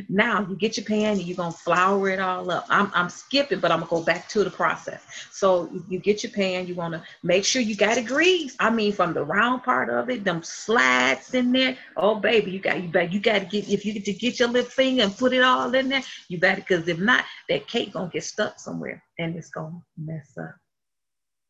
Now 0.08 0.46
you 0.48 0.54
get 0.54 0.76
your 0.76 0.86
pan 0.86 1.18
and 1.18 1.22
you're 1.22 1.36
gonna 1.36 1.50
flour 1.50 2.10
it 2.10 2.20
all 2.20 2.48
up. 2.50 2.64
I'm, 2.68 2.92
I'm 2.94 3.08
skipping, 3.08 3.58
but 3.58 3.72
I'm 3.72 3.80
gonna 3.80 3.90
go 3.90 4.04
back 4.04 4.28
to 4.28 4.44
the 4.44 4.50
process. 4.50 5.02
So 5.32 5.68
you 5.88 5.98
get 5.98 6.22
your 6.22 6.30
pan, 6.30 6.68
you 6.68 6.76
wanna 6.76 7.02
make 7.24 7.44
sure 7.44 7.60
you 7.60 7.74
got 7.74 7.98
it 7.98 8.06
greased. 8.06 8.56
I 8.60 8.70
mean, 8.70 8.92
from 8.92 9.14
the 9.14 9.24
round 9.24 9.64
part 9.64 9.90
of 9.90 10.08
it, 10.08 10.22
them 10.22 10.44
slats 10.44 11.34
in 11.34 11.50
there. 11.50 11.76
Oh 11.96 12.14
baby, 12.14 12.52
you 12.52 12.60
got 12.60 12.80
you 12.80 12.88
better 12.88 13.08
you 13.08 13.18
gotta 13.18 13.44
get 13.44 13.68
if 13.68 13.84
you 13.84 13.92
get 13.94 14.04
to 14.04 14.12
get 14.12 14.38
your 14.38 14.48
little 14.48 14.70
finger 14.70 15.02
and 15.02 15.16
put 15.16 15.32
it 15.32 15.42
all 15.42 15.74
in 15.74 15.88
there, 15.88 16.02
you 16.28 16.38
better 16.38 16.60
because 16.60 16.86
if 16.86 17.00
not, 17.00 17.24
that 17.48 17.66
cake 17.66 17.92
gonna 17.92 18.10
get 18.10 18.22
stuck 18.22 18.60
somewhere 18.60 19.02
and 19.18 19.34
it's 19.34 19.50
gonna 19.50 19.82
mess 19.98 20.38
up. 20.38 20.54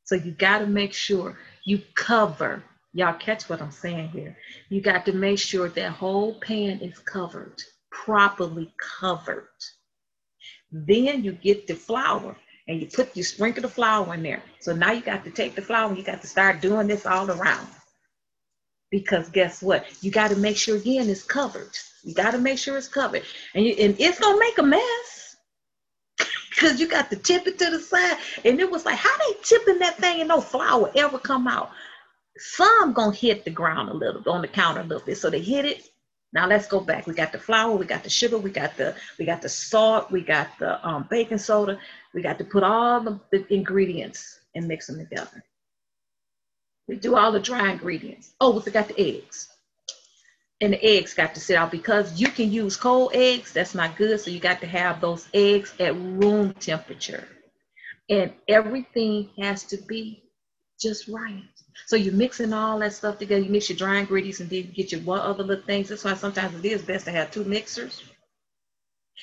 So 0.04 0.14
you 0.14 0.32
gotta 0.32 0.66
make 0.66 0.94
sure 0.94 1.36
you 1.64 1.82
cover. 1.94 2.62
Y'all 2.94 3.14
catch 3.14 3.48
what 3.50 3.60
I'm 3.60 3.70
saying 3.70 4.08
here. 4.08 4.36
You 4.70 4.80
got 4.80 5.04
to 5.04 5.12
make 5.12 5.38
sure 5.38 5.68
that 5.68 5.92
whole 5.92 6.40
pan 6.40 6.80
is 6.80 6.98
covered 6.98 7.62
properly 7.90 8.72
covered. 9.00 9.48
Then 10.72 11.24
you 11.24 11.32
get 11.32 11.66
the 11.66 11.74
flour 11.74 12.36
and 12.68 12.80
you 12.80 12.86
put 12.86 13.16
you 13.16 13.24
sprinkle 13.24 13.62
the 13.62 13.68
flour 13.68 14.14
in 14.14 14.22
there. 14.22 14.42
So 14.60 14.74
now 14.74 14.92
you 14.92 15.00
got 15.00 15.24
to 15.24 15.30
take 15.30 15.54
the 15.54 15.62
flour 15.62 15.88
and 15.88 15.98
you 15.98 16.04
got 16.04 16.20
to 16.20 16.26
start 16.26 16.60
doing 16.60 16.86
this 16.86 17.06
all 17.06 17.30
around. 17.30 17.66
Because 18.90 19.28
guess 19.28 19.62
what? 19.62 19.84
You 20.02 20.10
got 20.10 20.30
to 20.30 20.36
make 20.36 20.56
sure 20.56 20.76
again 20.76 21.08
it's 21.08 21.22
covered. 21.22 21.76
You 22.04 22.14
got 22.14 22.32
to 22.32 22.38
make 22.38 22.58
sure 22.58 22.76
it's 22.76 22.88
covered. 22.88 23.22
And, 23.54 23.64
you, 23.64 23.74
and 23.78 23.96
it's 23.98 24.18
gonna 24.20 24.38
make 24.38 24.58
a 24.58 24.62
mess. 24.62 25.36
Cause 26.58 26.80
you 26.80 26.88
got 26.88 27.10
to 27.10 27.16
tip 27.16 27.46
it 27.46 27.58
to 27.58 27.70
the 27.70 27.78
side. 27.78 28.16
And 28.44 28.60
it 28.60 28.70
was 28.70 28.84
like, 28.84 28.96
how 28.96 29.16
they 29.18 29.34
tipping 29.42 29.78
that 29.80 29.96
thing 29.98 30.20
and 30.20 30.28
no 30.28 30.40
flour 30.40 30.90
ever 30.94 31.18
come 31.18 31.48
out? 31.48 31.70
Some 32.36 32.92
gonna 32.92 33.14
hit 33.14 33.44
the 33.44 33.50
ground 33.50 33.90
a 33.90 33.94
little 33.94 34.22
on 34.30 34.42
the 34.42 34.48
counter 34.48 34.80
a 34.80 34.84
little 34.84 35.04
bit. 35.04 35.18
So 35.18 35.30
they 35.30 35.40
hit 35.40 35.64
it 35.64 35.88
now 36.32 36.46
let's 36.46 36.68
go 36.68 36.80
back. 36.80 37.06
We 37.06 37.14
got 37.14 37.32
the 37.32 37.38
flour, 37.38 37.74
we 37.76 37.86
got 37.86 38.04
the 38.04 38.10
sugar, 38.10 38.38
we 38.38 38.50
got 38.50 38.76
the 38.76 38.94
we 39.18 39.24
got 39.24 39.42
the 39.42 39.48
salt, 39.48 40.10
we 40.10 40.20
got 40.22 40.48
the 40.58 40.86
um, 40.86 41.06
baking 41.10 41.38
soda. 41.38 41.78
We 42.14 42.22
got 42.22 42.38
to 42.38 42.44
put 42.44 42.62
all 42.62 43.00
the, 43.00 43.20
the 43.32 43.52
ingredients 43.52 44.40
and 44.54 44.68
mix 44.68 44.86
them 44.86 44.98
together. 44.98 45.42
We 46.88 46.96
do 46.96 47.16
all 47.16 47.32
the 47.32 47.40
dry 47.40 47.70
ingredients. 47.70 48.32
Oh, 48.40 48.52
we 48.52 48.62
forgot 48.62 48.88
the 48.88 49.00
eggs. 49.00 49.48
And 50.60 50.72
the 50.72 50.84
eggs 50.84 51.14
got 51.14 51.34
to 51.34 51.40
sit 51.40 51.56
out 51.56 51.70
because 51.70 52.20
you 52.20 52.28
can 52.28 52.52
use 52.52 52.76
cold 52.76 53.12
eggs. 53.14 53.52
That's 53.52 53.74
not 53.74 53.96
good. 53.96 54.20
So 54.20 54.30
you 54.30 54.40
got 54.40 54.60
to 54.60 54.66
have 54.66 55.00
those 55.00 55.28
eggs 55.32 55.72
at 55.80 55.94
room 55.94 56.52
temperature. 56.54 57.26
And 58.08 58.32
everything 58.48 59.30
has 59.38 59.64
to 59.64 59.76
be 59.78 60.24
just 60.80 61.08
right. 61.08 61.44
So 61.86 61.96
you're 61.96 62.14
mixing 62.14 62.52
all 62.52 62.78
that 62.80 62.92
stuff 62.92 63.18
together. 63.18 63.42
You 63.42 63.50
mix 63.50 63.68
your 63.68 63.78
dry 63.78 63.98
ingredients 63.98 64.40
and 64.40 64.50
then 64.50 64.58
you 64.58 64.64
get 64.64 64.92
your 64.92 65.00
one 65.02 65.20
other 65.20 65.42
little 65.42 65.64
things. 65.64 65.88
That's 65.88 66.04
why 66.04 66.14
sometimes 66.14 66.54
it 66.58 66.64
is 66.64 66.82
best 66.82 67.04
to 67.06 67.10
have 67.10 67.30
two 67.30 67.44
mixers. 67.44 68.02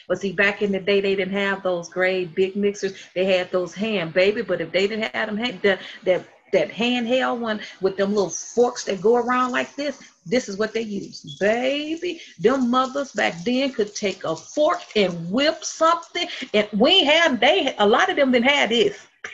But 0.07 0.19
see, 0.19 0.31
back 0.31 0.61
in 0.61 0.71
the 0.71 0.79
day, 0.79 1.01
they 1.01 1.15
didn't 1.15 1.33
have 1.33 1.63
those 1.63 1.89
great 1.89 2.33
big 2.35 2.55
mixers. 2.55 2.93
They 3.13 3.25
had 3.25 3.51
those 3.51 3.73
hand 3.73 4.13
baby. 4.13 4.41
But 4.41 4.61
if 4.61 4.71
they 4.71 4.87
didn't 4.87 5.13
have 5.13 5.35
them, 5.35 5.59
that 5.63 5.81
that 6.03 6.25
that 6.53 6.69
handheld 6.69 7.39
one 7.39 7.59
with 7.81 7.97
them 7.97 8.13
little 8.13 8.29
forks 8.29 8.85
that 8.85 9.01
go 9.01 9.17
around 9.17 9.51
like 9.51 9.75
this, 9.75 10.01
this 10.25 10.47
is 10.47 10.57
what 10.57 10.73
they 10.73 10.81
use. 10.81 11.37
Baby, 11.39 12.21
them 12.39 12.69
mothers 12.69 13.11
back 13.11 13.43
then 13.43 13.73
could 13.73 13.93
take 13.95 14.23
a 14.23 14.35
fork 14.35 14.81
and 14.95 15.29
whip 15.29 15.63
something. 15.63 16.27
And 16.53 16.67
we 16.73 17.03
had 17.03 17.39
they 17.39 17.75
a 17.79 17.87
lot 17.87 18.09
of 18.09 18.15
them 18.15 18.31
didn't 18.31 18.49
have 18.49 18.69
this. 18.69 18.97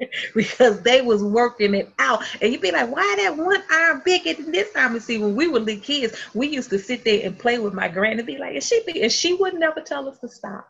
because 0.34 0.80
they 0.82 1.02
was 1.02 1.22
working 1.22 1.74
it 1.74 1.92
out. 1.98 2.22
And 2.40 2.52
you'd 2.52 2.62
be 2.62 2.72
like, 2.72 2.90
why 2.90 3.16
that 3.18 3.36
one 3.36 3.62
arm 3.72 4.02
bigger 4.04 4.34
than 4.34 4.52
this 4.52 4.72
time? 4.72 4.92
And 4.92 5.02
see, 5.02 5.18
when 5.18 5.34
we 5.34 5.48
were 5.48 5.60
little 5.60 5.82
kids, 5.82 6.16
we 6.34 6.48
used 6.48 6.70
to 6.70 6.78
sit 6.78 7.04
there 7.04 7.24
and 7.24 7.38
play 7.38 7.58
with 7.58 7.74
my 7.74 7.88
granny, 7.88 8.22
be 8.22 8.38
like, 8.38 8.54
and 8.54 8.62
she 8.62 8.82
be, 8.86 9.02
and 9.02 9.12
she 9.12 9.34
would 9.34 9.54
never 9.54 9.80
tell 9.80 10.08
us 10.08 10.18
to 10.20 10.28
stop. 10.28 10.68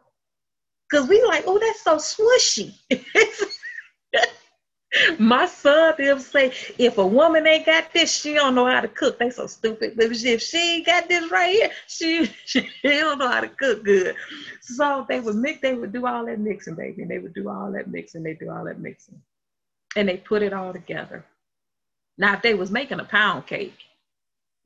Cause 0.91 1.09
we 1.09 1.23
like, 1.25 1.45
oh, 1.47 1.59
that's 1.59 1.83
so 1.83 1.97
swishy. 1.99 2.75
my 5.21 5.45
son 5.45 5.95
them 5.99 6.19
say, 6.19 6.51
if 6.79 6.97
a 6.97 7.07
woman 7.07 7.47
ain't 7.47 7.67
got 7.67 7.93
this, 7.93 8.11
she 8.11 8.33
don't 8.33 8.55
know 8.55 8.65
how 8.65 8.81
to 8.81 8.89
cook. 8.89 9.19
They 9.19 9.29
so 9.29 9.47
stupid. 9.47 9.93
But 9.95 10.07
if 10.13 10.41
she 10.41 10.77
ain't 10.77 10.87
got 10.87 11.11
this 11.11 11.31
right 11.31 11.55
here, 11.55 11.71
she, 11.89 12.25
she 12.47 12.71
don't 12.83 13.19
know 13.19 13.29
how 13.29 13.43
to 13.43 13.49
cook 13.49 13.85
good. 13.85 14.17
So 14.63 15.05
they 15.07 15.21
would 15.21 15.37
mix, 15.37 15.61
they 15.61 15.75
would 15.75 15.93
do 15.93 16.07
all 16.07 16.25
that 16.25 16.41
mixing, 16.41 16.75
baby. 16.75 17.03
And 17.03 17.11
they 17.11 17.19
would 17.19 17.35
do 17.35 17.51
all 17.51 17.71
that 17.73 17.89
mixing. 17.89 18.23
They 18.23 18.33
do 18.33 18.51
all 18.51 18.65
that 18.65 18.81
mixing. 18.81 19.21
And 19.95 20.09
they 20.09 20.17
put 20.17 20.43
it 20.43 20.55
all 20.55 20.73
together. 20.73 21.23
Now, 22.17 22.35
if 22.35 22.43
they 22.43 22.55
was 22.55 22.71
making 22.71 23.01
a 23.01 23.05
pound 23.05 23.47
cake, 23.47 23.77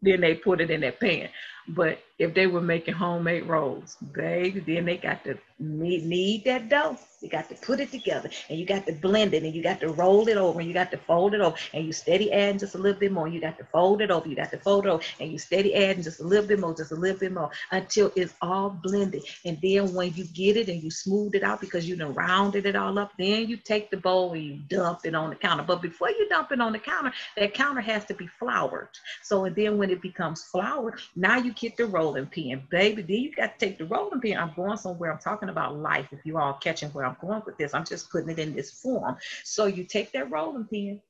then 0.03 0.21
they 0.21 0.37
put 0.37 0.61
it 0.61 0.71
in 0.71 0.83
that 0.83 1.01
pan. 1.01 1.31
But 1.69 1.99
if 2.19 2.35
they 2.35 2.47
were 2.47 2.61
making 2.61 2.95
homemade 2.95 3.47
rolls, 3.47 3.97
baby, 4.13 4.61
then 4.61 4.85
they 4.85 4.97
got 4.97 5.25
to 5.25 5.39
knead, 5.59 6.45
that 6.45 6.69
dough. 6.69 6.99
You 7.21 7.31
got 7.31 7.49
to 7.49 7.55
put 7.55 7.81
it 7.81 7.91
together 7.91 8.29
and 8.51 8.59
you 8.59 8.67
got 8.67 8.87
to 8.87 8.93
blend 8.93 9.33
it 9.33 9.45
and 9.45 9.55
you 9.55 9.63
got 9.63 9.81
to 9.81 9.89
roll 9.89 10.29
it 10.29 10.37
over 10.37 10.61
and 10.61 10.69
you 10.69 10.75
got 10.75 10.91
to 10.91 10.99
fold 10.99 11.33
it 11.33 11.41
over 11.41 11.57
and 11.73 11.87
you 11.87 11.93
steady 11.93 12.31
adding 12.33 12.59
just 12.59 12.75
a 12.75 12.79
little 12.79 13.01
bit 13.01 13.13
more. 13.13 13.29
You 13.29 13.41
got 13.41 13.57
to 13.59 13.65
fold 13.65 14.03
it 14.03 14.11
over, 14.11 14.29
you 14.29 14.37
got 14.37 14.51
to 14.51 14.59
fold 14.59 14.85
it 14.85 14.91
over 14.91 15.03
and 15.21 15.33
you 15.33 15.39
steady 15.39 15.75
adding 15.75 16.03
just 16.03 16.21
a 16.21 16.23
little 16.23 16.47
bit 16.47 16.61
more, 16.61 16.75
just 16.75 16.93
a 16.93 16.97
little 16.97 17.19
bit 17.19 17.33
more 17.33 17.51
until 17.71 18.13
it's 18.15 18.35
all 18.43 18.69
blended. 18.83 19.25
And 19.47 19.59
then 19.63 19.95
when 19.95 20.13
you 20.15 20.25
get 20.27 20.59
it 20.59 20.69
and 20.69 20.83
you 20.83 20.91
smooth 20.91 21.35
it 21.35 21.43
out 21.43 21.63
because 21.63 21.89
you 21.89 21.97
done 21.97 22.13
rounded 22.13 22.67
it 22.67 22.77
all 22.77 22.99
up, 22.99 23.13
then 23.19 23.49
you 23.49 23.57
take 23.57 23.91
the 23.91 23.97
bowl 23.97 24.35
and 24.35 24.43
you 24.43 24.59
dump 24.69 25.01
it 25.05 25.15
on 25.15 25.31
the 25.31 25.37
counter. 25.37 25.63
But 25.63 25.81
before 25.81 26.11
you 26.11 26.29
dump 26.29 26.53
it 26.53 26.61
on 26.61 26.73
the 26.73 26.79
counter, 26.79 27.13
that 27.39 27.55
counter 27.55 27.81
has 27.81 28.05
to 28.07 28.15
be 28.15 28.27
floured. 28.27 28.91
So 29.23 29.47
and 29.47 29.57
then 29.57 29.79
when 29.79 29.89
it 29.89 30.03
becomes 30.03 30.45
floured, 30.45 31.01
now 31.17 31.39
you 31.39 31.54
get 31.57 31.77
the 31.77 31.87
rolling 31.87 32.27
pin, 32.27 32.63
baby. 32.71 33.03
Then 33.03 33.17
you 33.17 33.33
got 33.35 33.59
to 33.59 33.67
take 33.67 33.79
the 33.79 33.87
rolling 33.87 34.21
pin. 34.21 34.39
I'm 34.39 34.53
going 34.55 34.77
somewhere. 34.77 35.13
I'm 35.13 35.19
talking 35.19 35.49
about 35.49 35.77
life. 35.77 36.09
If 36.13 36.25
you 36.25 36.39
all 36.39 36.55
catching 36.55 36.91
where 36.91 37.07
I'm 37.07 37.17
going 37.21 37.43
with 37.47 37.59
this, 37.59 37.75
I'm 37.75 37.85
just 37.85 38.11
putting 38.11 38.31
it 38.31 38.39
in 38.39 38.55
this 38.55 38.71
form. 38.71 39.17
So 39.45 39.67
you 39.67 39.85
take 39.85 40.13
that 40.13 40.31
rolling 40.31 40.65
pin 40.65 41.01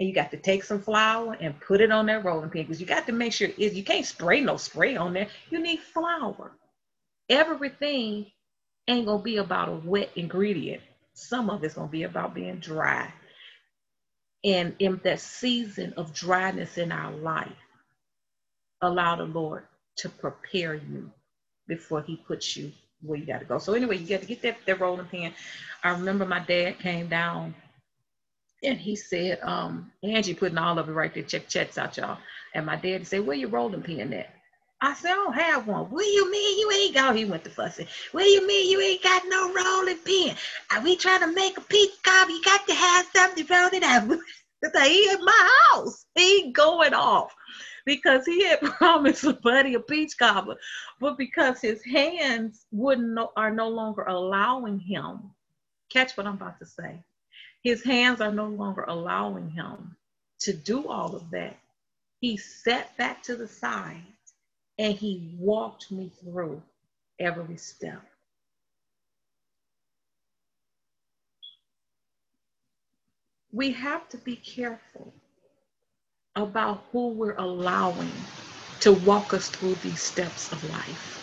and 0.00 0.08
you 0.08 0.14
got 0.14 0.30
to 0.30 0.36
take 0.36 0.64
some 0.64 0.80
flour 0.80 1.36
and 1.40 1.58
put 1.60 1.80
it 1.80 1.90
on 1.90 2.06
that 2.06 2.24
rolling 2.24 2.50
pin 2.50 2.62
because 2.62 2.80
you 2.80 2.86
got 2.86 3.06
to 3.06 3.12
make 3.12 3.32
sure 3.32 3.48
is 3.58 3.74
you 3.74 3.84
can't 3.84 4.06
spray 4.06 4.40
no 4.40 4.56
spray 4.56 4.96
on 4.96 5.12
there. 5.12 5.28
You 5.50 5.60
need 5.60 5.80
flour. 5.80 6.52
Everything 7.28 8.26
ain't 8.88 9.06
gonna 9.06 9.22
be 9.22 9.36
about 9.36 9.68
a 9.68 9.72
wet 9.72 10.10
ingredient. 10.16 10.82
Some 11.14 11.50
of 11.50 11.64
it's 11.64 11.74
gonna 11.74 11.88
be 11.88 12.04
about 12.04 12.34
being 12.34 12.56
dry. 12.56 13.12
And 14.44 14.74
in 14.78 15.00
that 15.04 15.20
season 15.20 15.92
of 15.96 16.14
dryness 16.14 16.78
in 16.78 16.92
our 16.92 17.12
life, 17.12 17.52
allow 18.80 19.16
the 19.16 19.24
Lord 19.24 19.64
to 19.98 20.08
prepare 20.08 20.74
you 20.74 21.10
before 21.66 22.02
he 22.02 22.16
puts 22.16 22.56
you 22.56 22.72
where 23.02 23.18
you 23.18 23.26
got 23.26 23.40
to 23.40 23.44
go. 23.44 23.58
So 23.58 23.74
anyway, 23.74 23.98
you 23.98 24.06
got 24.06 24.20
to 24.22 24.26
get 24.26 24.42
that, 24.42 24.58
that 24.66 24.80
rolling 24.80 25.06
pin. 25.06 25.32
I 25.84 25.90
remember 25.90 26.24
my 26.24 26.40
dad 26.40 26.78
came 26.78 27.08
down 27.08 27.54
and 28.62 28.78
he 28.78 28.96
said, 28.96 29.38
um, 29.42 29.92
Angie 30.02 30.34
putting 30.34 30.58
all 30.58 30.78
of 30.78 30.88
it 30.88 30.92
right 30.92 31.12
there, 31.14 31.22
check 31.22 31.48
checks 31.48 31.78
out, 31.78 31.96
y'all. 31.96 32.18
And 32.54 32.66
my 32.66 32.76
dad 32.76 33.06
said, 33.06 33.24
where 33.26 33.36
your 33.36 33.50
rolling 33.50 33.82
pin 33.82 34.12
at? 34.12 34.34
I 34.80 34.94
said, 34.94 35.10
I 35.10 35.14
don't 35.14 35.34
have 35.34 35.66
one. 35.66 35.90
What 35.90 36.02
do 36.02 36.08
you 36.08 36.30
mean 36.30 36.58
you 36.58 36.70
ain't 36.70 36.94
got? 36.94 37.16
He 37.16 37.24
went 37.24 37.44
to 37.44 37.50
fussing. 37.50 37.86
What 38.12 38.22
do 38.22 38.28
you 38.28 38.46
mean 38.46 38.70
you 38.70 38.80
ain't 38.80 39.02
got 39.02 39.22
no 39.26 39.52
rolling 39.52 39.98
pin? 39.98 40.36
Are 40.72 40.82
we 40.82 40.96
trying 40.96 41.20
to 41.20 41.32
make 41.32 41.58
a 41.58 41.62
cobbler? 42.04 42.34
You 42.34 42.42
got 42.44 42.66
to 42.66 42.74
have 42.74 43.06
something 43.14 43.46
rolled 43.50 43.72
it 43.72 43.82
up. 43.82 44.04
he 44.84 45.10
in 45.10 45.24
my 45.24 45.50
house. 45.72 46.06
He 46.14 46.52
going 46.52 46.94
off 46.94 47.34
because 47.88 48.26
he 48.26 48.44
had 48.44 48.60
promised 48.78 49.22
somebody 49.22 49.72
a 49.72 49.80
peach 49.80 50.18
cobbler, 50.18 50.58
but 51.00 51.16
because 51.16 51.58
his 51.58 51.82
hands 51.82 52.66
wouldn't 52.70 53.08
no, 53.14 53.32
are 53.34 53.50
no 53.50 53.70
longer 53.70 54.02
allowing 54.02 54.78
him. 54.78 55.30
Catch 55.90 56.14
what 56.14 56.26
I'm 56.26 56.34
about 56.34 56.58
to 56.58 56.66
say. 56.66 57.02
His 57.64 57.82
hands 57.82 58.20
are 58.20 58.30
no 58.30 58.46
longer 58.46 58.84
allowing 58.86 59.48
him 59.48 59.96
to 60.40 60.52
do 60.52 60.86
all 60.86 61.16
of 61.16 61.30
that. 61.30 61.56
He 62.20 62.36
sat 62.36 62.94
back 62.98 63.22
to 63.22 63.36
the 63.36 63.48
side 63.48 64.02
and 64.78 64.94
he 64.94 65.34
walked 65.38 65.90
me 65.90 66.12
through 66.20 66.60
every 67.18 67.56
step. 67.56 68.02
We 73.50 73.72
have 73.72 74.10
to 74.10 74.18
be 74.18 74.36
careful 74.36 75.14
about 76.38 76.84
who 76.92 77.08
we're 77.10 77.36
allowing 77.36 78.26
to 78.80 78.92
walk 78.92 79.34
us 79.34 79.48
through 79.48 79.76
these 79.76 80.02
steps 80.02 80.52
of 80.52 80.64
life. 80.64 81.22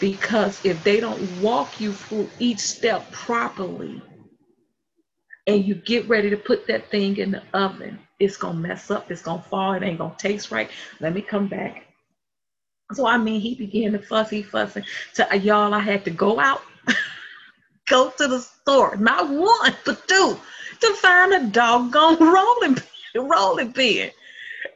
Because 0.00 0.60
if 0.64 0.82
they 0.84 1.00
don't 1.00 1.22
walk 1.40 1.80
you 1.80 1.92
through 1.94 2.30
each 2.38 2.60
step 2.60 3.10
properly, 3.12 4.02
and 5.46 5.64
you 5.64 5.74
get 5.74 6.08
ready 6.08 6.30
to 6.30 6.36
put 6.36 6.66
that 6.66 6.90
thing 6.90 7.16
in 7.18 7.30
the 7.32 7.42
oven, 7.52 7.98
it's 8.18 8.36
gonna 8.36 8.58
mess 8.58 8.90
up, 8.90 9.10
it's 9.10 9.22
gonna 9.22 9.42
fall, 9.42 9.74
it 9.74 9.82
ain't 9.82 9.98
gonna 9.98 10.14
taste 10.18 10.50
right. 10.50 10.70
Let 11.00 11.14
me 11.14 11.20
come 11.22 11.48
back. 11.48 11.86
So 12.92 13.06
I 13.06 13.18
mean, 13.18 13.40
he 13.40 13.54
began 13.54 13.92
to 13.92 13.98
fussy, 13.98 14.42
fussing. 14.42 14.84
To 15.14 15.32
uh, 15.32 15.36
y'all, 15.36 15.74
I 15.74 15.80
had 15.80 16.04
to 16.06 16.10
go 16.10 16.40
out, 16.40 16.62
go 17.88 18.10
to 18.10 18.28
the 18.28 18.40
store, 18.40 18.96
not 18.96 19.28
one 19.28 19.76
but 19.84 20.06
two, 20.08 20.38
to 20.80 20.94
find 20.94 21.34
a 21.34 21.46
doggone 21.48 22.18
rolling 22.20 22.76
pin 22.76 22.84
rolling 23.22 23.72
pin. 23.72 24.10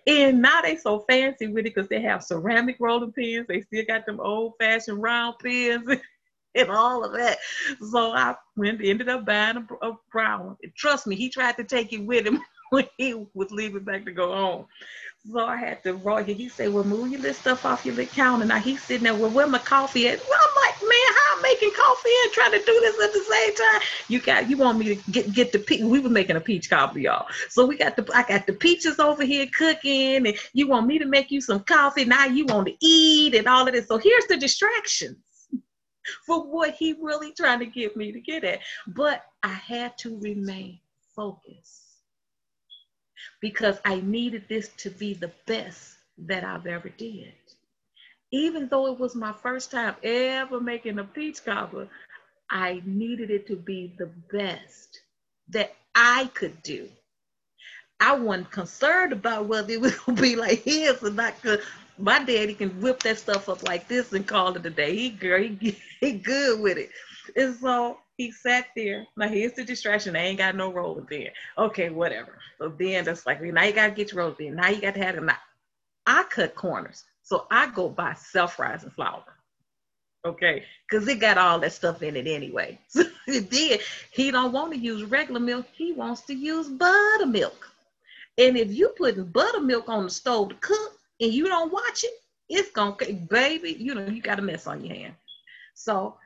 And 0.06 0.42
now 0.42 0.60
they 0.62 0.76
so 0.76 1.00
fancy 1.08 1.46
with 1.46 1.66
it 1.66 1.74
because 1.74 1.88
they 1.88 2.00
have 2.02 2.24
ceramic 2.24 2.76
rolling 2.80 3.12
pins. 3.12 3.46
They 3.48 3.62
still 3.62 3.84
got 3.86 4.06
them 4.06 4.20
old 4.20 4.54
fashioned 4.58 5.02
round 5.02 5.38
pins 5.38 5.88
and 6.54 6.70
all 6.70 7.04
of 7.04 7.12
that. 7.12 7.38
So 7.90 8.12
I 8.12 8.34
went 8.56 8.80
ended 8.82 9.08
up 9.08 9.24
buying 9.24 9.56
a, 9.56 9.86
a 9.88 9.96
brown 10.10 10.46
one. 10.46 10.56
trust 10.76 11.06
me, 11.06 11.16
he 11.16 11.28
tried 11.28 11.56
to 11.56 11.64
take 11.64 11.92
it 11.92 12.04
with 12.04 12.26
him 12.26 12.40
when 12.70 12.86
he 12.96 13.14
was 13.34 13.50
leaving 13.50 13.84
back 13.84 14.04
to 14.04 14.12
go 14.12 14.34
home. 14.34 14.66
So 15.26 15.44
I 15.44 15.56
had 15.56 15.82
to 15.82 15.94
roll 15.94 16.18
it. 16.18 16.28
He 16.28 16.48
said, 16.48 16.72
Well, 16.72 16.84
move 16.84 17.10
your 17.10 17.20
little 17.20 17.34
stuff 17.34 17.64
off 17.66 17.84
your 17.84 17.94
little 17.94 18.14
counter. 18.14 18.46
Now 18.46 18.58
he's 18.60 18.82
sitting 18.82 19.04
there, 19.04 19.14
Well, 19.14 19.30
where 19.30 19.46
my 19.46 19.58
coffee 19.58 20.08
at? 20.08 20.20
Well, 20.20 20.38
I'm 20.40 20.62
like, 20.62 20.80
Man, 20.80 20.90
how 20.90 21.36
I'm 21.36 21.42
making 21.42 21.70
coffee 21.76 22.10
and 22.24 22.32
trying 22.32 22.52
to 22.52 22.58
do 22.64 22.80
this 22.80 23.04
at 23.04 23.12
the 23.12 23.20
same 23.20 23.54
time? 23.54 23.80
You 24.08 24.20
got, 24.20 24.48
you 24.48 24.56
want 24.56 24.78
me 24.78 24.94
to 24.94 25.10
get 25.10 25.32
get 25.32 25.52
the 25.52 25.58
peach? 25.58 25.82
We 25.82 26.00
were 26.00 26.08
making 26.08 26.36
a 26.36 26.40
peach 26.40 26.70
coffee, 26.70 27.02
y'all. 27.02 27.26
So 27.50 27.66
we 27.66 27.76
got 27.76 27.96
the, 27.96 28.08
I 28.14 28.22
got 28.22 28.46
the 28.46 28.52
peaches 28.52 28.98
over 28.98 29.24
here 29.24 29.46
cooking, 29.56 30.26
and 30.26 30.34
you 30.52 30.68
want 30.68 30.86
me 30.86 30.98
to 30.98 31.06
make 31.06 31.30
you 31.30 31.40
some 31.40 31.60
coffee. 31.60 32.04
Now 32.04 32.26
you 32.26 32.46
want 32.46 32.68
to 32.68 32.74
eat 32.80 33.34
and 33.34 33.46
all 33.46 33.66
of 33.66 33.74
this. 33.74 33.88
So 33.88 33.98
here's 33.98 34.26
the 34.26 34.36
distractions 34.36 35.18
for 36.26 36.42
what 36.46 36.74
he 36.74 36.94
really 37.02 37.32
trying 37.32 37.58
to 37.58 37.66
get 37.66 37.96
me 37.96 38.12
to 38.12 38.20
get 38.20 38.44
at. 38.44 38.60
But 38.86 39.24
I 39.42 39.48
had 39.48 39.98
to 39.98 40.18
remain 40.20 40.80
focused 41.14 41.87
because 43.40 43.78
I 43.84 44.00
needed 44.00 44.44
this 44.48 44.68
to 44.78 44.90
be 44.90 45.14
the 45.14 45.32
best 45.46 45.96
that 46.18 46.44
I've 46.44 46.66
ever 46.66 46.88
did. 46.88 47.32
Even 48.30 48.68
though 48.68 48.86
it 48.92 48.98
was 48.98 49.14
my 49.14 49.32
first 49.32 49.70
time 49.70 49.96
ever 50.02 50.60
making 50.60 50.98
a 50.98 51.04
peach 51.04 51.44
cobbler, 51.44 51.88
I 52.50 52.82
needed 52.84 53.30
it 53.30 53.46
to 53.48 53.56
be 53.56 53.94
the 53.98 54.06
best 54.32 55.00
that 55.48 55.74
I 55.94 56.26
could 56.34 56.62
do. 56.62 56.88
I 58.00 58.14
wasn't 58.14 58.50
concerned 58.50 59.12
about 59.12 59.46
whether 59.46 59.72
it 59.72 59.94
gonna 60.06 60.20
be 60.20 60.36
like 60.36 60.62
his 60.62 61.02
or 61.02 61.10
not. 61.10 61.40
Cause 61.42 61.60
my 61.98 62.22
daddy 62.24 62.54
can 62.54 62.80
whip 62.80 63.02
that 63.02 63.18
stuff 63.18 63.48
up 63.48 63.62
like 63.66 63.88
this 63.88 64.12
and 64.12 64.26
call 64.26 64.56
it 64.56 64.64
a 64.66 64.70
day. 64.70 64.94
He 64.94 65.10
girl, 65.10 65.42
he, 65.42 65.78
he 66.00 66.12
good 66.12 66.60
with 66.60 66.78
it. 66.78 66.90
And 67.36 67.56
so 67.56 67.98
he 68.18 68.32
sat 68.32 68.66
there. 68.76 69.06
Now 69.16 69.28
here's 69.28 69.52
the 69.52 69.64
distraction. 69.64 70.16
I 70.16 70.26
ain't 70.26 70.38
got 70.38 70.56
no 70.56 70.72
rolling 70.72 71.06
pin. 71.06 71.28
Okay, 71.56 71.88
whatever. 71.88 72.38
So 72.58 72.68
then 72.68 73.04
that's 73.04 73.24
like, 73.24 73.40
now 73.40 73.62
you 73.62 73.72
gotta 73.72 73.92
get 73.92 74.12
your 74.12 74.18
rolling 74.18 74.34
pin. 74.34 74.56
Now 74.56 74.68
you 74.68 74.82
got 74.82 74.94
to 74.94 75.02
have 75.02 75.16
it. 75.16 75.24
I 76.04 76.24
cut 76.24 76.54
corners, 76.54 77.04
so 77.22 77.46
I 77.50 77.70
go 77.70 77.88
buy 77.88 78.14
self-rising 78.14 78.90
flour. 78.90 79.22
Okay, 80.26 80.64
because 80.90 81.06
it 81.06 81.20
got 81.20 81.38
all 81.38 81.60
that 81.60 81.72
stuff 81.72 82.02
in 82.02 82.16
it 82.16 82.26
anyway. 82.26 82.78
So 82.88 83.04
then 83.40 83.78
he 84.10 84.30
don't 84.30 84.52
want 84.52 84.72
to 84.72 84.78
use 84.78 85.04
regular 85.04 85.38
milk. 85.38 85.66
He 85.72 85.92
wants 85.92 86.22
to 86.22 86.34
use 86.34 86.66
buttermilk. 86.66 87.70
And 88.38 88.56
if 88.56 88.72
you 88.72 88.88
putting 88.96 89.26
buttermilk 89.26 89.88
on 89.88 90.04
the 90.04 90.10
stove 90.10 90.48
to 90.48 90.54
cook 90.56 90.98
and 91.20 91.32
you 91.32 91.46
don't 91.46 91.72
watch 91.72 92.04
it, 92.04 92.14
it's 92.48 92.70
gonna, 92.70 92.96
baby, 93.28 93.76
you 93.78 93.94
know, 93.94 94.06
you 94.06 94.22
got 94.22 94.38
a 94.38 94.42
mess 94.42 94.66
on 94.66 94.82
your 94.82 94.96
hand. 94.96 95.14
So 95.74 96.16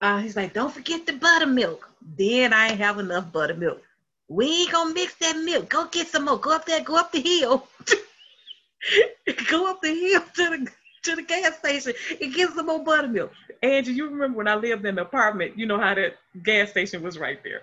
uh, 0.00 0.18
he's 0.18 0.36
like, 0.36 0.52
don't 0.52 0.72
forget 0.72 1.06
the 1.06 1.12
buttermilk. 1.14 1.90
Then 2.16 2.52
I 2.52 2.68
ain't 2.68 2.78
have 2.78 2.98
enough 2.98 3.32
buttermilk. 3.32 3.82
We 4.28 4.62
ain't 4.62 4.72
gonna 4.72 4.94
mix 4.94 5.14
that 5.16 5.38
milk. 5.38 5.68
Go 5.68 5.86
get 5.86 6.08
some 6.08 6.26
more. 6.26 6.38
Go 6.38 6.54
up 6.54 6.66
there, 6.66 6.82
go 6.82 6.96
up 6.96 7.12
the 7.12 7.20
hill. 7.20 7.66
go 9.50 9.70
up 9.70 9.80
the 9.82 9.88
hill 9.88 10.20
to 10.20 10.50
the 10.50 10.70
to 11.04 11.16
the 11.16 11.22
gas 11.22 11.58
station 11.58 11.92
and 12.20 12.34
get 12.34 12.50
some 12.50 12.66
more 12.66 12.84
buttermilk. 12.84 13.32
Angie, 13.62 13.92
you 13.92 14.08
remember 14.08 14.38
when 14.38 14.48
I 14.48 14.54
lived 14.54 14.84
in 14.84 14.96
the 14.96 15.02
apartment, 15.02 15.58
you 15.58 15.66
know 15.66 15.78
how 15.78 15.94
that 15.94 16.16
gas 16.44 16.70
station 16.70 17.02
was 17.02 17.18
right 17.18 17.42
there. 17.42 17.62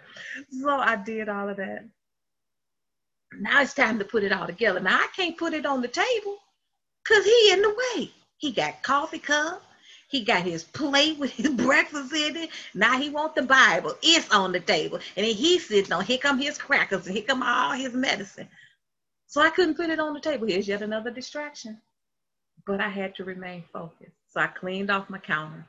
So 0.61 0.69
I 0.69 0.95
did 0.95 1.29
all 1.29 1.49
of 1.49 1.57
that. 1.57 1.85
Now 3.39 3.61
it's 3.61 3.73
time 3.73 3.99
to 3.99 4.05
put 4.05 4.23
it 4.23 4.31
all 4.31 4.47
together. 4.47 4.79
Now 4.79 4.97
I 4.97 5.07
can't 5.15 5.37
put 5.37 5.53
it 5.53 5.65
on 5.65 5.81
the 5.81 5.87
table 5.87 6.37
because 7.03 7.25
he 7.25 7.51
in 7.51 7.61
the 7.61 7.69
way. 7.95 8.11
He 8.37 8.51
got 8.51 8.83
coffee 8.83 9.19
cup, 9.19 9.61
he 10.07 10.23
got 10.23 10.43
his 10.43 10.63
plate 10.63 11.17
with 11.17 11.31
his 11.31 11.49
breakfast 11.65 12.13
in 12.13 12.35
it. 12.35 12.49
Now 12.73 12.99
he 12.99 13.09
want 13.09 13.35
the 13.35 13.43
Bible. 13.43 13.93
It's 14.01 14.31
on 14.31 14.51
the 14.51 14.59
table. 14.59 14.99
And 15.15 15.25
then 15.25 15.35
he's 15.35 15.67
sitting 15.67 15.91
on, 15.91 16.05
here 16.05 16.17
come 16.17 16.39
his 16.39 16.57
crackers 16.57 17.05
and 17.07 17.15
here 17.15 17.25
come 17.25 17.43
all 17.43 17.71
his 17.71 17.93
medicine. 17.93 18.47
So 19.27 19.41
I 19.41 19.49
couldn't 19.49 19.75
put 19.75 19.89
it 19.89 19.99
on 19.99 20.13
the 20.13 20.19
table. 20.19 20.47
Here's 20.47 20.67
yet 20.67 20.81
another 20.81 21.11
distraction. 21.11 21.81
But 22.65 22.81
I 22.81 22.89
had 22.89 23.15
to 23.15 23.23
remain 23.23 23.63
focused. 23.73 24.15
So 24.29 24.41
I 24.41 24.47
cleaned 24.47 24.91
off 24.91 25.09
my 25.09 25.19
counter 25.19 25.65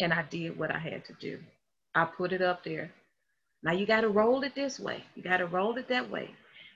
and 0.00 0.12
I 0.12 0.22
did 0.22 0.58
what 0.58 0.70
I 0.70 0.78
had 0.78 1.04
to 1.06 1.12
do. 1.20 1.38
I 1.94 2.04
put 2.04 2.32
it 2.32 2.42
up 2.42 2.64
there. 2.64 2.90
Now 3.62 3.72
you 3.72 3.86
got 3.86 4.02
to 4.02 4.08
roll 4.08 4.42
it 4.42 4.54
this 4.54 4.80
way. 4.80 5.04
You 5.14 5.22
got 5.22 5.38
to 5.38 5.46
roll 5.46 5.76
it 5.76 5.88
that 5.88 6.10
way. 6.10 6.30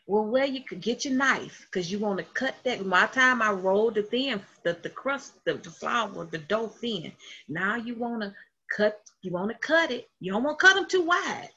Well, 0.07 0.26
where 0.26 0.44
you 0.44 0.62
could 0.62 0.82
get 0.82 1.05
your 1.05 1.14
knife 1.14 1.66
because 1.66 1.90
you 1.90 1.98
want 1.98 2.18
to 2.18 2.24
cut 2.24 2.55
that. 2.64 2.84
My 2.84 3.07
time 3.07 3.40
I 3.40 3.52
rolled 3.52 3.96
it 3.96 4.11
thin, 4.11 4.42
the, 4.62 4.76
the 4.82 4.90
crust, 4.90 5.42
the, 5.44 5.55
the 5.55 5.70
flour, 5.70 6.26
the 6.26 6.38
dough 6.38 6.68
thin. 6.68 7.12
Now 7.48 7.76
you 7.76 7.94
want 7.94 8.22
to 8.22 8.34
cut, 8.76 9.00
you 9.22 9.32
want 9.32 9.50
to 9.50 9.59
cut 9.59 9.90
it. 9.90 10.11
You 10.20 10.32
don't 10.32 10.44
want 10.44 10.59
to 10.59 10.66
cut 10.66 10.74
them 10.74 10.88
too 10.88 11.02
wide. 11.02 11.48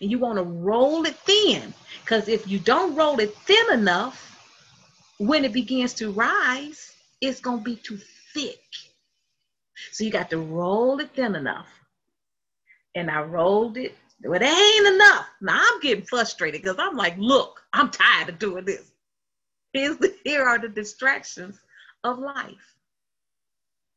And 0.00 0.10
you 0.10 0.18
want 0.18 0.38
to 0.38 0.44
roll 0.44 1.04
it 1.06 1.14
thin 1.16 1.74
because 2.02 2.28
if 2.28 2.48
you 2.48 2.58
don't 2.58 2.96
roll 2.96 3.20
it 3.20 3.36
thin 3.36 3.72
enough, 3.72 4.30
when 5.18 5.44
it 5.44 5.52
begins 5.52 5.94
to 5.94 6.10
rise, 6.10 6.92
it's 7.20 7.40
going 7.40 7.58
to 7.58 7.64
be 7.64 7.76
too 7.76 7.98
thick. 8.34 8.60
So 9.92 10.02
you 10.04 10.10
got 10.10 10.30
to 10.30 10.38
roll 10.38 10.98
it 11.00 11.10
thin 11.14 11.36
enough. 11.36 11.68
And 12.94 13.10
I 13.10 13.22
rolled 13.22 13.76
it 13.76 13.94
well, 14.24 14.40
it 14.40 14.44
ain't 14.44 14.94
enough. 14.94 15.26
Now 15.40 15.60
I'm 15.60 15.80
getting 15.80 16.04
frustrated 16.04 16.62
because 16.62 16.78
I'm 16.78 16.96
like, 16.96 17.16
look, 17.18 17.62
I'm 17.72 17.90
tired 17.90 18.28
of 18.28 18.38
doing 18.38 18.64
this. 18.64 18.92
Here's 19.72 19.96
the, 19.98 20.14
here 20.24 20.44
are 20.44 20.58
the 20.58 20.68
distractions 20.68 21.58
of 22.04 22.18
life. 22.18 22.76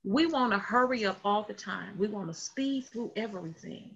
We 0.04 0.28
want 0.28 0.54
to 0.54 0.60
hurry 0.60 1.06
up 1.06 1.20
all 1.26 1.44
the 1.44 1.54
time. 1.54 1.98
We 1.98 2.08
want 2.08 2.28
to 2.28 2.34
speed 2.34 2.86
through 2.86 3.12
everything. 3.16 3.92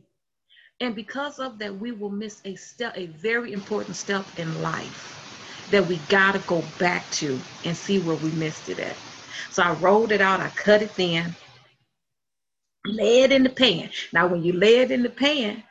And 0.80 0.96
because 0.96 1.40
of 1.40 1.60
that, 1.60 1.78
we 1.78 1.92
will 1.92 2.10
miss 2.10 2.42
a 2.46 2.56
step, 2.56 2.94
a 2.96 3.08
very 3.08 3.54
important 3.54 3.96
step 3.96 4.26
in 4.38 4.62
life 4.62 5.68
that 5.72 5.86
we 5.88 5.98
got 6.10 6.34
to 6.34 6.40
go 6.48 6.64
back 6.80 7.10
to 7.12 7.40
and 7.66 7.76
see 7.76 8.00
where 8.00 8.16
we 8.16 8.32
missed 8.32 8.70
it 8.70 8.80
at. 8.80 8.96
So 9.52 9.62
I 9.62 9.74
rolled 9.74 10.12
it 10.12 10.22
out, 10.22 10.40
I 10.40 10.50
cut 10.50 10.82
it 10.82 10.92
thin, 10.92 11.36
lay 12.86 13.22
it 13.22 13.32
in 13.32 13.44
the 13.44 13.50
pan. 13.50 13.90
Now, 14.14 14.28
when 14.28 14.44
you 14.44 14.54
lay 14.54 14.78
it 14.80 14.92
in 14.92 15.04
the 15.04 15.10
pan, 15.10 15.64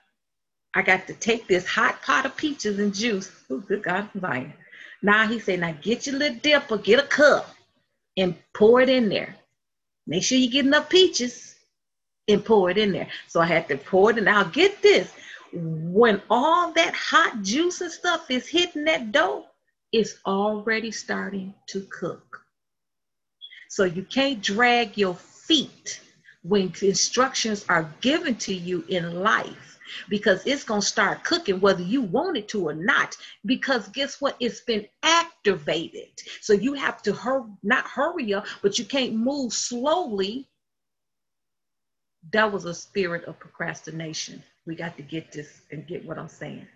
I 0.75 0.83
got 0.83 1.07
to 1.07 1.14
take 1.14 1.49
this 1.49 1.66
hot 1.66 2.03
pot 2.03 2.27
of 2.27 2.37
peaches 2.37 2.79
and 2.79 2.95
juice. 2.95 3.31
Oh, 3.51 3.59
good 3.59 3.83
God, 3.83 4.09
am 4.14 4.21
Zion. 4.21 4.53
Now 5.03 5.27
he 5.27 5.39
said, 5.39 5.61
now 5.61 5.73
get 5.81 6.07
your 6.07 6.16
little 6.16 6.39
dipper, 6.39 6.79
get 6.79 6.99
a 6.99 7.07
cup, 7.07 7.55
and 8.16 8.35
pour 8.53 8.81
it 8.81 8.89
in 8.89 9.09
there. 9.09 9.37
Make 10.07 10.23
sure 10.23 10.39
you 10.39 10.51
get 10.51 10.66
enough 10.66 10.89
peaches 10.89 11.55
and 12.27 12.45
pour 12.45 12.71
it 12.71 12.79
in 12.79 12.93
there. 12.93 13.09
So 13.29 13.41
I 13.41 13.47
had 13.47 13.69
to 13.69 13.77
pour 13.77 14.11
it 14.11 14.19
in. 14.19 14.25
Now 14.25 14.45
get 14.45 14.83
this. 14.83 15.12
When 15.53 16.21
all 16.29 16.73
that 16.73 16.95
hot 16.95 17.43
juice 17.43 17.81
and 17.81 17.91
stuff 17.91 18.31
is 18.31 18.47
hitting 18.47 18.85
that 18.85 19.12
dough, 19.12 19.47
it's 19.93 20.19
already 20.27 20.91
starting 20.91 21.55
to 21.69 21.87
cook. 21.91 22.43
So 23.71 23.85
you 23.85 24.03
can't 24.03 24.43
drag 24.43 24.99
your 24.99 25.14
feet 25.14 26.01
when 26.43 26.73
instructions 26.83 27.64
are 27.69 27.91
given 28.01 28.35
to 28.37 28.55
you 28.55 28.85
in 28.89 29.23
life 29.23 29.78
because 30.09 30.47
it's 30.47 30.64
going 30.64 30.80
to 30.80 30.86
start 30.86 31.24
cooking 31.24 31.61
whether 31.61 31.82
you 31.82 32.03
want 32.03 32.36
it 32.36 32.49
to 32.49 32.68
or 32.68 32.74
not. 32.74 33.16
Because 33.47 33.89
guess 33.89 34.20
what? 34.20 34.36
It's 34.41 34.61
been 34.61 34.86
activated. 35.03 36.11
So 36.41 36.53
you 36.53 36.74
have 36.74 37.03
to 37.03 37.12
hurry, 37.12 37.45
not 37.62 37.84
hurry 37.86 38.34
up, 38.34 38.47
but 38.62 38.78
you 38.78 38.84
can't 38.84 39.14
move 39.14 39.53
slowly. 39.53 40.49
That 42.32 42.53
was 42.53 42.64
a 42.64 42.74
spirit 42.74 43.24
of 43.24 43.39
procrastination. 43.39 44.43
We 44.66 44.74
got 44.74 44.97
to 44.97 45.03
get 45.03 45.32
this 45.32 45.62
and 45.70 45.86
get 45.86 46.05
what 46.05 46.18
I'm 46.18 46.28
saying. 46.28 46.66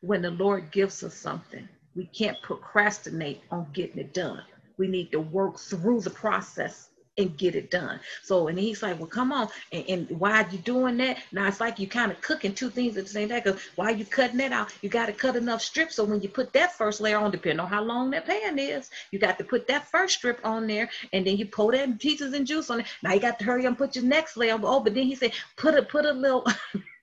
When 0.00 0.22
the 0.22 0.30
Lord 0.30 0.70
gives 0.70 1.02
us 1.04 1.14
something, 1.14 1.68
we 1.94 2.06
can't 2.06 2.40
procrastinate 2.42 3.42
on 3.50 3.66
getting 3.72 3.98
it 3.98 4.14
done. 4.14 4.42
We 4.76 4.86
need 4.88 5.10
to 5.12 5.20
work 5.20 5.58
through 5.58 6.00
the 6.02 6.10
process 6.10 6.87
and 7.18 7.36
get 7.36 7.54
it 7.54 7.70
done. 7.70 8.00
So, 8.22 8.48
and 8.48 8.58
he's 8.58 8.82
like, 8.82 8.98
well, 8.98 9.08
come 9.08 9.32
on. 9.32 9.48
And, 9.72 9.84
and 9.88 10.10
why 10.20 10.42
are 10.42 10.48
you 10.50 10.58
doing 10.58 10.96
that? 10.98 11.18
Now 11.32 11.48
it's 11.48 11.60
like 11.60 11.78
you 11.78 11.86
kind 11.86 12.12
of 12.12 12.20
cooking 12.20 12.54
two 12.54 12.70
things 12.70 12.96
at 12.96 13.04
the 13.04 13.10
same 13.10 13.28
time. 13.28 13.42
Because 13.44 13.60
why 13.74 13.86
are 13.86 13.96
you 13.96 14.04
cutting 14.04 14.38
that 14.38 14.52
out? 14.52 14.72
You 14.82 14.88
got 14.88 15.06
to 15.06 15.12
cut 15.12 15.36
enough 15.36 15.60
strips. 15.60 15.96
So 15.96 16.04
when 16.04 16.20
you 16.22 16.28
put 16.28 16.52
that 16.52 16.76
first 16.76 17.00
layer 17.00 17.18
on, 17.18 17.30
depending 17.30 17.60
on 17.60 17.68
how 17.68 17.82
long 17.82 18.10
that 18.10 18.26
pan 18.26 18.58
is, 18.58 18.90
you 19.10 19.18
got 19.18 19.36
to 19.38 19.44
put 19.44 19.66
that 19.66 19.90
first 19.90 20.18
strip 20.18 20.40
on 20.44 20.66
there. 20.66 20.88
And 21.12 21.26
then 21.26 21.36
you 21.36 21.46
pour 21.46 21.72
that 21.72 21.98
pieces 21.98 22.32
and 22.32 22.46
juice 22.46 22.70
on 22.70 22.80
it. 22.80 22.86
Now 23.02 23.12
you 23.12 23.20
got 23.20 23.38
to 23.40 23.44
hurry 23.44 23.62
up 23.62 23.68
and 23.68 23.78
put 23.78 23.96
your 23.96 24.04
next 24.04 24.36
layer. 24.36 24.58
Oh, 24.62 24.80
but 24.80 24.94
then 24.94 25.04
he 25.04 25.14
said, 25.14 25.32
put 25.56 25.74
a, 25.74 25.82
put 25.82 26.04
a 26.04 26.12
little, 26.12 26.46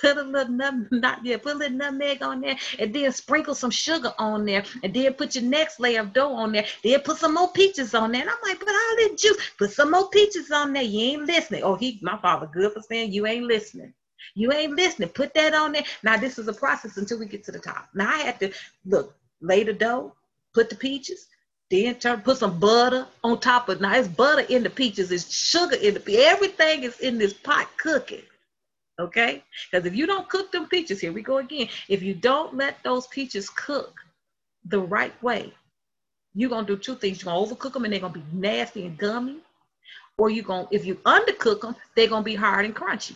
put 0.00 0.16
a 0.16 0.22
little 0.22 0.52
nut, 0.52 0.74
not 0.90 1.24
yeah, 1.24 1.36
put 1.36 1.54
a 1.54 1.58
little 1.58 1.76
nutmeg 1.76 2.22
on 2.22 2.40
there, 2.40 2.56
and 2.78 2.94
then 2.94 3.12
sprinkle 3.12 3.54
some 3.54 3.70
sugar 3.70 4.12
on 4.18 4.44
there, 4.44 4.64
and 4.82 4.92
then 4.92 5.12
put 5.14 5.34
your 5.34 5.44
next 5.44 5.80
layer 5.80 6.00
of 6.00 6.12
dough 6.12 6.32
on 6.32 6.52
there. 6.52 6.66
Then 6.82 7.00
put 7.00 7.18
some 7.18 7.34
more 7.34 7.52
peaches 7.52 7.94
on 7.94 8.12
there. 8.12 8.22
And 8.22 8.30
I'm 8.30 8.36
like, 8.42 8.58
but 8.58 8.68
all 8.68 8.96
that 9.08 9.16
juice, 9.18 9.38
put 9.58 9.72
some 9.72 9.90
more 9.90 10.08
peaches 10.10 10.50
on 10.50 10.72
there. 10.72 10.82
You 10.82 11.00
ain't 11.12 11.26
listening. 11.26 11.62
Oh, 11.62 11.74
he, 11.74 11.98
my 12.02 12.16
father, 12.18 12.48
good 12.52 12.72
for 12.72 12.82
saying 12.82 13.12
you 13.12 13.26
ain't 13.26 13.44
listening. 13.44 13.92
You 14.34 14.52
ain't 14.52 14.76
listening. 14.76 15.08
Put 15.10 15.34
that 15.34 15.54
on 15.54 15.72
there. 15.72 15.84
Now 16.02 16.16
this 16.16 16.38
is 16.38 16.48
a 16.48 16.52
process 16.52 16.96
until 16.96 17.18
we 17.18 17.26
get 17.26 17.44
to 17.44 17.52
the 17.52 17.58
top. 17.58 17.88
Now 17.94 18.10
I 18.10 18.18
had 18.18 18.38
to 18.40 18.52
look, 18.84 19.14
lay 19.40 19.64
the 19.64 19.72
dough, 19.72 20.12
put 20.52 20.68
the 20.68 20.76
peaches, 20.76 21.28
then 21.70 21.96
turn 21.96 22.20
put 22.20 22.38
some 22.38 22.58
butter 22.60 23.06
on 23.24 23.40
top 23.40 23.68
of 23.68 23.80
now 23.80 23.96
it's 23.96 24.08
butter 24.08 24.42
in 24.48 24.62
the 24.62 24.70
peaches, 24.70 25.10
it's 25.10 25.32
sugar 25.32 25.76
in 25.76 25.94
the 25.94 26.18
everything 26.18 26.84
is 26.84 27.00
in 27.00 27.18
this 27.18 27.32
pot 27.32 27.68
cooking. 27.76 28.22
Okay? 28.98 29.42
Because 29.70 29.86
if 29.86 29.94
you 29.94 30.06
don't 30.06 30.28
cook 30.28 30.52
them 30.52 30.68
peaches, 30.68 31.00
here 31.00 31.12
we 31.12 31.22
go 31.22 31.38
again. 31.38 31.68
If 31.88 32.02
you 32.02 32.14
don't 32.14 32.56
let 32.56 32.82
those 32.82 33.06
peaches 33.08 33.50
cook 33.50 34.00
the 34.64 34.80
right 34.80 35.20
way, 35.22 35.52
you're 36.34 36.50
gonna 36.50 36.66
do 36.66 36.76
two 36.76 36.96
things. 36.96 37.22
You're 37.22 37.32
gonna 37.32 37.46
overcook 37.46 37.72
them 37.72 37.84
and 37.84 37.92
they're 37.92 38.00
gonna 38.00 38.14
be 38.14 38.24
nasty 38.32 38.86
and 38.86 38.96
gummy. 38.96 39.38
Or 40.18 40.30
you're 40.30 40.44
gonna, 40.44 40.68
if 40.70 40.86
you 40.86 40.94
undercook 40.96 41.60
them, 41.60 41.76
they're 41.94 42.08
gonna 42.08 42.24
be 42.24 42.34
hard 42.34 42.64
and 42.64 42.74
crunchy. 42.74 43.14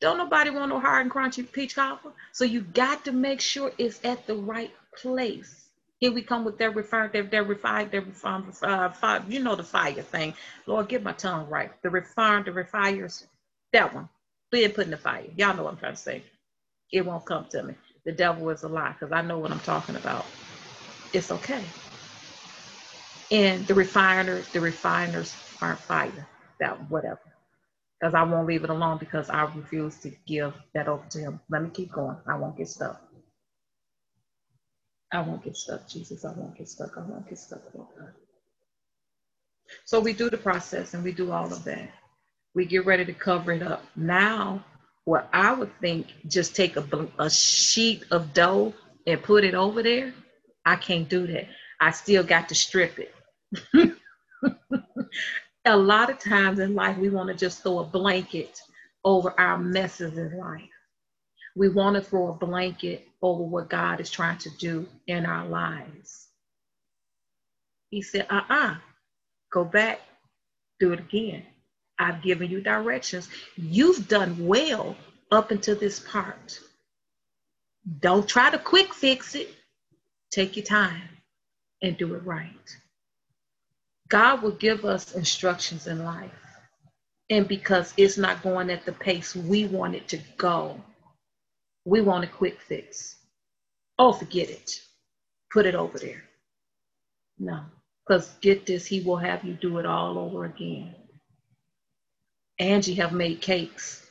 Don't 0.00 0.16
nobody 0.16 0.48
want 0.48 0.70
no 0.70 0.80
hard 0.80 1.02
and 1.02 1.10
crunchy 1.10 1.50
peach 1.50 1.74
cobbler. 1.74 2.12
So 2.32 2.44
you 2.44 2.62
got 2.62 3.04
to 3.04 3.12
make 3.12 3.40
sure 3.40 3.70
it's 3.76 4.02
at 4.02 4.26
the 4.26 4.34
right 4.34 4.74
place. 4.96 5.66
Here 5.98 6.10
we 6.10 6.22
come 6.22 6.46
with 6.46 6.56
their 6.56 6.70
refined, 6.70 7.12
their, 7.12 7.24
their 7.24 7.44
refined, 7.44 7.90
their 7.90 8.00
refined, 8.00 8.46
uh, 8.62 8.88
fire, 8.88 9.22
you 9.28 9.40
know 9.40 9.54
the 9.54 9.62
fire 9.62 9.92
thing. 10.00 10.32
Lord, 10.66 10.88
get 10.88 11.02
my 11.02 11.12
tongue 11.12 11.46
right. 11.50 11.70
The 11.82 11.90
refined, 11.90 12.46
the 12.46 12.52
refires, 12.52 13.26
that 13.74 13.94
one 13.94 14.08
being 14.52 14.72
put 14.72 14.86
in 14.86 14.90
the 14.92 14.98
fire. 14.98 15.24
Y'all 15.36 15.56
know 15.56 15.64
what 15.64 15.74
I'm 15.74 15.78
trying 15.80 15.94
to 15.94 16.00
say. 16.00 16.24
It 16.92 17.06
won't 17.06 17.26
come 17.26 17.46
to 17.50 17.62
me. 17.64 17.74
The 18.06 18.12
devil 18.12 18.50
is 18.50 18.64
a 18.64 18.68
lie 18.68 18.94
because 18.98 19.12
I 19.12 19.22
know 19.22 19.38
what 19.38 19.52
I'm 19.52 19.60
talking 19.60 19.96
about. 19.96 20.26
It's 21.12 21.30
okay. 21.30 21.72
And 23.30 23.66
the 23.66 23.74
refiners, 23.74 24.48
the 24.50 24.60
refiners 24.60 25.36
aren't 25.62 25.80
fire. 25.80 26.28
That 26.60 26.90
whatever. 26.90 27.20
Because 28.00 28.14
I 28.14 28.22
won't 28.24 28.48
leave 28.48 28.64
it 28.64 28.70
alone 28.70 28.98
because 28.98 29.30
I 29.30 29.42
refuse 29.54 29.98
to 30.00 30.10
give 30.26 30.54
that 30.74 30.88
over 30.88 31.04
to 31.10 31.18
him. 31.20 31.40
Let 31.50 31.62
me 31.62 31.70
keep 31.70 31.92
going. 31.92 32.16
I 32.28 32.36
won't 32.36 32.56
get 32.58 32.68
stuck. 32.68 33.02
I 35.12 35.20
won't 35.22 35.44
get 35.44 35.56
stuck, 35.56 35.88
Jesus. 35.88 36.24
I 36.24 36.32
won't 36.32 36.56
get 36.58 36.68
stuck. 36.68 36.96
I 36.98 37.02
won't 37.02 37.28
get 37.28 37.38
stuck. 37.38 37.62
So 39.86 40.00
we 40.00 40.14
do 40.14 40.30
the 40.30 40.38
process 40.38 40.94
and 40.94 41.04
we 41.04 41.12
do 41.12 41.32
all 41.32 41.52
of 41.52 41.64
that 41.64 41.90
we 42.54 42.64
get 42.64 42.86
ready 42.86 43.04
to 43.04 43.12
cover 43.12 43.52
it 43.52 43.62
up. 43.62 43.84
Now, 43.96 44.64
what 45.04 45.28
I 45.32 45.52
would 45.52 45.72
think, 45.80 46.08
just 46.28 46.54
take 46.54 46.76
a, 46.76 47.08
a 47.18 47.30
sheet 47.30 48.04
of 48.10 48.32
dough 48.32 48.74
and 49.06 49.22
put 49.22 49.44
it 49.44 49.54
over 49.54 49.82
there. 49.82 50.12
I 50.66 50.76
can't 50.76 51.08
do 51.08 51.26
that. 51.28 51.46
I 51.80 51.90
still 51.90 52.22
got 52.22 52.48
to 52.50 52.54
strip 52.54 52.98
it. 52.98 53.14
a 55.64 55.76
lot 55.76 56.10
of 56.10 56.18
times 56.18 56.58
in 56.58 56.74
life, 56.74 56.98
we 56.98 57.08
want 57.08 57.28
to 57.28 57.34
just 57.34 57.62
throw 57.62 57.80
a 57.80 57.84
blanket 57.84 58.60
over 59.04 59.38
our 59.40 59.58
messes 59.58 60.18
in 60.18 60.38
life. 60.38 60.62
We 61.56 61.68
want 61.68 61.96
to 61.96 62.02
throw 62.02 62.28
a 62.28 62.34
blanket 62.34 63.06
over 63.22 63.42
what 63.42 63.70
God 63.70 64.00
is 64.00 64.10
trying 64.10 64.38
to 64.38 64.50
do 64.58 64.86
in 65.06 65.26
our 65.26 65.46
lives. 65.46 66.28
He 67.90 68.02
said, 68.02 68.26
uh 68.30 68.42
uh-uh. 68.48 68.66
uh, 68.72 68.76
go 69.52 69.64
back, 69.64 70.00
do 70.78 70.92
it 70.92 71.00
again. 71.00 71.44
I've 72.00 72.22
given 72.22 72.50
you 72.50 72.62
directions. 72.62 73.28
You've 73.56 74.08
done 74.08 74.48
well 74.48 74.96
up 75.32 75.52
until 75.52 75.76
this 75.76 76.00
part. 76.00 76.60
Don't 78.00 78.28
try 78.28 78.50
to 78.50 78.58
quick 78.58 78.94
fix 78.94 79.36
it. 79.36 79.50
Take 80.32 80.56
your 80.56 80.66
time 80.66 81.02
and 81.82 81.98
do 81.98 82.14
it 82.14 82.24
right. 82.26 82.76
God 84.08 84.42
will 84.42 84.52
give 84.52 84.84
us 84.84 85.14
instructions 85.14 85.86
in 85.88 86.04
life. 86.04 86.32
And 87.30 87.48
because 87.48 87.94
it's 87.96 88.18
not 88.18 88.42
going 88.42 88.70
at 88.70 88.86
the 88.86 88.92
pace 88.92 89.36
we 89.36 89.66
want 89.66 89.96
it 89.96 90.08
to 90.08 90.18
go, 90.38 90.80
we 91.86 92.00
want 92.02 92.24
a 92.24 92.28
quick 92.28 92.60
fix. 92.60 93.16
Oh, 93.98 94.12
forget 94.12 94.50
it. 94.50 94.80
Put 95.52 95.66
it 95.66 95.76
over 95.76 95.98
there. 95.98 96.24
No, 97.38 97.62
because 98.06 98.30
get 98.40 98.66
this, 98.66 98.86
He 98.86 99.00
will 99.02 99.16
have 99.18 99.44
you 99.44 99.54
do 99.54 99.78
it 99.78 99.86
all 99.86 100.18
over 100.18 100.46
again. 100.46 100.94
Angie 102.60 102.94
have 102.96 103.12
made 103.12 103.40
cakes. 103.40 104.06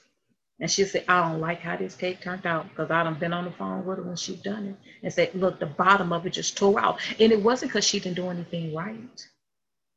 And 0.60 0.70
she 0.70 0.86
said, 0.86 1.06
I 1.08 1.22
don't 1.22 1.40
like 1.40 1.62
how 1.62 1.78
this 1.78 1.96
cake 1.96 2.22
turned 2.22 2.46
out 2.46 2.68
because 2.70 2.92
I 2.92 3.04
done 3.04 3.20
been 3.20 3.34
on 3.34 3.46
the 3.46 3.52
phone 3.52 3.86
with 3.86 3.98
her 4.00 4.04
when 4.04 4.18
she 4.18 4.36
done 4.38 4.68
it 4.68 4.76
and 5.04 5.14
said, 5.14 5.34
look, 5.36 5.60
the 5.60 5.68
bottom 5.68 6.12
of 6.12 6.26
it 6.26 6.32
just 6.34 6.58
tore 6.58 6.82
out. 6.82 7.00
And 7.20 7.32
it 7.32 7.42
wasn't 7.42 7.72
because 7.72 7.86
she 7.86 8.00
didn't 8.00 8.18
do 8.18 8.30
anything 8.30 8.76
right. 8.76 9.28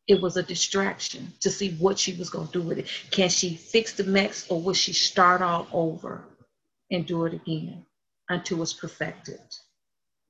It 0.06 0.20
was 0.20 0.36
a 0.36 0.42
distraction 0.42 1.32
to 1.40 1.50
see 1.50 1.72
what 1.76 1.98
she 1.98 2.14
was 2.14 2.30
going 2.30 2.48
to 2.48 2.52
do 2.52 2.62
with 2.62 2.78
it. 2.78 2.88
Can 3.10 3.30
she 3.30 3.56
fix 3.56 3.94
the 3.94 4.04
mess 4.04 4.46
or 4.50 4.60
will 4.60 4.74
she 4.74 4.92
start 4.92 5.42
all 5.42 5.66
over 5.72 6.22
and 6.90 7.06
do 7.06 7.24
it 7.26 7.34
again 7.34 7.86
until 8.28 8.62
it's 8.62 8.74
perfected? 8.74 9.40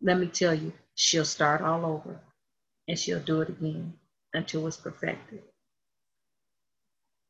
Let 0.02 0.18
me 0.18 0.28
tell 0.28 0.54
you, 0.54 0.72
she'll 0.94 1.26
start 1.26 1.62
all 1.62 1.84
over 1.84 2.20
and 2.88 2.98
she'll 2.98 3.20
do 3.20 3.42
it 3.42 3.50
again 3.50 3.94
until 4.34 4.66
it's 4.66 4.78
perfected. 4.78 5.42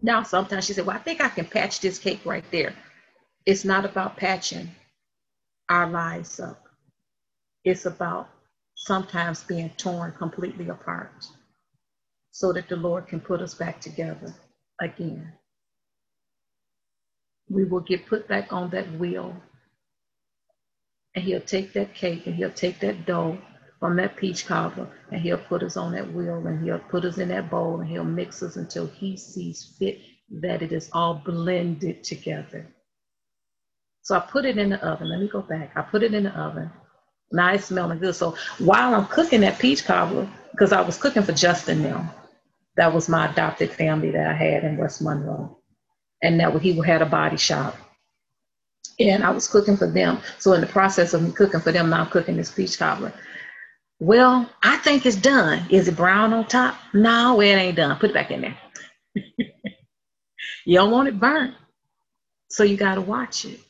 Now, 0.03 0.24
sometimes 0.24 0.66
she 0.66 0.72
said, 0.72 0.86
Well, 0.86 0.96
I 0.96 1.00
think 1.00 1.20
I 1.20 1.28
can 1.28 1.46
patch 1.46 1.80
this 1.80 1.98
cake 1.98 2.20
right 2.24 2.44
there. 2.50 2.74
It's 3.46 3.64
not 3.64 3.84
about 3.84 4.16
patching 4.16 4.70
our 5.68 5.88
lives 5.88 6.40
up, 6.40 6.66
it's 7.64 7.86
about 7.86 8.28
sometimes 8.74 9.44
being 9.44 9.70
torn 9.76 10.12
completely 10.12 10.68
apart 10.68 11.26
so 12.32 12.53
that 12.53 12.68
the 12.68 12.76
Lord 12.76 13.07
can 13.07 13.20
put 13.20 13.40
us 13.40 13.55
back 13.55 13.80
together 13.80 14.34
again. 14.80 15.32
We 17.48 17.64
will 17.64 17.80
get 17.80 18.07
put 18.07 18.26
back 18.28 18.53
on 18.53 18.70
that 18.70 18.90
wheel, 18.98 19.36
and 21.14 21.24
He'll 21.24 21.40
take 21.40 21.72
that 21.74 21.94
cake 21.94 22.26
and 22.26 22.34
He'll 22.34 22.50
take 22.50 22.80
that 22.80 23.07
dough 23.07 23.38
from 23.83 23.97
that 23.97 24.16
peach 24.16 24.47
cobbler 24.47 24.87
and 25.11 25.20
He'll 25.20 25.37
put 25.37 25.64
us 25.64 25.76
on 25.76 25.91
that 25.91 26.12
wheel 26.12 26.47
and 26.47 26.62
He'll 26.62 26.78
put 26.78 27.05
us 27.05 27.18
in 27.18 27.30
that 27.30 27.51
bowl 27.51 27.80
and 27.80 27.91
He'll 27.91 28.05
mix 28.05 28.41
us 28.41 28.55
until 28.55 28.87
He 28.87 29.16
sees 29.16 29.74
fit 29.76 29.99
that 30.41 30.62
it 30.62 30.70
is 30.70 30.89
all 30.93 31.14
blended 31.14 32.05
together. 32.05 32.64
So 34.03 34.14
I 34.14 34.20
put 34.20 34.45
it 34.45 34.57
in 34.57 34.70
the 34.70 34.87
oven. 34.87 35.11
Let 35.11 35.18
me 35.18 35.26
go 35.26 35.43
back. 35.43 35.72
I 35.74 35.83
put 35.83 36.05
it 36.05 36.14
in 36.14 36.22
the 36.22 36.30
oven. 36.30 36.70
Now 37.33 37.55
it's 37.55 37.64
smelling 37.64 37.99
good. 37.99 38.14
So 38.14 38.37
while 38.61 38.95
I'm 38.95 39.07
cooking 39.07 39.41
that 39.41 39.59
peach 39.59 39.85
cobbler, 39.85 40.28
because 40.53 40.70
I 40.70 40.80
was 40.80 40.97
cooking 40.97 41.24
for 41.24 41.33
Justin 41.33 41.83
now, 41.83 42.14
that 42.76 42.95
was 42.95 43.09
my 43.09 43.33
adopted 43.33 43.72
family 43.72 44.12
that 44.12 44.28
I 44.28 44.33
had 44.33 44.62
in 44.62 44.76
West 44.76 45.03
Monroe. 45.03 45.59
And 46.22 46.39
that 46.39 46.57
he 46.62 46.80
had 46.87 47.03
a 47.03 47.07
body 47.07 47.37
shop. 47.37 47.76
And 49.01 49.24
I 49.24 49.30
was 49.30 49.49
cooking 49.49 49.76
for 49.76 49.91
them. 49.91 50.20
So 50.39 50.53
in 50.53 50.61
the 50.61 50.68
process 50.68 51.14
of 51.14 51.22
me 51.22 51.33
cooking 51.33 51.59
for 51.59 51.72
them, 51.72 51.91
now 51.91 52.03
I'm 52.03 52.11
cooking 52.11 52.37
this 52.37 52.53
peach 52.53 52.78
cobbler. 52.78 53.12
Well, 54.03 54.50
I 54.64 54.78
think 54.78 55.07
it's 55.07 55.14
done. 55.14 55.64
Is 55.70 55.86
it 55.86 55.94
brown 55.94 56.32
on 56.32 56.46
top? 56.46 56.74
No, 56.92 57.40
it 57.40 57.46
ain't 57.46 57.76
done. 57.76 57.96
Put 58.00 58.11
it 58.11 58.14
back 58.14 58.32
in 58.32 58.40
there. 58.40 58.59
you 60.66 60.74
don't 60.76 60.90
want 60.90 61.07
it 61.07 61.20
burnt. 61.20 61.55
So 62.50 62.64
you 62.64 62.76
got 62.76 62.96
to 62.96 63.00
watch 63.00 63.44
it 63.44 63.61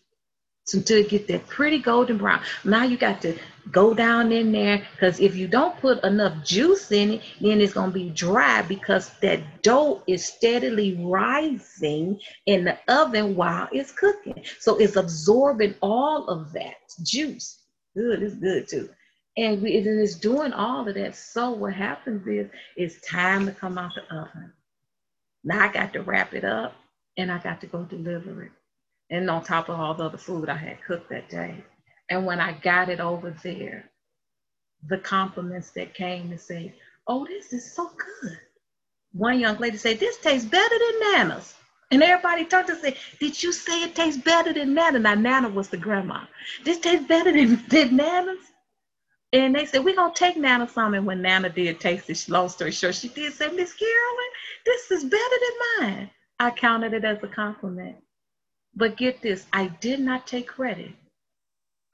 until 0.72 1.01
it 1.01 1.11
get 1.11 1.28
that 1.28 1.47
pretty 1.49 1.80
golden 1.80 2.16
brown. 2.16 2.41
Now 2.64 2.83
you 2.85 2.97
got 2.97 3.20
to 3.20 3.39
go 3.70 3.93
down 3.93 4.33
in 4.33 4.53
there 4.53 4.87
because 4.93 5.20
if 5.20 5.37
you 5.37 5.49
don't 5.49 5.78
put 5.80 6.03
enough 6.03 6.43
juice 6.47 6.91
in 6.93 7.11
it, 7.11 7.22
then 7.43 7.61
it's 7.61 7.74
going 7.74 7.91
to 7.91 7.95
be 7.95 8.09
dry 8.09 8.62
because 8.62 9.11
that 9.20 9.62
dough 9.62 10.03
is 10.07 10.24
steadily 10.24 10.97
rising 11.05 12.18
in 12.47 12.64
the 12.64 12.78
oven 12.89 13.37
while 13.37 13.68
it's 13.70 13.93
cooking. 13.93 14.43
So 14.61 14.78
it's 14.78 14.97
absorbing 14.97 15.74
all 15.83 16.26
of 16.28 16.55
that 16.55 16.76
juice. 17.03 17.59
Good, 17.95 18.22
it's 18.22 18.37
good 18.37 18.66
too. 18.66 18.89
And 19.37 19.62
we, 19.62 19.72
it 19.74 19.87
is 19.87 20.16
doing 20.16 20.53
all 20.53 20.87
of 20.89 20.95
that. 20.95 21.16
So 21.16 21.51
what 21.53 21.74
happens 21.74 22.26
is 22.26 22.51
it's 22.76 23.01
time 23.01 23.47
to 23.47 23.53
come 23.53 23.78
out 23.78 23.93
the 23.95 24.03
oven. 24.14 24.53
Now 25.45 25.64
I 25.64 25.72
got 25.72 25.93
to 25.95 26.03
wrap 26.03 26.35
it 26.35 26.45
up 26.45 26.74
and 27.16 27.33
I 27.33 27.39
got 27.39 27.61
to 27.62 27.66
go 27.66 27.85
deliver 27.85 28.45
it 28.45 28.53
and 29.11 29.28
on 29.30 29.45
top 29.45 29.68
of 29.68 29.78
all 29.78 29.95
the 29.95 30.05
other 30.05 30.18
food 30.18 30.49
I 30.49 30.57
had 30.57 30.83
cooked 30.85 31.11
that 31.11 31.28
day. 31.28 31.62
And 32.11 32.26
when 32.26 32.41
I 32.41 32.53
got 32.53 32.89
it 32.89 33.01
over 33.01 33.37
there, 33.43 33.91
the 34.89 34.99
compliments 34.99 35.70
that 35.72 35.95
came 35.95 36.30
to 36.30 36.39
say, 36.39 36.74
Oh, 37.07 37.26
this 37.26 37.53
is 37.53 37.72
so 37.74 37.91
good. 38.22 38.39
One 39.12 39.39
young 39.39 39.59
lady 39.59 39.76
said, 39.76 40.01
This 40.01 40.16
tastes 40.18 40.49
better 40.49 40.76
than 40.78 41.12
Nana's. 41.12 41.55
And 41.91 42.03
everybody 42.03 42.47
turned 42.47 42.68
to 42.68 42.76
say, 42.76 42.97
Did 43.20 43.43
you 43.43 43.53
say 43.53 43.85
it 43.85 43.95
tastes 43.95 44.22
better 44.22 44.53
than 44.53 44.74
Nana? 44.74 44.99
Now, 44.99 45.14
Nana 45.14 45.49
was 45.51 45.68
the 45.68 45.76
grandma. 45.76 46.24
This 46.64 46.78
tastes 46.80 47.07
better 47.07 47.33
than, 47.33 47.62
than 47.68 47.97
Nana's? 47.97 48.51
And 49.33 49.55
they 49.55 49.66
said, 49.66 49.85
We're 49.85 49.97
going 49.97 50.12
to 50.12 50.18
take 50.18 50.37
Nana 50.37 50.68
some. 50.68 50.95
And 50.95 51.07
when 51.07 51.22
Nana 51.22 51.49
did 51.49 51.80
taste 51.80 52.11
it, 52.11 52.28
long 52.28 52.49
story 52.49 52.72
short, 52.72 52.95
she 52.95 53.09
did 53.09 53.33
say, 53.33 53.51
Miss 53.51 53.74
Carolyn, 53.74 54.30
this 54.66 54.91
is 54.91 55.05
better 55.05 55.37
than 55.41 55.89
mine. 55.89 56.11
I 56.41 56.51
counted 56.51 56.93
it 56.95 57.05
as 57.05 57.22
a 57.22 57.28
compliment. 57.28 57.97
But 58.74 58.97
get 58.97 59.22
this, 59.22 59.47
I 59.53 59.68
did 59.80 60.01
not 60.01 60.26
take 60.26 60.49
credit. 60.49 60.93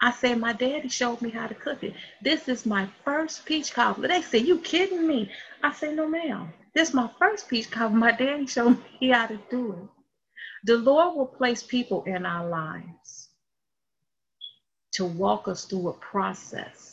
I 0.00 0.12
said, 0.12 0.38
my 0.38 0.52
daddy 0.52 0.88
showed 0.88 1.22
me 1.22 1.30
how 1.30 1.48
to 1.48 1.54
cook 1.54 1.82
it. 1.82 1.94
This 2.22 2.48
is 2.48 2.64
my 2.66 2.88
first 3.04 3.44
peach 3.46 3.72
cobbler. 3.72 4.08
They 4.08 4.22
said, 4.22 4.46
you 4.46 4.58
kidding 4.60 5.06
me? 5.08 5.30
I 5.62 5.72
said, 5.72 5.96
no, 5.96 6.08
ma'am. 6.08 6.52
This 6.74 6.90
is 6.90 6.94
my 6.94 7.10
first 7.18 7.48
peach 7.48 7.70
cobbler. 7.70 7.98
My 7.98 8.12
daddy 8.12 8.46
showed 8.46 8.78
me 9.00 9.08
how 9.12 9.26
to 9.26 9.40
do 9.50 9.72
it. 9.72 9.88
The 10.64 10.76
Lord 10.78 11.16
will 11.16 11.26
place 11.26 11.62
people 11.64 12.04
in 12.04 12.26
our 12.26 12.48
lives 12.48 13.30
to 14.92 15.04
walk 15.04 15.48
us 15.48 15.64
through 15.64 15.88
a 15.88 15.92
process 15.94 16.87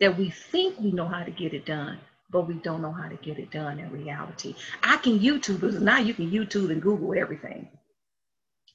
that 0.00 0.16
we 0.18 0.30
think 0.30 0.78
we 0.80 0.92
know 0.92 1.06
how 1.06 1.24
to 1.24 1.30
get 1.30 1.54
it 1.54 1.66
done, 1.66 1.98
but 2.30 2.48
we 2.48 2.54
don't 2.54 2.82
know 2.82 2.92
how 2.92 3.08
to 3.08 3.16
get 3.16 3.38
it 3.38 3.50
done 3.50 3.78
in 3.78 3.90
reality. 3.92 4.54
I 4.82 4.96
can 4.98 5.18
YouTube 5.18 5.62
it. 5.62 5.80
Now 5.82 5.98
you 5.98 6.14
can 6.14 6.30
YouTube 6.30 6.70
and 6.70 6.82
Google 6.82 7.14
everything 7.18 7.68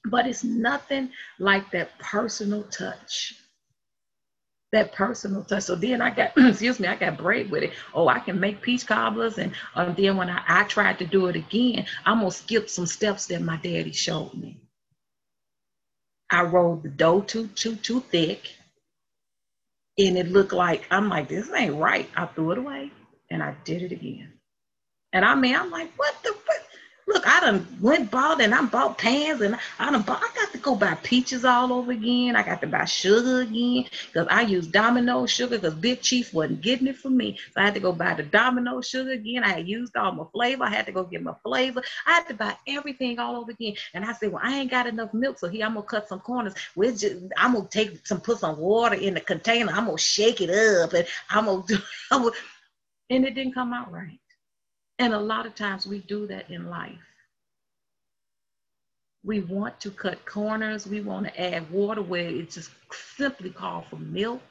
but 0.08 0.26
it's 0.26 0.44
nothing 0.44 1.10
like 1.40 1.70
that 1.72 1.98
personal 1.98 2.62
touch 2.64 3.34
that 4.72 4.92
personal 4.92 5.44
touch. 5.44 5.64
So 5.64 5.74
then 5.74 6.02
I 6.02 6.10
got, 6.10 6.32
excuse 6.36 6.80
me, 6.80 6.88
I 6.88 6.96
got 6.96 7.18
brave 7.18 7.50
with 7.50 7.62
it. 7.62 7.72
Oh, 7.94 8.08
I 8.08 8.18
can 8.18 8.38
make 8.40 8.60
peach 8.60 8.86
cobblers. 8.86 9.38
And 9.38 9.52
um, 9.74 9.94
then 9.96 10.16
when 10.16 10.28
I, 10.28 10.42
I 10.46 10.64
tried 10.64 10.98
to 10.98 11.06
do 11.06 11.26
it 11.26 11.36
again, 11.36 11.86
I'm 12.04 12.20
going 12.20 12.30
to 12.30 12.36
skip 12.36 12.68
some 12.68 12.86
steps 12.86 13.26
that 13.26 13.42
my 13.42 13.56
daddy 13.56 13.92
showed 13.92 14.34
me. 14.34 14.60
I 16.30 16.42
rolled 16.42 16.82
the 16.82 16.88
dough 16.88 17.20
too, 17.20 17.46
too, 17.48 17.76
too 17.76 18.00
thick. 18.00 18.50
And 19.98 20.18
it 20.18 20.28
looked 20.28 20.52
like, 20.52 20.86
I'm 20.90 21.08
like, 21.08 21.28
this 21.28 21.50
ain't 21.52 21.76
right. 21.76 22.08
I 22.16 22.26
threw 22.26 22.52
it 22.52 22.58
away 22.58 22.92
and 23.30 23.42
I 23.42 23.54
did 23.64 23.82
it 23.82 23.92
again. 23.92 24.32
And 25.12 25.24
I 25.24 25.34
mean, 25.34 25.56
I'm 25.56 25.70
like, 25.70 25.92
what 25.98 26.14
the? 26.22 26.36
Look, 27.08 27.24
I 27.24 27.38
done 27.38 27.66
went 27.80 28.10
bought 28.10 28.40
and 28.40 28.52
I 28.52 28.64
bought 28.64 28.98
pans 28.98 29.40
and 29.40 29.56
I 29.78 29.92
done 29.92 30.02
bought, 30.02 30.22
I 30.22 30.30
got 30.34 30.50
to 30.50 30.58
go 30.58 30.74
buy 30.74 30.94
peaches 30.96 31.44
all 31.44 31.72
over 31.72 31.92
again. 31.92 32.34
I 32.34 32.42
got 32.42 32.60
to 32.62 32.66
buy 32.66 32.84
sugar 32.84 33.42
again 33.42 33.84
because 34.06 34.26
I 34.28 34.42
used 34.42 34.72
Domino 34.72 35.24
sugar 35.26 35.56
because 35.56 35.74
Big 35.74 36.02
Chief 36.02 36.34
wasn't 36.34 36.62
getting 36.62 36.88
it 36.88 36.96
for 36.96 37.08
me. 37.10 37.38
So 37.54 37.60
I 37.60 37.66
had 37.66 37.74
to 37.74 37.80
go 37.80 37.92
buy 37.92 38.14
the 38.14 38.24
Domino 38.24 38.80
sugar 38.80 39.12
again. 39.12 39.44
I 39.44 39.50
had 39.50 39.68
used 39.68 39.96
all 39.96 40.10
my 40.12 40.24
flavor. 40.32 40.64
I 40.64 40.70
had 40.70 40.86
to 40.86 40.92
go 40.92 41.04
get 41.04 41.22
my 41.22 41.34
flavor. 41.44 41.80
I 42.06 42.14
had 42.14 42.26
to 42.26 42.34
buy 42.34 42.56
everything 42.66 43.20
all 43.20 43.36
over 43.36 43.52
again. 43.52 43.74
And 43.94 44.04
I 44.04 44.12
said, 44.12 44.32
well, 44.32 44.42
I 44.42 44.58
ain't 44.58 44.70
got 44.72 44.88
enough 44.88 45.14
milk. 45.14 45.38
So 45.38 45.46
here 45.46 45.64
I'm 45.64 45.74
to 45.74 45.82
cut 45.82 46.08
some 46.08 46.18
corners. 46.18 46.54
We're 46.74 46.90
just, 46.90 47.16
I'm 47.36 47.54
to 47.54 47.68
take 47.68 48.04
some, 48.04 48.20
put 48.20 48.38
some 48.40 48.58
water 48.58 48.96
in 48.96 49.14
the 49.14 49.20
container. 49.20 49.70
I'm 49.70 49.86
to 49.88 49.96
shake 49.96 50.40
it 50.40 50.50
up 50.50 50.92
and 50.92 51.06
I'm 51.30 51.44
to 51.44 51.62
do, 51.68 51.78
and 53.10 53.24
it 53.24 53.34
didn't 53.34 53.54
come 53.54 53.72
out 53.72 53.92
right. 53.92 54.18
And 54.98 55.12
a 55.12 55.20
lot 55.20 55.46
of 55.46 55.54
times 55.54 55.86
we 55.86 56.00
do 56.00 56.26
that 56.28 56.50
in 56.50 56.70
life. 56.70 56.98
We 59.24 59.40
want 59.40 59.80
to 59.80 59.90
cut 59.90 60.24
corners. 60.24 60.86
We 60.86 61.00
want 61.00 61.26
to 61.26 61.40
add 61.40 61.70
water 61.70 62.02
where 62.02 62.28
it's 62.28 62.54
just 62.54 62.70
simply 62.92 63.50
called 63.50 63.86
for 63.90 63.96
milk. 63.96 64.42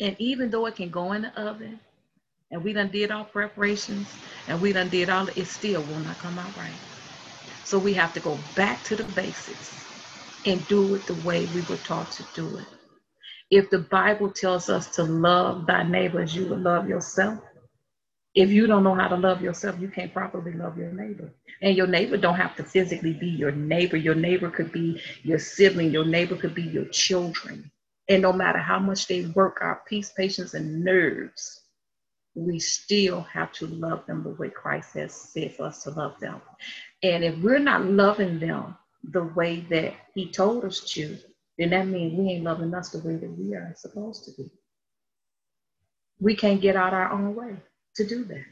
And 0.00 0.16
even 0.18 0.50
though 0.50 0.66
it 0.66 0.76
can 0.76 0.90
go 0.90 1.12
in 1.12 1.22
the 1.22 1.40
oven, 1.40 1.78
and 2.50 2.64
we 2.64 2.72
done 2.72 2.90
did 2.90 3.10
our 3.10 3.24
preparations, 3.24 4.08
and 4.48 4.60
we 4.60 4.72
done 4.72 4.88
did 4.88 5.10
all, 5.10 5.28
it 5.36 5.46
still 5.46 5.82
will 5.82 6.00
not 6.00 6.18
come 6.18 6.38
out 6.38 6.56
right. 6.56 6.78
So 7.64 7.78
we 7.78 7.94
have 7.94 8.12
to 8.14 8.20
go 8.20 8.38
back 8.56 8.82
to 8.84 8.96
the 8.96 9.04
basics 9.04 9.86
and 10.46 10.66
do 10.68 10.94
it 10.94 11.06
the 11.06 11.14
way 11.14 11.46
we 11.46 11.62
were 11.62 11.76
taught 11.78 12.10
to 12.12 12.24
do 12.34 12.58
it. 12.58 12.66
If 13.50 13.70
the 13.70 13.80
Bible 13.80 14.30
tells 14.30 14.68
us 14.70 14.88
to 14.96 15.04
love 15.04 15.66
thy 15.66 15.82
neighbor 15.84 16.20
as 16.20 16.34
you 16.34 16.46
would 16.46 16.62
love 16.62 16.88
yourself, 16.88 17.38
if 18.34 18.50
you 18.50 18.66
don't 18.66 18.84
know 18.84 18.94
how 18.94 19.08
to 19.08 19.16
love 19.16 19.42
yourself, 19.42 19.80
you 19.80 19.88
can't 19.88 20.12
properly 20.12 20.52
love 20.52 20.78
your 20.78 20.92
neighbor. 20.92 21.32
And 21.62 21.76
your 21.76 21.88
neighbor 21.88 22.16
don't 22.16 22.36
have 22.36 22.54
to 22.56 22.64
physically 22.64 23.12
be 23.12 23.26
your 23.26 23.50
neighbor. 23.50 23.96
Your 23.96 24.14
neighbor 24.14 24.50
could 24.50 24.70
be 24.70 25.00
your 25.22 25.38
sibling. 25.38 25.90
Your 25.90 26.04
neighbor 26.04 26.36
could 26.36 26.54
be 26.54 26.62
your 26.62 26.86
children. 26.86 27.70
And 28.08 28.22
no 28.22 28.32
matter 28.32 28.58
how 28.58 28.78
much 28.78 29.08
they 29.08 29.26
work 29.26 29.58
our 29.60 29.82
peace, 29.88 30.12
patience, 30.12 30.54
and 30.54 30.84
nerves, 30.84 31.62
we 32.34 32.60
still 32.60 33.22
have 33.22 33.52
to 33.54 33.66
love 33.66 34.06
them 34.06 34.22
the 34.22 34.30
way 34.30 34.48
Christ 34.48 34.94
has 34.94 35.12
said 35.12 35.54
for 35.56 35.64
us 35.64 35.82
to 35.82 35.90
love 35.90 36.18
them. 36.20 36.40
And 37.02 37.24
if 37.24 37.36
we're 37.38 37.58
not 37.58 37.84
loving 37.84 38.38
them 38.38 38.76
the 39.02 39.24
way 39.24 39.60
that 39.70 39.94
he 40.14 40.30
told 40.30 40.64
us 40.64 40.80
to, 40.92 41.18
then 41.58 41.70
that 41.70 41.88
means 41.88 42.16
we 42.16 42.30
ain't 42.30 42.44
loving 42.44 42.72
us 42.74 42.90
the 42.90 42.98
way 42.98 43.16
that 43.16 43.38
we 43.38 43.54
are 43.54 43.74
supposed 43.76 44.24
to 44.24 44.42
be. 44.42 44.50
We 46.20 46.36
can't 46.36 46.60
get 46.60 46.76
out 46.76 46.94
our 46.94 47.10
own 47.10 47.34
way 47.34 47.56
to 48.00 48.06
do 48.06 48.24
that. 48.24 48.44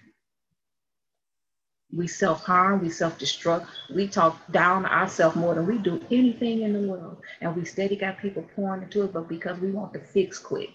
We 1.91 2.07
self 2.07 2.45
harm, 2.45 2.83
we 2.83 2.91
self 2.91 3.19
destruct, 3.19 3.67
we 3.95 4.09
talk 4.09 4.39
down 4.53 4.85
ourselves 4.85 5.37
more 5.37 5.55
than 5.55 5.67
we 5.67 5.79
do 5.79 6.05
anything 6.11 6.63
in 6.63 6.75
the 6.75 6.87
world. 6.87 7.23
And 7.41 7.57
we 7.57 7.65
steady 7.65 7.97
got 7.97 8.19
people 8.19 8.45
pouring 8.55 8.83
into 8.83 9.05
it, 9.05 9.13
but 9.15 9.29
because 9.29 9.59
we 9.59 9.71
want 9.71 9.95
to 9.95 10.01
fix 10.01 10.39
quick, 10.39 10.71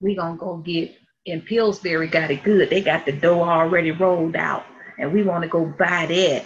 we 0.00 0.14
gonna 0.14 0.36
go 0.36 0.58
get 0.58 0.96
in 1.26 1.42
Pillsbury 1.42 2.06
got 2.06 2.30
it 2.30 2.44
good. 2.44 2.70
They 2.70 2.80
got 2.80 3.04
the 3.04 3.12
dough 3.12 3.42
already 3.42 3.90
rolled 3.90 4.36
out, 4.36 4.64
and 4.98 5.12
we 5.12 5.24
want 5.24 5.42
to 5.42 5.48
go 5.48 5.64
buy 5.66 6.06
that 6.06 6.44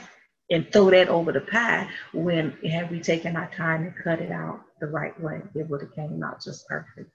and 0.50 0.72
throw 0.72 0.90
that 0.90 1.08
over 1.08 1.30
the 1.30 1.42
pie. 1.42 1.88
When 2.14 2.52
had 2.68 2.90
we 2.90 3.00
taken 3.00 3.36
our 3.36 3.50
time 3.54 3.82
and 3.82 3.94
cut 4.02 4.20
it 4.20 4.32
out 4.32 4.62
the 4.80 4.86
right 4.86 5.18
way, 5.20 5.42
it 5.54 5.68
would 5.68 5.82
have 5.82 5.94
came 5.94 6.22
out 6.22 6.42
just 6.42 6.66
perfect. 6.68 7.10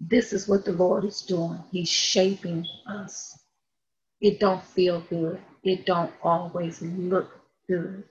This 0.00 0.32
is 0.32 0.48
what 0.48 0.64
the 0.64 0.72
Lord 0.72 1.04
is 1.04 1.22
doing. 1.22 1.58
He's 1.72 1.90
shaping 1.90 2.66
us. 2.86 3.38
It 4.20 4.40
don't 4.40 4.64
feel 4.64 5.02
good. 5.10 5.40
It 5.64 5.86
don't 5.86 6.12
always 6.22 6.82
look 6.82 7.30
good. 7.68 8.04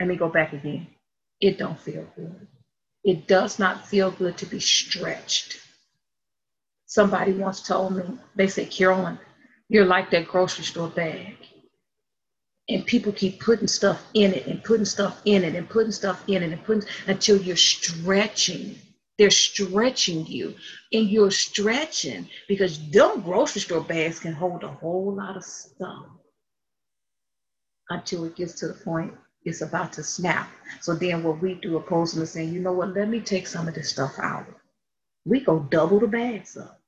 Let 0.00 0.08
me 0.08 0.16
go 0.16 0.28
back 0.28 0.52
again. 0.52 0.88
It 1.40 1.58
don't 1.58 1.78
feel 1.80 2.06
good. 2.16 2.46
It 3.04 3.28
does 3.28 3.58
not 3.58 3.86
feel 3.86 4.10
good 4.12 4.38
to 4.38 4.46
be 4.46 4.60
stretched. 4.60 5.60
Somebody 6.86 7.32
once 7.32 7.62
told 7.62 7.96
me, 7.96 8.04
they 8.36 8.48
said, 8.48 8.70
Carolyn, 8.70 9.18
you're 9.68 9.86
like 9.86 10.10
that 10.10 10.28
grocery 10.28 10.64
store 10.64 10.88
bag. 10.88 11.36
And 12.68 12.86
people 12.86 13.12
keep 13.12 13.40
putting 13.40 13.68
stuff 13.68 14.04
in 14.14 14.34
it 14.34 14.46
and 14.46 14.62
putting 14.64 14.86
stuff 14.86 15.22
in 15.24 15.44
it 15.44 15.54
and 15.56 15.68
putting 15.68 15.92
stuff 15.92 16.24
in 16.28 16.42
it 16.42 16.52
and 16.52 16.64
putting 16.64 16.88
until 17.08 17.36
you're 17.38 17.56
stretching. 17.56 18.76
They're 19.18 19.30
stretching 19.30 20.26
you. 20.26 20.54
And 20.92 21.08
you're 21.08 21.30
stretching 21.30 22.28
because 22.48 22.90
them 22.90 23.22
grocery 23.22 23.62
store 23.62 23.80
bags 23.80 24.18
can 24.18 24.32
hold 24.32 24.62
a 24.64 24.68
whole 24.68 25.14
lot 25.14 25.36
of 25.36 25.44
stuff 25.44 26.06
until 27.88 28.24
it 28.24 28.36
gets 28.36 28.54
to 28.60 28.68
the 28.68 28.74
point 28.74 29.14
it's 29.46 29.60
about 29.60 29.92
to 29.92 30.02
snap. 30.02 30.50
So 30.80 30.94
then 30.94 31.22
what 31.22 31.40
we 31.40 31.54
do 31.54 31.76
opposing 31.76 32.20
to 32.20 32.26
saying, 32.26 32.52
you 32.52 32.60
know 32.60 32.72
what, 32.72 32.94
let 32.94 33.08
me 33.08 33.20
take 33.20 33.46
some 33.46 33.68
of 33.68 33.74
this 33.74 33.90
stuff 33.90 34.18
out. 34.18 34.44
We 35.24 35.40
go 35.40 35.60
double 35.60 36.00
the 36.00 36.08
bags 36.08 36.56
up. 36.56 36.80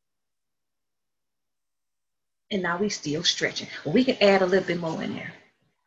And 2.51 2.63
now 2.63 2.79
we 2.79 2.89
still 2.89 3.23
stretching. 3.23 3.69
We 3.87 4.05
can 4.05 4.17
add 4.21 4.43
a 4.43 4.47
little 4.47 4.67
bit 4.67 4.81
more 4.81 5.01
in 5.03 5.15
there. 5.15 5.33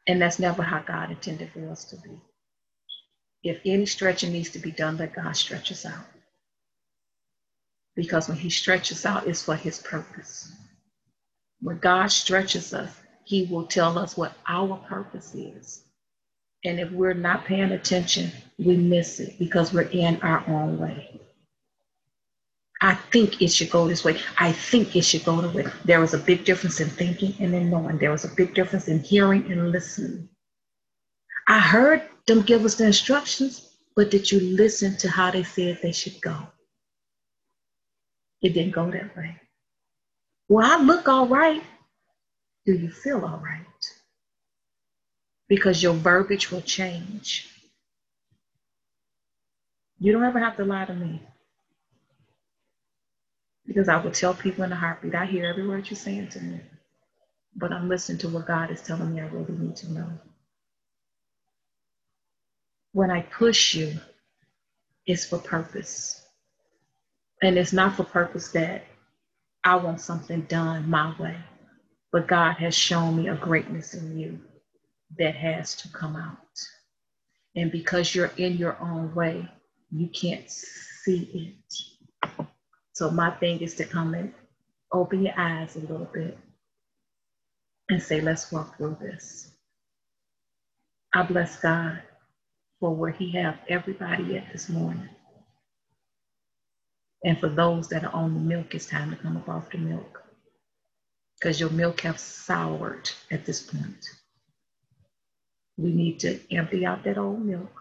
And 0.08 0.22
that's 0.22 0.40
never 0.40 0.64
how 0.64 0.80
God 0.80 1.12
intended 1.12 1.52
for 1.52 1.70
us 1.70 1.86
to 1.86 1.98
be. 1.98 2.22
If 3.44 3.60
any 3.66 3.86
stretching 3.86 4.32
needs 4.32 4.52
to 4.52 4.60
be 4.60 4.72
done, 4.72 4.98
let 4.98 5.14
God 5.14 5.36
stretch 5.36 5.72
us 5.72 5.86
out. 5.86 6.06
Because 7.96 8.28
when 8.30 8.38
He 8.38 8.50
stretches 8.50 9.06
out, 9.06 9.28
it's 9.28 9.44
for 9.44 9.56
His 9.56 9.80
purpose. 9.80 10.52
When 11.62 11.78
God 11.80 12.08
stretches 12.12 12.74
us, 12.74 12.92
He 13.26 13.46
will 13.46 13.66
tell 13.68 13.98
us 13.98 14.18
what 14.18 14.34
our 14.48 14.78
purpose 14.78 15.36
is. 15.36 15.84
And 16.64 16.80
if 16.80 16.92
we're 16.92 17.14
not 17.14 17.46
paying 17.46 17.72
attention, 17.72 18.32
we 18.60 18.78
miss 18.78 19.20
it 19.20 19.40
because 19.40 19.74
we're 19.74 19.82
in 19.82 20.22
our 20.22 20.48
own 20.48 20.78
way. 20.78 21.20
I 22.82 22.96
think 22.96 23.42
it 23.42 23.50
should 23.50 23.70
go 23.70 23.88
this 23.88 24.04
way. 24.04 24.20
I 24.40 24.52
think 24.52 24.96
it 24.96 25.04
should 25.04 25.24
go 25.24 25.40
the 25.40 25.50
way. 25.50 25.68
There 25.86 26.00
was 26.00 26.16
a 26.16 26.20
big 26.20 26.46
difference 26.46 26.80
in 26.80 26.90
thinking 26.90 27.36
and 27.40 27.54
in 27.54 27.70
knowing. 27.70 28.00
There 28.00 28.12
was 28.12 28.26
a 28.26 28.36
big 28.36 28.56
difference 28.56 28.88
in 28.88 29.00
hearing 29.00 29.52
and 29.52 29.72
listening. 29.72 30.30
I 31.48 31.60
heard 31.60 32.02
them 32.26 32.42
give 32.42 32.66
us 32.66 32.76
the 32.76 32.86
instructions, 32.86 33.70
but 33.96 34.10
did 34.10 34.32
you 34.32 34.40
listen 34.40 34.98
to 34.98 35.10
how 35.10 35.30
they 35.30 35.44
said 35.44 35.80
they 35.82 35.92
should 35.92 36.20
go? 36.22 36.36
It 38.42 38.54
didn't 38.54 38.74
go 38.74 38.92
that 38.92 39.16
way. 39.18 39.38
Well, 40.50 40.66
I 40.70 40.84
look 40.84 41.08
all 41.10 41.28
right. 41.28 41.64
Do 42.66 42.74
you 42.74 42.92
feel 42.92 43.26
all 43.26 43.42
right? 43.44 43.66
Because 45.50 45.84
your 45.84 45.94
verbiage 45.94 46.52
will 46.52 46.62
change. 46.62 47.50
You 50.00 50.12
don't 50.12 50.24
ever 50.24 50.40
have 50.40 50.58
to 50.58 50.66
lie 50.66 50.86
to 50.86 50.94
me. 50.94 51.22
Because 53.68 53.90
I 53.90 53.98
will 53.98 54.12
tell 54.12 54.34
people 54.34 54.64
in 54.66 54.72
a 54.72 54.76
heartbeat, 54.76 55.16
I 55.16 55.26
hear 55.26 55.46
every 55.46 55.68
word 55.68 55.90
you're 55.90 55.98
saying 55.98 56.30
to 56.30 56.42
me. 56.42 56.62
But 57.56 57.72
I'm 57.74 57.90
listening 57.90 58.20
to 58.20 58.30
what 58.30 58.48
God 58.48 58.72
is 58.72 58.82
telling 58.82 59.14
me 59.16 59.22
I 59.22 59.28
really 59.28 59.54
need 59.58 59.76
to 59.78 59.94
know. 59.94 60.08
When 62.94 63.12
I 63.12 63.22
push 63.22 63.76
you, 63.76 63.94
it's 65.06 65.26
for 65.26 65.40
purpose. 65.40 66.21
And 67.42 67.58
it's 67.58 67.74
not 67.74 67.96
for 67.96 68.04
purpose 68.04 68.50
that 68.52 68.86
I 69.64 69.76
want 69.78 70.02
something 70.02 70.42
done 70.44 70.90
my 70.90 71.16
way. 71.20 71.38
But 72.12 72.28
God 72.28 72.54
has 72.54 72.76
shown 72.76 73.18
me 73.18 73.30
a 73.30 73.36
greatness 73.36 73.94
in 73.94 74.18
you 74.20 74.40
that 75.20 75.36
has 75.36 75.76
to 75.78 75.90
come 75.90 76.16
out. 76.16 76.38
And 77.56 77.72
because 77.72 78.16
you're 78.16 78.32
in 78.38 78.58
your 78.58 78.78
own 78.82 79.16
way, 79.16 79.48
you 79.92 80.10
can't 80.10 80.50
see 80.50 81.56
it. 81.68 81.76
So 82.94 83.12
my 83.12 83.32
thing 83.32 83.62
is 83.62 83.76
to 83.76 83.86
come 83.86 84.14
and 84.16 84.34
open 84.94 85.24
your 85.24 85.34
eyes 85.38 85.76
a 85.76 85.80
little 85.80 86.10
bit 86.14 86.38
and 87.90 88.02
say, 88.02 88.22
let's 88.22 88.52
walk 88.52 88.78
through 88.78 88.98
this. 89.02 89.52
I 91.14 91.24
bless 91.24 91.60
God 91.62 92.02
for 92.80 92.96
where 92.96 93.12
he 93.12 93.32
have 93.34 93.60
everybody 93.70 94.38
at 94.38 94.52
this 94.54 94.70
morning. 94.70 95.10
And 97.24 97.40
for 97.40 97.50
those 97.50 97.90
that 97.90 98.04
are 98.06 98.14
on 98.14 98.34
the 98.34 98.40
milk, 98.40 98.76
it's 98.76 98.88
time 98.88 99.12
to 99.12 99.18
come 99.18 99.38
up 99.38 99.50
off 99.50 99.72
the 99.72 99.78
milk. 99.80 100.24
Because 101.40 101.60
your 101.60 101.70
milk 101.72 102.02
have 102.02 102.20
soured 102.20 103.12
at 103.32 103.46
this 103.46 103.62
point. 103.62 104.06
We 105.78 105.94
need 105.94 106.20
to 106.22 106.40
empty 106.56 106.86
out 106.86 107.04
that 107.06 107.18
old 107.18 107.46
milk 107.46 107.72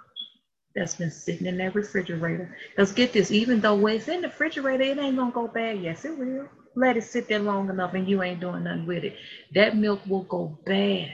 that's 0.74 0.96
been 0.96 1.10
sitting 1.10 1.46
in 1.46 1.58
that 1.58 1.74
refrigerator. 1.74 2.56
Because 2.70 2.92
get 2.92 3.12
this, 3.12 3.30
even 3.32 3.60
though 3.60 3.86
it's 3.88 4.08
in 4.08 4.22
the 4.22 4.28
refrigerator, 4.28 4.84
it 4.84 4.98
ain't 4.98 5.16
gonna 5.16 5.32
go 5.32 5.48
bad. 5.48 5.80
Yes, 5.80 6.04
it 6.04 6.18
will. 6.18 6.48
Let 6.76 6.96
it 6.96 7.04
sit 7.04 7.28
there 7.28 7.40
long 7.40 7.70
enough 7.70 7.94
and 7.94 8.08
you 8.08 8.22
ain't 8.22 8.40
doing 8.40 8.64
nothing 8.64 8.86
with 8.86 9.04
it. 9.04 9.16
That 9.54 9.76
milk 9.76 10.00
will 10.08 10.22
go 10.24 10.58
bad. 10.66 11.12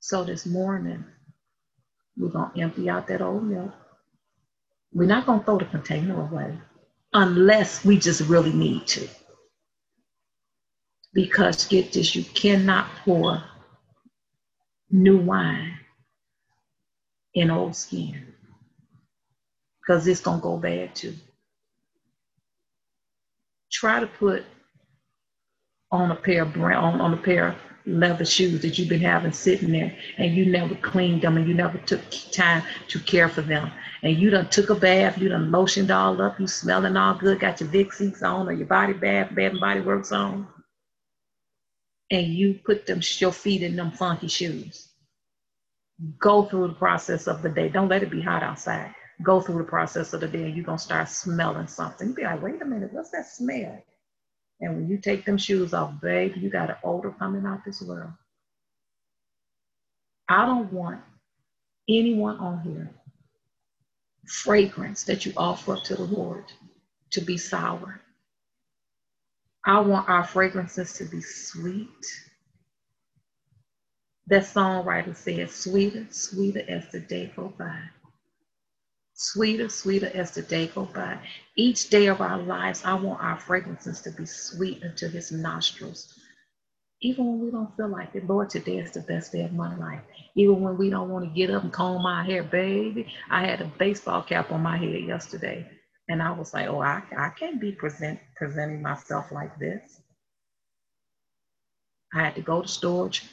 So 0.00 0.24
this 0.24 0.46
morning, 0.46 1.04
we're 2.16 2.28
gonna 2.30 2.52
empty 2.56 2.90
out 2.90 3.08
that 3.08 3.22
old 3.22 3.44
milk. 3.44 3.72
We're 4.92 5.06
not 5.06 5.26
gonna 5.26 5.44
throw 5.44 5.58
the 5.58 5.66
container 5.66 6.20
away 6.20 6.58
unless 7.12 7.84
we 7.84 7.98
just 7.98 8.22
really 8.22 8.52
need 8.52 8.86
to. 8.88 9.08
Because 11.12 11.66
get 11.66 11.92
this, 11.92 12.14
you 12.14 12.24
cannot 12.24 12.88
pour 13.04 13.42
new 14.90 15.18
wine 15.18 15.78
in 17.34 17.50
old 17.50 17.76
skin 17.76 18.34
because 19.86 20.06
it's 20.06 20.20
going 20.20 20.38
to 20.40 20.42
go 20.42 20.56
bad 20.56 20.94
too. 20.94 21.14
Try 23.70 24.00
to 24.00 24.06
put 24.06 24.44
on 25.92 26.10
a 26.10 26.16
pair 26.16 26.42
of 26.42 26.52
brown, 26.52 27.00
on 27.00 27.14
a 27.14 27.16
pair 27.16 27.48
of 27.48 27.56
leather 27.86 28.24
shoes 28.24 28.62
that 28.62 28.78
you've 28.78 28.88
been 28.88 29.00
having 29.00 29.32
sitting 29.32 29.72
there 29.72 29.96
and 30.18 30.34
you 30.34 30.46
never 30.46 30.74
cleaned 30.76 31.22
them 31.22 31.36
and 31.36 31.48
you 31.48 31.54
never 31.54 31.78
took 31.78 32.00
time 32.32 32.62
to 32.88 32.98
care 33.00 33.28
for 33.28 33.42
them. 33.42 33.70
And 34.02 34.16
you 34.16 34.30
done 34.30 34.50
took 34.50 34.70
a 34.70 34.74
bath, 34.74 35.18
you 35.18 35.28
done 35.28 35.50
lotioned 35.50 35.94
all 35.94 36.20
up, 36.20 36.40
you 36.40 36.46
smelling 36.46 36.96
all 36.96 37.14
good, 37.14 37.40
got 37.40 37.60
your 37.60 37.70
Vicks 37.70 38.22
on 38.22 38.48
or 38.48 38.52
your 38.52 38.66
body 38.66 38.92
bath, 38.92 39.34
Bath 39.34 39.52
and 39.52 39.60
Body 39.60 39.80
Works 39.80 40.12
on. 40.12 40.46
And 42.10 42.26
you 42.28 42.60
put 42.64 42.86
them 42.86 43.00
your 43.18 43.32
feet 43.32 43.62
in 43.62 43.76
them 43.76 43.92
funky 43.92 44.28
shoes 44.28 44.88
go 46.18 46.44
through 46.44 46.68
the 46.68 46.74
process 46.74 47.26
of 47.26 47.42
the 47.42 47.48
day. 47.48 47.68
Don't 47.68 47.88
let 47.88 48.02
it 48.02 48.10
be 48.10 48.20
hot 48.20 48.42
outside. 48.42 48.94
Go 49.22 49.40
through 49.40 49.58
the 49.58 49.64
process 49.64 50.12
of 50.12 50.20
the 50.20 50.28
day 50.28 50.44
and 50.44 50.56
you're 50.56 50.64
to 50.78 50.84
start 50.84 51.08
smelling 51.08 51.66
something. 51.66 52.08
You'll 52.08 52.16
be 52.16 52.24
like, 52.24 52.42
wait 52.42 52.60
a 52.60 52.64
minute, 52.64 52.92
what's 52.92 53.10
that 53.10 53.26
smell? 53.26 53.82
And 54.60 54.76
when 54.76 54.88
you 54.88 54.98
take 54.98 55.24
them 55.24 55.38
shoes 55.38 55.74
off, 55.74 56.00
babe, 56.00 56.34
you 56.36 56.50
got 56.50 56.70
an 56.70 56.76
odor 56.84 57.10
coming 57.12 57.46
out 57.46 57.64
this 57.64 57.82
world. 57.82 58.12
I 60.28 60.46
don't 60.46 60.72
want 60.72 61.02
anyone 61.88 62.38
on 62.38 62.60
here 62.62 62.90
fragrance 64.26 65.04
that 65.04 65.26
you 65.26 65.32
offer 65.36 65.74
up 65.74 65.84
to 65.84 65.94
the 65.96 66.04
Lord 66.04 66.44
to 67.12 67.20
be 67.20 67.38
sour. 67.38 68.00
I 69.64 69.80
want 69.80 70.08
our 70.08 70.24
fragrances 70.24 70.94
to 70.94 71.04
be 71.04 71.20
sweet 71.20 71.88
that 74.28 74.44
songwriter 74.44 75.16
said, 75.16 75.50
sweeter, 75.50 76.06
sweeter 76.10 76.64
as 76.68 76.90
the 76.92 77.00
day 77.00 77.32
go 77.36 77.52
by. 77.58 77.80
Sweeter, 79.16 79.70
sweeter 79.70 80.10
as 80.14 80.32
the 80.32 80.42
day 80.42 80.68
go 80.68 80.86
by. 80.86 81.18
Each 81.56 81.90
day 81.90 82.06
of 82.08 82.20
our 82.20 82.38
lives, 82.38 82.84
I 82.84 82.94
want 82.94 83.22
our 83.22 83.40
fragrances 83.40 84.02
to 84.02 84.12
be 84.12 84.26
sweet 84.26 84.82
into 84.82 85.08
his 85.08 85.32
nostrils. 85.32 86.18
Even 87.02 87.26
when 87.26 87.40
we 87.46 87.50
don't 87.50 87.76
feel 87.76 87.88
like 87.88 88.14
it, 88.14 88.26
Lord, 88.28 88.50
today 88.50 88.78
is 88.78 88.92
the 88.92 89.02
best 89.02 89.32
day 89.32 89.42
of 89.44 89.52
my 89.54 89.76
life. 89.76 90.02
Even 90.36 90.62
when 90.62 90.78
we 90.78 90.90
don't 90.90 91.10
want 91.10 91.24
to 91.26 91.30
get 91.34 91.50
up 91.50 91.64
and 91.64 91.72
comb 91.72 92.02
my 92.02 92.24
hair, 92.24 92.42
baby. 92.42 93.06
I 93.30 93.46
had 93.46 93.62
a 93.62 93.66
baseball 93.78 94.22
cap 94.22 94.52
on 94.52 94.62
my 94.62 94.78
head 94.78 95.04
yesterday. 95.04 95.66
And 96.08 96.22
I 96.22 96.32
was 96.32 96.54
like, 96.54 96.68
oh, 96.68 96.80
I, 96.82 97.02
I 97.16 97.30
can't 97.30 97.60
be 97.60 97.72
present, 97.72 98.20
presenting 98.36 98.82
myself 98.82 99.32
like 99.32 99.58
this. 99.58 100.00
I 102.14 102.24
had 102.24 102.34
to 102.36 102.42
go 102.42 102.62
to 102.62 102.68
storage, 102.68 103.24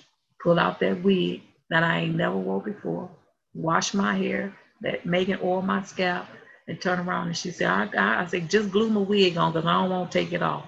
pull 0.41 0.59
out 0.59 0.79
that 0.81 1.03
wig 1.03 1.41
that 1.69 1.83
I 1.83 2.01
ain't 2.01 2.15
never 2.15 2.37
wore 2.37 2.61
before, 2.61 3.09
wash 3.53 3.93
my 3.93 4.15
hair, 4.17 4.53
that 4.83 5.05
Megan 5.07 5.39
oil 5.43 5.63
my 5.63 5.83
scalp, 5.83 6.27
and 6.67 6.81
turn 6.81 6.99
around 7.01 7.27
and 7.29 7.37
she 7.37 7.51
said, 7.51 7.67
I, 7.69 7.89
I, 7.97 8.23
I 8.23 8.27
said, 8.27 8.49
just 8.49 8.71
glue 8.71 8.89
my 8.89 9.01
wig 9.01 9.37
on 9.37 9.53
because 9.53 9.67
I 9.67 9.73
don't 9.73 9.91
want 9.91 10.11
to 10.11 10.19
take 10.19 10.33
it 10.33 10.43
off. 10.43 10.65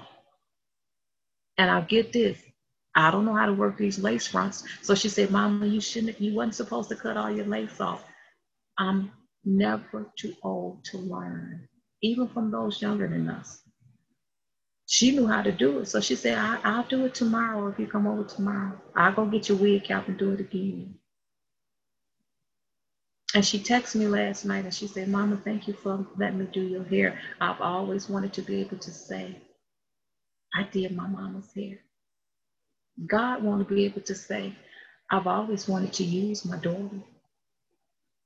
And 1.57 1.72
I 1.72 1.82
get 1.82 2.13
this. 2.13 2.39
I 2.95 3.11
don't 3.11 3.26
know 3.26 3.36
how 3.36 3.47
to 3.47 3.53
work 3.53 3.78
these 3.78 3.99
lace 3.99 4.28
fronts. 4.28 4.66
So 4.84 4.95
she 4.95 5.09
said, 5.09 5.32
Mama, 5.32 5.68
you 5.68 5.82
shouldn't, 5.82 6.22
you 6.22 6.36
wasn't 6.36 6.55
supposed 6.55 6.89
to 6.89 6.97
cut 6.97 7.18
all 7.18 7.32
your 7.32 7.45
lace 7.47 7.82
off. 7.82 8.03
I'm 8.80 9.11
never 9.45 10.11
too 10.20 10.36
old 10.43 10.86
to 10.86 10.99
learn. 10.99 11.68
even 12.01 12.28
from 12.30 12.51
those 12.51 12.82
younger 12.82 13.07
than 13.07 13.30
us. 13.30 13.61
She 14.88 15.11
knew 15.13 15.28
how 15.28 15.43
to 15.43 15.51
do 15.53 15.80
it. 15.80 15.88
So 15.88 16.01
she 16.01 16.16
said, 16.16 16.38
I, 16.38 16.78
will 16.78 16.86
do 16.89 17.05
it 17.05 17.16
tomorrow 17.16 17.68
if 17.70 17.80
you 17.80 17.88
come 17.88 18.07
over 18.07 18.26
tomorrow. 18.26 18.80
I'll 18.95 19.13
go 19.13 19.26
get 19.26 19.49
your 19.49 19.59
wig 19.59 19.86
cap 19.86 20.09
and 20.09 20.18
do 20.18 20.34
it 20.34 20.41
again. 20.41 20.95
And 23.36 23.45
she 23.45 23.59
texted 23.59 23.97
me 23.97 24.07
last 24.07 24.45
night 24.45 24.65
and 24.65 24.75
she 24.75 24.88
said, 24.88 25.09
Mama, 25.09 25.38
thank 25.45 25.69
you 25.69 25.75
for 25.75 26.07
letting 26.17 26.39
me 26.39 26.47
do 26.53 26.61
your 26.63 26.86
hair. 26.86 27.19
I've 27.41 27.61
always 27.61 28.09
wanted 28.09 28.33
to 28.36 28.43
be 28.43 28.61
able 28.61 28.79
to 28.79 28.91
say, 28.91 29.38
I 30.55 30.63
did 30.71 30.95
my 30.95 31.07
mama's 31.07 31.51
hair. 31.55 31.79
God 33.07 33.43
wanted 33.43 33.69
to 33.69 33.75
be 33.75 33.86
able 33.86 34.01
to 34.01 34.15
say, 34.15 34.53
I've 35.11 35.27
always 35.27 35.67
wanted 35.67 35.93
to 35.95 36.05
use 36.05 36.45
my 36.45 36.57
daughter, 36.57 37.01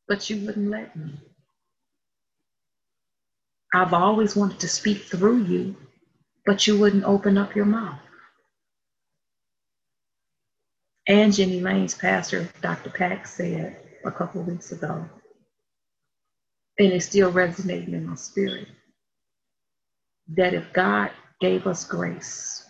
but 0.08 0.30
you 0.30 0.46
wouldn't 0.46 0.72
let 0.72 0.96
me. 0.96 1.20
I've 3.74 3.94
always 3.94 4.36
wanted 4.36 4.60
to 4.62 4.70
speak 4.70 5.04
through 5.04 5.44
you, 5.46 5.76
but 6.46 6.68
you 6.68 6.80
wouldn't 6.80 7.06
open 7.06 7.38
up 7.38 7.56
your 7.56 7.66
mouth. 7.66 8.00
And 11.08 11.34
Jenny 11.34 11.62
Lane's 11.62 11.96
pastor, 11.96 12.50
Dr. 12.62 12.92
Pack, 12.92 13.28
said 13.28 13.78
a 14.06 14.12
couple 14.12 14.42
weeks 14.44 14.72
ago, 14.72 15.06
and 16.80 16.94
it's 16.94 17.06
still 17.08 17.32
resonating 17.32 17.94
in 17.94 18.08
my 18.08 18.16
spirit, 18.16 18.68
that 20.30 20.54
if 20.54 20.72
God 20.74 21.12
gave 21.42 21.68
us 21.68 21.86
grace 21.86 22.66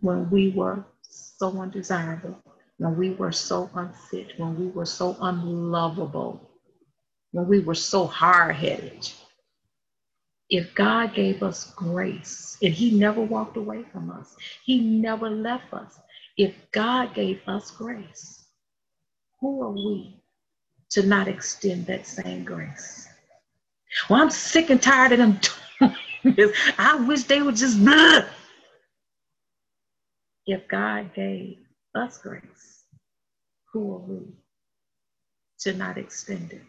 when 0.00 0.30
we 0.30 0.50
were 0.50 0.84
so 1.02 1.50
undesirable, 1.60 2.38
when 2.78 2.96
we 2.96 3.10
were 3.10 3.32
so 3.32 3.70
unfit, 3.74 4.32
when 4.38 4.58
we 4.58 4.68
were 4.68 4.86
so 4.86 5.16
unlovable, 5.20 6.50
when 7.32 7.48
we 7.48 7.60
were 7.60 7.74
so 7.74 8.06
hard 8.06 8.56
headed. 8.56 9.10
If 10.50 10.74
God 10.74 11.14
gave 11.14 11.42
us 11.42 11.72
grace 11.72 12.58
and 12.62 12.72
He 12.74 12.92
never 12.98 13.22
walked 13.22 13.56
away 13.56 13.84
from 13.92 14.10
us, 14.10 14.36
He 14.64 14.80
never 14.80 15.30
left 15.30 15.72
us. 15.74 15.98
If 16.36 16.54
God 16.72 17.14
gave 17.14 17.40
us 17.48 17.70
grace, 17.72 18.43
who 19.44 19.62
are 19.62 19.72
we 19.72 20.16
to 20.88 21.02
not 21.02 21.28
extend 21.28 21.86
that 21.86 22.06
same 22.06 22.44
grace? 22.44 23.08
Well, 24.08 24.22
I'm 24.22 24.30
sick 24.30 24.70
and 24.70 24.80
tired 24.80 25.12
of 25.12 25.18
them 25.18 25.38
doing 25.80 26.34
this. 26.34 26.58
I 26.78 26.96
wish 26.96 27.24
they 27.24 27.42
would 27.42 27.56
just. 27.56 27.84
Blah 27.84 28.22
if 30.46 30.66
God 30.68 31.12
gave 31.14 31.58
us 31.94 32.18
grace, 32.18 32.84
who 33.72 33.94
are 33.94 33.98
we 33.98 34.20
to 35.60 35.74
not 35.74 35.98
extend 35.98 36.52
it? 36.52 36.62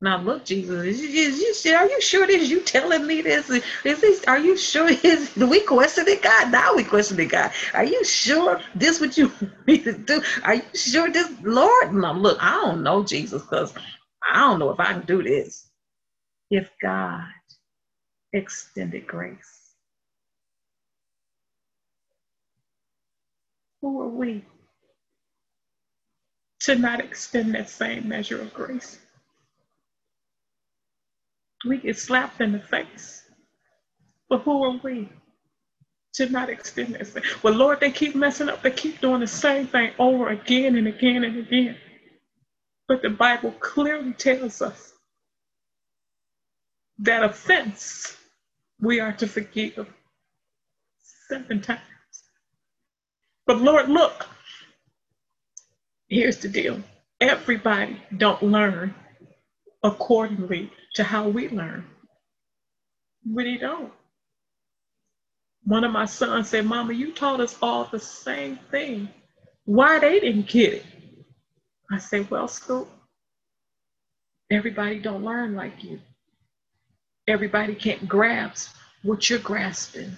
Now 0.00 0.20
look, 0.22 0.44
Jesus, 0.46 0.84
is, 0.86 1.00
is, 1.02 1.40
is, 1.66 1.74
are 1.74 1.88
you 1.88 2.00
sure 2.00 2.28
this? 2.28 2.48
You 2.50 2.60
telling 2.62 3.06
me 3.08 3.22
this? 3.22 3.50
Is 3.50 3.64
this? 4.00 4.24
Are 4.28 4.38
you 4.38 4.56
sure? 4.56 4.90
Is 5.04 5.36
we 5.36 5.60
questioning 5.62 6.20
God? 6.22 6.52
Now 6.52 6.76
we 6.76 6.84
question 6.84 7.16
questioning 7.16 7.28
God. 7.28 7.52
Are 7.74 7.84
you 7.84 8.04
sure 8.04 8.60
this 8.76 9.00
what 9.00 9.18
you 9.18 9.32
need 9.66 9.84
to 9.84 9.94
do? 9.94 10.22
Are 10.44 10.56
you 10.56 10.62
sure 10.76 11.10
this, 11.10 11.32
Lord? 11.42 11.94
No, 11.94 12.12
look, 12.12 12.38
I 12.40 12.52
don't 12.52 12.84
know 12.84 13.04
Jesus 13.04 13.42
because 13.42 13.74
I 14.32 14.40
don't 14.40 14.60
know 14.60 14.70
if 14.70 14.80
I 14.80 14.92
can 14.94 15.02
do 15.06 15.24
this. 15.24 15.68
If 16.50 16.70
God 16.82 17.24
extended 18.32 19.06
grace, 19.06 19.60
Who 23.82 24.02
are 24.02 24.08
we 24.08 24.44
to 26.62 26.76
not 26.76 27.00
extend 27.00 27.54
that 27.54 27.70
same 27.70 28.08
measure 28.08 28.40
of 28.42 28.54
grace? 28.54 28.98
We 31.66 31.78
get 31.78 31.98
slapped 31.98 32.40
in 32.40 32.52
the 32.52 32.60
face. 32.60 33.22
But 34.28 34.42
who 34.42 34.64
are 34.64 34.80
we 34.82 35.08
to 36.14 36.28
not 36.28 36.50
extend 36.50 36.94
that? 36.94 37.22
Well, 37.42 37.54
Lord, 37.54 37.80
they 37.80 37.90
keep 37.90 38.14
messing 38.14 38.48
up. 38.48 38.62
They 38.62 38.70
keep 38.70 39.00
doing 39.00 39.20
the 39.20 39.26
same 39.26 39.66
thing 39.66 39.92
over 39.98 40.28
again 40.28 40.76
and 40.76 40.88
again 40.88 41.24
and 41.24 41.38
again. 41.38 41.76
But 42.88 43.02
the 43.02 43.10
Bible 43.10 43.52
clearly 43.52 44.12
tells 44.14 44.62
us 44.62 44.94
that 47.00 47.24
offense 47.24 48.16
we 48.80 49.00
are 49.00 49.12
to 49.14 49.26
forgive 49.26 49.86
seven 51.28 51.60
times. 51.60 51.80
But 53.46 53.60
Lord, 53.60 53.88
look, 53.88 54.26
here's 56.08 56.38
the 56.38 56.48
deal. 56.48 56.82
Everybody 57.20 58.02
don't 58.16 58.42
learn 58.42 58.94
accordingly 59.82 60.72
to 60.94 61.04
how 61.04 61.28
we 61.28 61.48
learn. 61.48 61.86
Really 63.30 63.58
don't. 63.58 63.92
One 65.64 65.84
of 65.84 65.92
my 65.92 66.06
sons 66.06 66.48
said, 66.48 66.66
Mama, 66.66 66.94
you 66.94 67.12
taught 67.12 67.40
us 67.40 67.56
all 67.62 67.84
the 67.84 68.00
same 68.00 68.58
thing. 68.70 69.08
Why 69.64 69.98
they 69.98 70.20
didn't 70.20 70.48
get 70.48 70.74
it? 70.74 70.86
I 71.90 71.98
said, 71.98 72.30
Well, 72.30 72.48
Scoop, 72.48 72.88
everybody 74.50 74.98
don't 74.98 75.24
learn 75.24 75.54
like 75.54 75.84
you. 75.84 76.00
Everybody 77.28 77.74
can't 77.74 78.08
grasp 78.08 78.74
what 79.02 79.28
you're 79.30 79.38
grasping 79.38 80.12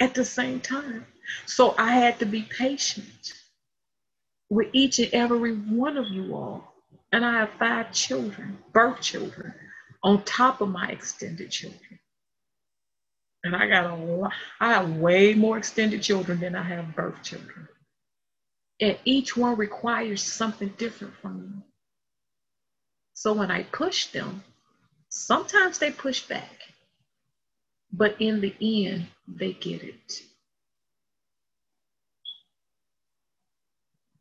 at 0.00 0.14
the 0.14 0.24
same 0.24 0.60
time. 0.60 1.06
So 1.46 1.74
I 1.78 1.92
had 1.92 2.18
to 2.20 2.26
be 2.26 2.42
patient 2.42 3.34
with 4.50 4.68
each 4.72 4.98
and 4.98 5.12
every 5.14 5.54
one 5.54 5.96
of 5.96 6.08
you 6.08 6.34
all. 6.34 6.74
And 7.12 7.24
I 7.24 7.32
have 7.40 7.50
five 7.58 7.92
children, 7.92 8.58
birth 8.72 9.00
children, 9.00 9.52
on 10.02 10.22
top 10.24 10.60
of 10.60 10.68
my 10.68 10.88
extended 10.88 11.50
children. 11.50 11.98
And 13.42 13.56
I 13.56 13.68
got 13.68 13.90
a 13.90 13.94
lot, 13.94 14.32
I 14.60 14.72
have 14.74 14.96
way 14.96 15.34
more 15.34 15.58
extended 15.58 16.02
children 16.02 16.40
than 16.40 16.54
I 16.54 16.62
have 16.62 16.94
birth 16.94 17.22
children. 17.22 17.68
And 18.80 18.98
each 19.04 19.36
one 19.36 19.56
requires 19.56 20.22
something 20.22 20.68
different 20.78 21.14
from 21.20 21.42
me. 21.42 21.62
So 23.14 23.32
when 23.32 23.50
I 23.50 23.64
push 23.64 24.06
them, 24.06 24.42
sometimes 25.08 25.78
they 25.78 25.90
push 25.90 26.22
back, 26.22 26.58
but 27.92 28.16
in 28.20 28.40
the 28.40 28.54
end, 28.60 29.08
they 29.26 29.52
get 29.52 29.82
it. 29.82 30.22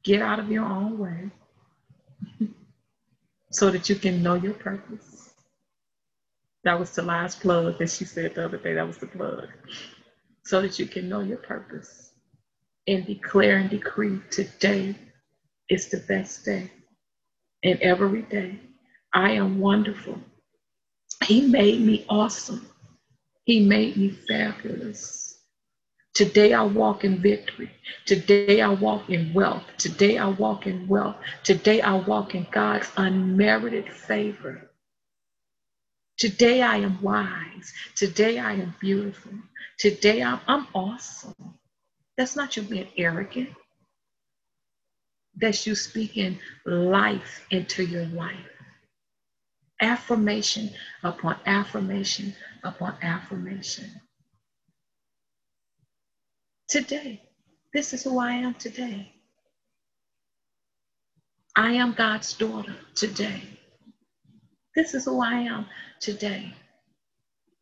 Get 0.04 0.22
out 0.22 0.40
of 0.40 0.52
your 0.52 0.66
own 0.66 0.98
way 0.98 1.32
so 3.52 3.72
that 3.72 3.89
you 3.89 3.95
can 3.95 4.24
know 4.24 4.36
your 4.36 4.54
purpose. 4.54 5.34
That 6.64 6.80
was 6.80 6.91
the 6.91 7.04
last 7.04 7.41
plug 7.41 7.80
that 7.80 7.89
she 7.89 8.06
said 8.06 8.36
the 8.36 8.45
other 8.45 8.58
day. 8.58 8.74
That 8.76 8.88
was 8.88 8.97
the 8.97 9.08
plug. 9.08 9.47
So 10.45 10.62
that 10.62 10.80
you 10.80 10.88
can 10.88 11.10
know 11.10 11.22
your 11.22 11.38
purpose 11.38 12.12
and 12.88 13.06
declare 13.06 13.58
and 13.58 13.70
decree 13.70 14.20
today 14.32 14.95
is 15.70 15.89
the 15.89 15.97
best 16.08 16.45
day. 16.45 16.72
And 17.64 17.80
every 17.82 18.24
day, 18.24 18.60
I 19.14 19.32
am 19.32 19.60
wonderful. 19.60 20.20
He 21.26 21.41
made 21.47 21.82
me 21.82 22.06
awesome. 22.10 22.68
He 23.45 23.62
made 23.66 23.97
me 23.97 24.12
fabulous. 24.12 25.29
Today 26.20 26.52
I 26.52 26.64
walk 26.64 27.06
in 27.06 27.22
victory. 27.22 27.72
Today 28.06 28.60
I 28.60 28.68
walk 28.68 29.10
in 29.10 29.34
wealth. 29.34 29.64
Today 29.78 30.18
I 30.18 30.28
walk 30.28 30.68
in 30.68 30.86
wealth. 30.86 31.16
Today 31.46 31.80
I 31.80 31.94
walk 31.96 32.36
in 32.36 32.46
God's 32.52 32.91
unmerited 32.98 33.90
favor. 33.90 34.70
Today 36.18 36.62
I 36.62 36.80
am 36.80 37.02
wise. 37.02 37.72
Today 37.96 38.38
I 38.38 38.52
am 38.56 38.76
beautiful. 38.82 39.32
Today 39.78 40.22
I'm, 40.22 40.41
I'm 40.46 40.68
awesome. 40.76 41.54
That's 42.18 42.36
not 42.36 42.58
you 42.58 42.64
being 42.64 42.90
arrogant. 42.98 43.52
That's 45.38 45.66
you 45.66 45.74
speaking 45.74 46.38
life 46.66 47.46
into 47.50 47.86
your 47.86 48.08
life. 48.08 48.36
Affirmation 49.82 50.72
upon 51.02 51.38
affirmation 51.46 52.36
upon 52.66 52.96
affirmation 53.02 53.90
today. 56.70 57.22
This 57.74 57.94
is 57.94 58.04
who 58.04 58.20
I 58.20 58.32
am 58.32 58.54
today. 58.56 59.12
I 61.56 61.74
am 61.74 61.94
God's 61.94 62.34
daughter 62.34 62.76
today. 62.96 63.41
This 64.76 64.94
is 64.94 65.06
who 65.06 65.22
I 65.22 65.34
am 65.34 65.66
today. 66.00 66.54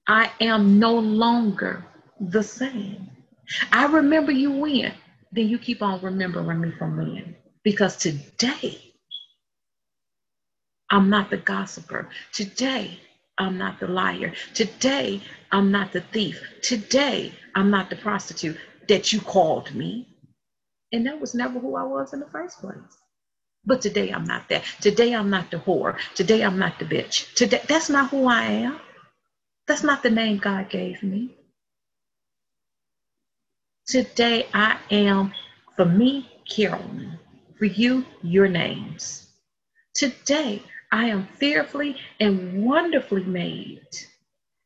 I 0.07 0.31
am 0.41 0.79
no 0.79 0.97
longer 0.99 1.85
the 2.19 2.43
same. 2.43 3.09
I 3.71 3.85
remember 3.85 4.31
you 4.31 4.51
when, 4.51 4.93
then 5.31 5.47
you 5.47 5.57
keep 5.57 5.81
on 5.81 6.01
remembering 6.01 6.61
me 6.61 6.71
from 6.77 6.97
when. 6.97 7.35
Because 7.63 7.97
today, 7.97 8.93
I'm 10.89 11.09
not 11.09 11.29
the 11.29 11.37
gossiper. 11.37 12.09
Today, 12.33 12.99
I'm 13.37 13.57
not 13.57 13.79
the 13.79 13.87
liar. 13.87 14.33
Today, 14.53 15.21
I'm 15.51 15.71
not 15.71 15.91
the 15.91 16.01
thief. 16.01 16.41
Today, 16.61 17.33
I'm 17.55 17.69
not 17.69 17.89
the 17.89 17.95
prostitute 17.97 18.57
that 18.89 19.13
you 19.13 19.21
called 19.21 19.73
me. 19.75 20.07
And 20.93 21.05
that 21.07 21.21
was 21.21 21.35
never 21.35 21.59
who 21.59 21.75
I 21.75 21.83
was 21.83 22.13
in 22.13 22.19
the 22.21 22.27
first 22.27 22.59
place. 22.61 22.97
But 23.65 23.81
today 23.81 24.11
I'm 24.11 24.25
not 24.25 24.49
that. 24.49 24.63
Today 24.81 25.13
I'm 25.15 25.29
not 25.29 25.51
the 25.51 25.57
whore. 25.57 25.97
Today 26.15 26.43
I'm 26.43 26.59
not 26.59 26.79
the 26.79 26.85
bitch. 26.85 27.33
Today 27.35 27.61
that's 27.67 27.89
not 27.89 28.09
who 28.11 28.27
I 28.27 28.45
am. 28.45 28.79
That's 29.67 29.83
not 29.83 30.03
the 30.03 30.11
name 30.11 30.37
God 30.39 30.69
gave 30.69 31.03
me. 31.03 31.35
Today 33.87 34.47
I 34.53 34.77
am, 34.91 35.33
for 35.75 35.85
me, 35.85 36.29
Carolyn. 36.49 37.19
For 37.59 37.65
you, 37.65 38.05
your 38.23 38.47
names. 38.47 39.27
Today 39.95 40.63
I 40.91 41.07
am 41.07 41.27
fearfully 41.37 41.97
and 42.19 42.63
wonderfully 42.65 43.23
made, 43.25 43.87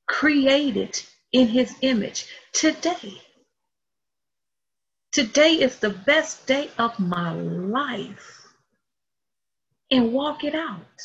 created 0.07 1.01
in 1.33 1.47
his 1.47 1.75
image. 1.81 2.27
Today. 2.53 3.21
Today 5.11 5.55
is 5.55 5.77
the 5.79 5.89
best 5.89 6.47
day 6.47 6.69
of 6.77 6.97
my 6.97 7.33
life 7.33 8.47
and 9.91 10.13
walk 10.13 10.45
it 10.45 10.55
out. 10.55 11.01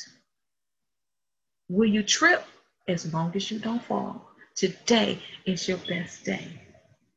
Will 1.68 1.88
you 1.88 2.04
trip? 2.04 2.44
As 2.86 3.12
long 3.12 3.32
as 3.34 3.50
you 3.50 3.58
don't 3.58 3.82
fall. 3.82 4.30
Today 4.54 5.18
is 5.44 5.66
your 5.66 5.78
best 5.88 6.24
day. 6.24 6.46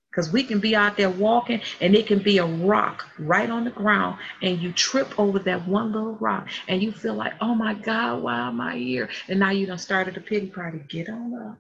Because 0.10 0.34
we 0.34 0.44
can 0.44 0.60
be 0.60 0.76
out 0.76 0.98
there 0.98 1.12
walking 1.12 1.62
and 1.80 1.94
it 1.94 2.08
can 2.08 2.24
be 2.24 2.40
a 2.40 2.46
rock 2.46 3.08
right 3.20 3.52
on 3.52 3.66
the 3.66 3.70
ground 3.70 4.18
and 4.42 4.58
you 4.58 4.74
trip 4.74 5.20
over 5.20 5.38
that 5.38 5.68
one 5.68 5.92
little 5.92 6.16
rock 6.16 6.48
and 6.68 6.82
you 6.82 6.92
feel 6.92 7.14
like, 7.14 7.34
oh 7.40 7.54
my 7.54 7.76
God, 7.76 8.24
why 8.24 8.40
am 8.48 8.60
I 8.60 8.78
here? 8.78 9.10
And 9.28 9.40
now 9.40 9.52
you 9.52 9.68
done 9.68 9.78
started 9.78 10.18
a 10.18 10.22
pity 10.22 10.48
party. 10.48 10.82
Get 10.90 11.08
on 11.08 11.36
up, 11.36 11.60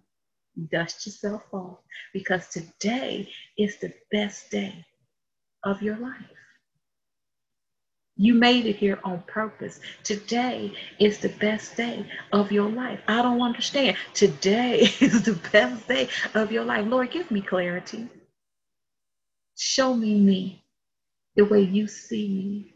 dust 0.71 1.05
yourself 1.05 1.43
off 1.51 1.77
because 2.13 2.47
today 2.47 3.29
is 3.59 3.77
the 3.77 3.93
best 4.11 4.49
day 4.49 4.83
of 5.63 5.81
your 5.81 5.97
life. 5.97 6.15
You 8.17 8.33
made 8.33 8.65
it 8.65 8.75
here 8.75 8.99
on 9.03 9.23
purpose. 9.27 9.79
Today 10.03 10.73
is 10.99 11.19
the 11.19 11.29
best 11.29 11.77
day 11.77 12.05
of 12.33 12.51
your 12.51 12.69
life. 12.69 12.99
I 13.07 13.21
don't 13.21 13.41
understand. 13.41 13.97
Today 14.13 14.81
is 14.99 15.23
the 15.23 15.39
best 15.51 15.87
day 15.87 16.09
of 16.35 16.51
your 16.51 16.65
life. 16.65 16.85
Lord, 16.87 17.11
give 17.11 17.31
me 17.31 17.41
clarity. 17.41 18.07
Show 19.57 19.93
me 19.95 20.19
me 20.19 20.63
the 21.35 21.45
way 21.45 21.61
you 21.61 21.87
see 21.87 22.27
me. 22.29 22.75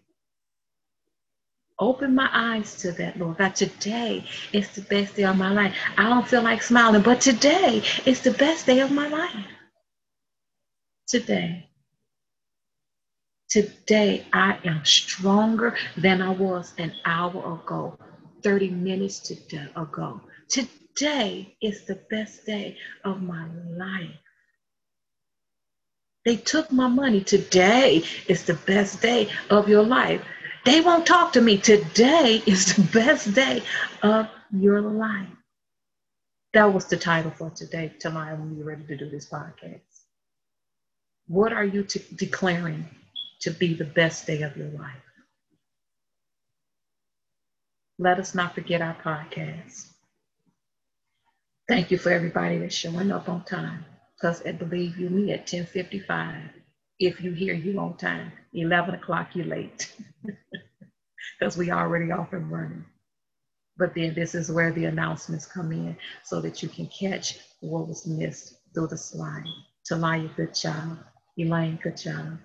Open 1.80 2.16
my 2.16 2.30
eyes 2.32 2.76
to 2.78 2.92
that, 2.94 3.20
Lord 3.20 3.38
God. 3.40 3.56
Today 3.56 4.26
is 4.54 4.70
the 4.76 4.82
best 4.82 5.16
day 5.18 5.24
of 5.26 5.38
my 5.38 5.52
life. 5.52 5.76
I 5.98 6.10
don't 6.10 6.28
feel 6.28 6.44
like 6.44 6.62
smiling, 6.64 7.02
but 7.02 7.22
today 7.22 7.84
is 8.06 8.22
the 8.22 8.32
best 8.32 8.66
day 8.66 8.80
of 8.80 8.92
my 8.92 9.08
life. 9.10 9.48
Today. 11.08 11.70
Today, 13.54 14.26
I 14.34 14.58
am 14.66 14.84
stronger 14.84 15.78
than 15.96 16.24
I 16.24 16.32
was 16.32 16.74
an 16.80 16.92
hour 17.06 17.62
ago, 17.62 17.96
30 18.42 18.72
minutes 18.72 19.20
today, 19.20 19.68
ago. 19.76 20.22
Today 20.50 21.56
is 21.62 21.86
the 21.86 22.00
best 22.10 22.48
day 22.48 22.80
of 23.04 23.22
my 23.22 23.46
life. 23.78 24.18
They 26.26 26.36
took 26.36 26.72
my 26.72 26.88
money. 26.88 27.24
Today 27.24 28.04
is 28.28 28.44
the 28.44 28.56
best 28.56 29.04
day 29.04 29.30
of 29.52 29.70
your 29.70 29.84
life. 29.84 30.26
They 30.66 30.82
won't 30.82 31.06
talk 31.06 31.32
to 31.34 31.42
me. 31.42 31.60
Today 31.60 32.42
is 32.48 32.74
the 32.74 32.82
best 32.92 33.36
day 33.36 33.62
of 34.02 34.30
your 34.52 34.82
life. 34.82 35.30
That 36.54 36.74
was 36.74 36.88
the 36.88 36.98
title 36.98 37.30
for 37.30 37.52
today, 37.52 37.94
tonight 38.00 38.34
when 38.34 38.58
we're 38.58 38.66
ready 38.66 38.88
to 38.88 38.98
do 38.98 39.12
this 39.12 39.30
podcast. 39.30 39.82
What 41.28 41.54
are 41.54 41.64
you 41.66 41.84
t- 41.84 42.04
declaring 42.16 42.90
to 43.44 43.52
be 43.52 43.74
the 43.74 43.84
best 43.84 44.26
day 44.26 44.42
of 44.42 44.56
your 44.56 44.70
life. 44.70 45.04
Let 48.00 48.18
us 48.18 48.34
not 48.34 48.56
forget 48.56 48.82
our 48.82 48.96
podcast. 48.96 49.88
Thank 51.68 51.92
you 51.92 51.98
for 51.98 52.10
everybody 52.10 52.58
that's 52.58 52.74
showing 52.74 53.12
up 53.12 53.28
on 53.28 53.44
time. 53.44 53.84
Because 54.16 54.42
I 54.46 54.54
believe 54.54 54.98
you 54.98 55.10
me 55.10 55.34
at 55.34 55.42
1055. 55.42 56.52
If 57.00 57.20
you 57.20 57.34
hear 57.34 57.54
you 57.54 57.78
on 57.80 57.98
time, 57.98 58.32
11 58.54 58.96
o'clock 58.96 59.36
you're 59.36 59.46
late. 59.46 59.94
Because 61.40 61.58
we 61.58 61.72
already 61.72 62.12
off 62.12 62.32
and 62.32 62.50
running. 62.52 62.86
But 63.78 63.96
then 63.96 64.14
this 64.14 64.36
is 64.36 64.52
where 64.52 64.72
the 64.72 64.86
announcements 64.86 65.46
come 65.46 65.72
in 65.72 65.98
so 66.24 66.40
that 66.42 66.62
you 66.62 66.70
can 66.70 66.88
catch 66.88 67.40
what 67.60 67.88
was 67.88 68.06
missed 68.08 68.56
through 68.74 68.88
the 68.88 68.98
slide. 68.98 69.44
Talia, 69.88 70.30
good 70.38 70.54
job. 70.54 71.00
Elaine, 71.38 71.80
good 71.82 71.98
job 71.98 72.38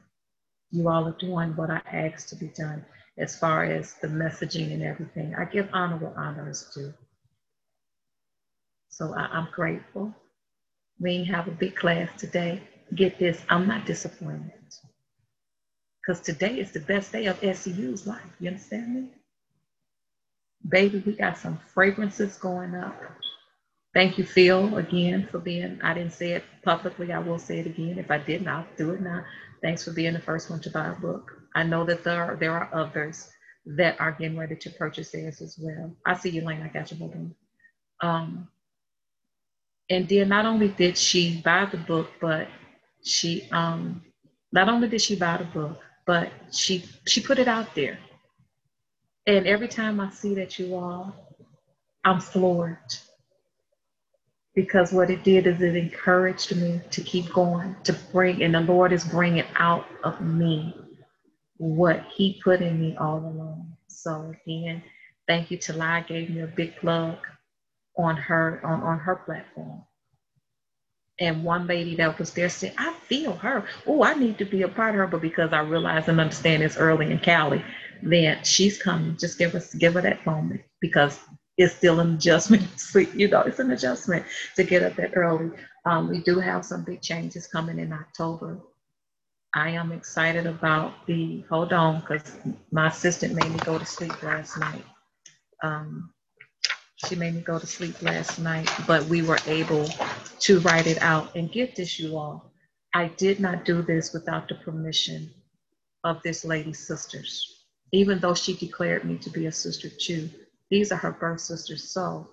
you 0.70 0.88
all 0.88 1.08
are 1.08 1.16
doing 1.18 1.56
what 1.56 1.70
I 1.70 1.80
asked 1.92 2.28
to 2.30 2.36
be 2.36 2.48
done 2.48 2.84
as 3.16 3.38
far 3.38 3.64
as 3.64 3.94
the 3.94 4.08
messaging 4.08 4.72
and 4.72 4.82
everything. 4.82 5.34
I 5.34 5.44
give 5.44 5.68
honor 5.72 5.96
what 5.96 6.16
honor 6.16 6.48
is 6.48 6.70
due. 6.74 6.92
So 8.88 9.14
I, 9.14 9.38
am 9.38 9.48
grateful. 9.52 10.14
We 11.00 11.24
have 11.24 11.48
a 11.48 11.52
big 11.52 11.76
class 11.76 12.10
today. 12.18 12.62
Get 12.94 13.18
this, 13.18 13.40
I'm 13.48 13.66
not 13.66 13.86
disappointed. 13.86 14.52
Because 16.00 16.20
today 16.22 16.58
is 16.58 16.72
the 16.72 16.80
best 16.80 17.12
day 17.12 17.26
of 17.26 17.38
SCU's 17.38 18.06
life. 18.06 18.22
You 18.40 18.48
understand 18.48 18.94
me? 18.94 19.08
Baby, 20.68 21.02
we 21.04 21.12
got 21.12 21.36
some 21.38 21.58
fragrances 21.72 22.36
going 22.36 22.74
up. 22.74 22.96
Thank 23.94 24.18
you, 24.18 24.24
Phil, 24.24 24.76
again 24.76 25.28
for 25.30 25.38
being, 25.38 25.80
I 25.82 25.94
didn't 25.94 26.12
say 26.12 26.32
it 26.32 26.44
publicly. 26.62 27.12
I 27.12 27.18
will 27.18 27.38
say 27.38 27.58
it 27.60 27.66
again. 27.66 27.98
If 27.98 28.10
I 28.10 28.18
didn't, 28.18 28.48
I'll 28.48 28.66
do 28.76 28.92
it 28.92 29.00
now. 29.00 29.24
Thanks 29.62 29.84
for 29.84 29.92
being 29.92 30.12
the 30.14 30.20
first 30.20 30.50
one 30.50 30.60
to 30.60 30.70
buy 30.70 30.88
a 30.88 30.94
book. 30.94 31.32
I 31.54 31.62
know 31.64 31.84
that 31.84 32.04
there 32.04 32.22
are, 32.22 32.36
there 32.36 32.52
are 32.52 32.70
others 32.72 33.28
that 33.66 34.00
are 34.00 34.12
getting 34.12 34.38
ready 34.38 34.56
to 34.56 34.70
purchase 34.70 35.10
theirs 35.10 35.40
as 35.40 35.58
well. 35.60 35.94
I 36.06 36.14
see 36.14 36.30
you, 36.30 36.42
Lane. 36.42 36.62
I 36.62 36.68
got 36.68 36.90
you. 36.90 36.98
Hold 36.98 37.14
on. 37.14 37.34
Um, 38.00 38.48
and 39.90 40.08
then 40.08 40.28
not 40.28 40.46
only 40.46 40.68
did 40.68 40.96
she 40.96 41.40
buy 41.44 41.66
the 41.66 41.78
book, 41.78 42.10
but 42.20 42.48
she 43.02 43.48
um, 43.52 44.02
not 44.52 44.68
only 44.68 44.88
did 44.88 45.00
she 45.02 45.16
buy 45.16 45.38
the 45.38 45.44
book, 45.44 45.80
but 46.06 46.30
she 46.52 46.84
she 47.06 47.20
put 47.20 47.38
it 47.38 47.48
out 47.48 47.74
there. 47.74 47.98
And 49.26 49.46
every 49.46 49.68
time 49.68 50.00
I 50.00 50.10
see 50.10 50.34
that 50.34 50.58
you 50.58 50.74
all, 50.74 51.14
I'm 52.04 52.20
floored 52.20 52.78
because 54.54 54.92
what 54.92 55.10
it 55.10 55.24
did 55.24 55.46
is 55.46 55.62
it 55.62 55.76
encouraged 55.76 56.56
me 56.56 56.80
to 56.90 57.02
keep 57.02 57.32
going, 57.32 57.76
to 57.84 57.92
bring, 58.12 58.42
and 58.42 58.54
the 58.54 58.60
Lord 58.60 58.92
is 58.92 59.04
bringing 59.04 59.44
out 59.56 59.86
of 60.04 60.20
me 60.20 60.74
what 61.58 62.04
He 62.14 62.40
put 62.44 62.62
in 62.62 62.80
me 62.80 62.96
all 62.98 63.18
along. 63.18 63.76
So 63.88 64.34
again, 64.46 64.82
thank 65.28 65.50
you. 65.50 65.58
Talai 65.58 66.06
gave 66.06 66.30
me 66.30 66.42
a 66.42 66.46
big 66.48 66.76
plug 66.76 67.18
on 67.98 68.16
her 68.16 68.60
on, 68.64 68.82
on 68.82 68.98
her 69.00 69.16
platform. 69.16 69.82
And 71.20 71.44
one 71.44 71.66
lady 71.66 71.96
that 71.96 72.18
was 72.18 72.32
there 72.34 72.50
said, 72.50 72.74
I 72.78 72.92
feel 72.94 73.34
her. 73.38 73.64
Oh, 73.86 74.04
I 74.04 74.14
need 74.14 74.38
to 74.38 74.46
be 74.46 74.62
a 74.62 74.68
part 74.68 74.90
of 74.94 74.98
her. 74.98 75.08
But 75.08 75.22
because 75.22 75.52
I 75.52 75.60
realize 75.60 76.08
and 76.08 76.20
understand 76.20 76.62
it's 76.62 76.76
early 76.78 77.10
in 77.12 77.20
Cali, 77.20 77.64
then 78.02 78.44
she's 78.44 78.82
coming. 78.82 79.16
Just 79.18 79.38
give 79.38 79.54
us 79.54 79.74
give 79.74 79.94
her 79.94 80.02
that 80.02 80.26
moment 80.26 80.62
because 80.80 81.18
it's 81.58 81.74
still 81.74 82.00
an 82.00 82.14
adjustment. 82.14 82.62
you 83.14 83.28
know, 83.28 83.42
it's 83.42 83.58
an 83.58 83.72
adjustment 83.72 84.24
to 84.56 84.64
get 84.64 84.82
up 84.82 84.96
that 84.96 85.12
early. 85.16 85.50
Um, 85.84 86.08
we 86.08 86.20
do 86.22 86.38
have 86.38 86.64
some 86.64 86.84
big 86.84 87.02
changes 87.02 87.46
coming 87.46 87.78
in 87.78 87.92
October. 87.92 88.58
I 89.54 89.70
am 89.70 89.92
excited 89.92 90.46
about 90.46 91.06
the, 91.06 91.44
hold 91.50 91.72
on, 91.72 92.00
because 92.00 92.36
my 92.70 92.88
assistant 92.88 93.34
made 93.34 93.50
me 93.50 93.58
go 93.64 93.78
to 93.78 93.86
sleep 93.86 94.22
last 94.22 94.58
night. 94.58 94.84
Um, 95.62 96.12
she 97.06 97.14
made 97.16 97.34
me 97.34 97.40
go 97.40 97.58
to 97.58 97.66
sleep 97.66 98.00
last 98.02 98.38
night, 98.38 98.70
but 98.86 99.04
we 99.06 99.22
were 99.22 99.38
able 99.46 99.88
to 100.40 100.60
write 100.60 100.86
it 100.86 101.00
out 101.02 101.34
and 101.36 101.50
get 101.50 101.76
this, 101.76 101.98
you 101.98 102.16
all. 102.16 102.52
I 102.94 103.08
did 103.08 103.40
not 103.40 103.64
do 103.64 103.82
this 103.82 104.12
without 104.12 104.48
the 104.48 104.56
permission 104.56 105.30
of 106.04 106.22
this 106.22 106.44
lady's 106.44 106.86
sisters, 106.86 107.64
even 107.92 108.20
though 108.20 108.34
she 108.34 108.54
declared 108.54 109.04
me 109.04 109.16
to 109.18 109.30
be 109.30 109.46
a 109.46 109.52
sister 109.52 109.88
too. 109.88 110.28
These 110.70 110.92
are 110.92 110.96
her 110.96 111.12
birth 111.12 111.40
sisters. 111.40 111.90
So 111.90 112.28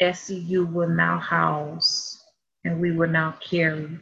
SCU 0.00 0.72
will 0.72 0.88
now 0.88 1.18
house 1.18 2.22
and 2.64 2.80
we 2.80 2.92
will 2.92 3.08
now 3.08 3.34
carry 3.40 3.98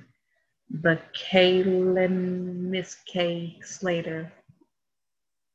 the 0.71 0.99
Kaylin 1.15 2.71
Miss 2.71 2.97
K 3.07 3.59
Slater. 3.63 4.33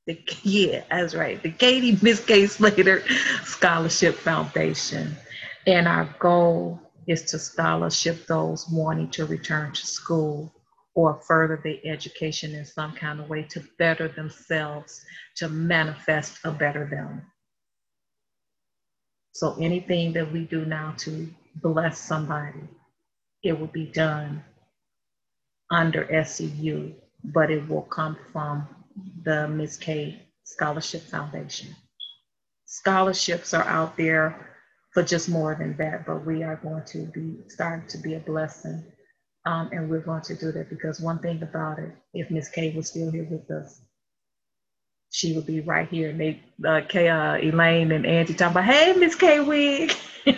The, 0.06 0.20
yeah, 0.44 0.84
that's 0.90 1.16
right. 1.16 1.42
The 1.42 1.52
Katie 1.52 1.98
Miss 2.02 2.24
K 2.24 2.48
Slater 2.48 3.04
Scholarship 3.44 4.16
Foundation. 4.16 5.16
And 5.66 5.88
our 5.88 6.06
goal 6.20 6.80
is 7.08 7.24
to 7.24 7.40
scholarship 7.40 8.26
those 8.28 8.70
wanting 8.70 9.10
to 9.12 9.26
return 9.26 9.72
to 9.74 9.86
school 9.86 10.54
or 10.94 11.22
further 11.28 11.60
their 11.64 11.78
education 11.86 12.54
in 12.54 12.66
some 12.66 12.94
kind 12.94 13.20
of 13.20 13.30
way 13.30 13.44
to 13.44 13.62
better 13.78 14.08
themselves, 14.08 15.06
to 15.36 15.48
manifest 15.50 16.40
a 16.44 16.52
better 16.52 16.88
them. 16.90 17.22
So 19.38 19.56
anything 19.62 20.14
that 20.14 20.32
we 20.32 20.46
do 20.46 20.66
now 20.66 20.96
to 20.98 21.30
bless 21.62 22.00
somebody, 22.00 22.68
it 23.44 23.60
will 23.60 23.68
be 23.68 23.86
done 23.86 24.44
under 25.70 26.06
SCU, 26.06 26.96
but 27.24 27.52
it 27.52 27.70
will 27.70 27.84
come 27.84 28.18
from 28.32 28.68
the 29.24 29.48
Miss 29.48 29.78
K 29.78 30.24
Scholarship 30.44 31.04
Foundation. 31.04 31.76
Scholarships 32.66 33.54
are 33.54 33.66
out 33.66 33.96
there 33.96 34.58
for 34.92 35.04
just 35.04 35.30
more 35.30 35.54
than 35.54 35.78
that, 35.78 36.08
but 36.08 36.26
we 36.26 36.42
are 36.42 36.56
going 36.56 36.86
to 36.86 37.06
be 37.06 37.38
starting 37.48 37.88
to 37.90 38.00
be 38.00 38.16
a 38.16 38.20
blessing. 38.20 38.84
Um, 39.46 39.70
and 39.72 39.88
we're 39.88 40.00
going 40.00 40.24
to 40.24 40.36
do 40.36 40.52
that 40.54 40.72
because 40.72 41.00
one 41.00 41.20
thing 41.20 41.44
about 41.44 41.78
it, 41.78 41.92
if 42.16 42.32
Miss 42.32 42.50
K 42.50 42.76
was 42.76 42.90
still 42.90 43.12
here 43.12 43.28
with 43.30 43.52
us, 43.52 43.82
she 45.12 45.36
would 45.36 45.46
be 45.46 45.62
right 45.62 45.88
here. 45.90 46.10
And 46.10 46.20
they, 46.20 46.42
uh, 46.68 46.82
K, 46.88 47.10
uh, 47.10 47.38
Elaine 47.38 47.92
and 47.92 48.06
Angie 48.06 48.34
talking 48.34 48.54
about, 48.54 48.66
hey, 48.66 48.94
Miss 48.94 49.16
K 49.16 49.40
Wig. 49.40 49.94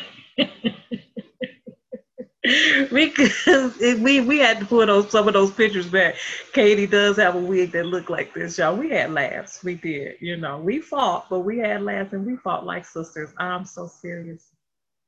because 2.92 3.78
we 3.80 4.22
we 4.22 4.40
had 4.40 4.60
to 4.60 4.66
put 4.66 4.88
those 4.88 5.10
some 5.12 5.28
of 5.28 5.34
those 5.34 5.52
pictures 5.52 5.88
back. 5.88 6.16
Katie 6.54 6.88
does 6.88 7.18
have 7.18 7.36
a 7.36 7.40
wig 7.40 7.72
that 7.74 7.86
looked 7.86 8.10
like 8.10 8.34
this, 8.34 8.58
y'all. 8.58 8.76
We 8.76 8.90
had 8.90 9.12
laughs. 9.12 9.64
We 9.64 9.76
did, 9.76 10.16
you 10.22 10.38
know. 10.38 10.58
We 10.60 10.80
fought, 10.80 11.28
but 11.30 11.42
we 11.42 11.60
had 11.60 11.82
laughs 11.84 12.14
and 12.14 12.26
we 12.26 12.38
fought 12.38 12.66
like 12.66 12.86
sisters. 12.86 13.30
I'm 13.38 13.66
so 13.66 13.88
serious. 13.88 14.48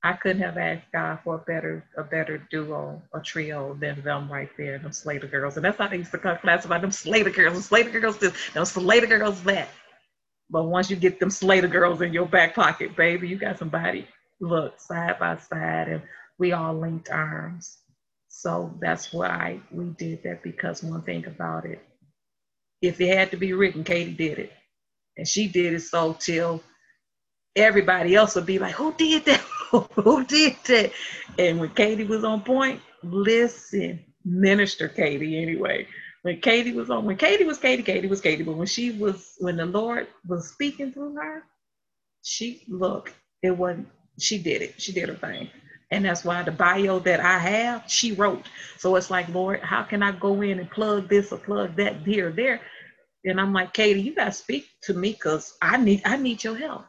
I 0.03 0.13
couldn't 0.13 0.41
have 0.41 0.57
asked 0.57 0.91
God 0.91 1.19
for 1.23 1.35
a 1.35 1.39
better 1.39 1.85
a 1.95 2.03
better 2.03 2.39
duo 2.49 3.01
or 3.13 3.19
trio 3.21 3.75
than 3.75 4.01
them 4.01 4.31
right 4.31 4.49
there, 4.57 4.79
them 4.79 4.93
Slater 4.93 5.27
girls. 5.27 5.57
And 5.57 5.65
that's 5.65 5.77
how 5.77 5.87
they 5.87 5.97
used 5.97 6.11
to 6.11 6.17
classify 6.17 6.79
them 6.79 6.91
Slater 6.91 7.29
girls. 7.29 7.55
The 7.57 7.63
Slater 7.63 7.99
girls 7.99 8.17
this, 8.17 8.33
them 8.53 8.65
Slater 8.65 9.05
girls 9.07 9.43
that. 9.43 9.69
But 10.49 10.65
once 10.65 10.89
you 10.89 10.95
get 10.95 11.19
them 11.19 11.29
Slater 11.29 11.67
girls 11.67 12.01
in 12.01 12.13
your 12.13 12.25
back 12.25 12.55
pocket, 12.55 12.95
baby, 12.95 13.27
you 13.27 13.37
got 13.37 13.59
somebody 13.59 14.07
look 14.39 14.79
side 14.79 15.19
by 15.19 15.37
side 15.37 15.87
and 15.87 16.01
we 16.39 16.51
all 16.51 16.73
linked 16.73 17.09
arms. 17.09 17.77
So 18.27 18.75
that's 18.81 19.13
why 19.13 19.61
we 19.71 19.85
did 19.85 20.23
that 20.23 20.41
because 20.41 20.83
one 20.83 21.03
thing 21.03 21.27
about 21.27 21.65
it, 21.65 21.79
if 22.81 22.99
it 22.99 23.15
had 23.15 23.31
to 23.31 23.37
be 23.37 23.53
written, 23.53 23.83
Katie 23.83 24.13
did 24.13 24.39
it. 24.39 24.51
And 25.17 25.27
she 25.27 25.47
did 25.47 25.73
it 25.73 25.81
so 25.81 26.13
till 26.13 26.63
everybody 27.57 28.15
else 28.15 28.35
would 28.35 28.47
be 28.47 28.59
like, 28.59 28.75
who 28.75 28.93
did 28.95 29.25
that? 29.25 29.39
who 29.95 30.25
did 30.25 30.57
that? 30.67 30.93
And 31.39 31.59
when 31.59 31.71
Katie 31.71 32.05
was 32.05 32.25
on 32.25 32.43
point, 32.43 32.81
listen, 33.03 34.01
minister 34.25 34.89
Katie 34.89 35.41
anyway. 35.41 35.87
When 36.23 36.41
Katie 36.41 36.73
was 36.73 36.89
on, 36.91 37.05
when 37.05 37.17
Katie 37.17 37.45
was 37.45 37.59
Katie, 37.59 37.83
Katie 37.83 38.07
was 38.09 38.21
Katie. 38.21 38.43
But 38.43 38.57
when 38.57 38.67
she 38.67 38.91
was, 38.93 39.35
when 39.39 39.57
the 39.57 39.67
Lord 39.67 40.07
was 40.27 40.49
speaking 40.51 40.93
through 40.93 41.15
her, 41.15 41.43
she 42.23 42.63
look, 42.69 43.13
it 43.43 43.51
wasn't, 43.57 43.89
she 44.19 44.39
did 44.39 44.61
it. 44.61 44.81
She 44.81 44.93
did 44.93 45.09
her 45.09 45.15
thing. 45.15 45.49
And 45.91 46.05
that's 46.05 46.25
why 46.25 46.43
the 46.43 46.51
bio 46.51 46.99
that 46.99 47.19
I 47.21 47.39
have, 47.39 47.85
she 47.87 48.13
wrote. 48.13 48.45
So 48.79 48.95
it's 48.97 49.11
like, 49.11 49.29
Lord, 49.29 49.61
how 49.61 49.83
can 49.83 50.03
I 50.03 50.11
go 50.13 50.41
in 50.41 50.59
and 50.59 50.69
plug 50.71 51.09
this 51.09 51.31
or 51.31 51.39
plug 51.39 51.77
that 51.77 51.97
here 52.05 52.29
or 52.29 52.31
there? 52.31 52.61
And 53.25 53.41
I'm 53.41 53.53
like, 53.53 53.73
Katie, 53.73 54.01
you 54.01 54.15
gotta 54.15 54.33
speak 54.33 54.67
to 54.83 54.93
me 54.95 55.11
because 55.13 55.55
I 55.61 55.77
need 55.77 56.03
I 56.05 56.17
need 56.17 56.43
your 56.43 56.57
help. 56.57 56.85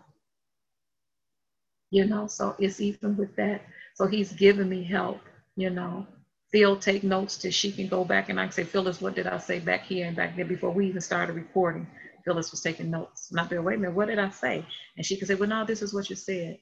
You 1.92 2.06
know, 2.06 2.28
so 2.28 2.56
it's 2.60 2.80
even 2.82 3.16
with 3.18 3.36
that. 3.36 3.62
So 3.96 4.08
he's 4.08 4.32
giving 4.34 4.70
me 4.70 4.84
help, 4.84 5.20
you 5.56 5.70
know. 5.70 6.08
Phil 6.52 6.78
take 6.78 7.04
notes 7.04 7.38
till 7.38 7.52
she 7.52 7.72
can 7.72 7.88
go 7.88 8.04
back 8.06 8.30
and 8.30 8.40
I 8.40 8.44
can 8.46 8.52
say, 8.54 8.64
Phyllis, 8.64 9.02
what 9.02 9.16
did 9.16 9.28
I 9.28 9.38
say 9.38 9.60
back 9.60 9.84
here 9.84 10.06
and 10.08 10.16
back 10.16 10.36
there 10.36 10.46
before 10.46 10.72
we 10.72 10.88
even 10.88 11.02
started 11.02 11.36
recording? 11.36 11.88
Phyllis 12.24 12.52
was 12.52 12.62
taking 12.62 12.90
notes. 12.90 13.30
And 13.32 13.40
I'd 13.40 13.50
be, 13.50 13.58
wait 13.58 13.76
a 13.76 13.80
minute, 13.80 13.96
what 13.96 14.08
did 14.08 14.20
I 14.20 14.30
say? 14.30 14.66
And 14.96 15.06
she 15.06 15.18
could 15.18 15.28
say, 15.28 15.36
well, 15.36 15.50
no, 15.50 15.66
this 15.66 15.82
is 15.82 15.94
what 15.94 16.10
you 16.10 16.16
said. 16.16 16.58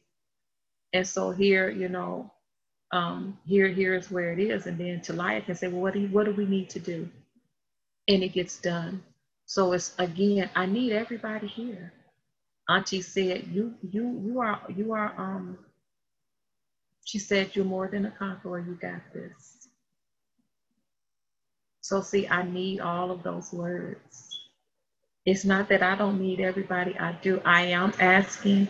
And 0.94 1.06
so 1.08 1.32
here, 1.32 1.70
you 1.70 1.88
know, 1.90 2.32
um, 2.92 3.38
here, 3.46 3.68
here's 3.68 4.10
where 4.10 4.32
it 4.32 4.40
is. 4.40 4.66
And 4.66 4.78
then 4.78 5.02
Talia 5.02 5.42
can 5.42 5.56
say, 5.56 5.68
well, 5.68 5.82
what 5.82 5.94
do, 5.94 6.00
you, 6.00 6.08
what 6.08 6.26
do 6.26 6.34
we 6.34 6.46
need 6.46 6.70
to 6.72 6.80
do? 6.80 7.08
And 8.08 8.24
it 8.24 8.34
gets 8.34 8.60
done. 8.60 9.02
So 9.46 9.72
it's 9.74 9.94
again, 9.98 10.50
I 10.56 10.66
need 10.66 10.92
everybody 10.92 11.48
here. 11.48 11.92
Auntie 12.70 13.02
said, 13.02 13.48
you, 13.48 13.74
you, 13.82 14.22
you 14.26 14.40
are, 14.40 14.62
you 14.74 14.92
are, 14.94 15.14
um, 15.18 15.58
she 17.04 17.18
said, 17.18 17.56
you're 17.56 17.64
more 17.66 17.88
than 17.88 18.06
a 18.06 18.12
conqueror. 18.12 18.60
You 18.60 18.76
got 18.80 19.02
this. 19.14 19.68
So 21.82 22.02
see, 22.02 22.28
I 22.28 22.44
need 22.44 22.80
all 22.80 23.10
of 23.10 23.22
those 23.24 23.52
words. 23.52 24.28
It's 25.26 25.44
not 25.44 25.68
that 25.70 25.82
I 25.82 25.96
don't 25.96 26.20
need 26.20 26.40
everybody. 26.40 26.98
I 26.98 27.12
do. 27.22 27.40
I 27.44 27.62
am 27.66 27.92
asking 28.00 28.68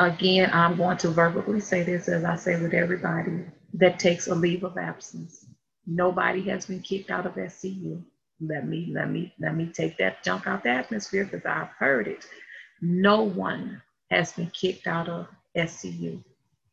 Again, 0.00 0.50
I'm 0.52 0.76
going 0.76 0.98
to 0.98 1.10
verbally 1.10 1.62
say 1.62 1.82
this 1.84 2.10
as 2.10 2.26
I 2.26 2.36
say 2.36 2.60
with 2.62 2.74
everybody 2.74 3.44
that 3.76 3.98
takes 3.98 4.28
a 4.28 4.36
leave 4.36 4.64
of 4.64 4.78
absence. 4.78 5.46
Nobody 5.86 6.42
has 6.50 6.66
been 6.66 6.82
kicked 6.82 7.10
out 7.10 7.26
of 7.26 7.34
SCU. 7.36 8.04
Let 8.42 8.68
me, 8.68 8.92
let 8.94 9.10
me, 9.10 9.34
let 9.40 9.56
me 9.56 9.68
take 9.68 9.98
that 9.98 10.22
junk 10.24 10.48
out 10.48 10.64
the 10.64 10.70
atmosphere 10.70 11.24
because 11.24 11.46
I've 11.46 11.70
heard 11.80 12.08
it. 12.08 12.26
No 12.80 13.22
one 13.22 13.82
has 14.10 14.32
been 14.32 14.50
kicked 14.50 14.86
out 14.86 15.08
of 15.08 15.26
SCU. 15.56 16.22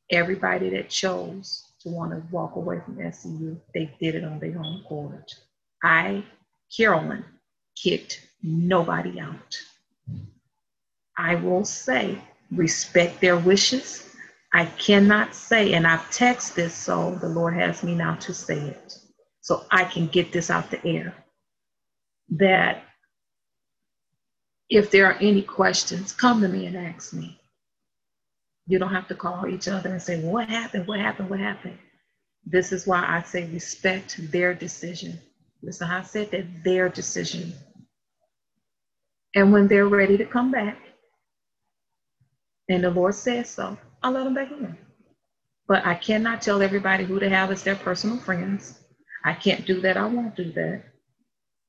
Everybody 0.10 0.70
that 0.72 0.90
chose 0.90 1.66
to 1.82 1.90
want 1.90 2.12
to 2.12 2.24
walk 2.32 2.56
away 2.56 2.80
from 2.84 2.98
SCU, 2.98 3.58
they 3.74 3.96
did 4.00 4.16
it 4.16 4.24
on 4.24 4.40
their 4.40 4.58
own 4.60 4.82
accord. 4.82 5.26
I, 5.84 6.24
Carolyn, 6.76 7.26
kicked 7.76 8.28
nobody 8.44 9.20
out. 9.20 9.58
I 11.18 11.36
will 11.36 11.66
say 11.66 12.20
respect 12.52 13.22
their 13.22 13.38
wishes. 13.38 14.10
I 14.54 14.66
cannot 14.66 15.34
say, 15.34 15.74
and 15.74 15.88
I've 15.88 16.02
texted 16.12 16.56
this, 16.56 16.74
so 16.74 17.16
the 17.16 17.30
Lord 17.30 17.54
has 17.54 17.84
me 17.84 17.96
now 17.96 18.16
to 18.16 18.34
say 18.34 18.60
it, 18.60 18.98
so 19.40 19.66
I 19.72 19.86
can 19.86 20.08
get 20.08 20.34
this 20.34 20.50
out 20.50 20.70
the 20.70 20.86
air. 20.86 21.14
That 22.32 22.84
if 24.72 24.92
there 24.92 25.08
are 25.08 25.20
any 25.22 25.44
questions, 25.44 26.14
come 26.14 26.42
to 26.42 26.50
me 26.50 26.68
and 26.68 26.78
ask 26.78 27.14
me. 27.14 27.40
You 28.68 28.80
don't 28.80 28.94
have 28.94 29.10
to 29.10 29.16
call 29.16 29.48
each 29.48 29.68
other 29.68 29.90
and 29.92 30.02
say, 30.02 30.22
What 30.22 30.50
happened? 30.50 30.88
What 30.88 31.00
happened? 31.00 31.30
What 31.30 31.40
happened? 31.40 31.80
This 32.46 32.72
is 32.72 32.88
why 32.88 33.06
I 33.08 33.24
say 33.24 33.50
respect 33.52 34.20
their 34.32 34.54
decision. 34.54 35.20
Listen, 35.64 35.90
I 35.90 36.04
said 36.04 36.32
that 36.32 36.64
their 36.64 36.90
decision. 36.90 37.54
And 39.36 39.54
when 39.54 39.68
they're 39.68 39.88
ready 39.88 40.18
to 40.18 40.26
come 40.26 40.52
back, 40.52 40.78
and 42.70 42.84
the 42.84 42.92
Lord 42.92 43.16
says 43.16 43.50
so, 43.50 43.78
I'll 44.04 44.12
let 44.14 44.26
them 44.26 44.36
back 44.36 44.52
in. 44.52 44.78
But 45.68 45.86
I 45.86 45.96
cannot 45.96 46.42
tell 46.42 46.62
everybody 46.62 47.06
who 47.06 47.20
to 47.20 47.30
have 47.30 47.52
as 47.52 47.64
their 47.64 47.76
personal 47.76 48.18
friends. 48.18 48.80
I 49.26 49.34
can't 49.34 49.66
do 49.66 49.82
that. 49.82 49.98
I 49.98 50.06
won't 50.08 50.36
do 50.36 50.52
that. 50.54 50.84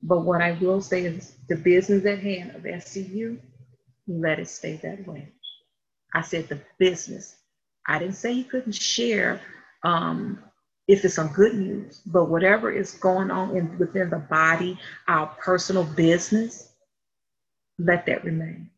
But 0.02 0.20
what 0.20 0.42
I 0.42 0.52
will 0.60 0.80
say 0.82 1.04
is 1.04 1.36
the 1.48 1.56
business 1.56 2.06
at 2.06 2.20
hand 2.20 2.52
of 2.56 2.62
SCU, 2.62 3.38
let 4.08 4.40
it 4.40 4.48
stay 4.48 4.76
that 4.82 5.06
way. 5.06 5.28
I 6.14 6.22
said 6.22 6.48
the 6.48 6.60
business. 6.78 7.36
I 7.88 7.98
didn't 8.00 8.16
say 8.16 8.32
you 8.32 8.44
couldn't 8.44 8.74
share 8.74 9.40
um, 9.84 10.40
if 10.88 11.04
it's 11.04 11.14
some 11.14 11.28
good 11.32 11.54
news, 11.54 12.02
but 12.06 12.26
whatever 12.30 12.72
is 12.72 12.92
going 12.94 13.30
on 13.30 13.56
in, 13.56 13.78
within 13.78 14.10
the 14.10 14.18
body, 14.18 14.78
our 15.08 15.28
personal 15.42 15.84
business, 15.84 16.72
let 17.78 18.06
that 18.06 18.24
remain 18.24 18.70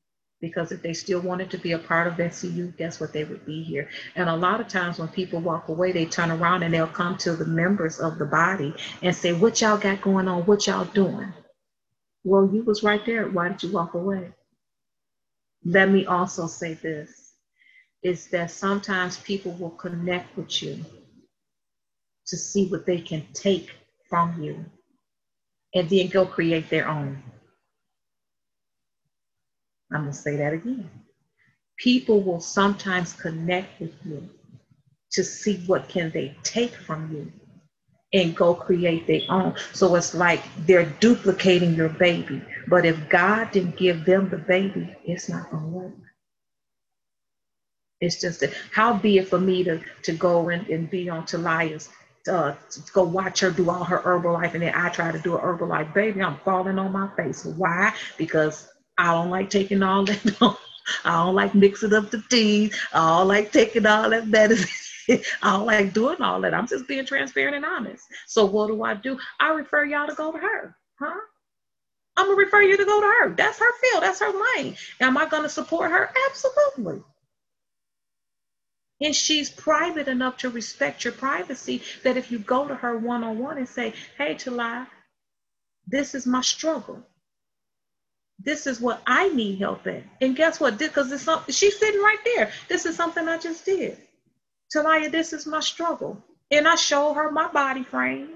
because 0.44 0.72
if 0.72 0.82
they 0.82 0.92
still 0.92 1.20
wanted 1.20 1.50
to 1.50 1.56
be 1.56 1.72
a 1.72 1.78
part 1.78 2.06
of 2.06 2.14
SCU, 2.18 2.76
guess 2.76 3.00
what? 3.00 3.14
They 3.14 3.24
would 3.24 3.46
be 3.46 3.62
here. 3.62 3.88
And 4.14 4.28
a 4.28 4.36
lot 4.36 4.60
of 4.60 4.68
times 4.68 4.98
when 4.98 5.08
people 5.08 5.40
walk 5.40 5.70
away, 5.70 5.90
they 5.90 6.04
turn 6.04 6.30
around 6.30 6.62
and 6.62 6.74
they'll 6.74 6.86
come 6.86 7.16
to 7.18 7.32
the 7.34 7.46
members 7.46 7.98
of 7.98 8.18
the 8.18 8.26
body 8.26 8.74
and 9.00 9.16
say, 9.16 9.32
What 9.32 9.62
y'all 9.62 9.78
got 9.78 10.02
going 10.02 10.28
on? 10.28 10.42
What 10.44 10.66
y'all 10.66 10.84
doing? 10.84 11.32
Well, 12.24 12.50
you 12.52 12.62
was 12.62 12.82
right 12.82 13.00
there. 13.06 13.26
Why 13.26 13.48
did 13.48 13.62
you 13.62 13.72
walk 13.72 13.94
away? 13.94 14.34
Let 15.64 15.88
me 15.88 16.04
also 16.04 16.46
say 16.46 16.74
this 16.74 17.32
is 18.02 18.26
that 18.28 18.50
sometimes 18.50 19.16
people 19.16 19.52
will 19.52 19.70
connect 19.70 20.36
with 20.36 20.62
you 20.62 20.84
to 22.26 22.36
see 22.36 22.68
what 22.68 22.84
they 22.84 23.00
can 23.00 23.26
take 23.32 23.70
from 24.10 24.42
you 24.42 24.62
and 25.74 25.88
then 25.88 26.08
go 26.08 26.26
create 26.26 26.68
their 26.68 26.86
own. 26.86 27.22
I'm 29.94 30.02
going 30.02 30.12
to 30.12 30.18
say 30.18 30.36
that 30.36 30.52
again. 30.52 30.90
People 31.76 32.20
will 32.22 32.40
sometimes 32.40 33.12
connect 33.14 33.80
with 33.80 33.94
you 34.04 34.28
to 35.12 35.24
see 35.24 35.62
what 35.66 35.88
can 35.88 36.10
they 36.10 36.36
take 36.42 36.74
from 36.74 37.10
you 37.12 37.32
and 38.12 38.36
go 38.36 38.54
create 38.54 39.06
their 39.06 39.22
own. 39.28 39.54
So 39.72 39.94
it's 39.96 40.14
like 40.14 40.42
they're 40.66 40.86
duplicating 41.00 41.74
your 41.74 41.88
baby. 41.88 42.42
But 42.68 42.86
if 42.86 43.08
God 43.08 43.50
didn't 43.52 43.76
give 43.76 44.04
them 44.04 44.28
the 44.28 44.38
baby, 44.38 44.94
it's 45.04 45.28
not 45.28 45.50
going 45.50 45.62
to 45.62 45.68
work. 45.68 45.92
It's 48.00 48.20
just 48.20 48.44
how 48.72 48.94
be 48.94 49.18
it 49.18 49.28
for 49.28 49.40
me 49.40 49.64
to, 49.64 49.80
to 50.02 50.12
go 50.12 50.48
and, 50.50 50.66
and 50.68 50.90
be 50.90 51.08
on 51.08 51.26
Talia's, 51.26 51.88
uh, 52.28 52.54
to 52.70 52.80
go 52.92 53.04
watch 53.04 53.40
her 53.40 53.50
do 53.50 53.70
all 53.70 53.84
her 53.84 53.98
Herbalife, 53.98 54.54
and 54.54 54.62
then 54.62 54.74
I 54.74 54.88
try 54.90 55.12
to 55.12 55.18
do 55.18 55.36
a 55.36 55.40
Herbalife, 55.40 55.94
baby, 55.94 56.22
I'm 56.22 56.38
falling 56.44 56.78
on 56.78 56.92
my 56.92 57.08
face. 57.16 57.44
Why? 57.44 57.94
Because 58.18 58.68
I 58.98 59.12
don't 59.12 59.30
like 59.30 59.50
taking 59.50 59.82
all 59.82 60.04
that. 60.04 60.36
I 61.04 61.24
don't 61.24 61.34
like 61.34 61.54
mixing 61.54 61.94
up 61.94 62.10
the 62.10 62.22
teas. 62.30 62.78
I 62.92 63.18
don't 63.18 63.28
like 63.28 63.52
taking 63.52 63.86
all 63.86 64.10
that 64.10 64.28
medicine. 64.28 64.68
I 65.42 65.52
don't 65.52 65.66
like 65.66 65.92
doing 65.92 66.20
all 66.22 66.40
that. 66.42 66.54
I'm 66.54 66.66
just 66.66 66.86
being 66.86 67.06
transparent 67.06 67.56
and 67.56 67.64
honest. 67.64 68.04
So 68.26 68.44
what 68.44 68.68
do 68.68 68.82
I 68.82 68.94
do? 68.94 69.18
I 69.40 69.50
refer 69.50 69.84
y'all 69.84 70.06
to 70.08 70.14
go 70.14 70.32
to 70.32 70.38
her, 70.38 70.76
huh? 70.98 71.20
I'm 72.16 72.26
gonna 72.26 72.36
refer 72.36 72.62
you 72.62 72.76
to 72.76 72.84
go 72.84 73.00
to 73.00 73.06
her. 73.06 73.34
That's 73.34 73.58
her 73.58 73.72
field. 73.80 74.02
That's 74.02 74.20
her 74.20 74.32
lane. 74.56 74.76
Am 75.00 75.16
I 75.16 75.26
gonna 75.26 75.48
support 75.48 75.90
her? 75.90 76.10
Absolutely. 76.28 77.02
And 79.00 79.14
she's 79.14 79.50
private 79.50 80.08
enough 80.08 80.38
to 80.38 80.50
respect 80.50 81.04
your 81.04 81.12
privacy 81.12 81.82
that 82.04 82.16
if 82.16 82.30
you 82.30 82.38
go 82.38 82.68
to 82.68 82.74
her 82.76 82.96
one 82.96 83.24
on 83.24 83.38
one 83.38 83.58
and 83.58 83.68
say, 83.68 83.92
Hey, 84.16 84.34
Talai, 84.36 84.86
this 85.86 86.14
is 86.14 86.26
my 86.26 86.40
struggle. 86.40 87.04
This 88.38 88.66
is 88.66 88.80
what 88.80 89.00
I 89.06 89.28
need 89.28 89.58
help 89.58 89.86
in. 89.86 90.04
And 90.20 90.36
guess 90.36 90.60
what? 90.60 90.78
Because 90.78 91.10
it's 91.12 91.22
something 91.22 91.52
she's 91.52 91.78
sitting 91.78 92.00
right 92.00 92.18
there. 92.24 92.50
This 92.68 92.84
is 92.86 92.96
something 92.96 93.26
I 93.28 93.38
just 93.38 93.64
did. 93.64 93.96
Talia, 94.72 95.08
this 95.08 95.32
is 95.32 95.46
my 95.46 95.60
struggle. 95.60 96.22
And 96.50 96.68
I 96.68 96.74
showed 96.74 97.14
her 97.14 97.30
my 97.30 97.48
body 97.48 97.84
frame. 97.84 98.30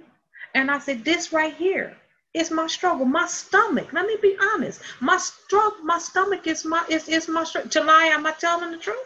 And 0.54 0.70
I 0.70 0.78
said, 0.78 1.04
This 1.04 1.32
right 1.32 1.54
here 1.54 1.96
is 2.32 2.50
my 2.50 2.66
struggle. 2.68 3.04
My 3.04 3.26
stomach. 3.26 3.92
Let 3.92 4.06
me 4.06 4.16
be 4.20 4.36
honest. 4.54 4.80
My 5.00 5.18
struggle, 5.18 5.84
my 5.84 5.98
stomach 5.98 6.46
is 6.46 6.64
my 6.64 6.84
is, 6.88 7.08
is 7.08 7.28
my 7.28 7.44
struggle. 7.44 7.70
Talia, 7.70 8.14
am 8.14 8.26
I 8.26 8.32
telling 8.32 8.70
the 8.70 8.78
truth? 8.78 8.96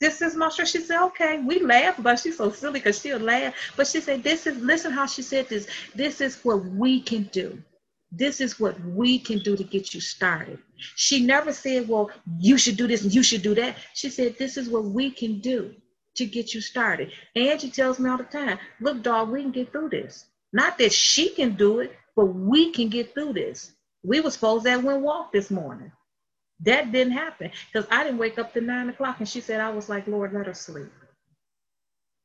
This 0.00 0.22
is 0.22 0.36
my 0.36 0.48
struggle. 0.48 0.70
She 0.70 0.80
said, 0.80 1.04
okay. 1.06 1.38
We 1.40 1.60
laugh, 1.60 1.96
but 1.98 2.18
she's 2.18 2.36
so 2.36 2.50
silly 2.50 2.80
because 2.80 3.00
she'll 3.00 3.18
laugh. 3.18 3.54
But 3.76 3.86
she 3.86 4.00
said, 4.00 4.22
this 4.22 4.46
is 4.46 4.56
listen 4.62 4.92
how 4.92 5.06
she 5.06 5.22
said 5.22 5.48
this. 5.48 5.66
This 5.94 6.20
is 6.20 6.36
what 6.44 6.64
we 6.64 7.00
can 7.00 7.24
do. 7.32 7.62
This 8.10 8.40
is 8.40 8.58
what 8.58 8.80
we 8.80 9.18
can 9.18 9.38
do 9.40 9.56
to 9.56 9.64
get 9.64 9.92
you 9.94 10.00
started. 10.00 10.58
She 10.76 11.24
never 11.24 11.52
said, 11.52 11.88
well, 11.88 12.10
you 12.38 12.56
should 12.56 12.76
do 12.76 12.86
this 12.86 13.02
and 13.02 13.14
you 13.14 13.22
should 13.22 13.42
do 13.42 13.54
that. 13.56 13.76
She 13.94 14.08
said, 14.08 14.38
this 14.38 14.56
is 14.56 14.68
what 14.68 14.84
we 14.84 15.10
can 15.10 15.40
do 15.40 15.74
to 16.14 16.24
get 16.24 16.54
you 16.54 16.60
started. 16.60 17.12
Angie 17.36 17.70
tells 17.70 17.98
me 17.98 18.08
all 18.08 18.16
the 18.16 18.24
time, 18.24 18.58
look, 18.80 19.02
dog, 19.02 19.30
we 19.30 19.42
can 19.42 19.52
get 19.52 19.72
through 19.72 19.90
this. 19.90 20.24
Not 20.52 20.78
that 20.78 20.92
she 20.92 21.28
can 21.30 21.54
do 21.54 21.80
it, 21.80 21.96
but 22.16 22.26
we 22.26 22.72
can 22.72 22.88
get 22.88 23.12
through 23.12 23.34
this. 23.34 23.72
We 24.02 24.20
were 24.20 24.30
supposed 24.30 24.64
to 24.64 24.70
have 24.70 24.84
went 24.84 25.02
walk 25.02 25.32
this 25.32 25.50
morning. 25.50 25.92
That 26.60 26.90
didn't 26.90 27.12
happen 27.12 27.50
because 27.72 27.86
I 27.90 28.04
didn't 28.04 28.18
wake 28.18 28.38
up 28.38 28.52
to 28.54 28.60
nine 28.60 28.88
o'clock 28.88 29.16
and 29.18 29.28
she 29.28 29.40
said, 29.40 29.60
I 29.60 29.70
was 29.70 29.88
like, 29.88 30.06
Lord, 30.06 30.32
let 30.32 30.46
her 30.46 30.54
sleep. 30.54 30.90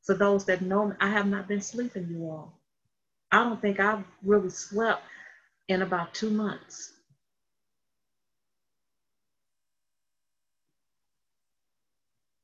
For 0.02 0.14
those 0.14 0.44
that 0.46 0.62
know 0.62 0.86
me, 0.88 0.96
I 1.00 1.10
have 1.10 1.26
not 1.26 1.46
been 1.46 1.60
sleeping, 1.60 2.08
you 2.10 2.24
all. 2.24 2.58
I 3.30 3.44
don't 3.44 3.60
think 3.60 3.80
I've 3.80 4.04
really 4.22 4.50
slept 4.50 5.02
in 5.68 5.82
about 5.82 6.14
two 6.14 6.30
months. 6.30 6.92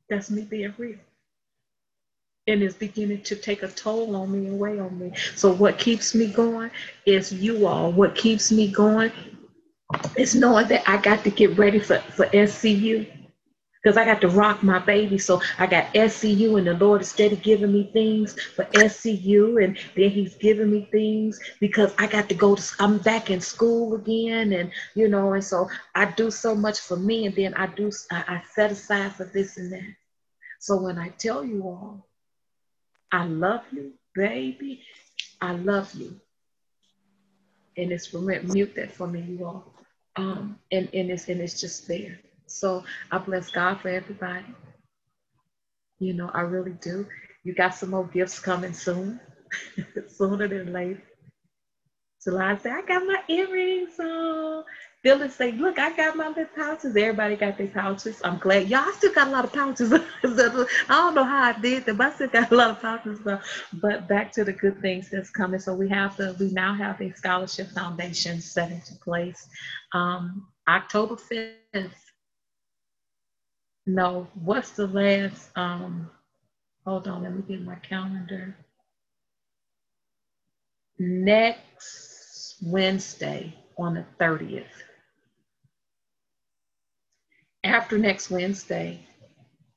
That's 0.09 0.31
me 0.31 0.43
being 0.43 0.75
real. 0.79 0.99
And 2.47 2.63
it's 2.63 2.75
beginning 2.75 3.23
to 3.25 3.37
take 3.37 3.63
a 3.63 3.69
toll 3.69 4.17
on 4.17 4.33
me 4.33 4.49
and 4.49 4.59
weigh 4.59 4.81
on 4.81 4.99
me. 4.99 5.13
So, 5.37 5.53
what 5.53 5.79
keeps 5.79 6.15
me 6.15 6.27
going 6.29 6.71
is 7.07 7.33
you 7.33 7.67
all. 7.67 7.93
What 7.93 8.17
keeps 8.17 8.51
me 8.51 8.69
going 8.73 9.13
is 10.17 10.35
knowing 10.35 10.69
that 10.69 10.89
I 10.89 10.97
got 11.01 11.23
to 11.25 11.31
get 11.31 11.57
ready 11.59 11.79
for, 11.79 11.99
for 11.99 12.27
SCU 12.27 13.07
because 13.83 13.97
I 13.97 14.05
got 14.05 14.21
to 14.23 14.29
rock 14.29 14.63
my 14.63 14.79
baby. 14.79 15.19
So 15.19 15.41
I 15.59 15.67
got 15.67 15.93
SCU, 15.95 16.59
and 16.59 16.67
the 16.67 16.75
Lord 16.75 17.03
is 17.03 17.11
steady 17.11 17.37
giving 17.37 17.73
me 17.73 17.91
things 17.93 18.35
for 18.57 18.65
SCU, 18.75 19.63
and 19.65 19.79
then 19.97 20.11
He's 20.11 20.37
giving 20.37 20.71
me 20.71 20.89
things 20.93 21.41
because 21.61 21.95
I 21.99 22.07
got 22.07 22.29
to 22.29 22.35
go 22.35 22.57
to. 22.57 22.63
I'm 22.81 22.99
back 22.99 23.31
in 23.31 23.41
school 23.41 23.95
again, 23.97 24.53
and 24.53 24.71
you 24.95 25.09
know, 25.09 25.33
and 25.35 25.45
so 25.45 25.69
I 25.95 26.07
do 26.07 26.31
so 26.31 26.55
much 26.55 26.81
for 26.81 26.97
me, 26.97 27.27
and 27.27 27.35
then 27.37 27.55
I 27.55 27.67
do. 27.67 27.91
I, 28.11 28.25
I 28.29 28.43
set 28.55 28.73
aside 28.73 29.13
for 29.13 29.25
this 29.25 29.57
and 29.59 29.73
that. 29.73 29.97
So 30.61 30.81
when 30.81 30.99
I 30.99 31.09
tell 31.11 31.45
you 31.45 31.63
all, 31.65 32.07
I 33.13 33.25
love 33.27 33.63
you, 33.73 33.93
baby, 34.15 34.83
I 35.41 35.53
love 35.53 35.95
you, 35.95 36.21
and 37.77 37.93
it's 37.93 38.13
mute 38.13 38.75
that 38.77 38.93
for 38.93 39.07
me, 39.07 39.23
you 39.23 39.45
all. 39.47 39.75
Um, 40.17 40.59
and, 40.73 40.89
and 40.93 41.11
it's 41.11 41.29
and 41.29 41.41
it's 41.41 41.61
just 41.61 41.89
there. 41.89 42.19
So 42.51 42.85
I 43.11 43.19
bless 43.19 43.51
God 43.51 43.81
for 43.81 43.89
everybody. 43.89 44.47
You 45.99 46.15
know, 46.15 46.31
I 46.35 46.41
really 46.43 46.73
do. 46.83 47.07
You 47.45 47.55
got 47.55 47.75
some 47.75 47.91
more 47.91 48.07
gifts 48.07 48.39
coming 48.39 48.73
soon, 48.73 49.21
sooner 50.09 50.49
than 50.49 50.73
later. 50.73 51.03
So 52.19 52.37
I 52.39 52.57
say, 52.59 52.71
I 52.71 52.83
got 52.83 53.07
my 53.07 53.23
earrings 53.29 53.99
on. 53.99 54.65
Dylan 55.05 55.31
say, 55.31 55.53
look, 55.53 55.79
I 55.79 55.97
got 55.97 56.17
my 56.17 56.29
little 56.29 56.45
pouches. 56.55 56.95
Everybody 56.95 57.37
got 57.37 57.57
their 57.57 57.69
pouches. 57.69 58.21
I'm 58.23 58.37
glad. 58.39 58.69
Y'all 58.69 58.93
still 58.93 59.15
got 59.15 59.29
a 59.29 59.31
lot 59.31 59.45
of 59.47 59.55
pouches. 59.55 59.91
I 60.25 60.29
don't 60.89 61.15
know 61.15 61.25
how 61.25 61.45
I 61.45 61.59
did 61.59 61.87
that, 61.87 61.97
but 61.97 62.09
I 62.09 62.15
still 62.15 62.29
got 62.29 62.53
a 62.53 62.55
lot 62.55 62.71
of 62.71 62.81
pouches. 62.83 63.21
But 63.73 64.07
back 64.07 64.33
to 64.33 64.45
the 64.45 64.53
good 64.53 64.83
things 64.83 65.09
that's 65.09 65.31
coming. 65.31 65.61
So 65.61 65.73
we 65.73 65.89
have 65.89 66.15
the, 66.19 66.37
we 66.39 66.51
now 66.51 66.75
have 66.75 67.01
a 67.01 67.11
scholarship 67.15 67.71
foundation 67.71 68.43
set 68.43 68.71
into 68.71 68.95
place. 68.97 69.49
Um, 69.95 70.47
October 70.69 71.17
5th. 71.17 72.10
No, 73.87 74.29
what's 74.35 74.73
the 74.73 74.87
last, 74.89 75.51
um, 75.57 76.11
hold 76.87 77.09
on, 77.09 77.23
let 77.25 77.35
me 77.35 77.43
get 77.49 77.63
my 77.63 77.77
calendar. 77.77 78.57
Next 80.99 82.57
Wednesday 82.63 83.55
on 83.79 83.95
the 83.95 84.05
30th 84.21 84.67
after 87.65 87.99
next 87.99 88.31
Wednesday, 88.31 89.01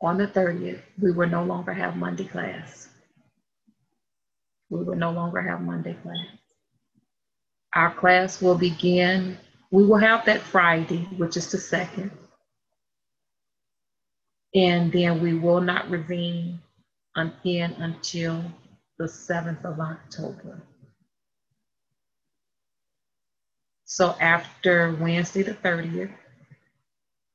on 0.02 0.18
the 0.18 0.28
30th, 0.28 0.82
we 1.02 1.12
will 1.12 1.30
no 1.30 1.44
longer 1.44 1.74
have 1.74 1.98
Monday 1.98 2.26
class. 2.26 2.90
We 4.70 4.84
will 4.84 4.96
no 4.96 5.12
longer 5.12 5.42
have 5.42 5.62
Monday 5.62 5.96
class. 6.04 6.28
Our 7.76 7.94
class 7.94 8.42
will 8.42 8.58
begin, 8.58 9.38
we 9.72 9.86
will 9.86 9.98
have 9.98 10.26
that 10.26 10.42
Friday, 10.42 11.08
which 11.18 11.38
is 11.38 11.52
the 11.52 11.60
second. 11.60 12.12
And 14.56 14.92
then 14.92 15.22
we 15.22 15.34
will 15.34 15.62
not 15.62 15.90
resume 15.90 16.60
again 17.16 17.74
until 17.80 18.44
the 18.98 19.06
7th 19.06 19.66
of 19.66 19.80
October. 19.80 20.62
So 23.86 24.16
after 24.20 24.96
Wednesday 25.00 25.44
the 25.44 25.54
30th, 25.56 26.14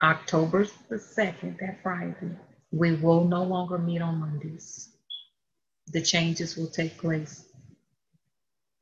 October 0.02 0.66
the 0.88 0.96
2nd, 0.96 1.58
that 1.60 1.82
Friday, 1.82 2.36
we 2.72 2.94
will 2.96 3.24
no 3.24 3.42
longer 3.44 3.78
meet 3.78 4.02
on 4.02 4.20
Mondays. 4.20 4.90
The 5.88 6.02
changes 6.02 6.56
will 6.56 6.68
take 6.68 6.98
place 6.98 7.44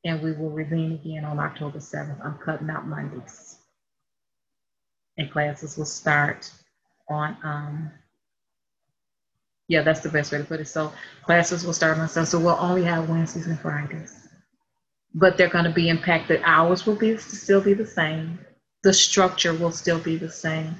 and 0.04 0.22
we 0.22 0.32
will 0.32 0.50
resume 0.50 0.92
again 0.92 1.24
on 1.24 1.38
October 1.38 1.78
7th. 1.78 2.24
I'm 2.24 2.38
cutting 2.38 2.70
out 2.70 2.86
Mondays. 2.86 3.56
And 5.18 5.30
classes 5.30 5.76
will 5.76 5.86
start 5.86 6.50
on, 7.08 7.36
um, 7.42 7.90
yeah, 9.68 9.82
that's 9.82 10.00
the 10.00 10.08
best 10.10 10.32
way 10.32 10.38
to 10.38 10.44
put 10.44 10.60
it. 10.60 10.68
So 10.68 10.92
classes 11.24 11.64
will 11.64 11.72
start 11.72 11.98
on 11.98 12.08
Sunday. 12.08 12.28
So 12.30 12.38
we'll 12.38 12.58
only 12.60 12.84
have 12.84 13.08
Wednesdays 13.08 13.46
and 13.46 13.58
Fridays. 13.58 14.28
But 15.14 15.36
they're 15.38 15.48
going 15.50 15.64
to 15.64 15.72
be 15.72 15.88
impacted. 15.88 16.42
Hours 16.44 16.86
will 16.86 16.96
be 16.96 17.16
still 17.18 17.60
be 17.60 17.74
the 17.74 17.86
same. 17.86 18.38
The 18.84 18.92
structure 18.92 19.54
will 19.54 19.72
still 19.72 19.98
be 19.98 20.16
the 20.16 20.30
same. 20.30 20.76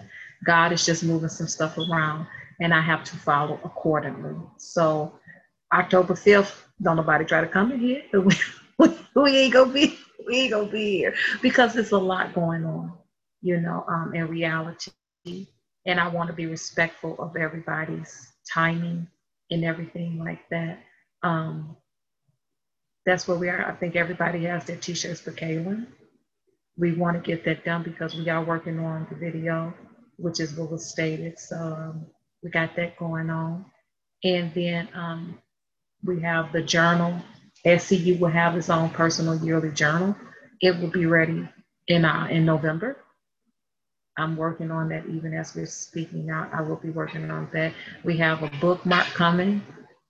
God 0.47 0.73
is 0.73 0.87
just 0.87 1.05
moving 1.05 1.29
some 1.31 1.49
stuff 1.49 1.79
around 1.79 2.27
and 2.61 2.75
I 2.75 2.81
have 2.81 3.05
to 3.05 3.17
follow 3.17 3.61
accordingly. 3.65 4.37
So 4.59 5.19
October 5.73 6.15
5th, 6.15 6.63
don't 6.83 6.97
nobody 6.97 7.25
try 7.25 7.41
to 7.41 7.49
come 7.49 7.73
in 7.73 7.81
here. 7.81 8.03
We, 8.79 8.91
we 9.15 9.39
ain't 9.39 9.55
gonna 9.55 9.73
be 9.73 9.99
we 10.27 10.41
ain't 10.41 10.53
gonna 10.53 10.71
be 10.71 10.99
here 10.99 11.15
because 11.43 11.75
there's 11.75 11.93
a 11.93 11.99
lot 11.99 12.35
going 12.35 12.65
on, 12.67 12.93
you 13.43 13.61
know, 13.61 13.85
um, 13.89 14.15
in 14.15 14.29
reality. 14.29 14.91
And 15.87 16.01
I 16.01 16.09
want 16.09 16.29
to 16.29 16.35
be 16.35 16.47
respectful 16.47 17.17
of 17.19 17.37
everybody's 17.37 18.33
timing 18.53 19.09
and 19.51 19.65
everything 19.65 20.19
like 20.19 20.49
that. 20.51 20.81
Um, 21.23 21.77
that's 23.07 23.29
where 23.29 23.39
we 23.39 23.49
are. 23.49 23.67
I 23.71 23.75
think 23.75 23.97
everybody 23.97 24.45
has 24.45 24.65
their 24.65 24.77
t-shirts 24.77 25.21
for 25.21 25.33
Kaylin. 25.33 25.87
We 26.79 26.95
want 26.95 27.17
to 27.17 27.23
get 27.23 27.45
that 27.47 27.65
done 27.65 27.83
because 27.83 28.15
we 28.17 28.29
are 28.29 28.45
working 28.45 28.79
on 28.81 29.07
the 29.11 29.17
video 29.17 29.75
which 30.17 30.41
is 30.41 30.55
what 30.57 30.71
was 30.71 30.87
stated. 30.87 31.39
So 31.39 31.57
um, 31.57 32.07
we 32.43 32.51
got 32.51 32.77
that 32.77 32.97
going 32.97 33.31
on. 33.31 33.67
And 34.25 34.53
then 34.55 34.89
um, 34.95 35.39
we 36.05 36.21
have 36.23 36.53
the 36.53 36.63
journal. 36.63 37.23
SCU 37.65 38.19
will 38.19 38.31
have 38.31 38.57
its 38.57 38.71
own 38.71 38.91
personal 38.91 39.37
yearly 39.45 39.71
journal. 39.73 40.17
It 40.61 40.79
will 40.81 40.91
be 40.91 41.07
ready 41.07 41.49
in, 41.89 42.05
uh, 42.05 42.29
in 42.31 42.45
November. 42.45 42.99
I'm 44.19 44.37
working 44.37 44.71
on 44.71 44.89
that 44.91 45.07
even 45.09 45.35
as 45.35 45.55
we're 45.57 45.67
speaking 45.67 46.31
out. 46.31 46.53
I 46.55 46.63
will 46.63 46.77
be 46.77 46.91
working 46.91 47.31
on 47.31 47.49
that. 47.53 47.75
We 48.05 48.17
have 48.19 48.43
a 48.43 48.51
bookmark 48.61 49.07
coming 49.09 49.63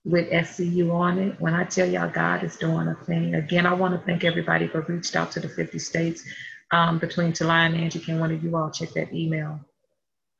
with 0.05 0.29
SCU 0.31 0.93
on 0.93 1.19
it. 1.19 1.41
When 1.41 1.53
I 1.55 1.65
tell 1.65 1.89
y'all 1.89 2.09
God 2.09 2.43
is 2.43 2.57
doing 2.57 2.87
a 2.87 2.95
thing, 3.05 3.35
again, 3.35 3.65
I 3.65 3.73
want 3.73 3.99
to 3.99 4.05
thank 4.05 4.23
everybody 4.25 4.67
for 4.67 4.81
reached 4.81 5.15
out 5.15 5.31
to 5.33 5.41
the 5.41 5.49
50 5.49 5.79
states. 5.79 6.23
Um, 6.71 6.99
between 6.99 7.33
July 7.33 7.65
and 7.65 7.75
Angie, 7.77 7.99
can 7.99 8.19
one 8.19 8.31
of 8.33 8.43
you 8.43 8.55
all 8.57 8.71
check 8.71 8.91
that 8.93 9.13
email? 9.13 9.59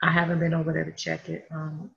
I 0.03 0.11
haven't 0.11 0.39
been 0.39 0.53
over 0.53 0.73
there 0.73 0.85
to 0.85 0.91
check 0.93 1.29
it. 1.29 1.47
Um, 1.51 1.91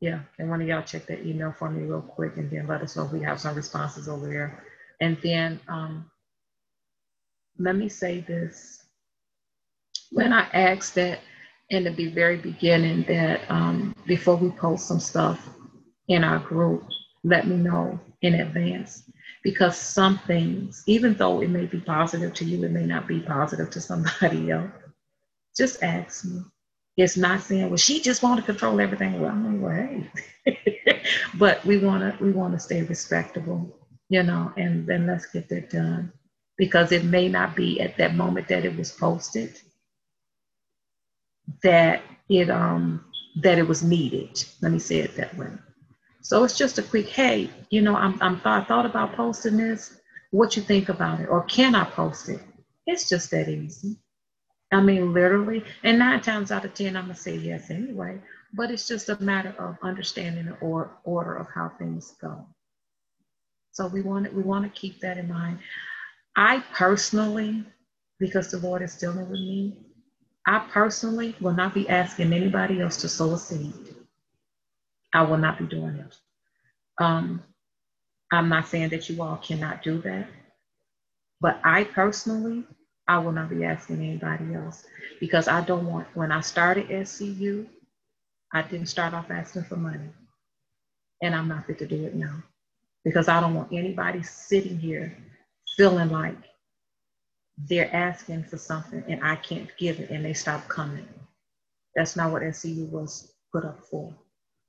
yeah, 0.00 0.20
can 0.36 0.48
one 0.50 0.62
of 0.62 0.68
y'all 0.68 0.82
check 0.82 1.06
that 1.06 1.26
email 1.26 1.52
for 1.52 1.70
me 1.70 1.84
real 1.84 2.02
quick 2.02 2.36
and 2.36 2.50
then 2.50 2.66
let 2.66 2.82
us 2.82 2.96
know 2.96 3.06
if 3.06 3.12
we 3.12 3.22
have 3.22 3.40
some 3.40 3.54
responses 3.56 4.08
over 4.08 4.28
there. 4.28 4.64
And 5.00 5.18
then 5.22 5.60
um, 5.68 6.10
let 7.58 7.76
me 7.76 7.88
say 7.88 8.20
this. 8.20 8.81
When 10.12 10.32
I 10.32 10.42
asked 10.52 10.96
that 10.96 11.20
in 11.70 11.84
the 11.84 12.10
very 12.10 12.36
beginning 12.38 13.04
that 13.08 13.50
um, 13.50 13.96
before 14.06 14.36
we 14.36 14.50
post 14.50 14.86
some 14.88 15.00
stuff 15.00 15.48
in 16.08 16.24
our 16.24 16.40
group, 16.40 16.84
let 17.24 17.46
me 17.48 17.56
know 17.56 17.98
in 18.22 18.34
advance 18.34 19.10
because 19.44 19.76
some 19.78 20.18
things, 20.20 20.84
even 20.86 21.14
though 21.14 21.40
it 21.42 21.50
may 21.50 21.66
be 21.66 21.80
positive 21.80 22.34
to 22.34 22.44
you, 22.44 22.64
it 22.64 22.72
may 22.72 22.86
not 22.86 23.08
be 23.08 23.20
positive 23.20 23.70
to 23.70 23.80
somebody 23.80 24.50
else. 24.52 24.70
Just 25.56 25.82
ask 25.82 26.24
me. 26.26 26.42
It's 26.96 27.16
not 27.16 27.40
saying, 27.40 27.70
well, 27.70 27.78
she 27.78 28.00
just 28.00 28.22
want 28.22 28.40
to 28.40 28.46
control 28.46 28.80
everything. 28.80 29.20
Well, 29.20 29.30
I'm 29.32 29.62
well, 29.62 29.72
hey. 30.46 31.02
but 31.38 31.64
we 31.64 31.78
want 31.78 32.02
to 32.18 32.24
we 32.24 32.32
want 32.32 32.54
to 32.54 32.60
stay 32.60 32.82
respectable, 32.82 33.78
you 34.10 34.22
know, 34.22 34.52
and 34.58 34.86
then 34.86 35.06
let's 35.06 35.26
get 35.26 35.48
that 35.50 35.70
done 35.70 36.12
because 36.58 36.92
it 36.92 37.04
may 37.04 37.28
not 37.28 37.56
be 37.56 37.80
at 37.80 37.96
that 37.98 38.14
moment 38.14 38.48
that 38.48 38.64
it 38.66 38.76
was 38.76 38.92
posted 38.92 39.58
that 41.62 42.02
it 42.28 42.50
um 42.50 43.04
that 43.42 43.58
it 43.58 43.68
was 43.68 43.82
needed. 43.82 44.44
Let 44.62 44.72
me 44.72 44.78
say 44.80 44.98
it 44.98 45.16
that 45.16 45.36
way. 45.36 45.50
So 46.22 46.44
it's 46.44 46.58
just 46.58 46.78
a 46.78 46.82
quick, 46.82 47.08
hey, 47.08 47.50
you 47.70 47.82
know, 47.82 47.96
I'm, 47.96 48.18
I'm 48.22 48.40
I 48.44 48.64
thought 48.64 48.86
about 48.86 49.14
posting 49.14 49.56
this. 49.58 50.00
What 50.32 50.56
you 50.56 50.62
think 50.62 50.88
about 50.90 51.20
it, 51.20 51.28
or 51.28 51.44
can 51.44 51.74
I 51.74 51.84
post 51.84 52.28
it? 52.28 52.40
It's 52.86 53.08
just 53.08 53.30
that 53.32 53.48
easy. 53.48 53.96
I 54.72 54.80
mean, 54.82 55.14
literally, 55.14 55.64
and 55.84 55.98
nine 55.98 56.20
times 56.22 56.52
out 56.52 56.64
of 56.64 56.74
ten, 56.74 56.96
I'm 56.96 57.04
gonna 57.04 57.16
say 57.16 57.36
yes 57.36 57.70
anyway. 57.70 58.20
But 58.54 58.70
it's 58.70 58.88
just 58.88 59.08
a 59.10 59.22
matter 59.22 59.54
of 59.58 59.78
understanding 59.82 60.46
the 60.46 60.54
or, 60.56 60.90
order 61.04 61.36
of 61.36 61.48
how 61.54 61.70
things 61.78 62.14
go. 62.20 62.46
So 63.72 63.88
we 63.88 64.02
want 64.02 64.32
we 64.34 64.42
want 64.42 64.64
to 64.64 64.80
keep 64.80 65.00
that 65.00 65.18
in 65.18 65.28
mind. 65.28 65.58
I 66.36 66.64
personally, 66.74 67.64
because 68.20 68.50
the 68.50 68.58
Lord 68.58 68.82
is 68.82 68.96
dealing 68.96 69.30
with 69.30 69.40
me, 69.40 69.76
I 70.46 70.60
personally 70.72 71.36
will 71.40 71.54
not 71.54 71.74
be 71.74 71.88
asking 71.88 72.32
anybody 72.32 72.80
else 72.80 72.98
to 72.98 73.08
sow 73.08 73.34
a 73.34 73.38
seed. 73.38 73.74
I 75.14 75.22
will 75.22 75.38
not 75.38 75.58
be 75.58 75.66
doing 75.66 75.96
it. 75.96 76.16
Um, 77.00 77.42
I'm 78.32 78.48
not 78.48 78.68
saying 78.68 78.90
that 78.90 79.08
you 79.08 79.22
all 79.22 79.36
cannot 79.36 79.82
do 79.82 80.00
that, 80.02 80.28
but 81.40 81.60
I 81.64 81.84
personally, 81.84 82.64
I 83.08 83.18
will 83.18 83.32
not 83.32 83.50
be 83.50 83.64
asking 83.64 83.98
anybody 83.98 84.54
else 84.54 84.84
because 85.20 85.48
I 85.48 85.62
don't 85.62 85.86
want, 85.86 86.08
when 86.14 86.32
I 86.32 86.40
started 86.40 86.88
SCU, 86.88 87.66
I 88.52 88.62
didn't 88.62 88.86
start 88.88 89.14
off 89.14 89.30
asking 89.30 89.64
for 89.64 89.76
money. 89.76 90.10
And 91.22 91.34
I'm 91.34 91.48
not 91.48 91.66
fit 91.66 91.78
to 91.80 91.86
do 91.86 92.04
it 92.06 92.14
now 92.14 92.42
because 93.04 93.28
I 93.28 93.40
don't 93.40 93.54
want 93.54 93.72
anybody 93.72 94.22
sitting 94.22 94.78
here 94.78 95.16
feeling 95.76 96.10
like 96.10 96.36
they're 97.68 97.94
asking 97.94 98.44
for 98.44 98.56
something 98.58 99.04
and 99.08 99.22
I 99.24 99.36
can't 99.36 99.70
give 99.78 100.00
it 100.00 100.10
and 100.10 100.24
they 100.24 100.34
stop 100.34 100.68
coming. 100.68 101.08
That's 101.94 102.16
not 102.16 102.32
what 102.32 102.42
SCU 102.42 102.88
was 102.90 103.32
put 103.52 103.64
up 103.64 103.80
for. 103.90 104.14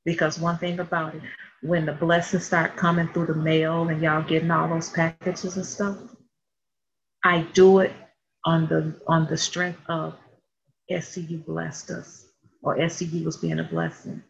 Because 0.05 0.39
one 0.39 0.57
thing 0.57 0.79
about 0.79 1.15
it, 1.15 1.21
when 1.61 1.85
the 1.85 1.93
blessings 1.93 2.45
start 2.45 2.75
coming 2.75 3.07
through 3.09 3.27
the 3.27 3.35
mail 3.35 3.87
and 3.87 4.01
y'all 4.01 4.21
getting 4.21 4.51
all 4.51 4.67
those 4.67 4.89
packages 4.89 5.55
and 5.55 5.65
stuff, 5.65 5.97
I 7.23 7.43
do 7.53 7.79
it 7.79 7.93
on 8.45 8.67
the 8.67 8.99
on 9.07 9.27
the 9.27 9.37
strength 9.37 9.79
of 9.87 10.15
SCU 10.91 11.45
blessed 11.45 11.91
us 11.91 12.27
or 12.61 12.77
SCU 12.77 13.23
was 13.23 13.37
being 13.37 13.59
a 13.59 13.63
blessing. 13.63 14.21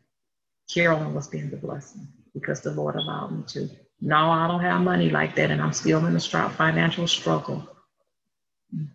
Carolyn 0.71 1.13
was 1.13 1.27
being 1.27 1.49
the 1.49 1.57
blessing 1.57 2.07
because 2.33 2.61
the 2.61 2.71
Lord 2.71 2.95
allowed 2.95 3.31
me 3.31 3.43
to. 3.49 3.69
No, 4.01 4.29
I 4.29 4.47
don't 4.47 4.61
have 4.61 4.81
money 4.81 5.09
like 5.09 5.35
that, 5.35 5.51
and 5.51 5.61
I'm 5.61 5.73
still 5.73 6.05
in 6.05 6.15
a 6.15 6.19
strong 6.19 6.51
financial 6.51 7.07
struggle. 7.07 7.67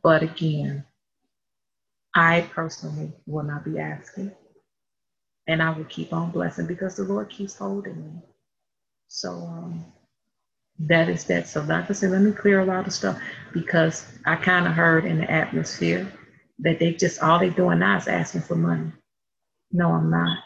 But 0.02 0.22
again, 0.24 0.84
I 2.14 2.42
personally 2.54 3.12
will 3.26 3.44
not 3.44 3.64
be 3.64 3.78
asking. 3.78 4.32
And 5.48 5.62
I 5.62 5.70
will 5.70 5.84
keep 5.86 6.12
on 6.12 6.30
blessing 6.30 6.66
because 6.66 6.96
the 6.96 7.04
Lord 7.04 7.30
keeps 7.30 7.56
holding 7.56 7.96
me. 8.04 8.22
So 9.08 9.30
um, 9.30 9.84
that 10.80 11.08
is 11.08 11.24
that. 11.26 11.48
So, 11.48 11.62
like 11.62 11.90
I 11.90 11.94
said, 11.94 12.10
let 12.12 12.22
me 12.22 12.32
clear 12.32 12.60
a 12.60 12.66
lot 12.66 12.86
of 12.86 12.92
stuff 12.94 13.18
because 13.54 14.06
I 14.26 14.36
kind 14.36 14.66
of 14.66 14.74
heard 14.74 15.04
in 15.06 15.18
the 15.18 15.30
atmosphere 15.30 16.12
that 16.60 16.78
they 16.80 16.94
just 16.94 17.22
all 17.22 17.38
they're 17.38 17.50
doing 17.50 17.80
now 17.80 17.98
is 17.98 18.08
asking 18.08 18.42
for 18.42 18.56
money. 18.56 18.92
No, 19.72 19.92
I'm 19.92 20.10
not. 20.10 20.38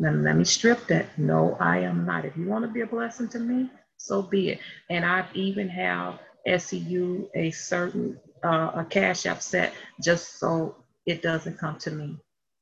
Let, 0.00 0.16
let 0.16 0.36
me 0.36 0.44
strip 0.44 0.86
that. 0.88 1.18
No, 1.18 1.56
I 1.60 1.80
am 1.80 2.06
not. 2.06 2.24
If 2.26 2.36
you 2.36 2.46
want 2.46 2.64
to 2.66 2.72
be 2.72 2.82
a 2.82 2.86
blessing 2.86 3.28
to 3.30 3.40
me, 3.40 3.70
so 3.98 4.22
be 4.22 4.50
it. 4.50 4.60
And 4.90 5.04
I've 5.06 5.34
even 5.36 5.68
have 5.70 6.20
SCU 6.46 7.28
a 7.34 7.50
certain 7.50 8.18
uh, 8.44 8.72
a 8.74 8.86
cash 8.88 9.26
app 9.26 9.40
set 9.42 9.72
just 10.02 10.38
so 10.38 10.76
it 11.06 11.22
doesn't 11.22 11.58
come 11.58 11.78
to 11.78 11.90
me. 11.90 12.18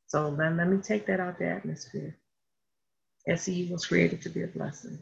So 0.07 0.35
then 0.35 0.57
let 0.57 0.69
me 0.69 0.79
take 0.79 1.07
that 1.07 1.21
out 1.21 1.39
the 1.39 1.49
atmosphere. 1.49 2.17
SCU 3.29 3.71
was 3.71 3.87
created 3.87 4.23
to 4.23 4.29
be 4.29 4.43
a 4.43 4.47
blessing, 4.49 4.99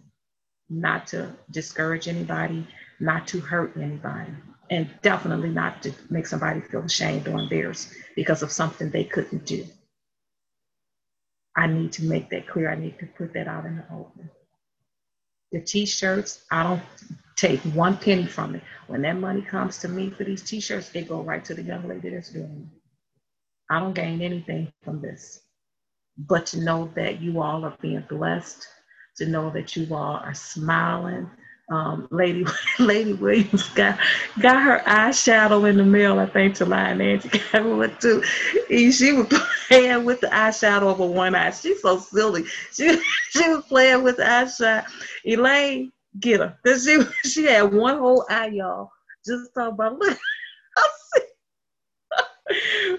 not 0.69 1.07
to 1.09 1.33
discourage 1.51 2.09
anybody, 2.09 2.67
not 3.01 3.27
to 3.29 3.41
hurt 3.41 3.77
anybody, 3.77 4.33
and 4.71 4.89
definitely 5.03 5.51
not 5.51 5.83
to 5.83 5.93
make 6.11 6.27
somebody 6.27 6.61
feel 6.61 6.83
ashamed 6.83 7.29
or 7.29 7.39
embarrassed 7.39 7.93
because 8.15 8.43
of 8.43 8.53
something 8.53 8.91
they 8.91 9.05
couldn't 9.05 9.47
do. 9.47 9.65
I 11.57 11.67
need 11.67 11.93
to 11.93 12.05
make 12.05 12.31
that 12.31 12.47
clear. 12.47 12.71
I 12.71 12.77
need 12.77 12.99
to 13.01 13.07
put 13.07 13.35
that 13.35 13.49
out 13.49 13.67
in 13.67 13.77
the 13.77 13.85
open. 13.93 14.31
The 15.53 15.61
t-shirts, 15.61 16.45
I 16.51 16.63
don't 16.63 16.83
take 17.41 17.61
one 17.75 17.97
penny 17.97 18.27
from 18.27 18.55
it. 18.55 18.63
When 18.87 19.03
that 19.03 19.17
money 19.17 19.43
comes 19.43 19.79
to 19.79 19.89
me 19.89 20.11
for 20.11 20.25
these 20.25 20.43
t-shirts, 20.43 20.91
it 20.95 21.09
go 21.09 21.23
right 21.23 21.45
to 21.45 21.55
the 21.55 21.63
young 21.63 21.89
lady 21.89 22.11
that's 22.11 22.31
doing 22.31 22.71
it. 22.71 22.81
I 23.71 23.81
don't 23.81 23.95
gain 23.95 24.21
anything 24.21 24.73
from 24.83 25.01
this. 25.01 25.41
But 26.19 26.47
to 26.47 26.61
know 26.61 26.91
that 26.97 27.21
you 27.21 27.41
all 27.41 27.65
are 27.65 27.77
being 27.81 28.05
blessed, 28.09 28.67
to 29.17 29.27
know 29.27 29.51
that 29.51 29.77
you 29.77 29.95
all 29.95 30.17
are 30.17 30.35
smiling, 30.35 31.31
um, 31.71 32.09
Lady 32.11 32.45
Lady 32.79 33.13
Williams 33.13 33.69
got 33.71 33.99
got 34.41 34.63
her 34.63 34.83
eyeshadow 34.87 35.69
in 35.71 35.77
the 35.77 35.85
mail. 35.85 36.19
I 36.19 36.27
think 36.27 36.57
to 36.57 36.67
Lion 36.67 37.01
Angie 37.01 37.31
got 37.53 37.65
one 37.65 37.97
too. 38.01 38.23
She 38.69 39.13
was 39.13 39.29
playing 39.69 40.05
with 40.05 40.21
the 40.21 40.27
eyeshadow 40.27 40.83
over 40.83 41.07
one 41.07 41.35
eye. 41.37 41.53
She's 41.53 41.81
so 41.81 41.99
silly. 41.99 42.45
She 42.73 43.01
she 43.31 43.49
was 43.49 43.65
playing 43.67 44.03
with 44.03 44.19
eyeshadow. 44.19 44.85
Elaine, 45.25 45.93
get 46.19 46.41
her, 46.41 46.59
cause 46.65 46.85
she 46.85 47.01
she 47.29 47.45
had 47.45 47.73
one 47.73 47.99
whole 47.99 48.25
eye, 48.29 48.49
y'all. 48.49 48.91
Just 49.25 49.55
talk 49.55 49.75
about 49.75 49.99
look. 49.99 50.19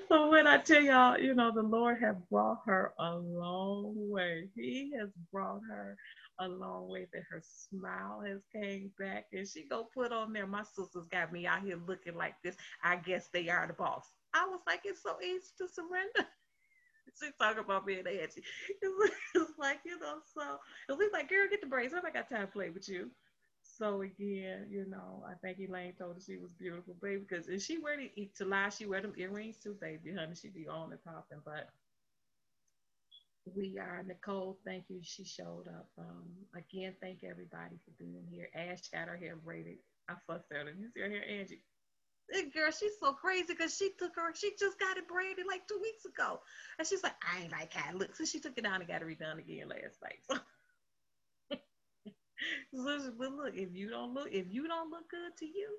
so 0.07 0.29
when 0.31 0.47
I 0.47 0.57
tell 0.59 0.81
y'all, 0.81 1.17
you 1.19 1.33
know, 1.33 1.51
the 1.53 1.63
Lord 1.63 1.99
has 2.01 2.15
brought 2.29 2.61
her 2.65 2.93
a 2.99 3.15
long 3.15 3.93
way. 4.09 4.49
He 4.55 4.93
has 4.99 5.09
brought 5.31 5.61
her 5.69 5.97
a 6.39 6.47
long 6.47 6.89
way 6.89 7.07
that 7.13 7.23
her 7.29 7.41
smile 7.43 8.21
has 8.25 8.41
came 8.53 8.91
back 8.99 9.25
and 9.33 9.47
she 9.47 9.67
go 9.67 9.87
put 9.93 10.11
on 10.11 10.33
there. 10.33 10.47
My 10.47 10.63
sisters 10.63 11.05
got 11.11 11.31
me 11.33 11.45
out 11.45 11.63
here 11.63 11.79
looking 11.87 12.15
like 12.15 12.35
this. 12.43 12.55
I 12.83 12.95
guess 12.97 13.29
they 13.33 13.49
are 13.49 13.67
the 13.67 13.73
boss. 13.73 14.07
I 14.33 14.45
was 14.47 14.61
like, 14.65 14.81
it's 14.85 15.03
so 15.03 15.15
easy 15.21 15.51
to 15.57 15.67
surrender. 15.67 16.29
She 17.19 17.29
talk 17.39 17.57
about 17.59 17.85
being 17.85 18.05
edgy. 18.07 18.43
It's, 18.81 19.15
it's 19.35 19.59
like, 19.59 19.79
you 19.85 19.99
know, 19.99 20.19
so 20.33 20.57
it 20.89 20.97
was 20.97 21.09
like, 21.13 21.29
girl, 21.29 21.47
get 21.49 21.61
the 21.61 21.67
braids. 21.67 21.93
I 21.93 22.01
got 22.11 22.29
time 22.29 22.47
to 22.47 22.51
play 22.51 22.69
with 22.69 22.87
you. 22.89 23.11
So 23.63 24.01
again, 24.01 24.67
you 24.69 24.85
know, 24.89 25.23
I 25.27 25.33
think 25.35 25.59
Elaine 25.59 25.93
told 25.93 26.15
her 26.15 26.21
she 26.21 26.37
was 26.37 26.53
beautiful, 26.53 26.95
baby, 27.01 27.23
because 27.27 27.47
if 27.47 27.61
she 27.61 27.77
wear 27.77 27.97
the 27.97 28.31
to 28.37 28.45
lie, 28.45 28.69
she 28.69 28.85
wear 28.85 29.01
them 29.01 29.13
earrings 29.17 29.57
too, 29.57 29.75
baby, 29.79 30.13
honey. 30.13 30.35
She 30.35 30.49
be 30.49 30.67
on 30.67 30.91
and 30.91 31.03
popping, 31.03 31.41
but 31.45 31.69
we 33.55 33.77
are 33.79 34.03
Nicole. 34.05 34.59
Thank 34.65 34.85
you. 34.89 34.99
She 35.03 35.23
showed 35.25 35.67
up. 35.67 35.89
Um, 35.97 36.29
again, 36.55 36.95
thank 37.01 37.23
everybody 37.23 37.77
for 37.83 37.91
being 37.97 38.25
here. 38.29 38.49
Ash 38.55 38.87
got 38.93 39.07
her 39.07 39.17
hair 39.17 39.35
braided. 39.35 39.77
I 40.09 40.13
fussed 40.27 40.51
at 40.51 40.67
her. 40.67 40.73
You 40.77 40.89
see 40.93 41.01
her 41.01 41.09
hair, 41.09 41.23
Angie? 41.27 41.63
That 42.31 42.53
girl, 42.53 42.71
she's 42.71 42.97
so 42.99 43.13
crazy 43.13 43.53
because 43.53 43.75
she 43.75 43.91
took 43.99 44.15
her, 44.15 44.33
she 44.35 44.51
just 44.59 44.79
got 44.79 44.97
it 44.97 45.07
braided 45.07 45.45
like 45.47 45.67
two 45.67 45.79
weeks 45.81 46.05
ago. 46.05 46.41
And 46.79 46.87
she's 46.87 47.03
like, 47.03 47.15
I 47.23 47.43
ain't 47.43 47.51
like 47.51 47.73
how 47.73 47.91
it 47.91 47.97
looks. 47.97 48.17
So 48.17 48.25
she 48.25 48.39
took 48.39 48.57
it 48.57 48.63
down 48.63 48.81
and 48.81 48.87
got 48.87 49.01
it 49.01 49.07
redone 49.07 49.39
again 49.39 49.69
last 49.69 50.01
night. 50.03 50.19
So, 50.29 50.37
so 52.73 53.11
but 53.17 53.31
look, 53.33 53.55
if 53.55 53.69
you 53.73 53.89
don't 53.89 54.13
look, 54.13 54.29
if 54.31 54.47
you 54.49 54.67
don't 54.67 54.89
look 54.91 55.09
good 55.09 55.35
to 55.39 55.45
you, 55.45 55.69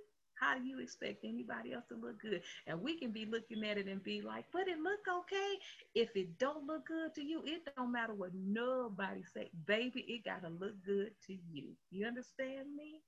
how 0.40 0.56
do 0.58 0.64
you 0.64 0.80
expect 0.80 1.24
anybody 1.24 1.72
else 1.72 1.84
to 1.88 1.96
look 1.96 2.20
good? 2.20 2.42
And 2.66 2.80
we 2.82 2.98
can 2.98 3.12
be 3.12 3.26
looking 3.26 3.64
at 3.64 3.78
it 3.78 3.86
and 3.88 4.02
be 4.02 4.20
like, 4.22 4.46
but 4.52 4.68
it 4.68 4.78
look 4.78 5.00
okay. 5.20 5.54
If 5.94 6.16
it 6.16 6.38
don't 6.38 6.66
look 6.66 6.86
good 6.86 7.14
to 7.16 7.22
you, 7.22 7.42
it 7.46 7.62
don't 7.66 7.84
matter 7.92 8.14
what 8.14 8.24
nobody 8.34 9.22
say. 9.24 9.50
Baby, 9.66 10.04
it 10.08 10.24
gotta 10.24 10.48
look 10.48 10.74
good 10.84 11.12
to 11.26 11.34
you. 11.50 11.70
You 11.90 12.06
understand 12.06 12.74
me? 12.76 13.02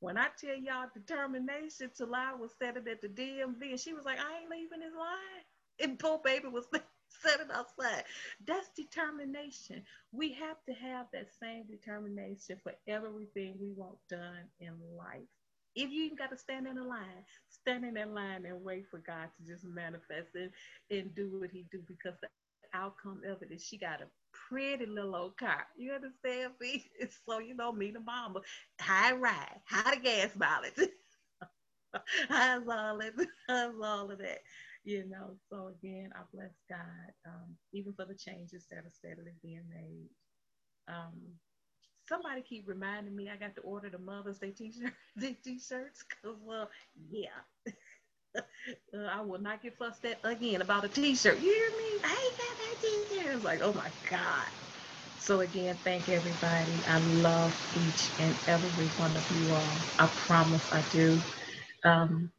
When 0.00 0.16
I 0.18 0.28
tell 0.38 0.56
y'all 0.56 0.88
determination, 0.94 1.90
Talai 1.98 2.38
was 2.38 2.52
setting 2.58 2.86
at 2.88 3.00
the 3.02 3.08
DMV 3.08 3.70
and 3.70 3.80
she 3.80 3.94
was 3.94 4.04
like, 4.04 4.18
I 4.18 4.40
ain't 4.40 4.50
leaving 4.50 4.80
this 4.80 4.94
line. 4.98 5.44
And 5.80 5.98
poor 5.98 6.20
baby 6.24 6.48
was 6.48 6.66
setting 7.22 7.50
outside. 7.52 8.04
That's 8.46 8.70
determination. 8.76 9.82
We 10.12 10.32
have 10.34 10.56
to 10.68 10.74
have 10.74 11.06
that 11.12 11.28
same 11.40 11.64
determination 11.70 12.58
for 12.62 12.72
everything 12.86 13.56
we 13.60 13.72
want 13.72 13.98
done 14.08 14.48
in 14.60 14.74
life 14.96 15.28
if 15.74 15.90
you 15.92 16.04
even 16.04 16.16
got 16.16 16.30
to 16.30 16.38
stand 16.38 16.66
in 16.66 16.78
a 16.78 16.84
line, 16.84 17.24
stand 17.48 17.84
in 17.84 17.94
that 17.94 18.12
line 18.12 18.44
and 18.46 18.64
wait 18.64 18.86
for 18.90 18.98
God 18.98 19.28
to 19.36 19.46
just 19.46 19.64
manifest 19.64 20.30
it 20.34 20.52
and 20.90 21.14
do 21.14 21.38
what 21.38 21.50
He 21.50 21.66
do 21.70 21.80
because 21.86 22.14
the 22.20 22.28
outcome 22.74 23.22
of 23.26 23.42
it 23.42 23.52
is 23.52 23.64
she 23.64 23.78
got 23.78 24.00
a 24.02 24.06
pretty 24.48 24.86
little 24.86 25.16
old 25.16 25.36
car. 25.38 25.66
You 25.76 25.92
understand 25.92 26.54
me? 26.60 26.90
So 27.26 27.38
you 27.40 27.54
know 27.54 27.72
me, 27.72 27.90
the 27.90 28.00
mama, 28.00 28.40
high 28.80 29.12
ride, 29.12 29.60
high 29.68 29.96
the 29.96 30.00
gas 30.02 30.36
mileage. 30.36 30.90
how's 32.28 32.68
all 32.68 33.00
of 33.00 33.14
how's 33.48 33.74
all 33.82 34.10
of 34.10 34.18
that? 34.18 34.38
You 34.84 35.06
know. 35.08 35.36
So 35.50 35.68
again, 35.68 36.10
I 36.14 36.20
bless 36.32 36.52
God, 36.68 37.12
um, 37.26 37.56
even 37.72 37.92
for 37.92 38.04
the 38.06 38.14
changes 38.14 38.66
that 38.70 38.84
are 38.84 38.90
steadily 38.90 39.32
being 39.42 39.68
made. 39.68 40.08
Um, 40.88 41.20
somebody 42.08 42.42
keep 42.42 42.68
reminding 42.68 43.14
me 43.16 43.30
I 43.30 43.36
got 43.36 43.54
to 43.56 43.62
order 43.62 43.90
the 43.90 43.98
Mother's 43.98 44.38
Day 44.38 44.52
t-shirt, 44.52 44.92
t-shirts, 45.44 46.04
cause 46.22 46.36
well, 46.42 46.70
yeah. 47.10 47.40
Uh, 48.36 48.98
I 49.10 49.22
will 49.22 49.40
not 49.40 49.62
get 49.62 49.78
fussed 49.78 50.04
at 50.04 50.20
again 50.24 50.62
about 50.62 50.84
a 50.84 50.88
t-shirt. 50.88 51.40
You 51.40 51.52
hear 51.52 51.70
me? 51.78 52.00
I 52.04 52.10
ain't 52.10 52.38
got 52.38 52.58
that 52.58 52.76
t-shirt. 52.82 53.36
It's 53.36 53.44
like, 53.44 53.60
oh 53.62 53.74
my 53.74 53.90
God. 54.10 54.46
So 55.18 55.40
again, 55.40 55.78
thank 55.84 56.08
everybody. 56.08 56.84
I 56.86 56.98
love 56.98 57.56
each 57.74 58.12
and 58.18 58.38
every 58.46 58.88
one 58.90 59.16
of 59.16 59.30
you 59.30 59.54
all. 59.54 59.84
I 59.98 60.08
promise 60.08 60.68
I 60.72 60.82
do. 60.82 61.24
Um, 61.84 62.32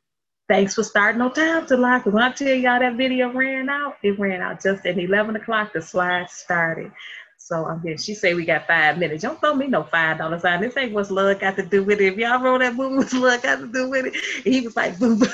thanks 0.49 0.75
for 0.75 0.83
starting 0.83 1.21
on 1.21 1.33
time 1.33 1.65
to 1.67 1.77
like. 1.77 2.05
When 2.05 2.23
I 2.23 2.31
tell 2.31 2.49
y'all 2.55 2.79
that 2.79 2.97
video 2.97 3.31
ran 3.33 3.69
out, 3.69 3.97
it 4.03 4.19
ran 4.19 4.41
out 4.41 4.63
just 4.63 4.85
at 4.85 4.99
11 4.99 5.35
o'clock. 5.37 5.73
The 5.73 5.81
slide 5.81 6.29
started. 6.29 6.91
So 7.37 7.65
I'm 7.67 7.81
here. 7.81 7.97
She 7.97 8.15
say 8.15 8.35
we 8.35 8.45
got 8.45 8.67
five 8.67 8.97
minutes. 8.99 9.23
Don't 9.23 9.39
throw 9.39 9.55
me 9.55 9.67
no 9.67 9.83
five 9.83 10.19
dollars 10.19 10.43
sign. 10.43 10.61
This 10.61 10.77
ain't 10.77 10.93
what's 10.93 11.11
love 11.11 11.39
got 11.39 11.57
to 11.57 11.65
do 11.65 11.83
with 11.83 12.01
it. 12.01 12.13
If 12.13 12.17
y'all 12.19 12.41
wrote 12.41 12.59
that 12.59 12.75
movie, 12.75 12.97
what's 12.97 13.13
love 13.13 13.41
got 13.43 13.59
to 13.59 13.67
do 13.67 13.89
with 13.89 14.07
it? 14.07 14.15
He 14.45 14.61
was 14.61 14.75
like, 14.75 14.99
boom. 14.99 15.21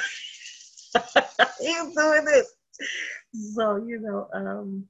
he 1.61 1.69
was 1.81 1.93
doing 1.95 2.25
this. 2.25 2.53
So 3.55 3.77
you 3.77 3.99
know, 4.01 4.27
um, 4.33 4.85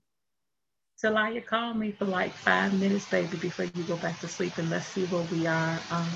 Talia, 1.02 1.42
call 1.42 1.74
me 1.74 1.92
for 1.92 2.06
like 2.06 2.34
five 2.34 2.74
minutes, 2.74 3.08
baby, 3.10 3.38
before 3.38 3.66
you 3.66 3.84
go 3.84 3.98
back 3.98 4.20
to 4.22 4.28
sleep, 4.28 4.58
and 4.58 4.70
let's 4.70 4.88
see 4.88 5.06
where 5.06 5.24
we 5.32 5.48
are. 5.48 5.82
Um, 5.92 6.10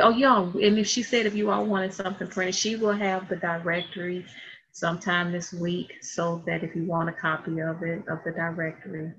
oh 0.00 0.10
yeah, 0.10 0.40
and 0.40 0.78
if 0.78 0.86
she 0.86 1.02
said 1.02 1.26
if 1.26 1.34
you 1.34 1.50
all 1.50 1.66
wanted 1.66 1.94
something 1.94 2.28
printed, 2.28 2.54
she 2.54 2.76
will 2.76 2.92
have 2.92 3.28
the 3.28 3.36
directory 3.36 4.24
sometime 4.72 5.32
this 5.32 5.52
week 5.52 5.94
so 6.02 6.42
that 6.46 6.62
if 6.64 6.74
you 6.76 6.84
want 6.84 7.08
a 7.08 7.12
copy 7.12 7.60
of 7.60 7.82
it, 7.82 8.06
of 8.08 8.20
the 8.24 8.32
directory, 8.32 9.12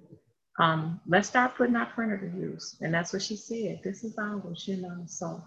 um, 0.60 1.02
let's 1.08 1.28
start 1.30 1.56
putting 1.56 1.76
our 1.76 1.88
printer 1.88 2.18
to 2.18 2.38
use. 2.38 2.78
And 2.82 2.94
that's 2.94 3.14
what 3.14 3.22
she 3.24 3.36
said. 3.36 3.82
This 3.84 4.04
is 4.04 4.18
ours, 4.18 4.66
you 4.68 4.78
know. 4.78 5.04
So 5.08 5.44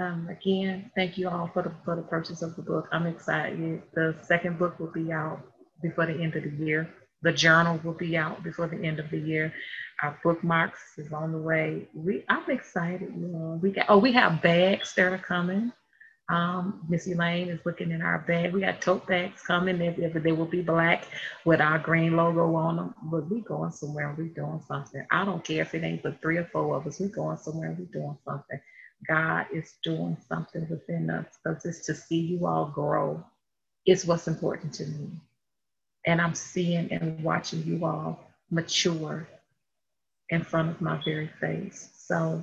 um, 0.00 0.28
again, 0.30 0.90
thank 0.94 1.18
you 1.18 1.28
all 1.28 1.50
for 1.52 1.62
the 1.62 1.72
for 1.84 1.96
the 1.96 2.02
purchase 2.02 2.42
of 2.42 2.56
the 2.56 2.62
book. 2.62 2.88
I'm 2.92 3.06
excited. 3.06 3.82
The 3.94 4.16
second 4.24 4.58
book 4.58 4.78
will 4.78 4.92
be 4.92 5.12
out 5.12 5.40
before 5.82 6.06
the 6.06 6.20
end 6.20 6.36
of 6.36 6.44
the 6.44 6.64
year. 6.64 6.88
The 7.22 7.32
journal 7.32 7.80
will 7.84 7.94
be 7.94 8.16
out 8.16 8.42
before 8.44 8.68
the 8.68 8.82
end 8.84 9.00
of 9.00 9.10
the 9.10 9.18
year. 9.18 9.52
Our 10.02 10.18
bookmarks 10.22 10.80
is 10.98 11.12
on 11.12 11.32
the 11.32 11.38
way. 11.38 11.88
We 11.94 12.24
I'm 12.28 12.48
excited. 12.50 13.12
You 13.16 13.28
know, 13.28 13.58
we 13.62 13.72
got 13.72 13.86
oh 13.88 13.98
we 13.98 14.12
have 14.12 14.42
bags 14.42 14.94
that 14.94 15.12
are 15.12 15.18
coming. 15.18 15.72
Um, 16.30 16.84
Missy 16.88 17.14
Lane 17.14 17.48
is 17.48 17.60
looking 17.64 17.90
in 17.90 18.02
our 18.02 18.18
bag. 18.18 18.52
We 18.52 18.60
got 18.60 18.82
tote 18.82 19.06
bags 19.06 19.42
coming. 19.42 19.80
If 19.80 20.12
they 20.22 20.32
will 20.32 20.46
be 20.46 20.62
black 20.62 21.04
with 21.44 21.60
our 21.60 21.78
green 21.78 22.16
logo 22.16 22.54
on 22.54 22.76
them. 22.76 22.94
But 23.04 23.30
we 23.30 23.40
going 23.40 23.72
somewhere 23.72 24.14
we 24.16 24.28
doing 24.28 24.62
something. 24.68 25.04
I 25.10 25.24
don't 25.24 25.42
care 25.42 25.62
if 25.62 25.74
it 25.74 25.82
ain't 25.82 26.02
but 26.02 26.20
three 26.20 26.36
or 26.36 26.44
four 26.52 26.76
of 26.76 26.86
us. 26.86 27.00
We 27.00 27.08
going 27.08 27.38
somewhere 27.38 27.74
we 27.78 27.86
doing 27.86 28.18
something. 28.24 28.60
God 29.06 29.46
is 29.52 29.74
doing 29.84 30.16
something 30.28 30.66
within 30.68 31.10
us 31.10 31.26
because 31.42 31.64
it's 31.64 31.86
to 31.86 31.94
see 31.94 32.18
you 32.18 32.46
all 32.46 32.66
grow. 32.66 33.22
It's 33.86 34.04
what's 34.04 34.28
important 34.28 34.72
to 34.74 34.86
me. 34.86 35.10
And 36.06 36.20
I'm 36.20 36.34
seeing 36.34 36.90
and 36.92 37.22
watching 37.22 37.64
you 37.64 37.84
all 37.84 38.18
mature 38.50 39.28
in 40.30 40.42
front 40.42 40.70
of 40.70 40.80
my 40.80 41.00
very 41.04 41.30
face. 41.40 41.90
So 41.96 42.42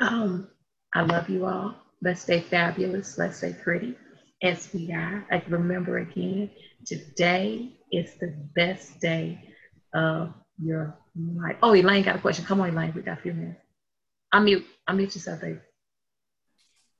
um, 0.00 0.48
I 0.94 1.02
love 1.02 1.28
you 1.28 1.46
all. 1.46 1.74
Let's 2.02 2.22
stay 2.22 2.40
fabulous. 2.40 3.18
Let's 3.18 3.38
stay 3.38 3.52
pretty 3.52 3.96
as 4.42 4.72
we 4.72 4.92
are. 4.92 5.26
Like 5.30 5.48
remember 5.48 5.98
again, 5.98 6.50
today 6.86 7.76
is 7.92 8.14
the 8.20 8.34
best 8.54 9.00
day 9.00 9.54
of 9.94 10.32
your 10.62 10.96
life. 11.16 11.56
Oh, 11.62 11.74
Elaine 11.74 12.04
got 12.04 12.16
a 12.16 12.20
question. 12.20 12.44
Come 12.44 12.60
on, 12.60 12.70
Elaine. 12.70 12.92
We 12.94 13.02
got 13.02 13.18
a 13.18 13.22
few 13.22 13.34
minutes. 13.34 13.60
Unmute. 14.34 14.64
Unmute 14.88 15.14
yourself, 15.14 15.40
baby. 15.40 15.58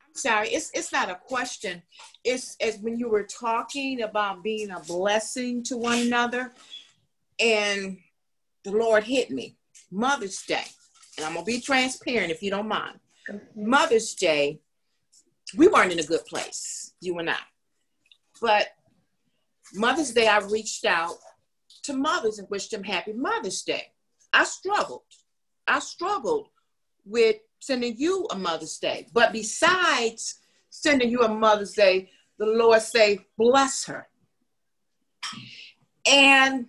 I'm 0.07 0.15
sorry. 0.15 0.49
It's 0.49 0.71
it's 0.75 0.93
not 0.93 1.11
a 1.11 1.15
question. 1.15 1.83
It's 2.25 2.57
as 2.61 2.79
when 2.79 2.99
you 2.99 3.09
were 3.09 3.25
talking 3.25 4.03
about 4.03 4.43
being 4.43 4.71
a 4.71 4.81
blessing 4.81 5.63
to 5.65 5.77
one 5.77 5.99
another, 5.99 6.53
and 7.39 7.99
the 8.65 8.73
Lord 8.73 9.05
hit 9.05 9.31
me. 9.31 9.57
Mother's 9.91 10.43
Day, 10.43 10.65
and 11.17 11.27
I'm 11.27 11.35
gonna 11.35 11.45
be 11.45 11.61
transparent 11.61 12.31
if 12.31 12.43
you 12.43 12.51
don't 12.51 12.69
mind. 12.69 12.99
Mother's 13.55 14.15
Day 14.15 14.61
we 15.57 15.69
weren't 15.69 15.93
in 15.93 15.99
a 15.99 16.05
good 16.05 16.25
place, 16.27 16.93
you 17.01 17.19
and 17.19 17.31
I. 17.31 17.37
But 18.41 18.69
Mother's 19.75 20.13
Day, 20.13 20.27
I 20.27 20.39
reached 20.39 20.85
out 20.85 21.15
to 21.85 21.93
mothers 21.93 22.39
and 22.39 22.49
wished 22.51 22.71
them 22.71 22.85
happy 22.85 23.13
Mother's 23.13 23.63
Day. 23.63 23.93
I 24.33 24.45
struggled. 24.45 25.03
I 25.67 25.81
struggled 25.81 26.49
with 27.05 27.37
sending 27.61 27.97
you 27.97 28.27
a 28.31 28.37
Mother's 28.37 28.79
Day. 28.79 29.07
But 29.13 29.33
besides 29.33 30.41
sending 30.71 31.11
you 31.11 31.21
a 31.21 31.29
Mother's 31.29 31.73
Day, 31.73 32.11
the 32.39 32.47
Lord 32.47 32.81
say, 32.81 33.27
bless 33.37 33.85
her. 33.85 34.09
And 36.07 36.67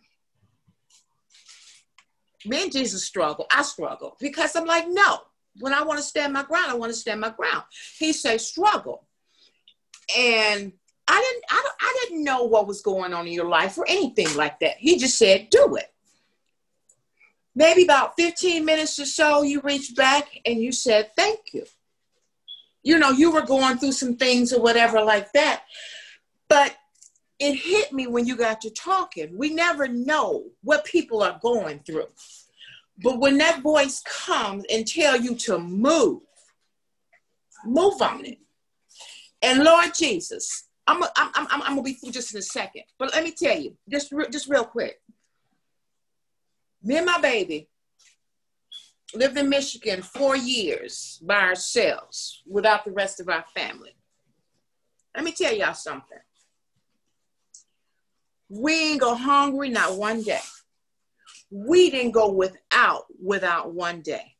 me 2.45 2.64
and 2.64 2.72
Jesus 2.72 3.06
struggle. 3.06 3.45
I 3.52 3.62
struggle 3.62 4.18
because 4.20 4.56
I'm 4.56 4.66
like, 4.66 4.86
no, 4.88 5.20
when 5.60 5.74
I 5.74 5.84
want 5.84 5.99
to 5.99 6.03
stand 6.03 6.34
my 6.34 6.44
ground, 6.44 6.72
I 6.72 6.76
want 6.76 6.91
to 6.91 6.98
stand 6.98 7.22
my 7.22 7.30
ground. 7.30 7.64
He 7.98 8.14
said, 8.14 8.41
struggle. 8.41 9.08
And 10.18 10.74
I 11.08 11.20
didn't, 11.20 11.44
I, 11.49 11.70
I 11.80 11.98
didn't 12.03 12.24
know 12.24 12.44
what 12.44 12.68
was 12.68 12.82
going 12.82 13.14
on 13.14 13.28
in 13.28 13.34
your 13.34 13.48
life 13.48 13.78
or 13.78 13.86
anything 13.88 14.36
like 14.36 14.60
that. 14.60 14.78
He 14.78 14.98
just 14.98 15.18
said, 15.18 15.49
do 15.49 15.76
it. 15.76 15.94
Maybe 17.56 17.84
about 17.84 18.15
15 18.18 18.64
minutes 18.64 18.98
or 18.99 19.06
so, 19.06 19.41
you 19.41 19.61
reached 19.61 19.95
back 19.95 20.30
and 20.45 20.60
you 20.60 20.72
said, 20.72 21.11
thank 21.15 21.53
you. 21.53 21.65
You 22.84 22.98
know, 22.98 23.11
you 23.11 23.32
were 23.32 23.41
going 23.45 23.78
through 23.78 23.91
some 23.91 24.15
things 24.15 24.53
or 24.53 24.61
whatever 24.61 25.02
like 25.02 25.32
that. 25.34 25.64
But 26.48 26.76
it 27.40 27.56
hit 27.56 27.91
me 27.91 28.07
when 28.07 28.26
you 28.26 28.36
got 28.36 28.61
to 28.61 28.69
talking. 28.69 29.38
We 29.38 29.53
never 29.53 29.88
know 29.88 30.45
what 30.64 30.86
people 30.86 31.23
are 31.23 31.40
going 31.41 31.80
through. 31.80 32.07
But 33.03 33.19
when 33.19 33.38
that 33.40 33.61
voice 33.61 34.02
comes 34.03 34.64
and 34.72 34.88
tell 34.88 35.19
you 35.19 35.36
to 35.36 35.57
move, 35.57 36.22
move 37.65 38.02
on 38.02 38.26
it. 38.26 38.38
And 39.41 39.64
Lord 39.64 39.94
Jesus, 39.95 40.68
I'm, 40.86 41.03
I'm, 41.15 41.32
I'm, 41.34 41.48
I'm, 41.49 41.69
gonna 41.69 41.82
be 41.82 41.94
through 41.94 42.11
just 42.11 42.34
in 42.34 42.40
a 42.40 42.44
second. 42.44 42.84
But 42.99 43.11
let 43.14 43.23
me 43.23 43.32
tell 43.32 43.57
you, 43.57 43.76
just, 43.90 44.14
just 44.32 44.48
real 44.48 44.65
quick. 44.65 45.01
Me 46.84 46.98
and 46.98 47.06
my 47.06 47.20
baby 47.20 47.70
lived 49.14 49.38
in 49.38 49.49
Michigan 49.49 50.02
four 50.02 50.36
years 50.36 51.22
by 51.24 51.41
ourselves 51.41 52.41
without 52.48 52.86
the 52.86 52.91
rest 52.91 53.20
of 53.20 53.30
our 53.30 53.45
family. 53.56 53.95
Let 55.16 55.26
me 55.26 55.34
tell 55.34 55.53
y'all 55.53 55.74
something. 55.74 56.18
We 58.49 58.91
ain't 58.91 59.02
go 59.02 59.16
hungry 59.16 59.70
not 59.70 59.98
one 59.98 60.24
day 60.24 60.40
we 61.52 61.90
didn't 61.91 62.12
go 62.12 62.32
without 62.32 63.06
without 63.22 63.74
one 63.74 64.02
day. 64.02 64.36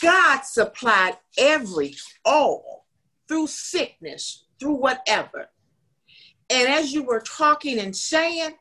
God 0.00 0.42
supplied 0.44 1.16
every 1.36 1.96
all 2.24 2.86
through 3.28 3.48
sickness, 3.48 4.46
through 4.60 4.74
whatever. 4.74 5.50
And 6.48 6.68
as 6.68 6.92
you 6.92 7.02
were 7.02 7.20
talking 7.20 7.80
and 7.80 7.94
saying, 7.94 8.52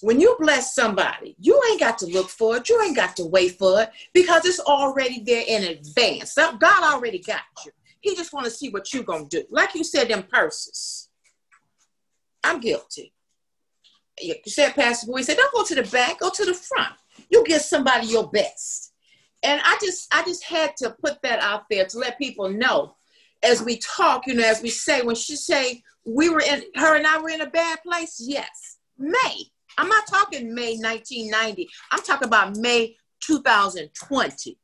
when 0.00 0.20
you 0.20 0.36
bless 0.38 0.74
somebody, 0.74 1.34
you 1.38 1.60
ain't 1.70 1.80
got 1.80 1.98
to 1.98 2.06
look 2.06 2.28
for 2.28 2.56
it. 2.56 2.68
You 2.68 2.80
ain't 2.82 2.96
got 2.96 3.16
to 3.16 3.24
wait 3.24 3.58
for 3.58 3.82
it 3.82 3.90
because 4.14 4.44
it's 4.44 4.60
already 4.60 5.22
there 5.24 5.44
in 5.46 5.64
advance. 5.64 6.34
God 6.34 6.94
already 6.94 7.18
got 7.18 7.40
you. 7.64 7.72
He 8.00 8.14
just 8.14 8.32
want 8.32 8.44
to 8.46 8.50
see 8.50 8.68
what 8.68 8.92
you 8.92 9.02
going 9.02 9.28
to 9.28 9.40
do. 9.40 9.46
Like 9.50 9.74
you 9.74 9.84
said, 9.84 10.08
them 10.08 10.22
purses. 10.22 11.08
I'm 12.44 12.60
guilty 12.60 13.12
you 14.22 14.34
said, 14.46 14.74
Pastor 14.74 15.06
Boy, 15.06 15.22
said, 15.22 15.36
don't 15.36 15.52
go 15.52 15.64
to 15.64 15.74
the 15.74 15.82
back, 15.90 16.20
go 16.20 16.30
to 16.30 16.44
the 16.44 16.54
front. 16.54 16.94
You 17.30 17.44
give 17.44 17.62
somebody 17.62 18.06
your 18.06 18.28
best. 18.30 18.92
And 19.42 19.60
I 19.64 19.78
just, 19.80 20.12
I 20.12 20.22
just 20.24 20.44
had 20.44 20.76
to 20.78 20.96
put 21.02 21.22
that 21.22 21.40
out 21.40 21.64
there 21.70 21.84
to 21.86 21.98
let 21.98 22.18
people 22.18 22.48
know 22.48 22.96
as 23.42 23.62
we 23.62 23.78
talk, 23.78 24.26
you 24.26 24.34
know, 24.34 24.44
as 24.44 24.62
we 24.62 24.70
say, 24.70 25.02
when 25.02 25.14
she 25.14 25.36
say 25.36 25.82
we 26.04 26.28
were 26.28 26.40
in, 26.40 26.64
her 26.74 26.96
and 26.96 27.06
I 27.06 27.20
were 27.20 27.28
in 27.28 27.40
a 27.40 27.50
bad 27.50 27.78
place, 27.82 28.20
yes. 28.20 28.78
May. 28.98 29.44
I'm 29.78 29.88
not 29.88 30.06
talking 30.08 30.52
May 30.54 30.76
1990. 30.76 31.68
I'm 31.92 32.02
talking 32.02 32.26
about 32.26 32.56
May 32.56 32.96
2020. 33.20 34.58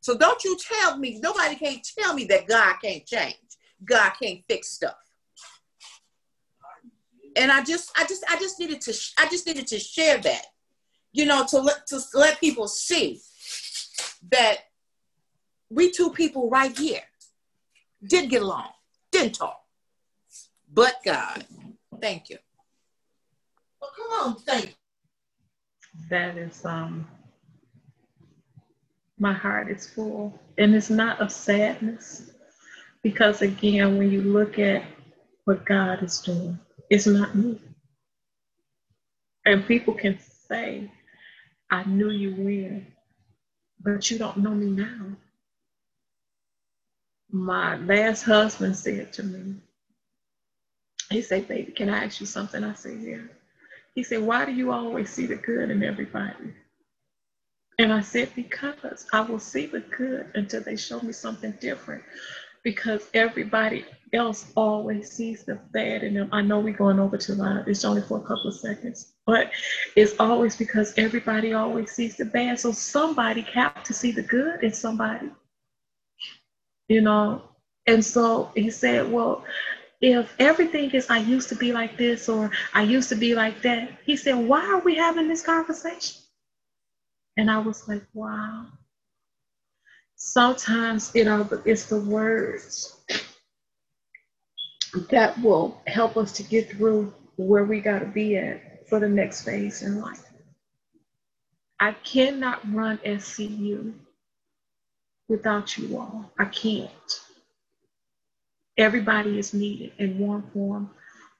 So 0.00 0.16
don't 0.16 0.42
you 0.42 0.56
tell 0.56 0.98
me, 0.98 1.20
nobody 1.22 1.54
can't 1.54 1.86
tell 1.98 2.14
me 2.14 2.24
that 2.24 2.48
God 2.48 2.76
can't 2.82 3.04
change. 3.04 3.36
God 3.84 4.12
can't 4.20 4.40
fix 4.48 4.68
stuff. 4.68 4.94
And 7.36 7.52
I 7.52 7.62
just, 7.62 7.92
I 7.98 8.06
just, 8.06 8.24
I 8.30 8.38
just 8.38 8.58
needed 8.58 8.80
to, 8.82 8.94
I 9.18 9.28
just 9.28 9.46
needed 9.46 9.66
to 9.66 9.78
share 9.78 10.16
that, 10.18 10.46
you 11.12 11.26
know, 11.26 11.44
to 11.50 11.58
let, 11.58 11.86
to 11.88 12.00
let 12.14 12.40
people 12.40 12.68
see 12.68 13.20
that 14.30 14.60
we 15.68 15.90
two 15.90 16.10
people 16.10 16.48
right 16.48 16.76
here 16.76 17.02
did 18.06 18.30
get 18.30 18.40
along, 18.40 18.68
didn't 19.12 19.34
talk, 19.34 19.60
but 20.72 20.94
God. 21.04 21.44
Thank 22.00 22.30
you. 22.30 22.38
Well, 23.80 23.92
come 23.96 24.12
on, 24.30 24.36
thank. 24.36 24.76
That 26.10 26.36
is 26.38 26.64
um 26.64 27.06
my 29.18 29.32
heart 29.32 29.70
is 29.70 29.88
full. 29.88 30.38
And 30.58 30.74
it's 30.74 30.90
not 30.90 31.20
of 31.20 31.32
sadness. 31.32 32.30
Because 33.02 33.42
again, 33.42 33.98
when 33.98 34.10
you 34.10 34.22
look 34.22 34.58
at 34.58 34.84
what 35.44 35.64
God 35.66 36.02
is 36.02 36.20
doing, 36.20 36.58
it's 36.90 37.06
not 37.06 37.34
me. 37.36 37.60
And 39.46 39.66
people 39.66 39.94
can 39.94 40.18
say, 40.20 40.90
I 41.70 41.84
knew 41.84 42.10
you 42.10 42.32
when, 42.36 42.86
but 43.82 44.10
you 44.10 44.18
don't 44.18 44.38
know 44.38 44.52
me 44.52 44.66
now. 44.70 45.06
My 47.30 47.76
last 47.78 48.22
husband 48.24 48.76
said 48.76 49.12
to 49.14 49.24
me, 49.24 49.56
he 51.10 51.22
said, 51.22 51.48
Baby, 51.48 51.72
can 51.72 51.90
I 51.90 52.04
ask 52.04 52.20
you 52.20 52.26
something? 52.26 52.64
I 52.64 52.74
said, 52.74 53.00
Yeah. 53.02 53.18
He 53.96 54.04
said, 54.04 54.22
Why 54.22 54.46
do 54.46 54.52
you 54.52 54.72
always 54.72 55.10
see 55.10 55.26
the 55.26 55.36
good 55.36 55.72
in 55.72 55.82
everybody? 55.84 56.54
And 57.78 57.92
I 57.92 58.02
said, 58.02 58.30
Because 58.36 59.06
I 59.12 59.22
will 59.22 59.40
see 59.40 59.66
the 59.66 59.80
good 59.80 60.28
until 60.36 60.62
they 60.62 60.76
show 60.76 61.00
me 61.00 61.12
something 61.12 61.52
different. 61.60 62.04
Because 62.64 63.08
everybody 63.14 63.86
else 64.12 64.52
always 64.56 65.10
sees 65.10 65.44
the 65.44 65.56
bad 65.72 66.04
in 66.04 66.14
them. 66.14 66.30
I 66.32 66.42
know 66.42 66.60
we're 66.60 66.76
going 66.76 67.00
over 67.00 67.18
to 67.18 67.34
line. 67.34 67.64
It's 67.68 67.84
only 67.84 68.02
for 68.02 68.18
a 68.18 68.22
couple 68.22 68.48
of 68.48 68.56
seconds, 68.56 69.14
but 69.26 69.50
it's 69.96 70.14
always 70.20 70.56
because 70.56 70.94
everybody 70.98 71.54
always 71.54 71.92
sees 71.92 72.16
the 72.16 72.26
bad. 72.26 72.60
So 72.60 72.72
somebody 72.72 73.42
have 73.42 73.84
to 73.84 73.94
see 73.94 74.12
the 74.12 74.22
good 74.22 74.64
in 74.64 74.74
somebody, 74.74 75.30
you 76.88 77.02
know. 77.02 77.42
And 77.86 78.04
so 78.04 78.52
he 78.56 78.70
said, 78.70 79.10
Well, 79.12 79.44
if 80.00 80.34
everything 80.38 80.90
is 80.90 81.08
I 81.10 81.18
used 81.18 81.48
to 81.50 81.56
be 81.56 81.72
like 81.72 81.96
this 81.96 82.28
or 82.28 82.50
I 82.74 82.82
used 82.82 83.08
to 83.10 83.16
be 83.16 83.34
like 83.34 83.62
that, 83.62 83.90
he 84.04 84.16
said, 84.16 84.34
Why 84.36 84.64
are 84.66 84.80
we 84.80 84.96
having 84.96 85.28
this 85.28 85.42
conversation? 85.42 86.22
And 87.36 87.50
I 87.50 87.58
was 87.58 87.88
like, 87.88 88.02
Wow. 88.14 88.66
Sometimes 90.16 91.12
you 91.14 91.24
know 91.24 91.48
it's 91.64 91.86
the 91.86 92.00
words 92.00 93.04
that 95.10 95.40
will 95.42 95.80
help 95.86 96.16
us 96.16 96.32
to 96.32 96.42
get 96.42 96.70
through 96.70 97.12
where 97.36 97.64
we 97.64 97.80
got 97.80 98.00
to 98.00 98.06
be 98.06 98.36
at 98.36 98.88
for 98.88 99.00
the 99.00 99.08
next 99.08 99.42
phase 99.42 99.82
in 99.82 100.00
life. 100.00 100.24
I 101.80 101.92
cannot 101.92 102.60
run 102.72 102.98
SCU 102.98 103.92
without 105.28 105.76
you 105.76 105.98
all. 105.98 106.32
I 106.38 106.46
can't. 106.46 107.20
Everybody 108.78 109.38
is 109.38 109.54
needed 109.54 109.92
in 109.98 110.18
one 110.18 110.42
form, 110.52 110.90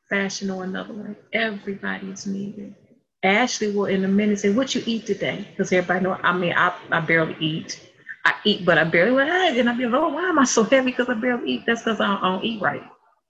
fashion, 0.09 0.51
or 0.51 0.65
another 0.65 0.95
way. 0.95 1.17
Everybody 1.33 2.11
is 2.11 2.27
needed. 2.27 2.75
Ashley 3.23 3.73
will 3.73 3.87
in 3.87 4.05
a 4.05 4.09
minute 4.09 4.41
say, 4.41 4.53
"What 4.53 4.75
you 4.75 4.83
eat 4.87 5.07
today?" 5.07 5.47
Because 5.51 5.73
everybody 5.73 6.05
know. 6.05 6.15
I 6.23 6.37
mean, 6.37 6.55
I, 6.55 6.75
I 6.91 7.01
barely 7.01 7.37
eat. 7.41 7.81
I 8.25 8.35
eat, 8.45 8.65
but 8.65 8.79
I 8.79 8.85
barely 8.85 9.25
hey, 9.25 9.61
and 9.61 9.69
I 9.69 9.77
be 9.77 9.85
like, 9.85 10.01
"Oh, 10.01 10.09
why 10.09 10.29
am 10.29 10.39
I 10.39 10.45
so 10.45 10.65
heavy?" 10.65 10.93
Because 10.93 11.09
I 11.09 11.15
barely 11.15 11.51
eat. 11.51 11.65
That's 11.67 11.83
because 11.83 12.01
I, 12.01 12.17
I, 12.17 12.21
don't 12.23 12.45
eat 12.45 12.63
right. 12.63 12.83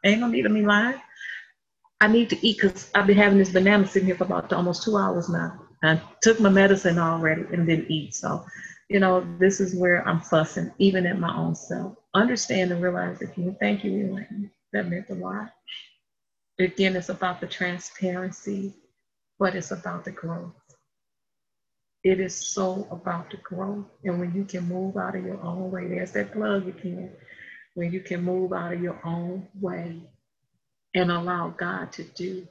Ain't 0.05 0.21
no 0.21 0.29
need 0.29 0.47
of 0.47 0.53
me 0.53 0.65
lying. 0.65 1.01
I 2.01 2.09
need 2.09 2.31
to 2.31 2.47
eat 2.47 2.59
because 2.61 2.91
I've 2.95 3.07
been 3.07 3.17
having 3.17 3.39
this 3.39 3.53
banana 3.53 3.87
sitting 3.87 4.07
here 4.07 4.17
for 4.17 4.25
about 4.25 4.53
almost 4.53 4.85
two 4.85 4.97
hours 4.97 5.29
now. 5.29 5.61
I 5.83 6.01
took 6.23 6.41
my 6.41 6.49
medicine 6.49 6.99
already 6.99 7.43
and 7.53 7.67
didn't 7.67 7.91
eat. 7.91 8.15
So, 8.15 8.45
you 8.89 9.01
know, 9.01 9.27
this 9.39 9.61
is 9.61 9.75
where 9.75 10.07
I'm 10.07 10.21
fussing, 10.21 10.73
even 10.79 11.07
at 11.07 11.19
my 11.19 11.35
own 11.35 11.55
self 11.55 11.97
understand 12.17 12.73
and 12.73 12.83
realize 12.83 13.21
that 13.21 13.37
you 13.39 13.57
thank 13.61 13.85
you, 13.85 13.93
Elaine. 14.11 14.51
That 14.73 14.89
meant 14.89 15.11
a 15.11 15.15
lot. 15.15 15.53
Again, 16.59 16.97
it's 16.97 17.11
about 17.11 17.41
the 17.41 17.47
transparency, 17.47 18.75
but 19.39 19.55
it's 19.55 19.73
about 19.73 20.05
the 20.05 20.13
growth. 20.13 20.55
It 22.05 22.21
is 22.21 22.35
so 22.35 22.89
about 22.91 23.31
the 23.31 23.39
growth. 23.39 23.87
And 24.05 24.21
when 24.21 24.35
you 24.35 24.45
can 24.45 24.65
move 24.69 24.97
out 24.97 25.17
of 25.17 25.25
your 25.25 25.41
own 25.43 25.71
way, 25.71 25.89
there's 25.89 26.13
that 26.13 26.33
plug 26.33 26.69
again. 26.69 27.13
When 27.75 27.93
you 27.93 28.01
can 28.01 28.23
move 28.25 28.53
out 28.53 28.73
of 28.73 28.83
your 28.83 29.01
own 29.05 29.49
way 29.61 30.01
and 30.95 31.11
allow 31.13 31.51
God 31.51 31.93
to 31.93 32.05
do. 32.05 32.49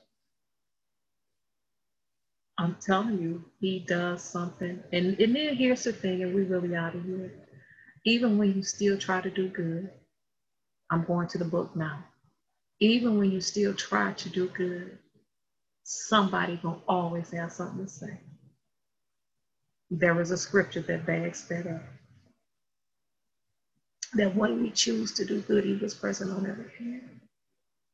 I'm 2.58 2.78
telling 2.82 3.22
you, 3.22 3.46
He 3.60 3.80
does 3.80 4.24
something. 4.24 4.84
And, 4.94 5.20
and 5.20 5.36
then 5.36 5.56
here's 5.56 5.84
the 5.86 5.94
thing, 5.94 6.24
and 6.24 6.36
we 6.36 6.44
really 6.44 6.76
out 6.76 6.96
of 6.96 7.04
here 7.06 7.45
even 8.06 8.38
when 8.38 8.56
you 8.56 8.64
still 8.64 8.98
try 8.98 9.22
to 9.22 9.30
do 9.32 9.49
good, 9.49 9.90
I'm 10.91 11.06
going 11.06 11.27
to 11.30 11.38
the 11.40 11.45
book 11.45 11.76
now. 11.76 12.06
Even 12.80 13.18
when 13.19 13.32
you 13.32 13.41
still 13.41 13.73
try 13.73 14.14
to 14.14 14.30
do 14.30 14.49
good, 14.49 14.98
somebody 15.84 16.60
will 16.64 16.82
always 16.88 17.32
have 17.32 17.52
something 17.52 17.86
to 17.86 17.91
say. 17.91 18.19
There 19.91 20.19
is 20.22 20.32
a 20.32 20.38
scripture 20.38 20.82
that 20.82 21.06
backs 21.06 21.44
that 21.44 21.68
up. 21.68 21.84
That 24.15 24.36
when 24.36 24.61
we 24.61 24.72
choose 24.72 25.14
to 25.14 25.26
do 25.26 25.41
good, 25.41 25.65
was 25.82 25.94
present 25.94 26.32
on 26.32 26.49
every 26.49 26.72
hand. 26.80 27.22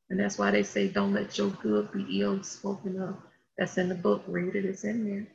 And 0.09 0.19
that's 0.19 0.37
why 0.37 0.51
they 0.51 0.63
say, 0.63 0.89
don't 0.89 1.13
let 1.13 1.37
your 1.37 1.49
good 1.49 1.91
be 1.91 2.21
ill 2.21 2.43
spoken 2.43 3.01
of. 3.01 3.17
That's 3.57 3.77
in 3.77 3.89
the 3.89 3.95
book. 3.95 4.23
Read 4.27 4.55
it, 4.55 4.65
it's 4.65 4.83
in 4.83 5.09
there. 5.09 5.27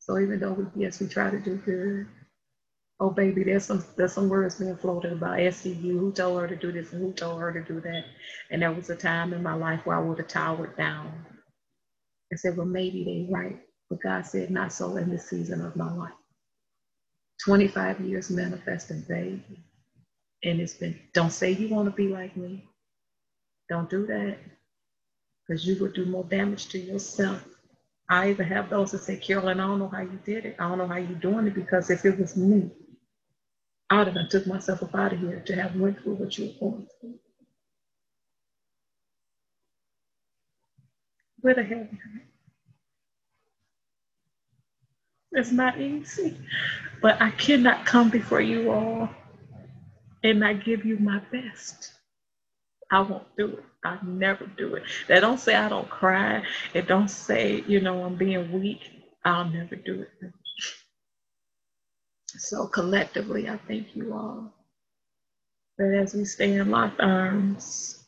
So 0.00 0.18
even 0.18 0.40
though 0.40 0.52
we, 0.52 0.66
yes, 0.76 1.00
we 1.00 1.08
try 1.08 1.30
to 1.30 1.40
do 1.40 1.56
good, 1.56 2.06
oh 3.00 3.10
baby, 3.10 3.44
there's 3.44 3.64
some 3.64 3.84
there's 3.96 4.12
some 4.12 4.28
words 4.28 4.56
being 4.56 4.76
floated 4.76 5.12
about 5.12 5.38
SCU, 5.38 5.98
who 5.98 6.12
told 6.12 6.40
her 6.40 6.48
to 6.48 6.56
do 6.56 6.72
this 6.72 6.92
and 6.92 7.02
who 7.02 7.12
told 7.12 7.40
her 7.40 7.52
to 7.52 7.62
do 7.62 7.80
that. 7.80 8.04
And 8.50 8.62
there 8.62 8.72
was 8.72 8.90
a 8.90 8.96
time 8.96 9.32
in 9.32 9.42
my 9.42 9.54
life 9.54 9.86
where 9.86 9.96
I 9.96 10.00
would 10.02 10.18
have 10.18 10.28
towered 10.28 10.76
down 10.76 11.12
and 12.30 12.40
said, 12.40 12.56
well, 12.56 12.66
maybe 12.66 13.04
they 13.04 13.32
right. 13.32 13.60
But 13.90 14.02
God 14.02 14.26
said, 14.26 14.50
not 14.50 14.72
so 14.72 14.96
in 14.96 15.10
this 15.10 15.28
season 15.30 15.64
of 15.64 15.76
my 15.76 15.92
life. 15.92 16.12
25 17.44 18.00
years 18.02 18.30
manifesting, 18.30 19.02
baby. 19.08 19.42
And 20.44 20.60
it's 20.60 20.74
been, 20.74 20.98
don't 21.14 21.32
say 21.32 21.52
you 21.52 21.68
want 21.68 21.88
to 21.90 21.96
be 21.96 22.08
like 22.08 22.36
me. 22.36 22.64
Don't 23.68 23.90
do 23.90 24.06
that. 24.06 24.38
Because 25.46 25.66
you 25.66 25.76
would 25.80 25.94
do 25.94 26.06
more 26.06 26.24
damage 26.24 26.68
to 26.68 26.78
yourself. 26.78 27.44
I 28.10 28.30
even 28.30 28.46
have 28.46 28.70
those 28.70 28.92
that 28.92 29.02
say, 29.04 29.16
Carolyn, 29.16 29.60
I 29.60 29.66
don't 29.66 29.80
know 29.80 29.88
how 29.88 30.02
you 30.02 30.18
did 30.24 30.46
it. 30.46 30.56
I 30.58 30.68
don't 30.68 30.78
know 30.78 30.88
how 30.88 30.96
you're 30.96 31.18
doing 31.20 31.46
it 31.46 31.54
because 31.54 31.90
if 31.90 32.04
it 32.04 32.18
was 32.18 32.36
me, 32.36 32.70
I 33.90 33.98
would 34.04 34.16
have 34.16 34.28
took 34.30 34.46
myself 34.46 34.82
up 34.82 34.94
out 34.94 35.12
of 35.14 35.20
here 35.20 35.42
to 35.46 35.54
have 35.56 35.76
went 35.76 36.02
through 36.02 36.14
what 36.16 36.38
you're 36.38 36.52
going 36.60 36.86
through. 37.00 37.14
With 41.42 41.58
a 41.58 41.64
heavy 41.64 41.84
heart. 41.84 42.24
It's 45.32 45.52
not 45.52 45.80
easy, 45.80 46.36
but 47.02 47.20
I 47.22 47.30
cannot 47.32 47.86
come 47.86 48.10
before 48.10 48.40
you 48.40 48.70
all 48.72 49.10
and 50.24 50.40
not 50.40 50.64
give 50.64 50.84
you 50.84 50.98
my 50.98 51.20
best. 51.32 51.92
I 52.90 53.00
won't 53.02 53.26
do 53.38 53.48
it. 53.48 53.64
I 53.84 53.98
never 54.04 54.46
do 54.46 54.76
it. 54.76 54.84
They 55.08 55.20
don't 55.20 55.40
say 55.40 55.56
I 55.56 55.68
don't 55.68 55.88
cry. 55.90 56.44
It 56.74 56.88
don't 56.88 57.08
say, 57.10 57.64
you 57.68 57.80
know, 57.80 58.04
I'm 58.04 58.16
being 58.16 58.52
weak. 58.52 58.80
I'll 59.24 59.48
never 59.50 59.76
do 59.76 60.02
it. 60.02 60.32
So 62.38 62.66
collectively, 62.68 63.48
I 63.48 63.56
thank 63.68 63.96
you 63.96 64.14
all. 64.14 64.52
That 65.76 65.92
as 65.94 66.14
we 66.14 66.24
stay 66.24 66.54
in 66.54 66.70
locked 66.70 67.00
arms, 67.00 67.98
um, 67.98 68.04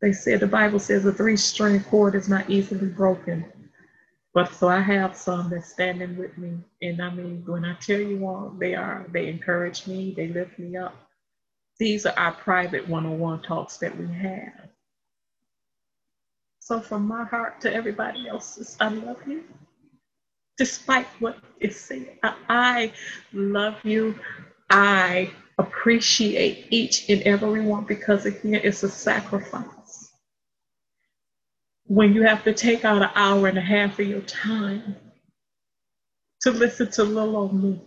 they 0.00 0.12
said 0.12 0.40
the 0.40 0.46
Bible 0.46 0.78
says 0.78 1.04
a 1.04 1.12
three-string 1.12 1.82
cord 1.84 2.14
is 2.14 2.28
not 2.28 2.48
easily 2.48 2.88
broken. 2.88 3.44
But 4.34 4.52
so 4.52 4.68
I 4.68 4.80
have 4.80 5.16
some 5.16 5.50
that's 5.50 5.70
standing 5.70 6.16
with 6.16 6.36
me. 6.36 6.58
And 6.82 7.02
I 7.02 7.10
mean, 7.10 7.42
when 7.46 7.64
I 7.64 7.74
tell 7.74 8.00
you 8.00 8.26
all, 8.26 8.54
they 8.58 8.74
are, 8.74 9.06
they 9.12 9.28
encourage 9.28 9.86
me, 9.86 10.12
they 10.14 10.28
lift 10.28 10.58
me 10.58 10.76
up. 10.76 10.94
These 11.78 12.06
are 12.06 12.18
our 12.18 12.32
private 12.32 12.88
one-on-one 12.88 13.42
talks 13.42 13.76
that 13.78 13.96
we 13.96 14.06
have. 14.14 14.68
So 16.60 16.80
from 16.80 17.06
my 17.06 17.24
heart 17.24 17.60
to 17.62 17.72
everybody 17.72 18.28
else's, 18.28 18.76
I 18.80 18.88
love 18.88 19.18
you 19.26 19.44
despite 20.58 21.06
what 21.20 21.38
is 21.60 21.78
said. 21.80 22.18
I 22.48 22.92
love 23.32 23.76
you. 23.84 24.16
I 24.70 25.30
appreciate 25.58 26.66
each 26.70 27.08
and 27.10 27.22
every 27.22 27.62
one 27.62 27.84
because 27.84 28.26
again, 28.26 28.60
it's 28.64 28.82
a 28.84 28.90
sacrifice. 28.90 30.10
When 31.86 32.14
you 32.14 32.22
have 32.24 32.44
to 32.44 32.54
take 32.54 32.84
out 32.84 33.02
an 33.02 33.10
hour 33.14 33.48
and 33.48 33.58
a 33.58 33.62
half 33.62 33.98
of 34.00 34.06
your 34.08 34.22
time 34.22 34.96
to 36.42 36.52
listen 36.52 36.90
to 36.92 37.04
little 37.04 37.36
old 37.36 37.54
me, 37.54 37.80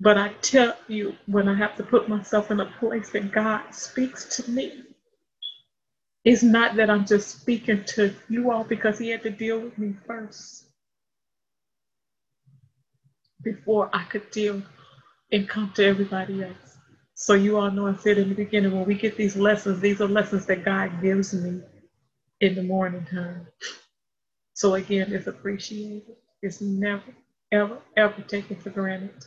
But 0.00 0.18
I 0.18 0.30
tell 0.42 0.76
you, 0.88 1.16
when 1.26 1.48
I 1.48 1.54
have 1.54 1.76
to 1.76 1.84
put 1.84 2.08
myself 2.08 2.50
in 2.50 2.60
a 2.60 2.66
place 2.66 3.10
that 3.12 3.32
God 3.32 3.62
speaks 3.74 4.26
to 4.36 4.50
me, 4.50 4.84
it's 6.24 6.42
not 6.42 6.76
that 6.76 6.90
I'm 6.90 7.06
just 7.06 7.40
speaking 7.42 7.84
to 7.96 8.14
you 8.28 8.52
all 8.52 8.64
because 8.64 8.98
He 8.98 9.10
had 9.10 9.22
to 9.24 9.30
deal 9.30 9.60
with 9.60 9.78
me 9.78 9.94
first 10.06 10.66
before 13.44 13.90
I 13.92 14.04
could 14.04 14.30
deal 14.30 14.62
and 15.32 15.48
come 15.48 15.72
to 15.76 15.84
everybody 15.84 16.44
else. 16.44 16.78
So 17.14 17.34
you 17.34 17.58
all 17.58 17.70
know 17.70 17.88
I 17.88 17.96
said 17.96 18.18
in 18.18 18.30
the 18.30 18.34
beginning, 18.34 18.72
when 18.72 18.86
we 18.86 18.94
get 18.94 19.16
these 19.16 19.36
lessons, 19.36 19.80
these 19.80 20.00
are 20.00 20.08
lessons 20.08 20.46
that 20.46 20.64
God 20.64 21.02
gives 21.02 21.34
me 21.34 21.62
in 22.40 22.54
the 22.56 22.62
morning 22.62 23.06
time. 23.10 23.46
So 24.54 24.74
again, 24.74 25.12
it's 25.12 25.26
appreciated. 25.28 26.16
It's 26.42 26.60
never, 26.60 27.04
ever, 27.52 27.78
ever 27.96 28.22
taken 28.22 28.56
for 28.56 28.70
granted. 28.70 29.24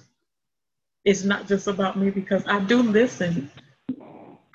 It's 1.06 1.24
not 1.24 1.48
just 1.48 1.68
about 1.68 1.98
me 1.98 2.12
because 2.12 2.44
I 2.48 2.60
do 2.62 2.84
listen. 2.84 3.52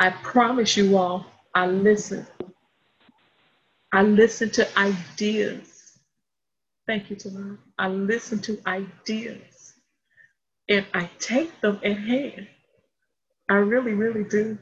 I 0.00 0.10
promise 0.10 0.76
you 0.76 0.98
all, 0.98 1.26
I 1.54 1.66
listen. 1.66 2.26
I 3.92 4.02
listen 4.02 4.50
to 4.52 4.78
ideas. 4.78 5.98
Thank 6.86 7.10
you, 7.10 7.16
Tamara. 7.16 7.58
I 7.78 7.88
listen 7.88 8.40
to 8.40 8.60
ideas 8.66 9.49
and 10.70 10.86
I 10.94 11.10
take 11.18 11.60
them 11.60 11.80
in 11.82 11.96
hand. 11.96 12.46
I 13.48 13.54
really, 13.54 13.92
really 13.92 14.24
do. 14.24 14.56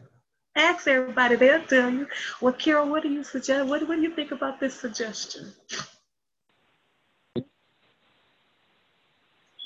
Ask 0.57 0.89
everybody, 0.89 1.37
they'll 1.37 1.63
tell 1.63 1.91
you. 1.91 2.09
Well, 2.41 2.55
Carol, 2.55 2.89
what 2.89 3.03
do 3.03 3.11
you 3.11 3.23
suggest? 3.23 3.69
What, 3.69 3.87
what 3.87 3.97
do 3.97 4.03
you 4.03 4.15
think 4.15 4.33
about 4.33 4.59
this 4.59 4.75
suggestion? 4.75 5.53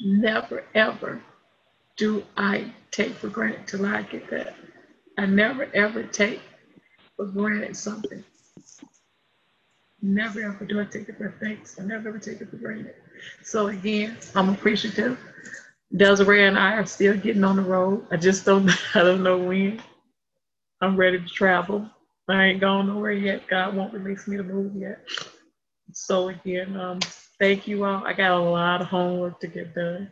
Never, 0.04 0.64
ever 0.74 1.22
do 1.96 2.24
I 2.36 2.72
take 2.90 3.12
for 3.12 3.28
granted 3.28 3.68
till 3.68 3.86
I 3.86 4.02
get 4.02 4.28
that. 4.30 4.54
I 5.16 5.26
never, 5.26 5.70
ever 5.72 6.02
take 6.02 6.40
for 7.16 7.26
granted 7.26 7.76
something. 7.76 8.24
Never 10.02 10.42
ever 10.42 10.64
do 10.64 10.80
I 10.80 10.84
take 10.84 11.08
it 11.08 11.16
for 11.16 11.32
thanks. 11.40 11.78
I 11.78 11.84
never 11.84 12.08
ever 12.08 12.18
take 12.18 12.40
it 12.40 12.50
for 12.50 12.56
granted. 12.56 12.96
So 13.44 13.68
again, 13.68 14.16
I'm 14.34 14.48
appreciative. 14.48 15.16
Desiree 15.96 16.44
and 16.46 16.58
I 16.58 16.74
are 16.74 16.86
still 16.86 17.16
getting 17.16 17.44
on 17.44 17.56
the 17.56 17.62
road. 17.62 18.06
I 18.10 18.16
just 18.18 18.44
don't 18.46 18.70
I 18.96 19.00
don't 19.02 19.22
know 19.22 19.38
when. 19.38 19.82
I'm 20.82 20.96
ready 20.96 21.20
to 21.20 21.26
travel. 21.28 21.88
I 22.28 22.46
ain't 22.46 22.60
gone 22.60 22.88
nowhere 22.88 23.12
yet. 23.12 23.48
God 23.48 23.76
won't 23.76 23.94
release 23.94 24.28
me 24.28 24.38
to 24.38 24.44
move 24.44 24.76
yet. 24.76 25.00
So 25.92 26.30
again, 26.30 26.76
um, 26.76 27.00
thank 27.40 27.68
you 27.68 27.84
all. 27.84 28.06
I 28.06 28.14
got 28.14 28.32
a 28.32 28.40
lot 28.40 28.82
of 28.82 28.88
homework 28.88 29.40
to 29.40 29.48
get 29.48 29.74
done. 29.74 30.10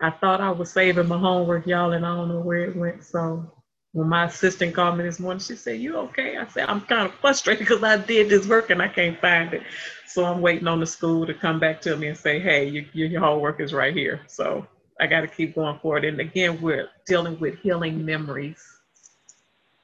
I 0.00 0.10
thought 0.10 0.40
I 0.40 0.50
was 0.50 0.72
saving 0.72 1.08
my 1.08 1.18
homework, 1.18 1.66
y'all, 1.66 1.92
and 1.92 2.04
I 2.06 2.14
don't 2.16 2.28
know 2.28 2.40
where 2.40 2.64
it 2.66 2.76
went. 2.76 3.04
So 3.04 3.50
when 3.92 4.08
my 4.08 4.26
assistant 4.26 4.74
called 4.74 4.98
me 4.98 5.04
this 5.04 5.20
morning, 5.20 5.40
she 5.40 5.56
said, 5.56 5.80
You 5.80 5.96
okay? 5.98 6.36
I 6.36 6.46
said, 6.48 6.68
I'm 6.68 6.82
kind 6.82 7.08
of 7.08 7.14
frustrated 7.16 7.60
because 7.66 7.82
I 7.82 7.96
did 7.98 8.28
this 8.28 8.46
work 8.46 8.70
and 8.70 8.82
I 8.82 8.88
can't 8.88 9.20
find 9.20 9.54
it. 9.54 9.62
So 10.08 10.24
I'm 10.24 10.42
waiting 10.42 10.68
on 10.68 10.80
the 10.80 10.86
school 10.86 11.26
to 11.26 11.34
come 11.34 11.60
back 11.60 11.80
to 11.82 11.96
me 11.96 12.08
and 12.08 12.18
say, 12.18 12.40
Hey, 12.40 12.68
you, 12.68 12.86
your 12.92 13.20
homework 13.20 13.60
is 13.60 13.74
right 13.74 13.94
here. 13.96 14.22
So 14.28 14.66
I 15.00 15.06
got 15.06 15.22
to 15.22 15.28
keep 15.28 15.54
going 15.54 15.78
forward. 15.80 16.04
And 16.04 16.20
again, 16.20 16.60
we're 16.60 16.88
dealing 17.06 17.38
with 17.40 17.58
healing 17.58 18.04
memories. 18.04 18.62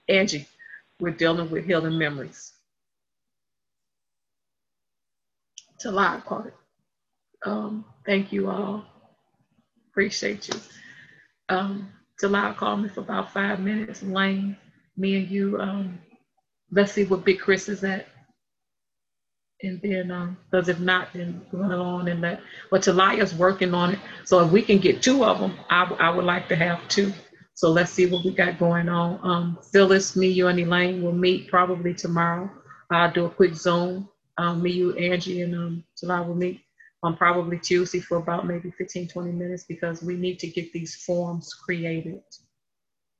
Angie, 0.08 0.46
we're 0.98 1.10
dealing 1.10 1.50
with 1.50 1.64
healing 1.64 1.98
memories. 1.98 2.52
Talad 5.82 6.24
caught 6.24 6.46
it. 6.46 6.54
Um, 7.44 7.84
thank 8.04 8.32
you 8.32 8.50
all. 8.50 8.84
Appreciate 9.90 10.48
you. 10.48 10.54
Um, 11.48 11.88
Talia 12.20 12.54
called 12.54 12.82
me 12.82 12.88
for 12.88 13.00
about 13.00 13.32
five 13.32 13.60
minutes. 13.60 14.02
Lane, 14.02 14.56
me 14.96 15.16
and 15.16 15.28
you, 15.30 15.58
um, 15.58 15.98
let's 16.70 16.92
see 16.92 17.04
what 17.04 17.24
Big 17.24 17.40
Chris 17.40 17.68
is 17.68 17.82
at. 17.82 18.06
And 19.62 19.80
then, 19.82 20.10
um, 20.10 20.38
because 20.50 20.68
if 20.68 20.80
not, 20.80 21.12
then 21.12 21.42
run 21.52 21.72
along 21.72 22.08
and 22.08 22.22
that. 22.24 22.40
But 22.70 22.82
Talia's 22.82 23.34
working 23.34 23.74
on 23.74 23.94
it. 23.94 23.98
So 24.24 24.44
if 24.44 24.50
we 24.50 24.62
can 24.62 24.78
get 24.78 25.02
two 25.02 25.24
of 25.24 25.38
them, 25.38 25.54
I, 25.68 25.84
I 25.98 26.10
would 26.10 26.24
like 26.24 26.48
to 26.48 26.56
have 26.56 26.86
two. 26.88 27.12
So 27.54 27.70
let's 27.70 27.92
see 27.92 28.06
what 28.06 28.24
we 28.24 28.32
got 28.32 28.58
going 28.58 28.88
on. 28.88 29.20
Um, 29.22 29.58
Phyllis, 29.70 30.16
me, 30.16 30.28
you, 30.28 30.48
and 30.48 30.58
Elaine 30.58 31.02
will 31.02 31.12
meet 31.12 31.48
probably 31.48 31.92
tomorrow. 31.92 32.50
I'll 32.90 33.12
do 33.12 33.26
a 33.26 33.30
quick 33.30 33.54
Zoom. 33.54 34.08
Um, 34.38 34.62
me, 34.62 34.70
you, 34.70 34.94
Angie, 34.94 35.42
and 35.42 35.54
um, 35.54 35.84
will 36.26 36.34
meet 36.34 36.62
on 37.02 37.16
probably 37.16 37.58
Tuesday 37.58 38.00
for 38.00 38.18
about 38.18 38.46
maybe 38.46 38.70
15, 38.70 39.08
20 39.08 39.32
minutes 39.32 39.64
because 39.64 40.02
we 40.02 40.16
need 40.16 40.38
to 40.38 40.46
get 40.46 40.72
these 40.72 40.96
forms 41.04 41.52
created. 41.52 42.22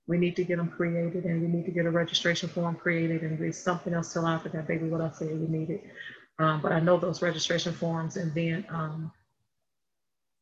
We 0.07 0.19
need 0.19 0.37
to 0.37 0.45
get 0.45 0.57
them 0.57 0.69
created 0.69 1.25
and 1.25 1.41
we 1.41 1.49
need 1.49 1.67
to 1.67 1.71
get 1.71 1.87
a 1.87 1.91
registration 1.91 2.49
form 2.49 2.77
created 2.77 3.23
and 3.23 3.39
there's 3.39 3.59
something 3.59 3.95
else 3.95 4.13
till 4.13 4.27
after 4.27 4.49
that, 4.51 4.67
baby, 4.67 4.89
what 4.89 5.01
I 5.01 5.11
said 5.11 5.29
we 5.29 5.47
needed. 5.47 5.81
Um, 6.41 6.63
but 6.63 6.73
I 6.73 6.81
know 6.81 6.99
those 6.99 7.23
registration 7.23 7.73
forms 7.75 8.17
and 8.17 8.35
then 8.35 8.67
um, 8.71 9.13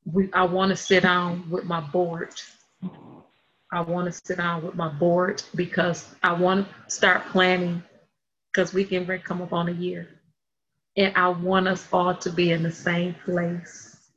we, 0.07 0.33
I 0.33 0.45
wanna 0.45 0.77
sit 0.77 1.03
down 1.03 1.51
with 1.51 1.65
my 1.65 1.81
board. 1.81 2.35
I 3.73 3.81
wanna 3.83 4.12
sit 4.12 4.39
down 4.39 4.65
with 4.65 4.77
my 4.77 4.89
board 4.89 5.43
because 5.57 6.15
I 6.23 6.33
wanna 6.33 6.69
start 6.87 7.27
planning 7.27 7.83
because 8.53 8.73
we 8.73 8.85
can 8.85 9.07
come 9.20 9.43
up 9.43 9.53
on 9.53 9.69
a 9.69 9.73
year 9.73 10.09
and 10.97 11.16
I 11.16 11.29
want 11.29 11.69
us 11.69 11.89
all 11.93 12.15
to 12.16 12.31
be 12.31 12.53
in 12.53 12.62
the 12.62 12.73
same 12.73 13.15
place 13.25 14.11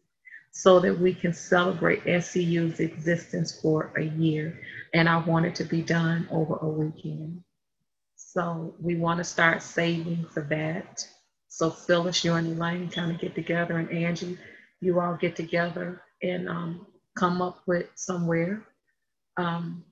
so 0.52 0.80
that 0.80 1.00
we 1.00 1.14
can 1.14 1.34
celebrate 1.34 2.02
SCU's 2.24 2.80
existence 2.80 3.60
for 3.62 3.94
a 3.98 4.04
year. 4.04 4.60
And 4.94 5.10
I 5.10 5.18
want 5.18 5.46
it 5.46 5.56
to 5.56 5.64
be 5.64 5.82
done 5.82 6.28
over 6.32 6.56
a 6.56 6.68
weekend. 6.68 7.44
So 8.16 8.76
we 8.80 8.96
want 8.96 9.20
to 9.20 9.24
start 9.24 9.62
saving 9.62 10.26
for 10.34 10.42
that. 10.44 11.08
So 11.52 11.70
Phyllis, 11.70 12.24
you 12.24 12.34
and 12.36 12.58
Elaine 12.58 12.90
kind 12.90 13.12
of 13.12 13.20
get 13.20 13.36
together, 13.36 13.78
and 13.78 13.92
Angie, 13.92 14.38
you 14.82 15.00
all 15.02 15.16
get 15.16 15.36
together 15.36 16.02
and 16.24 16.50
um, 16.50 16.88
come 17.18 17.42
up 17.42 17.62
with 17.68 17.88
somewhere. 17.96 18.64
Um, 19.38 19.84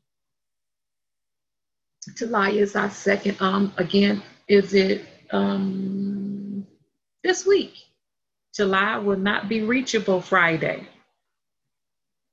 Talia 2.17 2.61
is 2.63 2.75
our 2.77 2.89
second. 2.89 3.37
Um, 3.41 3.73
again, 3.77 4.23
is 4.47 4.73
it 4.73 5.05
um, 5.31 6.65
this 7.23 7.45
week. 7.45 7.73
July 8.55 8.97
will 8.97 9.17
not 9.17 9.47
be 9.49 9.61
reachable 9.61 10.21
Friday 10.21 10.87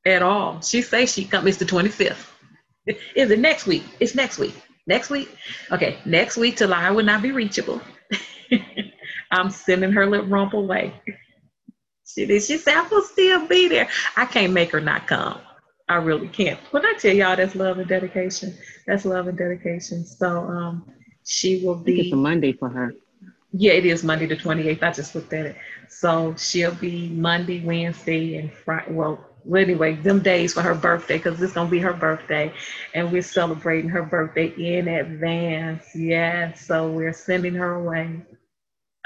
at 0.07 0.23
all. 0.23 0.61
She 0.63 0.83
says 0.83 1.13
she 1.13 1.25
comes, 1.25 1.47
it's 1.47 1.59
the 1.59 1.65
25th. 1.65 2.31
Is 3.17 3.31
it 3.31 3.39
next 3.39 3.67
week? 3.67 3.85
It's 4.01 4.15
next 4.15 4.39
week. 4.39 4.55
Next 4.87 5.11
week? 5.11 5.29
Okay, 5.73 5.99
next 6.05 6.37
week, 6.37 6.57
July 6.59 6.91
will 6.91 7.05
not 7.05 7.23
be 7.23 7.33
reachable. 7.33 7.81
I'm 9.31 9.51
sending 9.51 9.93
her 9.93 10.07
little 10.07 10.27
rump 10.27 10.55
away. 10.55 10.95
She 12.07 12.25
did. 12.27 12.43
She 12.43 12.59
said, 12.59 12.77
I 12.77 12.89
will 12.89 13.03
still 13.03 13.47
be 13.47 13.69
there. 13.69 13.89
I 14.17 14.25
can't 14.27 14.53
make 14.53 14.71
her 14.73 14.81
not 14.81 15.07
come. 15.07 15.41
I 15.89 15.97
really 15.97 16.29
can't. 16.29 16.59
When 16.73 16.85
I 16.85 16.95
tell 16.99 17.15
y'all 17.15 17.37
that's 17.37 17.55
love 17.55 17.79
and 17.79 17.89
dedication, 17.89 18.55
that's 18.87 19.05
love 19.05 19.29
and 19.29 19.39
dedication. 19.39 20.05
So 20.05 20.41
um, 20.49 20.91
she 21.25 21.65
will 21.65 21.77
be. 21.77 22.01
It's 22.01 22.13
a 22.13 22.17
Monday 22.17 22.53
for 22.53 22.69
her. 22.69 22.95
Yeah, 23.53 23.73
it 23.73 23.87
is 23.87 24.05
Monday 24.05 24.27
the 24.27 24.37
28th. 24.37 24.83
I 24.83 24.93
just 24.93 25.15
looked 25.15 25.33
at 25.33 25.47
it. 25.47 25.57
So 25.89 26.35
she'll 26.37 26.75
be 26.75 27.09
Monday, 27.09 27.65
Wednesday, 27.65 28.37
and 28.37 28.53
Friday. 28.53 28.93
Well, 28.93 29.25
anyway, 29.57 29.95
them 29.95 30.21
days 30.21 30.53
for 30.53 30.63
her 30.63 30.75
birthday 30.75 31.19
because 31.19 31.41
it's 31.41 31.53
gonna 31.53 31.71
be 31.71 31.79
her 31.79 31.93
birthday, 31.93 32.53
and 32.95 33.11
we're 33.13 33.23
celebrating 33.23 33.89
her 33.91 34.03
birthday 34.03 34.49
in 34.59 34.89
advance. 34.89 35.85
Yeah, 35.95 36.53
so 36.55 36.91
we're 36.91 37.13
sending 37.13 37.55
her 37.55 37.75
away 37.75 38.21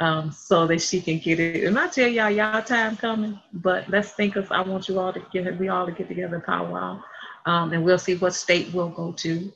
um, 0.00 0.32
so 0.32 0.66
that 0.66 0.80
she 0.82 1.00
can 1.00 1.18
get 1.18 1.38
it. 1.40 1.64
And 1.64 1.78
I 1.78 1.86
tell 1.86 2.08
y'all, 2.08 2.30
y'all 2.30 2.62
time 2.62 2.96
coming, 2.96 3.38
but 3.52 3.88
let's 3.88 4.12
think 4.12 4.36
of. 4.36 4.50
I 4.50 4.62
want 4.62 4.88
you 4.88 4.98
all 4.98 5.12
to 5.12 5.22
get 5.32 5.58
we 5.58 5.68
all 5.68 5.86
to 5.86 5.92
get 5.92 6.08
together 6.08 6.36
in 6.36 6.42
powwow, 6.42 7.02
um, 7.46 7.72
and 7.72 7.84
we'll 7.84 7.98
see 7.98 8.16
what 8.16 8.34
state 8.34 8.72
we'll 8.72 8.88
go 8.88 9.12
to, 9.12 9.52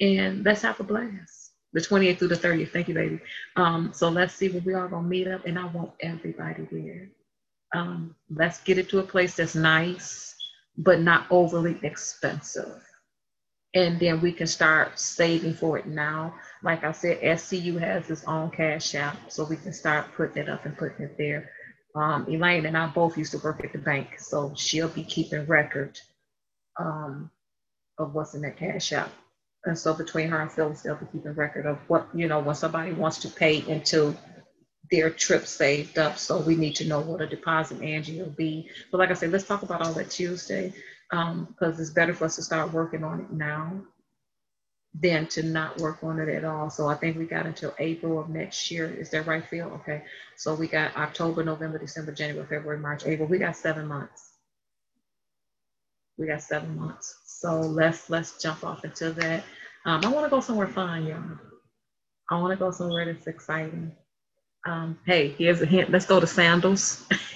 and 0.00 0.44
let's 0.44 0.62
have 0.62 0.80
a 0.80 0.84
blast 0.84 1.44
the 1.74 1.80
28th 1.80 2.18
through 2.18 2.28
the 2.28 2.36
30th. 2.36 2.70
Thank 2.70 2.88
you, 2.88 2.94
baby. 2.94 3.20
Um, 3.56 3.90
so 3.92 4.08
let's 4.08 4.32
see 4.32 4.48
where 4.48 4.62
we 4.62 4.72
are 4.74 4.88
gonna 4.88 5.06
meet 5.06 5.28
up, 5.28 5.44
and 5.44 5.58
I 5.58 5.66
want 5.66 5.90
everybody 6.00 6.66
there. 6.70 7.08
Um, 7.74 8.14
let's 8.30 8.62
get 8.62 8.78
it 8.78 8.88
to 8.90 9.00
a 9.00 9.02
place 9.02 9.36
that's 9.36 9.56
nice, 9.56 10.36
but 10.78 11.00
not 11.00 11.26
overly 11.30 11.78
expensive. 11.82 12.80
And 13.74 13.98
then 13.98 14.20
we 14.20 14.32
can 14.32 14.46
start 14.46 15.00
saving 15.00 15.54
for 15.54 15.76
it 15.76 15.86
now. 15.86 16.34
Like 16.64 16.82
I 16.82 16.92
said, 16.92 17.20
SCU 17.20 17.78
has 17.78 18.08
its 18.08 18.24
own 18.24 18.50
cash 18.50 18.94
app, 18.94 19.30
so 19.30 19.44
we 19.44 19.56
can 19.56 19.74
start 19.74 20.06
putting 20.16 20.44
it 20.44 20.48
up 20.48 20.64
and 20.64 20.76
putting 20.76 21.04
it 21.04 21.18
there. 21.18 21.50
Um, 21.94 22.26
Elaine 22.26 22.64
and 22.64 22.76
I 22.76 22.86
both 22.86 23.18
used 23.18 23.32
to 23.32 23.38
work 23.38 23.62
at 23.62 23.72
the 23.72 23.78
bank, 23.78 24.18
so 24.18 24.54
she'll 24.56 24.88
be 24.88 25.04
keeping 25.04 25.44
record 25.44 26.00
um, 26.80 27.30
of 27.98 28.14
what's 28.14 28.32
in 28.32 28.40
that 28.42 28.56
cash 28.56 28.94
app. 28.94 29.10
And 29.66 29.78
so 29.78 29.92
between 29.92 30.28
her 30.30 30.40
and 30.40 30.50
Phyllis, 30.50 30.80
they'll 30.80 30.94
be 30.94 31.04
keeping 31.12 31.34
record 31.34 31.66
of 31.66 31.78
what, 31.88 32.08
you 32.14 32.28
know, 32.28 32.40
when 32.40 32.54
somebody 32.54 32.92
wants 32.92 33.18
to 33.18 33.28
pay 33.28 33.58
into 33.68 34.16
their 34.90 35.10
trip 35.10 35.46
saved 35.46 35.98
up. 35.98 36.16
So 36.16 36.40
we 36.40 36.56
need 36.56 36.76
to 36.76 36.86
know 36.86 37.00
what 37.00 37.20
a 37.20 37.26
deposit 37.26 37.82
Angie 37.82 38.22
will 38.22 38.30
be. 38.30 38.70
But 38.90 38.98
like 38.98 39.10
I 39.10 39.14
said, 39.14 39.32
let's 39.32 39.46
talk 39.46 39.62
about 39.62 39.82
all 39.82 39.92
that 39.92 40.10
Tuesday. 40.10 40.72
because 41.10 41.28
um, 41.30 41.56
it's 41.60 41.90
better 41.90 42.14
for 42.14 42.24
us 42.24 42.36
to 42.36 42.42
start 42.42 42.72
working 42.72 43.04
on 43.04 43.20
it 43.20 43.30
now 43.30 43.84
than 44.94 45.26
to 45.26 45.42
not 45.42 45.78
work 45.80 45.98
on 46.04 46.20
it 46.20 46.28
at 46.28 46.44
all. 46.44 46.70
So 46.70 46.88
I 46.88 46.94
think 46.94 47.18
we 47.18 47.24
got 47.26 47.46
until 47.46 47.74
April 47.78 48.18
of 48.20 48.28
next 48.28 48.70
year. 48.70 48.86
Is 48.92 49.10
that 49.10 49.26
right, 49.26 49.44
Phil? 49.44 49.68
Okay. 49.82 50.02
So 50.36 50.54
we 50.54 50.68
got 50.68 50.96
October, 50.96 51.42
November, 51.44 51.78
December, 51.78 52.12
January, 52.12 52.46
February, 52.46 52.78
March, 52.78 53.04
April. 53.06 53.28
We 53.28 53.38
got 53.38 53.56
seven 53.56 53.86
months. 53.86 54.30
We 56.16 56.26
got 56.28 56.42
seven 56.42 56.78
months. 56.78 57.18
So 57.26 57.60
let's 57.60 58.08
let's 58.08 58.40
jump 58.40 58.64
off 58.64 58.84
into 58.84 59.10
that. 59.12 59.44
Um, 59.84 60.04
I 60.04 60.08
want 60.08 60.26
to 60.26 60.30
go 60.30 60.40
somewhere 60.40 60.68
fun, 60.68 61.06
y'all. 61.06 61.22
I 62.30 62.40
want 62.40 62.52
to 62.52 62.58
go 62.58 62.70
somewhere 62.70 63.04
that's 63.06 63.26
exciting. 63.26 63.92
Um, 64.66 64.98
hey, 65.06 65.28
here's 65.28 65.60
a 65.60 65.66
hint. 65.66 65.90
Let's 65.90 66.06
go 66.06 66.20
to 66.20 66.26
Sandals. 66.26 67.06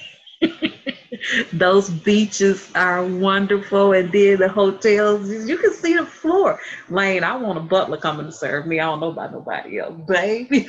Those 1.52 1.90
beaches 1.90 2.70
are 2.74 3.04
wonderful, 3.04 3.92
and 3.92 4.12
then 4.12 4.38
the 4.38 4.48
hotels, 4.48 5.28
you 5.30 5.56
can 5.58 5.72
see 5.72 5.94
the 5.94 6.06
floor. 6.06 6.60
Lane, 6.88 7.24
I 7.24 7.36
want 7.36 7.58
a 7.58 7.62
butler 7.62 7.96
coming 7.96 8.26
to 8.26 8.32
serve 8.32 8.66
me. 8.66 8.80
I 8.80 8.86
don't 8.86 9.00
know 9.00 9.10
about 9.10 9.32
nobody 9.32 9.78
else, 9.78 9.94
baby. 10.08 10.66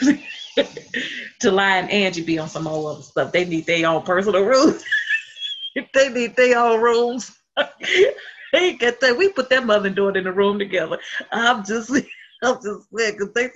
July 1.42 1.78
and 1.78 1.90
Angie 1.90 2.24
be 2.24 2.40
on 2.40 2.50
some 2.50 2.68
old 2.68 2.96
other 2.96 3.04
stuff. 3.04 3.32
They 3.32 3.46
need 3.46 3.66
their 3.66 3.88
own 3.88 4.04
personal 4.04 4.44
rooms. 4.44 4.84
they 5.94 6.10
need 6.10 6.36
their 6.36 6.58
own 6.60 6.82
rooms. 6.82 7.38
they 8.54 8.74
get 8.74 9.00
that. 9.02 9.18
We 9.18 9.30
put 9.30 9.50
that 9.50 9.66
mother 9.66 9.88
and 9.88 9.96
daughter 9.96 10.18
in 10.18 10.26
the 10.26 10.32
room 10.32 10.60
together. 10.60 11.00
I'm 11.32 11.64
just, 11.64 11.90
I'm 12.44 12.56
just 12.56 12.88
saying, 12.96 13.14
because 13.14 13.34
they 13.34 13.50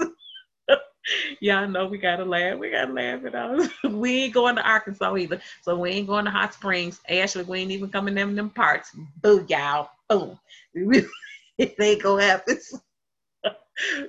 Y'all 1.39 1.67
know 1.67 1.85
we 1.85 1.97
gotta 1.97 2.25
laugh. 2.25 2.57
We 2.57 2.71
gotta 2.71 2.93
laugh 2.93 3.25
it 3.25 3.35
out. 3.35 3.61
we 3.91 4.23
ain't 4.23 4.33
going 4.33 4.55
to 4.55 4.67
Arkansas 4.67 5.15
either. 5.15 5.41
So 5.61 5.77
we 5.77 5.91
ain't 5.91 6.07
going 6.07 6.25
to 6.25 6.31
Hot 6.31 6.53
Springs. 6.53 7.01
Ashley, 7.09 7.43
we 7.43 7.59
ain't 7.59 7.71
even 7.71 7.89
coming 7.89 8.15
them 8.15 8.35
them 8.35 8.49
parts. 8.49 8.95
Boo, 9.21 9.45
y'all. 9.49 9.89
Boom. 10.09 10.39
it 10.73 11.75
ain't 11.79 12.03
gonna 12.03 12.23
happen. 12.23 12.57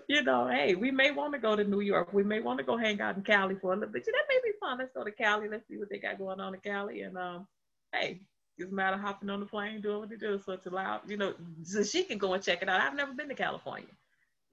you 0.08 0.22
know, 0.22 0.46
hey, 0.48 0.74
we 0.74 0.90
may 0.90 1.10
want 1.10 1.32
to 1.32 1.38
go 1.38 1.56
to 1.56 1.64
New 1.64 1.80
York. 1.80 2.12
We 2.12 2.22
may 2.22 2.40
want 2.40 2.58
to 2.58 2.64
go 2.64 2.76
hang 2.76 3.00
out 3.00 3.16
in 3.16 3.22
Cali 3.22 3.56
for 3.56 3.72
a 3.72 3.76
little 3.76 3.92
bit. 3.92 4.04
That 4.04 4.12
may 4.28 4.38
be 4.44 4.56
fun. 4.60 4.78
Let's 4.78 4.92
go 4.92 5.04
to 5.04 5.10
Cali. 5.10 5.48
Let's 5.48 5.66
see 5.68 5.78
what 5.78 5.90
they 5.90 5.98
got 5.98 6.18
going 6.18 6.40
on 6.40 6.54
in 6.54 6.60
Cali. 6.60 7.02
And 7.02 7.16
um, 7.18 7.46
hey, 7.92 8.20
it's 8.58 8.70
a 8.70 8.74
matter 8.74 8.96
of 8.96 9.02
hopping 9.02 9.30
on 9.30 9.40
the 9.40 9.46
plane, 9.46 9.80
doing 9.80 10.00
what 10.00 10.10
they 10.10 10.16
do. 10.16 10.38
So 10.44 10.52
it's 10.52 10.66
allowed, 10.66 11.00
you 11.08 11.16
know, 11.16 11.34
so 11.62 11.82
she 11.82 12.04
can 12.04 12.18
go 12.18 12.34
and 12.34 12.42
check 12.42 12.62
it 12.62 12.68
out. 12.68 12.80
I've 12.80 12.94
never 12.94 13.12
been 13.12 13.28
to 13.28 13.34
California. 13.34 13.88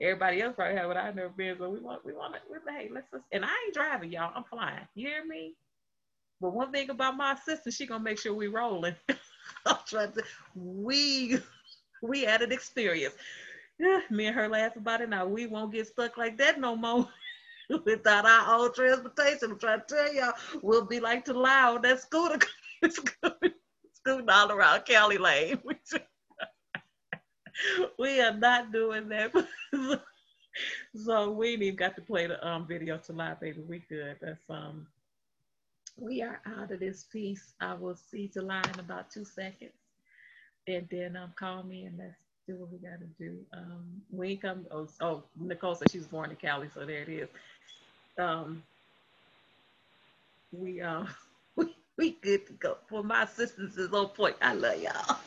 Everybody 0.01 0.41
else 0.41 0.55
probably 0.55 0.77
have 0.77 0.87
but 0.87 0.97
I've 0.97 1.15
never 1.15 1.29
been. 1.29 1.57
So 1.59 1.69
we 1.69 1.79
want, 1.79 2.03
we 2.03 2.13
want 2.13 2.33
to, 2.33 2.39
we, 2.49 2.57
hey, 2.73 2.89
let's, 2.91 3.05
let's, 3.13 3.23
and 3.31 3.45
I 3.45 3.49
ain't 3.49 3.73
driving, 3.73 4.11
y'all. 4.11 4.31
I'm 4.35 4.43
flying. 4.43 4.87
You 4.95 5.07
hear 5.07 5.25
me? 5.25 5.53
But 6.41 6.53
one 6.53 6.71
thing 6.71 6.89
about 6.89 7.15
my 7.15 7.35
sister, 7.35 7.69
she 7.69 7.85
gonna 7.85 8.03
make 8.03 8.19
sure 8.19 8.33
we 8.33 8.47
rolling. 8.47 8.95
I'm 9.65 9.77
trying 9.85 10.11
to, 10.13 10.23
we, 10.55 11.37
we 12.01 12.23
had 12.23 12.41
an 12.41 12.51
experience. 12.51 13.13
Me 14.09 14.25
and 14.25 14.35
her 14.35 14.49
laugh 14.49 14.75
about 14.75 15.01
it 15.01 15.09
now. 15.09 15.27
We 15.27 15.45
won't 15.45 15.71
get 15.71 15.87
stuck 15.87 16.17
like 16.17 16.37
that 16.39 16.59
no 16.59 16.75
more. 16.75 17.07
Without 17.85 18.25
our 18.25 18.55
own 18.59 18.73
transportation, 18.73 19.51
I'm 19.51 19.59
trying 19.59 19.81
to 19.87 19.95
tell 19.95 20.13
y'all, 20.13 20.33
we'll 20.63 20.85
be 20.85 20.99
like 20.99 21.23
to 21.25 21.33
loud 21.33 21.83
that 21.83 22.01
scooter, 22.01 22.39
scooting 23.93 24.29
all 24.29 24.51
around 24.51 24.83
Cali 24.85 25.19
Lane 25.19 25.61
we 27.99 28.21
are 28.21 28.33
not 28.33 28.71
doing 28.71 29.09
that. 29.09 29.31
so 31.05 31.31
we 31.31 31.53
ain't 31.53 31.63
even 31.63 31.75
got 31.75 31.95
to 31.95 32.01
play 32.01 32.27
the 32.27 32.45
um 32.45 32.67
video 32.67 32.97
to 32.97 33.13
live, 33.13 33.39
baby. 33.39 33.61
We 33.67 33.79
good. 33.89 34.17
That's 34.21 34.49
um 34.49 34.87
we 35.97 36.21
are 36.21 36.41
out 36.45 36.71
of 36.71 36.79
this 36.79 37.03
piece. 37.03 37.53
I 37.59 37.73
will 37.73 37.95
see 37.95 38.29
July 38.33 38.63
in 38.73 38.79
about 38.79 39.11
two 39.11 39.25
seconds. 39.25 39.71
And 40.67 40.87
then 40.91 41.15
um 41.15 41.33
call 41.37 41.63
me 41.63 41.85
and 41.85 41.97
let's 41.97 42.15
do 42.47 42.55
what 42.55 42.71
we 42.71 42.77
gotta 42.77 43.05
do. 43.19 43.37
Um 43.53 44.01
we 44.11 44.37
come 44.37 44.65
oh, 44.71 44.87
oh 45.01 45.23
Nicole 45.39 45.75
said 45.75 45.91
she 45.91 45.97
was 45.97 46.07
born 46.07 46.29
in 46.29 46.35
Cali, 46.35 46.69
so 46.73 46.85
there 46.85 47.01
it 47.03 47.09
is. 47.09 47.29
Um 48.17 48.63
we 50.51 50.81
um 50.81 51.07
we, 51.55 51.75
we 51.97 52.11
good 52.21 52.47
to 52.47 52.53
go. 52.53 52.77
For 52.89 53.03
my 53.03 53.23
assistance 53.23 53.77
is 53.77 53.93
on 53.93 54.07
point. 54.09 54.35
I 54.41 54.53
love 54.53 54.81
y'all. 54.81 55.17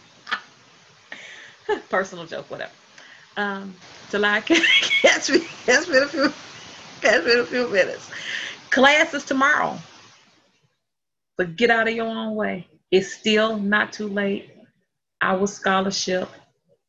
Personal 1.89 2.27
joke, 2.27 2.51
whatever. 2.51 2.73
Um, 3.37 3.75
July, 4.11 4.41
catch 4.41 5.31
me, 5.31 5.41
catch 5.67 5.89
me 5.89 5.97
in 5.97 6.03
a 6.03 6.09
few, 6.09 6.33
catch 7.01 7.25
me 7.25 7.33
in 7.33 7.39
a 7.41 7.47
few 7.47 7.69
minutes. 7.69 8.11
Class 8.71 9.15
is 9.15 9.25
tomorrow, 9.25 9.79
but 11.37 11.57
get 11.57 11.71
out 11.71 11.89
of 11.89 11.95
your 11.95 12.07
own 12.07 12.35
way. 12.35 12.67
It's 12.91 13.13
still 13.13 13.59
not 13.59 13.93
too 13.93 14.09
late. 14.09 14.51
Our 15.23 15.47
scholarship, 15.47 16.29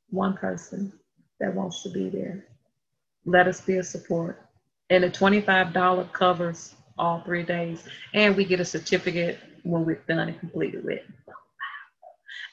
one 0.10 0.36
person 0.36 0.92
that 1.40 1.54
wants 1.56 1.84
to 1.84 1.90
be 1.90 2.10
there. 2.10 2.46
Let 3.26 3.48
us 3.48 3.62
be 3.62 3.78
a 3.78 3.84
support. 3.84 4.42
And 4.90 5.04
the 5.04 5.10
$25 5.10 6.14
covers 6.14 6.76
all 6.98 7.22
three 7.22 7.44
days. 7.44 7.84
And 8.14 8.36
we 8.36 8.46
get 8.46 8.60
a 8.60 8.66
certificate 8.66 9.40
when 9.64 9.86
we're 9.86 10.02
done 10.08 10.30
and 10.30 10.40
completed 10.40 10.84
with. 10.84 11.02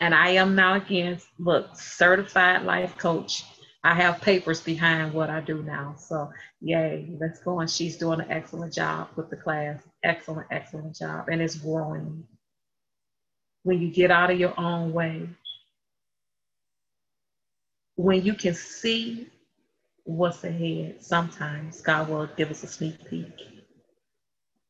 And 0.02 0.16
I 0.16 0.30
am 0.30 0.56
now 0.56 0.74
again, 0.74 1.20
look, 1.38 1.76
certified 1.76 2.64
life 2.64 2.98
coach. 2.98 3.44
I 3.84 3.94
have 3.94 4.20
papers 4.20 4.60
behind 4.60 5.14
what 5.14 5.30
I 5.30 5.40
do 5.40 5.62
now. 5.62 5.94
So 5.96 6.32
yay, 6.60 7.16
let's 7.20 7.38
go. 7.38 7.60
And 7.60 7.70
she's 7.70 7.98
doing 7.98 8.20
an 8.20 8.28
excellent 8.28 8.72
job 8.74 9.10
with 9.14 9.30
the 9.30 9.36
class. 9.36 9.80
Excellent, 10.02 10.48
excellent 10.50 10.96
job. 10.96 11.28
And 11.28 11.40
it's 11.40 11.54
growing. 11.54 12.24
When 13.62 13.80
you 13.80 13.92
get 13.92 14.10
out 14.10 14.32
of 14.32 14.40
your 14.40 14.58
own 14.58 14.92
way, 14.92 15.28
when 17.94 18.24
you 18.24 18.34
can 18.34 18.54
see 18.54 19.28
what's 20.02 20.42
ahead, 20.42 20.96
sometimes 21.04 21.80
God 21.80 22.08
will 22.08 22.26
give 22.36 22.50
us 22.50 22.64
a 22.64 22.66
sneak 22.66 23.08
peek. 23.08 23.30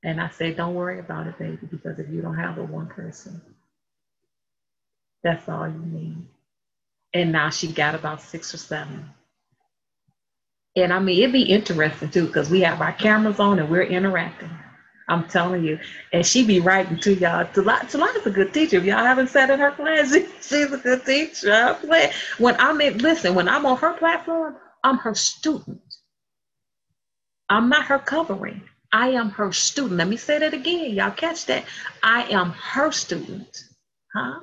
And 0.04 0.20
I 0.20 0.28
say, 0.28 0.52
don't 0.52 0.74
worry 0.74 0.98
about 0.98 1.26
it, 1.26 1.38
baby, 1.38 1.66
because 1.70 1.98
if 1.98 2.10
you 2.10 2.20
don't 2.20 2.36
have 2.36 2.56
the 2.56 2.64
one 2.64 2.88
person, 2.88 3.40
that's 5.24 5.49
all 5.49 5.69
you 5.69 5.82
need. 5.86 6.19
And 7.15 7.32
now 7.32 7.51
she 7.51 7.69
got 7.69 7.94
about 7.94 8.23
six 8.23 8.55
or 8.55 8.59
seven. 8.59 9.11
And 10.77 10.93
I 10.93 11.01
mean, 11.01 11.19
it'd 11.20 11.32
be 11.32 11.43
interesting 11.43 12.11
too, 12.11 12.27
because 12.27 12.51
we 12.51 12.61
have 12.62 12.81
our 12.81 12.93
cameras 12.93 13.40
on 13.40 13.59
and 13.59 13.70
we're 13.70 13.82
interacting. 13.82 14.51
I'm 15.09 15.28
telling 15.28 15.65
you. 15.65 15.78
And 16.12 16.24
she 16.27 16.44
be 16.47 16.61
writing 16.61 16.99
to 17.01 17.15
y'all. 17.15 17.44
Talia's 17.47 18.27
a 18.27 18.31
good 18.31 18.55
teacher. 18.55 18.78
If 18.78 18.85
y'all 18.85 18.99
haven't 19.05 19.28
sat 19.28 19.51
in 19.51 19.61
her 19.61 19.73
class, 19.73 20.12
she's 20.43 20.73
a 20.73 20.78
good 20.78 21.05
teacher. 21.05 21.77
When 22.39 22.57
I'm 22.59 22.81
in, 22.81 22.99
listen, 22.99 23.35
when 23.35 23.49
I'm 23.49 23.66
on 23.66 23.77
her 23.78 23.94
platform, 23.94 24.57
I'm 24.85 24.99
her 24.99 25.15
student. 25.15 25.82
I'm 27.51 27.69
not 27.69 27.86
her 27.86 27.99
covering. 27.99 28.62
I 28.93 29.11
am 29.11 29.31
her 29.31 29.53
student. 29.53 29.99
Let 29.99 30.09
me 30.09 30.16
say 30.16 30.39
that 30.39 30.55
again. 30.55 30.93
Y'all 30.93 31.11
catch 31.11 31.47
that? 31.47 31.65
I 32.03 32.24
am 32.24 32.51
her 32.51 32.93
student. 32.93 33.65
Huh? 34.15 34.40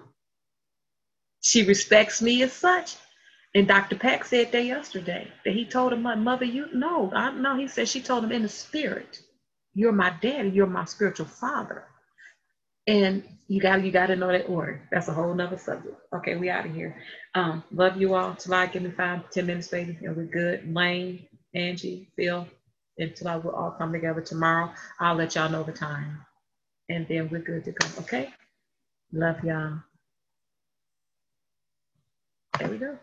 She 1.41 1.65
respects 1.65 2.21
me 2.21 2.43
as 2.43 2.53
such. 2.53 2.97
And 3.55 3.67
Dr. 3.67 3.97
Pack 3.97 4.25
said 4.25 4.51
that 4.51 4.65
yesterday 4.65 5.31
that 5.45 5.53
he 5.55 5.65
told 5.65 5.93
him, 5.93 6.03
my 6.03 6.15
mother, 6.15 6.45
you 6.45 6.67
know, 6.73 7.11
I 7.15 7.31
know. 7.31 7.57
He 7.57 7.67
said 7.67 7.89
she 7.89 8.01
told 8.01 8.23
him 8.23 8.31
in 8.31 8.43
the 8.43 8.49
spirit, 8.49 9.21
you're 9.73 9.93
my 9.93 10.11
daddy, 10.21 10.49
you're 10.49 10.67
my 10.67 10.85
spiritual 10.85 11.27
father. 11.27 11.85
And 12.87 13.23
you 13.47 13.61
got 13.61 13.83
you 13.83 13.91
got 13.91 14.07
to 14.07 14.15
know 14.17 14.27
that 14.31 14.49
order. 14.49 14.81
That's 14.91 15.07
a 15.07 15.13
whole 15.13 15.33
nother 15.33 15.57
subject. 15.57 15.95
Okay, 16.15 16.35
we 16.37 16.49
out 16.49 16.65
of 16.65 16.75
here. 16.75 17.01
Um, 17.35 17.63
love 17.71 17.97
you 17.97 18.15
all. 18.15 18.35
Till 18.35 18.53
I 18.53 18.67
give 18.67 18.83
me 18.83 18.91
five, 18.91 19.29
ten 19.31 19.45
minutes, 19.47 19.69
baby, 19.69 19.97
and 20.03 20.17
we're 20.17 20.25
good. 20.25 20.73
Lane, 20.73 21.25
Angie, 21.55 22.09
Phil, 22.17 22.47
until 22.97 23.27
I 23.29 23.37
will 23.37 23.51
all 23.51 23.71
come 23.71 23.93
together 23.93 24.21
tomorrow. 24.21 24.71
I'll 24.99 25.15
let 25.15 25.35
y'all 25.35 25.49
know 25.49 25.63
the 25.63 25.71
time, 25.71 26.25
and 26.89 27.07
then 27.09 27.29
we're 27.31 27.41
good 27.41 27.65
to 27.65 27.73
go. 27.73 27.87
Okay. 28.01 28.29
Love 29.13 29.43
y'all. 29.43 29.79
There 32.59 32.69
we 32.69 32.77
go. 32.79 32.97